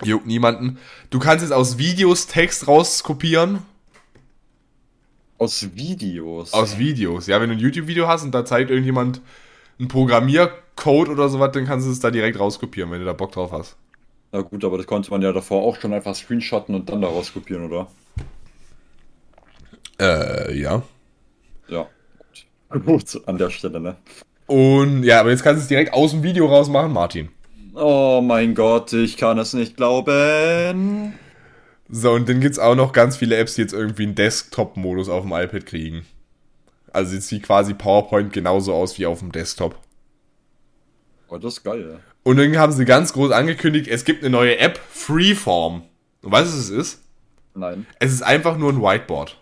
Juckt 0.03 0.25
niemanden. 0.25 0.79
Du 1.09 1.19
kannst 1.19 1.43
jetzt 1.43 1.51
aus 1.51 1.77
Videos 1.77 2.27
Text 2.27 2.67
rauskopieren. 2.67 3.59
Aus 5.37 5.75
Videos. 5.75 6.53
Aus 6.53 6.77
Videos. 6.77 7.27
Ja, 7.27 7.41
wenn 7.41 7.49
du 7.49 7.55
ein 7.55 7.59
YouTube-Video 7.59 8.07
hast 8.07 8.23
und 8.23 8.31
da 8.31 8.45
zeigt 8.45 8.69
irgendjemand 8.69 9.21
einen 9.79 9.87
Programmiercode 9.87 11.09
oder 11.09 11.29
sowas, 11.29 11.51
dann 11.51 11.65
kannst 11.65 11.87
du 11.87 11.91
es 11.91 11.99
da 11.99 12.11
direkt 12.11 12.39
rauskopieren, 12.39 12.91
wenn 12.91 12.99
du 12.99 13.05
da 13.05 13.13
Bock 13.13 13.31
drauf 13.31 13.51
hast. 13.51 13.75
Na 14.31 14.41
gut, 14.41 14.63
aber 14.63 14.77
das 14.77 14.87
konnte 14.87 15.11
man 15.11 15.21
ja 15.21 15.33
davor 15.33 15.63
auch 15.63 15.79
schon 15.79 15.93
einfach 15.93 16.15
screenshotten 16.15 16.73
und 16.73 16.89
dann 16.89 17.01
daraus 17.01 17.33
kopieren, 17.33 17.65
oder? 17.65 17.87
Äh, 19.99 20.57
ja. 20.57 20.81
Ja. 21.67 21.87
Gut. 22.85 23.21
An 23.25 23.37
der 23.37 23.49
Stelle, 23.49 23.79
ne? 23.79 23.95
Und 24.47 25.03
ja, 25.03 25.19
aber 25.19 25.29
jetzt 25.29 25.43
kannst 25.43 25.59
du 25.59 25.63
es 25.63 25.67
direkt 25.67 25.93
aus 25.93 26.11
dem 26.11 26.23
Video 26.23 26.45
rausmachen, 26.47 26.91
Martin. 26.91 27.29
Oh 27.73 28.21
mein 28.23 28.53
Gott, 28.53 28.91
ich 28.93 29.15
kann 29.17 29.37
es 29.37 29.53
nicht 29.53 29.77
glauben. 29.77 31.13
So, 31.89 32.11
und 32.11 32.27
dann 32.27 32.39
gibt's 32.39 32.59
auch 32.59 32.75
noch 32.75 32.93
ganz 32.93 33.17
viele 33.17 33.37
Apps, 33.37 33.55
die 33.55 33.61
jetzt 33.61 33.73
irgendwie 33.73 34.03
einen 34.03 34.15
Desktop-Modus 34.15 35.09
auf 35.09 35.23
dem 35.23 35.31
iPad 35.31 35.65
kriegen. 35.65 36.05
Also 36.93 37.15
jetzt 37.15 37.27
sieht 37.27 37.43
quasi 37.43 37.73
PowerPoint 37.73 38.33
genauso 38.33 38.73
aus 38.73 38.97
wie 38.97 39.05
auf 39.05 39.19
dem 39.19 39.31
Desktop. 39.31 39.77
Oh, 41.29 41.37
das 41.37 41.53
ist 41.53 41.63
geil. 41.63 41.99
Und 42.23 42.37
dann 42.37 42.57
haben 42.57 42.73
sie 42.73 42.85
ganz 42.85 43.13
groß 43.13 43.31
angekündigt, 43.31 43.87
es 43.87 44.05
gibt 44.05 44.21
eine 44.23 44.29
neue 44.29 44.57
App, 44.59 44.79
Freeform. 44.91 45.83
Und 46.21 46.31
weißt 46.31 46.51
du, 46.51 46.57
was 46.57 46.59
es 46.59 46.69
ist? 46.69 47.01
Nein. 47.55 47.85
Es 47.99 48.11
ist 48.11 48.21
einfach 48.21 48.57
nur 48.57 48.71
ein 48.71 48.81
Whiteboard. 48.81 49.40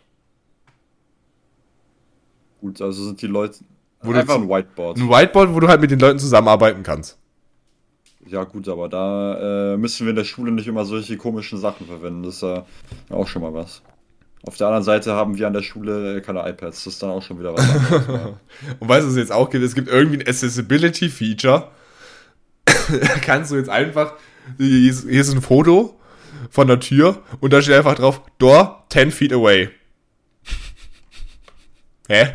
Gut, 2.62 2.82
also 2.82 3.06
sind 3.06 3.22
die 3.22 3.28
Leute. 3.28 3.60
Wo 4.02 4.14
einfach 4.14 4.36
ein 4.36 4.50
Whiteboard. 4.50 4.98
Ein 4.98 5.10
Whiteboard, 5.10 5.54
wo 5.54 5.60
du 5.60 5.68
halt 5.68 5.82
mit 5.82 5.92
den 5.92 6.00
Leuten 6.00 6.20
zusammenarbeiten 6.20 6.84
kannst. 6.84 7.18
Ja, 8.26 8.44
gut, 8.44 8.68
aber 8.70 8.88
da 8.90 9.74
äh, 9.74 9.78
müssen 9.78 10.06
wir 10.06 10.12
in 10.12 10.16
der 10.16 10.24
Schule 10.24 10.52
nicht 10.52 10.68
immer 10.68 10.86
solche 10.86 11.18
komischen 11.18 11.58
Sachen 11.58 11.88
verwenden. 11.88 12.24
Das 12.24 12.36
ist 12.36 12.42
ja 12.42 12.66
auch 13.10 13.28
schon 13.28 13.42
mal 13.42 13.54
was. 13.54 13.82
Auf 14.46 14.56
der 14.56 14.68
anderen 14.68 14.84
Seite 14.84 15.14
haben 15.14 15.38
wir 15.38 15.48
an 15.48 15.54
der 15.54 15.64
Schule 15.64 16.22
keine 16.22 16.48
iPads. 16.48 16.84
Das 16.84 16.94
ist 16.94 17.04
dann 17.04 17.10
auch 17.10 17.22
schon 17.22 17.40
wieder 17.40 17.54
was 17.54 17.70
anderes. 17.70 18.36
Und 18.80 18.88
weißt 18.88 19.04
du, 19.04 19.08
was 19.08 19.14
es 19.14 19.18
jetzt 19.18 19.32
auch 19.32 19.50
gibt? 19.50 19.66
Es 19.66 19.76
gibt 19.76 19.90
irgendwie 19.90 20.18
ein 20.20 20.28
Accessibility-Feature. 20.28 21.68
da 22.66 22.74
kannst 23.22 23.52
du 23.52 23.56
jetzt 23.56 23.70
einfach, 23.70 24.14
hier 24.58 24.90
ist, 24.90 25.10
hier 25.10 25.22
ist 25.22 25.34
ein 25.34 25.42
Foto 25.42 26.00
von 26.50 26.68
der 26.68 26.80
Tür 26.80 27.22
und 27.40 27.52
da 27.52 27.62
steht 27.62 27.76
einfach 27.76 27.96
drauf, 27.96 28.22
Door 28.38 28.86
10 28.90 29.12
feet 29.12 29.34
away. 29.34 29.70
Hä? 32.08 32.34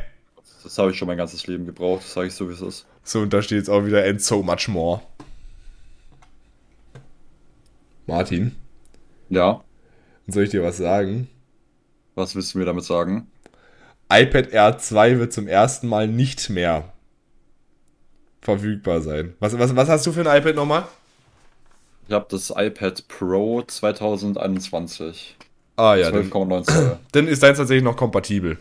Das 0.74 0.80
habe 0.80 0.90
ich 0.90 0.98
schon 0.98 1.06
mein 1.06 1.16
ganzes 1.16 1.46
Leben 1.46 1.66
gebraucht, 1.66 2.02
das 2.02 2.14
sage 2.14 2.26
ich 2.26 2.34
so, 2.34 2.48
wie 2.48 2.52
es 2.52 2.60
ist. 2.60 2.84
So, 3.04 3.20
und 3.20 3.32
da 3.32 3.40
steht 3.42 3.58
jetzt 3.58 3.70
auch 3.70 3.86
wieder 3.86 4.04
and 4.04 4.20
so 4.20 4.42
much 4.42 4.66
more. 4.66 5.00
Martin, 8.08 8.56
Ja, 9.28 9.62
soll 10.26 10.42
ich 10.42 10.50
dir 10.50 10.64
was 10.64 10.78
sagen? 10.78 11.28
was 12.16 12.34
willst 12.34 12.54
du 12.54 12.58
mir 12.58 12.64
damit 12.64 12.82
sagen? 12.82 13.30
iPad 14.12 14.50
Air 14.50 14.76
2 14.76 15.20
wird 15.20 15.32
zum 15.32 15.46
ersten 15.46 15.86
Mal 15.86 16.08
nicht 16.08 16.50
mehr 16.50 16.92
verfügbar 18.42 19.00
sein. 19.00 19.34
Was, 19.38 19.56
was, 19.56 19.76
was 19.76 19.88
hast 19.88 20.04
du 20.06 20.12
für 20.12 20.28
ein 20.28 20.40
iPad 20.40 20.56
nochmal? 20.56 20.88
Ich 22.08 22.14
habe 22.14 22.26
das 22.28 22.50
iPad 22.50 23.06
Pro 23.06 23.62
2021. 23.62 25.36
Ah 25.76 25.94
ja, 25.94 26.10
dann, 26.10 26.32
12,9 26.32 26.62
Zoll. 26.64 26.98
dann 27.12 27.28
ist 27.28 27.44
deins 27.44 27.58
tatsächlich 27.58 27.84
noch 27.84 27.96
kompatibel. 27.96 28.58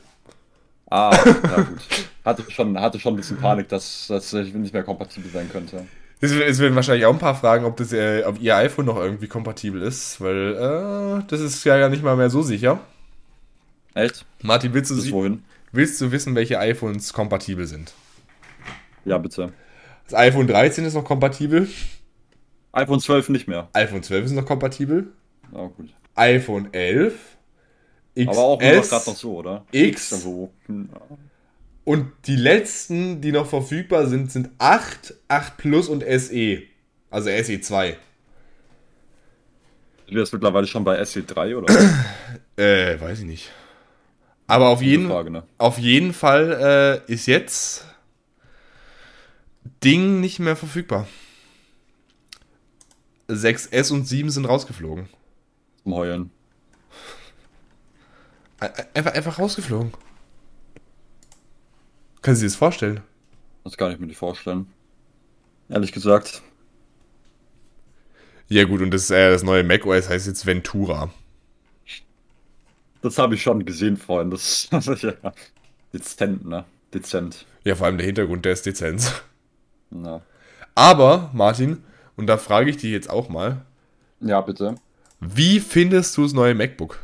Ah, 0.90 1.12
ja 1.26 1.62
gut. 1.62 1.80
Hatte 2.26 2.44
schon, 2.52 2.80
hatte 2.80 3.00
schon 3.00 3.14
ein 3.14 3.18
bisschen 3.18 3.38
Panik, 3.38 3.68
dass 3.70 4.08
das 4.08 4.32
nicht 4.34 4.74
mehr 4.74 4.84
kompatibel 4.84 5.30
sein 5.32 5.50
könnte. 5.52 5.86
Es, 6.22 6.32
werden 6.60 6.76
wahrscheinlich 6.76 7.06
auch 7.06 7.12
ein 7.14 7.20
paar 7.20 7.36
fragen, 7.36 7.66
ob 7.66 7.76
das 7.76 7.92
äh, 7.92 8.24
ob 8.26 8.40
ihr 8.40 8.56
iPhone 8.56 8.86
noch 8.86 8.98
irgendwie 8.98 9.28
kompatibel 9.28 9.82
ist, 9.82 10.22
weil 10.22 10.54
äh, 10.56 11.24
das 11.28 11.42
ist 11.42 11.64
ja 11.66 11.90
nicht 11.90 12.02
mal 12.04 12.16
mehr 12.16 12.30
so 12.30 12.42
sicher. 12.42 12.80
Echt? 13.94 14.26
Martin, 14.42 14.74
willst 14.74 14.90
du, 14.92 14.96
Bis 14.96 15.12
wohin? 15.12 15.44
willst 15.74 16.00
du 16.00 16.12
wissen, 16.12 16.34
welche 16.36 16.60
iPhones 16.60 17.12
kompatibel 17.12 17.68
sind? 17.68 17.94
Ja, 19.04 19.18
bitte. 19.18 19.52
Das 20.06 20.14
iPhone 20.18 20.48
13 20.48 20.86
ist 20.86 20.94
noch 20.94 21.04
kompatibel, 21.04 21.68
iPhone 22.72 23.00
12 23.02 23.28
nicht 23.30 23.48
mehr. 23.50 23.68
iPhone 23.74 24.02
12 24.02 24.26
ist 24.26 24.32
noch 24.32 24.46
kompatibel, 24.46 25.08
Ja, 25.54 25.66
gut. 25.68 25.94
iPhone 26.16 26.70
11, 26.74 27.14
XS 28.16 28.28
Aber 28.28 28.40
auch 28.40 28.62
nur 28.62 28.70
gerade 28.70 29.10
noch 29.10 29.16
so, 29.16 29.38
oder? 29.38 29.66
X 29.72 30.14
Also, 30.14 30.52
hm, 30.68 30.90
und 31.86 32.12
die 32.28 32.36
letzten, 32.36 33.20
die 33.22 33.32
noch 33.32 33.48
verfügbar 33.48 34.08
sind, 34.08 34.32
sind 34.32 34.50
8, 34.58 35.16
8 35.28 35.58
Plus 35.58 35.90
und 35.90 36.04
SE. 36.04 36.62
Also 37.10 37.30
SE 37.30 37.60
2. 37.60 37.98
sind 40.08 40.16
wir 40.16 40.28
mittlerweile 40.32 40.68
schon 40.68 40.84
bei 40.84 41.02
SE3 41.02 41.58
oder? 41.58 41.74
Äh, 42.56 43.02
weiß 43.02 43.22
ich 43.22 43.26
nicht. 43.26 43.52
Aber 44.46 44.70
auf 44.70 44.84
jeden, 44.84 45.08
Frage, 45.08 45.32
ne? 45.32 45.42
auf 45.58 45.80
jeden 45.80 46.14
Fall 46.14 47.02
äh, 47.08 47.12
ist 47.12 47.26
jetzt 47.26 47.84
Ding 49.84 50.20
nicht 50.20 50.38
mehr 50.38 50.56
verfügbar. 50.56 51.08
6S 53.28 53.92
und 53.92 54.08
7 54.08 54.30
sind 54.30 54.46
rausgeflogen. 54.46 55.10
Zum 55.82 55.96
Heulen. 55.96 56.30
Einfach, 58.94 59.14
einfach 59.14 59.40
rausgeflogen. 59.40 59.92
Können 62.22 62.36
Sie 62.36 62.42
sich 62.42 62.54
das 62.54 62.58
vorstellen? 62.58 63.02
Das 63.64 63.78
kann 63.78 63.92
ich 63.92 64.00
mir 64.00 64.08
nicht 64.08 64.18
vorstellen. 64.18 64.68
Ehrlich 65.70 65.92
gesagt. 65.92 66.42
Ja 68.48 68.66
gut, 68.66 68.82
und 68.82 68.92
das, 68.92 69.10
äh, 69.10 69.32
das 69.32 69.44
neue 69.44 69.64
macOS 69.64 70.10
heißt 70.10 70.28
jetzt 70.28 70.46
Ventura. 70.46 71.10
Das 73.02 73.18
habe 73.18 73.36
ich 73.36 73.42
schon 73.42 73.66
gesehen 73.66 73.98
vorhin. 73.98 74.32
Das, 74.32 74.68
das 74.72 74.88
ist 74.88 75.04
ja 75.04 75.14
dezent, 75.94 76.46
ne? 76.46 76.66
Dezent. 76.94 77.46
Ja, 77.64 77.76
vor 77.76 77.88
allem 77.88 77.98
der 77.98 78.06
Hintergrund, 78.06 78.46
der 78.46 78.54
ist 78.54 78.66
dezent. 78.66 79.24
Ja, 79.92 80.22
Aber, 80.76 81.30
Martin, 81.34 81.84
und 82.16 82.28
da 82.28 82.38
frage 82.38 82.70
ich 82.70 82.78
dich 82.78 82.92
jetzt 82.92 83.10
auch 83.10 83.30
mal, 83.30 83.66
ja 84.20 84.40
bitte. 84.42 84.76
wie 85.20 85.60
findest 85.60 86.16
du 86.18 86.24
das 86.24 86.34
neue 86.34 86.56
MacBook? 86.56 87.00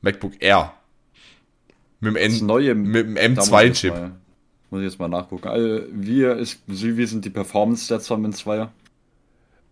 MacBook 0.00 0.32
Air. 0.40 0.72
Mit 2.00 2.14
dem, 2.14 2.16
N 2.16 2.46
neue 2.46 2.74
mit 2.74 2.94
dem 3.06 3.14
da 3.34 3.40
muss 3.40 3.48
ich 3.48 3.52
jetzt 3.52 3.78
M2-Chip. 3.78 3.94
mal- 3.94 4.12
Muss 4.70 4.80
ich 4.80 4.84
jetzt 4.86 4.98
mal 4.98 5.08
nachgucken. 5.08 5.48
Also, 5.48 5.82
wie, 5.92 6.22
ist, 6.24 6.60
wie 6.66 7.06
sind 7.06 7.24
die 7.24 7.30
Performance-Stats 7.30 8.06
von 8.08 8.26
Min2? 8.26 8.68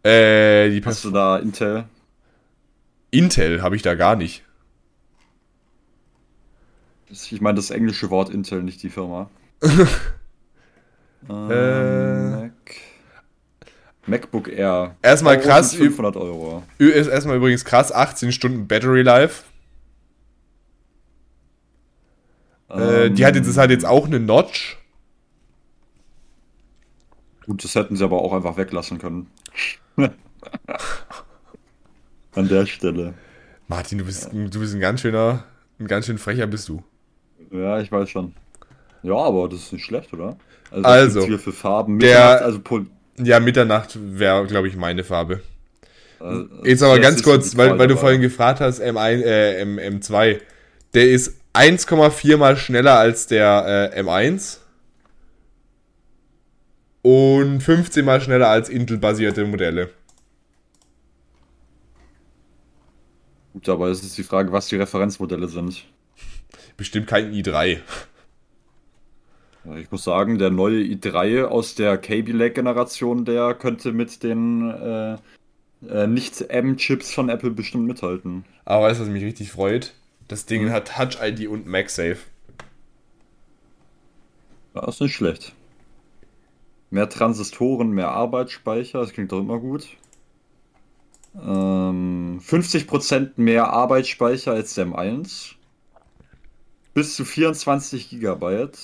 Äh, 0.04 0.70
die 0.70 0.82
Hast 0.84 1.04
du 1.04 1.10
da 1.10 1.38
Intel? 1.38 1.84
Intel 3.10 3.62
habe 3.62 3.76
ich 3.76 3.82
da 3.82 3.94
gar 3.94 4.16
nicht. 4.16 4.42
Ich 7.10 7.40
meine 7.40 7.56
das 7.56 7.70
englische 7.70 8.10
Wort 8.10 8.30
Intel, 8.30 8.62
nicht 8.62 8.82
die 8.82 8.90
Firma. 8.90 9.28
ähm, 9.62 9.88
Äh. 11.50 12.30
Mac. 12.30 12.52
MacBook 14.06 14.48
Air. 14.48 14.96
Erstmal 15.00 15.40
krass, 15.40 15.74
500 15.74 16.16
Euro. 16.16 16.62
Ist 16.76 17.06
erstmal 17.08 17.36
übrigens 17.36 17.64
krass, 17.64 17.90
18 17.92 18.32
Stunden 18.32 18.66
Battery 18.68 19.00
Life. 19.02 19.44
Äh, 22.70 23.10
die 23.10 23.24
hat 23.26 23.36
jetzt, 23.36 23.48
das 23.48 23.56
hat 23.58 23.70
jetzt 23.70 23.84
auch 23.86 24.06
eine 24.06 24.20
Notch. 24.20 24.78
Gut, 27.46 27.62
das 27.62 27.74
hätten 27.74 27.96
sie 27.96 28.04
aber 28.04 28.22
auch 28.22 28.32
einfach 28.32 28.56
weglassen 28.56 28.98
können. 28.98 29.26
An 32.34 32.48
der 32.48 32.66
Stelle. 32.66 33.14
Martin, 33.68 33.98
du 33.98 34.04
bist, 34.04 34.28
du 34.32 34.60
bist 34.60 34.74
ein 34.74 34.80
ganz 34.80 35.00
schöner, 35.00 35.44
ein 35.78 35.86
ganz 35.86 36.06
schön 36.06 36.18
frecher 36.18 36.46
bist 36.46 36.68
du. 36.68 36.82
Ja, 37.50 37.80
ich 37.80 37.90
weiß 37.92 38.08
schon. 38.10 38.34
Ja, 39.02 39.14
aber 39.16 39.48
das 39.48 39.60
ist 39.60 39.72
nicht 39.72 39.84
schlecht, 39.84 40.12
oder? 40.12 40.36
Also, 40.70 40.86
Also, 40.88 41.26
hier 41.26 41.38
für 41.38 41.52
Farben. 41.52 41.98
der- 41.98 42.42
also 42.42 42.60
Pol 42.60 42.86
Ja, 43.18 43.38
Mitternacht 43.38 43.96
wäre, 44.00 44.44
glaube 44.46 44.66
ich, 44.68 44.76
meine 44.76 45.04
Farbe. 45.04 45.40
äh, 46.20 46.44
Jetzt 46.68 46.82
aber 46.82 46.98
ganz 46.98 47.22
kurz, 47.22 47.56
weil, 47.56 47.78
weil 47.78 47.86
du 47.86 47.96
vorhin 47.96 48.20
gefragt 48.20 48.60
hast, 48.60 48.80
M1, 48.82 49.22
äh, 49.22 49.60
M, 49.60 49.78
M2. 49.78 50.40
Der 50.94 51.08
ist 51.10 51.34
1,4 51.54 52.36
mal 52.36 52.56
schneller 52.56 52.98
als 52.98 53.26
der 53.28 53.92
äh, 53.94 54.00
M1 54.00 54.58
und 57.02 57.60
15 57.60 58.04
mal 58.04 58.20
schneller 58.20 58.48
als 58.48 58.68
Intel-basierte 58.68 59.44
Modelle. 59.44 59.90
Gut, 63.52 63.68
aber 63.68 63.88
es 63.88 64.02
ist 64.02 64.18
die 64.18 64.24
Frage, 64.24 64.50
was 64.50 64.66
die 64.66 64.76
Referenzmodelle 64.76 65.46
sind. 65.46 65.84
Bestimmt 66.76 67.06
kein 67.06 67.32
i3. 67.32 67.78
Ja, 69.64 69.76
Ich 69.76 69.92
muss 69.92 70.02
sagen, 70.02 70.38
der 70.38 70.50
neue 70.50 70.80
i3 70.80 71.44
aus 71.44 71.76
der 71.76 71.96
Kaby 71.96 72.32
Lake-Generation, 72.32 73.24
der 73.24 73.54
könnte 73.54 73.92
mit 73.92 74.24
den 74.24 74.70
äh, 74.70 75.16
äh, 75.88 76.06
Nicht-M-Chips 76.08 77.14
von 77.14 77.28
Apple 77.28 77.52
bestimmt 77.52 77.86
mithalten. 77.86 78.44
Aber 78.64 78.86
weißt 78.86 78.98
du, 78.98 79.04
was 79.04 79.10
mich 79.10 79.22
richtig 79.22 79.52
freut? 79.52 79.94
Das. 80.28 80.46
Ding 80.46 80.70
hat 80.70 80.88
Touch 80.88 81.18
ID 81.22 81.48
und 81.48 81.66
MagSafe. 81.66 82.18
Ja, 84.74 84.88
ist 84.88 85.00
nicht 85.00 85.14
schlecht. 85.14 85.54
Mehr 86.90 87.08
Transistoren, 87.08 87.90
mehr 87.90 88.10
Arbeitsspeicher, 88.10 89.00
das 89.00 89.12
klingt 89.12 89.32
doch 89.32 89.40
immer 89.40 89.58
gut. 89.58 89.88
Ähm, 91.34 92.40
50% 92.40 93.32
mehr 93.36 93.72
Arbeitsspeicher 93.72 94.52
als 94.52 94.74
der 94.74 94.86
M1. 94.86 95.54
Bis 96.92 97.16
zu 97.16 97.24
24 97.24 98.10
Gigabyte. 98.10 98.78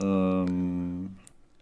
Ähm, 0.00 1.16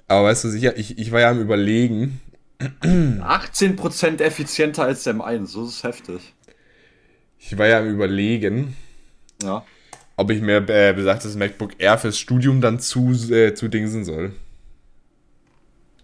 Aber 0.08 0.24
weißt 0.24 0.44
du 0.44 0.48
sicher, 0.50 0.76
ich, 0.76 0.98
ich 0.98 1.10
war 1.12 1.20
ja 1.20 1.30
am 1.30 1.40
überlegen, 1.40 2.20
18% 2.82 4.20
effizienter 4.20 4.84
als 4.84 5.04
der 5.04 5.14
M1, 5.14 5.46
so 5.46 5.64
ist 5.64 5.76
es 5.76 5.84
heftig. 5.84 6.34
ich 7.38 7.56
war 7.56 7.66
ja 7.66 7.78
am 7.78 7.88
überlegen, 7.88 8.76
Ja. 9.42 9.64
ob 10.16 10.30
ich 10.30 10.40
mir 10.40 10.66
äh, 10.68 10.92
besagtes 10.94 11.36
MacBook 11.36 11.72
Air 11.78 11.98
fürs 11.98 12.18
Studium 12.18 12.60
dann 12.60 12.78
zu, 12.80 13.12
äh, 13.30 13.54
zu 13.54 13.68
dingsen 13.68 14.04
soll. 14.04 14.32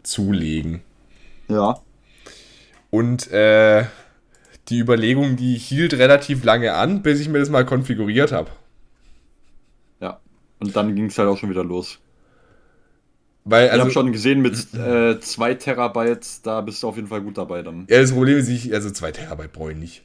Zulegen. 0.02 0.82
Ja. 1.48 1.80
Und 2.90 3.30
äh, 3.30 3.84
die 4.68 4.78
Überlegung, 4.78 5.36
die 5.36 5.56
hielt 5.56 5.94
relativ 5.94 6.44
lange 6.44 6.74
an, 6.74 7.02
bis 7.02 7.20
ich 7.20 7.28
mir 7.28 7.38
das 7.38 7.48
mal 7.50 7.64
konfiguriert 7.64 8.32
habe. 8.32 8.50
Ja. 10.00 10.20
Und 10.60 10.76
dann 10.76 10.94
ging 10.94 11.06
es 11.06 11.18
halt 11.18 11.28
auch 11.28 11.38
schon 11.38 11.50
wieder 11.50 11.64
los. 11.64 11.98
Weil, 13.44 13.66
Ich 13.66 13.72
habe 13.72 13.82
also, 13.82 13.92
schon 13.92 14.12
gesehen, 14.12 14.40
mit 14.40 14.56
2 15.22 15.54
Terabyte, 15.54 16.26
da 16.46 16.60
bist 16.60 16.82
du 16.82 16.88
auf 16.88 16.96
jeden 16.96 17.08
Fall 17.08 17.22
gut 17.22 17.38
dabei 17.38 17.62
dann. 17.62 17.86
ja, 17.88 18.00
das 18.00 18.12
Problem 18.12 18.38
ist, 18.38 18.48
ich, 18.48 18.72
also 18.72 18.90
2 18.90 19.12
Terabyte 19.12 19.52
brauche 19.52 19.72
ich 19.72 19.78
nicht. 19.78 20.04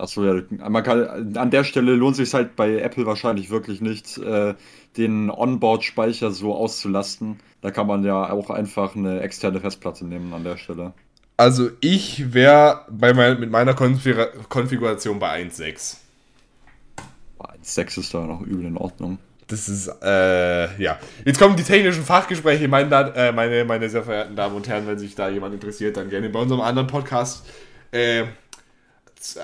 Achso, 0.00 0.24
ja, 0.24 0.42
man 0.68 0.82
kann, 0.82 1.36
an 1.36 1.50
der 1.50 1.64
Stelle 1.64 1.94
lohnt 1.94 2.16
sich 2.16 2.32
halt 2.32 2.56
bei 2.56 2.78
Apple 2.78 3.06
wahrscheinlich 3.06 3.50
wirklich 3.50 3.80
nicht, 3.80 4.18
äh, 4.18 4.54
den 4.96 5.30
Onboard-Speicher 5.30 6.30
so 6.30 6.54
auszulasten. 6.54 7.38
Da 7.60 7.70
kann 7.70 7.86
man 7.86 8.04
ja 8.04 8.30
auch 8.30 8.50
einfach 8.50 8.96
eine 8.96 9.20
externe 9.20 9.60
Festplatte 9.60 10.06
nehmen 10.06 10.32
an 10.32 10.44
der 10.44 10.56
Stelle. 10.56 10.92
Also 11.36 11.70
ich 11.80 12.34
wäre 12.34 12.84
bei 12.90 13.14
mein, 13.14 13.40
mit 13.40 13.50
meiner 13.50 13.74
Konfigura 13.74 14.26
Konfiguration 14.48 15.18
bei 15.18 15.42
1.6. 15.42 15.96
1.6 17.38 18.00
ist 18.00 18.14
da 18.14 18.20
noch 18.20 18.42
übel 18.42 18.66
in 18.66 18.76
Ordnung. 18.76 19.18
Das 19.46 19.68
ist, 19.68 19.90
äh, 20.02 20.82
ja. 20.82 20.98
Jetzt 21.24 21.38
kommen 21.40 21.56
die 21.56 21.62
technischen 21.62 22.04
Fachgespräche. 22.04 22.68
Meine, 22.68 22.94
äh, 23.16 23.32
meine, 23.32 23.64
meine 23.64 23.88
sehr 23.88 24.04
verehrten 24.04 24.36
Damen 24.36 24.54
und 24.54 24.68
Herren, 24.68 24.86
wenn 24.86 24.98
sich 24.98 25.14
da 25.14 25.28
jemand 25.28 25.54
interessiert, 25.54 25.96
dann 25.96 26.08
gerne 26.08 26.28
bei 26.28 26.38
unserem 26.38 26.60
anderen 26.60 26.86
Podcast 26.86 27.48
äh, 27.90 28.24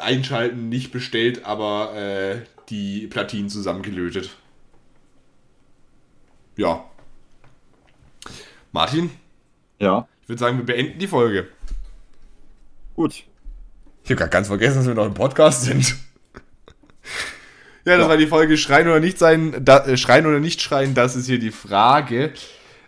einschalten. 0.00 0.68
Nicht 0.68 0.92
bestellt, 0.92 1.44
aber 1.44 1.94
äh, 1.94 2.42
die 2.68 3.06
Platinen 3.06 3.48
zusammengelötet. 3.48 4.30
Ja. 6.56 6.84
Martin? 8.72 9.10
Ja. 9.78 10.08
Ich 10.22 10.28
würde 10.28 10.40
sagen, 10.40 10.58
wir 10.58 10.66
beenden 10.66 10.98
die 10.98 11.06
Folge. 11.06 11.48
Gut. 12.94 13.24
Ich 14.04 14.10
habe 14.10 14.16
gerade 14.16 14.30
ganz 14.30 14.48
vergessen, 14.48 14.78
dass 14.78 14.86
wir 14.86 14.94
noch 14.94 15.06
im 15.06 15.14
Podcast 15.14 15.62
sind. 15.64 15.96
ja, 17.84 17.96
das 17.96 18.00
ja. 18.00 18.08
war 18.08 18.16
die 18.16 18.26
Folge 18.26 18.56
Schreien 18.56 18.88
oder 18.88 19.00
nicht 19.00 19.18
sein, 19.18 19.64
da, 19.64 19.84
äh, 19.84 19.96
Schreien 19.96 20.26
oder 20.26 20.40
nicht 20.40 20.62
schreien, 20.62 20.94
das 20.94 21.16
ist 21.16 21.26
hier 21.26 21.38
die 21.38 21.50
Frage. 21.50 22.32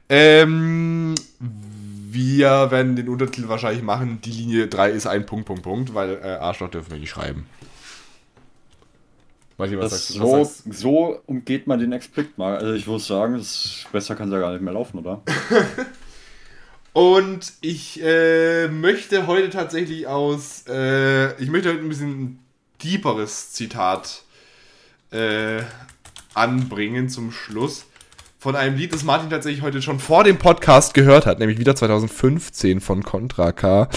Ähm, 0.08 1.14
wir 2.12 2.70
werden 2.70 2.96
den 2.96 3.08
Untertitel 3.08 3.48
wahrscheinlich 3.48 3.82
machen, 3.82 4.20
die 4.22 4.30
Linie 4.30 4.68
3 4.68 4.90
ist 4.90 5.06
ein 5.06 5.26
Punkt, 5.26 5.46
Punkt, 5.46 5.62
Punkt, 5.62 5.94
weil 5.94 6.20
äh, 6.22 6.36
Arschloch 6.40 6.70
dürfen 6.70 6.90
wir 6.90 6.98
nicht 6.98 7.10
schreiben. 7.10 7.46
Martin, 9.58 9.78
was 9.78 9.90
sagst, 9.90 10.08
so, 10.08 10.40
was 10.40 10.58
sagst? 10.58 10.78
so 10.78 11.20
umgeht 11.26 11.66
man 11.66 11.80
den 11.80 11.92
Explicit 11.92 12.38
mal. 12.38 12.56
Also 12.56 12.74
ich 12.74 12.86
würde 12.86 13.02
sagen, 13.02 13.36
das 13.36 13.84
besser 13.90 14.14
kann 14.14 14.28
es 14.28 14.32
ja 14.32 14.40
gar 14.40 14.52
nicht 14.52 14.62
mehr 14.62 14.72
laufen, 14.72 14.98
oder? 14.98 15.22
Und 16.92 17.52
ich 17.60 18.02
äh, 18.02 18.68
möchte 18.68 19.26
heute 19.26 19.50
tatsächlich 19.50 20.06
aus, 20.06 20.64
äh, 20.68 21.40
ich 21.42 21.50
möchte 21.50 21.70
heute 21.70 21.80
ein 21.80 21.88
bisschen 21.88 22.38
deeperes 22.82 23.52
Zitat 23.52 24.22
äh, 25.10 25.62
anbringen 26.34 27.08
zum 27.08 27.32
Schluss. 27.32 27.86
Von 28.40 28.54
einem 28.54 28.76
Lied, 28.76 28.92
das 28.92 29.02
Martin 29.02 29.30
tatsächlich 29.30 29.62
heute 29.62 29.82
schon 29.82 29.98
vor 29.98 30.22
dem 30.22 30.38
Podcast 30.38 30.94
gehört 30.94 31.26
hat, 31.26 31.40
nämlich 31.40 31.58
wieder 31.58 31.74
2015 31.74 32.80
von 32.80 33.02
Contra 33.02 33.50
K. 33.50 33.88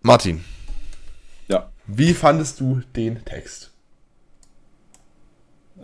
Martin. 0.00 0.42
Ja. 1.46 1.70
Wie 1.86 2.14
fandest 2.14 2.60
du 2.60 2.80
den 2.96 3.22
Text? 3.26 3.72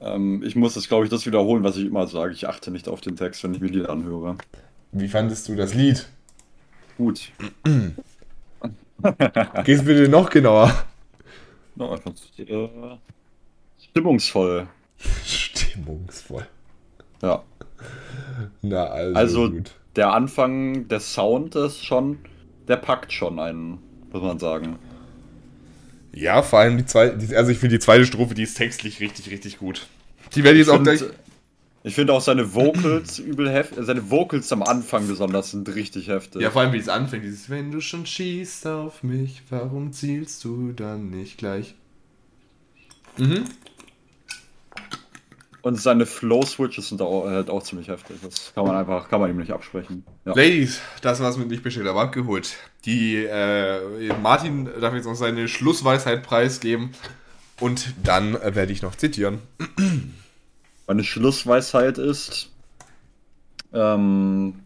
Ähm, 0.01 0.43
ich 0.43 0.57
muss 0.57 0.73
das, 0.73 0.89
glaube 0.89 1.05
ich, 1.05 1.11
das 1.11 1.27
wiederholen, 1.27 1.63
was 1.63 1.77
ich 1.77 1.85
immer 1.85 2.07
sage. 2.07 2.33
Ich 2.33 2.49
achte 2.49 2.71
nicht 2.71 2.89
auf 2.89 3.03
den 3.03 3.17
Text, 3.17 3.45
wenn 3.45 3.53
ich 3.53 3.61
mir 3.61 3.69
Lieder 3.69 3.91
anhöre. 3.91 4.39
Wie 4.93 5.09
fandest 5.09 5.47
du 5.49 5.57
das 5.57 5.75
Lied? 5.75 6.09
Gut. 6.97 7.33
Gehst 9.65 9.85
bitte 9.85 10.09
noch 10.09 10.31
genauer. 10.31 10.87
No, 11.75 11.97
äh, 11.97 12.69
stimmungsvoll. 13.79 14.69
Stimmungsvoll. 15.23 16.47
Ja. 17.23 17.43
Na, 18.63 18.85
also, 18.85 19.17
also 19.17 19.51
gut. 19.51 19.73
der 19.97 20.13
Anfang, 20.13 20.89
der 20.89 21.01
Sound 21.01 21.55
ist 21.55 21.85
schon, 21.85 22.19
der 22.69 22.77
packt 22.77 23.13
schon 23.13 23.39
einen, 23.39 23.79
muss 24.13 24.23
man 24.23 24.39
sagen. 24.39 24.79
Ja, 26.13 26.43
vor 26.43 26.59
allem 26.59 26.79
die 26.79 26.87
zweite, 26.87 27.37
also 27.37 27.51
ich 27.51 27.59
finde 27.59 27.77
die 27.77 27.81
zweite 27.81 28.05
Strophe, 28.05 28.35
die 28.35 28.43
ist 28.43 28.55
textlich 28.55 29.01
richtig, 29.01 29.31
richtig 29.31 29.59
gut. 29.59 29.87
Die 30.35 30.45
werde 30.45 30.59
ich 30.59 30.67
jetzt 30.67 30.75
auch 30.75 30.83
gleich. 30.83 31.03
Ich 31.83 31.95
finde 31.95 32.13
auch 32.13 32.21
seine 32.21 32.55
Vocals 32.55 33.19
übel 33.19 33.51
heftig. 33.51 33.85
Seine 33.85 34.11
Vocals 34.11 34.53
am 34.53 34.63
Anfang 34.63 35.07
besonders 35.07 35.53
sind 35.53 35.69
richtig 35.75 36.09
heftig. 36.09 36.43
Ja, 36.43 36.51
vor 36.51 36.63
allem 36.63 36.73
wie 36.73 36.79
es 36.79 36.89
anfängt, 36.89 37.25
dieses 37.25 37.49
Wenn 37.49 37.71
du 37.71 37.81
schon 37.81 38.05
schießt 38.05 38.67
auf 38.67 39.03
mich, 39.03 39.43
warum 39.49 39.93
zielst 39.93 40.45
du 40.45 40.73
dann 40.73 41.11
nicht 41.11 41.39
gleich? 41.39 41.75
Mhm. 43.17 43.45
Und 45.63 45.81
seine 45.81 46.07
Flow-Switches 46.07 46.89
sind 46.89 47.03
auch, 47.03 47.27
halt 47.27 47.51
auch 47.51 47.63
ziemlich 47.63 47.89
heftig. 47.89 48.17
Das 48.23 48.53
kann 48.55 48.67
man 48.67 48.77
einfach, 48.77 49.09
kann 49.09 49.21
man 49.21 49.31
ihm 49.31 49.37
nicht 49.37 49.53
absprechen. 49.53 50.05
Ja. 50.25 50.33
Ladies, 50.35 50.81
das 51.03 51.21
war's 51.21 51.37
mit 51.37 51.49
nicht 51.49 51.63
bestellt, 51.63 51.87
aber 51.87 52.03
abgeholt. 52.03 52.57
Die, 52.87 53.17
äh, 53.17 54.13
Martin 54.23 54.69
darf 54.81 54.95
jetzt 54.95 55.05
noch 55.05 55.15
seine 55.15 55.49
Schlussweisheit 55.49 56.23
preisgeben. 56.23 56.91
Und 57.61 57.93
dann 58.03 58.35
äh, 58.37 58.55
werde 58.55 58.73
ich 58.73 58.83
noch 58.83 58.95
zitieren. 58.95 59.39
Meine 60.87 61.05
Schlussweisheit 61.05 61.99
ist, 61.99 62.51
ähm, 63.73 64.61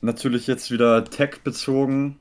natürlich 0.00 0.46
jetzt 0.46 0.70
wieder 0.70 1.04
Tech-bezogen. 1.04 2.16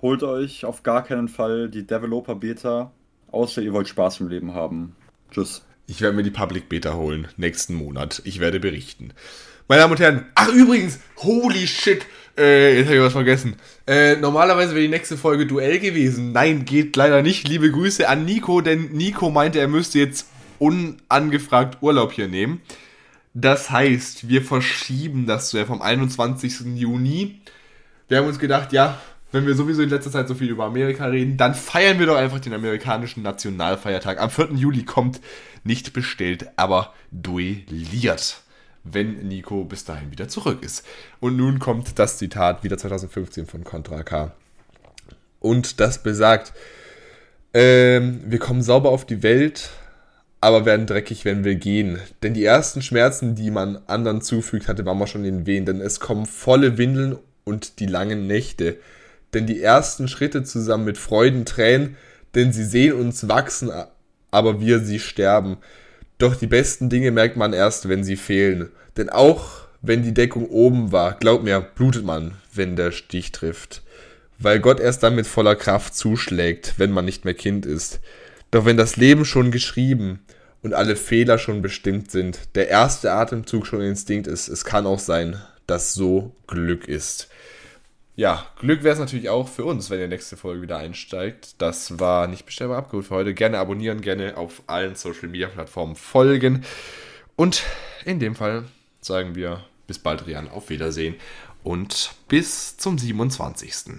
Holt 0.00 0.22
euch 0.22 0.64
auf 0.64 0.82
gar 0.82 1.04
keinen 1.04 1.28
Fall 1.28 1.68
die 1.68 1.86
Developer 1.86 2.36
Beta, 2.36 2.92
außer 3.32 3.60
ihr 3.60 3.72
wollt 3.72 3.88
Spaß 3.88 4.20
im 4.20 4.28
Leben 4.28 4.54
haben. 4.54 4.96
Tschüss. 5.30 5.62
Ich 5.90 6.00
werde 6.00 6.14
mir 6.14 6.22
die 6.22 6.30
Public 6.30 6.68
Beta 6.68 6.94
holen, 6.94 7.26
nächsten 7.36 7.74
Monat. 7.74 8.22
Ich 8.24 8.38
werde 8.38 8.60
berichten. 8.60 9.12
Meine 9.66 9.82
Damen 9.82 9.94
und 9.94 9.98
Herren, 9.98 10.26
ach 10.36 10.46
übrigens, 10.46 11.00
holy 11.16 11.66
shit, 11.66 12.06
äh, 12.38 12.78
jetzt 12.78 12.86
habe 12.86 12.98
ich 12.98 13.02
was 13.02 13.12
vergessen. 13.12 13.56
Äh, 13.88 14.14
normalerweise 14.14 14.70
wäre 14.70 14.82
die 14.82 14.88
nächste 14.88 15.16
Folge 15.16 15.48
Duell 15.48 15.80
gewesen. 15.80 16.30
Nein, 16.30 16.64
geht 16.64 16.94
leider 16.94 17.22
nicht. 17.22 17.48
Liebe 17.48 17.72
Grüße 17.72 18.08
an 18.08 18.24
Nico, 18.24 18.60
denn 18.60 18.92
Nico 18.92 19.30
meinte, 19.30 19.58
er 19.58 19.66
müsste 19.66 19.98
jetzt 19.98 20.28
unangefragt 20.60 21.78
Urlaub 21.80 22.12
hier 22.12 22.28
nehmen. 22.28 22.62
Das 23.34 23.72
heißt, 23.72 24.28
wir 24.28 24.42
verschieben 24.42 25.26
das 25.26 25.50
vom 25.66 25.82
21. 25.82 26.76
Juni. 26.76 27.40
Wir 28.06 28.18
haben 28.18 28.28
uns 28.28 28.38
gedacht, 28.38 28.72
ja, 28.72 29.00
wenn 29.32 29.46
wir 29.46 29.54
sowieso 29.54 29.82
in 29.82 29.90
letzter 29.90 30.10
Zeit 30.10 30.28
so 30.28 30.34
viel 30.34 30.50
über 30.50 30.64
Amerika 30.64 31.06
reden, 31.06 31.36
dann 31.36 31.54
feiern 31.54 31.98
wir 31.98 32.06
doch 32.06 32.16
einfach 32.16 32.40
den 32.40 32.54
amerikanischen 32.54 33.22
Nationalfeiertag. 33.22 34.20
Am 34.20 34.30
4. 34.30 34.52
Juli 34.54 34.84
kommt 34.84 35.20
nicht 35.64 35.92
bestellt, 35.92 36.46
aber 36.56 36.92
duelliert, 37.10 38.42
wenn 38.82 39.28
Nico 39.28 39.64
bis 39.64 39.84
dahin 39.84 40.10
wieder 40.10 40.28
zurück 40.28 40.62
ist. 40.62 40.84
Und 41.20 41.36
nun 41.36 41.58
kommt 41.58 41.98
das 41.98 42.18
Zitat 42.18 42.64
wieder 42.64 42.78
2015 42.78 43.46
von 43.46 43.64
Contra 43.64 44.02
K. 44.02 44.32
Und 45.38 45.80
das 45.80 46.02
besagt, 46.02 46.52
ähm, 47.54 48.20
wir 48.26 48.38
kommen 48.38 48.62
sauber 48.62 48.90
auf 48.90 49.04
die 49.04 49.22
Welt, 49.22 49.70
aber 50.40 50.64
werden 50.64 50.86
dreckig, 50.86 51.24
wenn 51.24 51.44
wir 51.44 51.54
gehen. 51.54 51.98
Denn 52.22 52.34
die 52.34 52.44
ersten 52.44 52.82
Schmerzen, 52.82 53.34
die 53.34 53.50
man 53.50 53.80
anderen 53.86 54.22
zufügt, 54.22 54.68
hatte 54.68 54.82
Mama 54.82 55.06
schon 55.06 55.24
in 55.24 55.38
den 55.38 55.46
Wehen. 55.46 55.66
Denn 55.66 55.80
es 55.80 56.00
kommen 56.00 56.26
volle 56.26 56.78
Windeln 56.78 57.18
und 57.44 57.80
die 57.80 57.86
langen 57.86 58.26
Nächte. 58.26 58.78
Denn 59.34 59.46
die 59.46 59.62
ersten 59.62 60.08
Schritte 60.08 60.42
zusammen 60.42 60.84
mit 60.84 60.98
Freuden, 60.98 61.44
Tränen, 61.44 61.96
denn 62.34 62.52
sie 62.52 62.64
sehen 62.64 62.94
uns 62.94 63.28
wachsen, 63.28 63.70
aber 64.30 64.60
wir 64.60 64.80
sie 64.80 64.98
sterben. 64.98 65.56
Doch 66.18 66.36
die 66.36 66.46
besten 66.46 66.88
Dinge 66.90 67.10
merkt 67.10 67.36
man 67.36 67.52
erst, 67.52 67.88
wenn 67.88 68.04
sie 68.04 68.16
fehlen. 68.16 68.70
Denn 68.96 69.08
auch 69.08 69.60
wenn 69.82 70.02
die 70.02 70.14
Deckung 70.14 70.46
oben 70.48 70.92
war, 70.92 71.14
glaub 71.14 71.42
mir, 71.42 71.60
blutet 71.60 72.04
man, 72.04 72.32
wenn 72.52 72.76
der 72.76 72.92
Stich 72.92 73.32
trifft. 73.32 73.82
Weil 74.38 74.60
Gott 74.60 74.80
erst 74.80 75.02
dann 75.02 75.14
mit 75.14 75.26
voller 75.26 75.56
Kraft 75.56 75.94
zuschlägt, 75.94 76.74
wenn 76.76 76.90
man 76.90 77.04
nicht 77.04 77.24
mehr 77.24 77.34
Kind 77.34 77.64
ist. 77.64 78.00
Doch 78.50 78.64
wenn 78.66 78.76
das 78.76 78.96
Leben 78.96 79.24
schon 79.24 79.50
geschrieben 79.50 80.20
und 80.62 80.74
alle 80.74 80.96
Fehler 80.96 81.38
schon 81.38 81.62
bestimmt 81.62 82.10
sind, 82.10 82.38
der 82.54 82.68
erste 82.68 83.12
Atemzug 83.12 83.66
schon 83.66 83.80
Instinkt 83.80 84.26
ist, 84.26 84.48
es 84.48 84.64
kann 84.64 84.86
auch 84.86 84.98
sein, 84.98 85.40
dass 85.66 85.94
so 85.94 86.34
Glück 86.46 86.86
ist. 86.88 87.29
Ja, 88.20 88.46
Glück 88.58 88.82
wäre 88.82 88.92
es 88.92 88.98
natürlich 88.98 89.30
auch 89.30 89.48
für 89.48 89.64
uns, 89.64 89.88
wenn 89.88 89.98
ihr 89.98 90.06
nächste 90.06 90.36
Folge 90.36 90.60
wieder 90.60 90.76
einsteigt. 90.76 91.54
Das 91.56 92.00
war 92.00 92.26
nicht 92.26 92.44
bestellbar 92.44 92.76
abgeholt 92.76 93.06
für 93.06 93.14
heute. 93.14 93.32
Gerne 93.32 93.58
abonnieren, 93.58 94.02
gerne 94.02 94.36
auf 94.36 94.62
allen 94.66 94.94
Social 94.94 95.30
Media 95.30 95.48
Plattformen 95.48 95.96
folgen. 95.96 96.62
Und 97.34 97.62
in 98.04 98.18
dem 98.18 98.34
Fall 98.34 98.64
sagen 99.00 99.36
wir 99.36 99.64
bis 99.86 99.98
bald, 99.98 100.26
Rian. 100.26 100.50
Auf 100.50 100.68
Wiedersehen 100.68 101.14
und 101.62 102.10
bis 102.28 102.76
zum 102.76 102.98
27. 102.98 103.94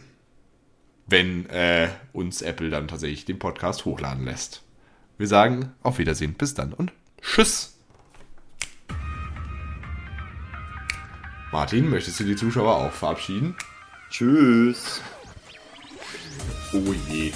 Wenn 1.07 1.49
äh, 1.49 1.89
uns 2.13 2.43
Apple 2.43 2.69
dann 2.69 2.87
tatsächlich 2.87 3.25
den 3.25 3.39
Podcast 3.39 3.85
hochladen 3.85 4.25
lässt. 4.25 4.61
Wir 5.17 5.25
sagen 5.25 5.73
auf 5.81 5.97
Wiedersehen, 5.97 6.35
bis 6.35 6.53
dann 6.53 6.73
und 6.73 6.93
tschüss. 7.23 7.75
Martin, 11.51 11.89
möchtest 11.89 12.19
du 12.19 12.23
die 12.23 12.35
Zuschauer 12.35 12.75
auch 12.75 12.91
verabschieden? 12.91 13.55
Tschüss. 14.11 14.99
Oh 16.73 16.93
je. 17.07 17.31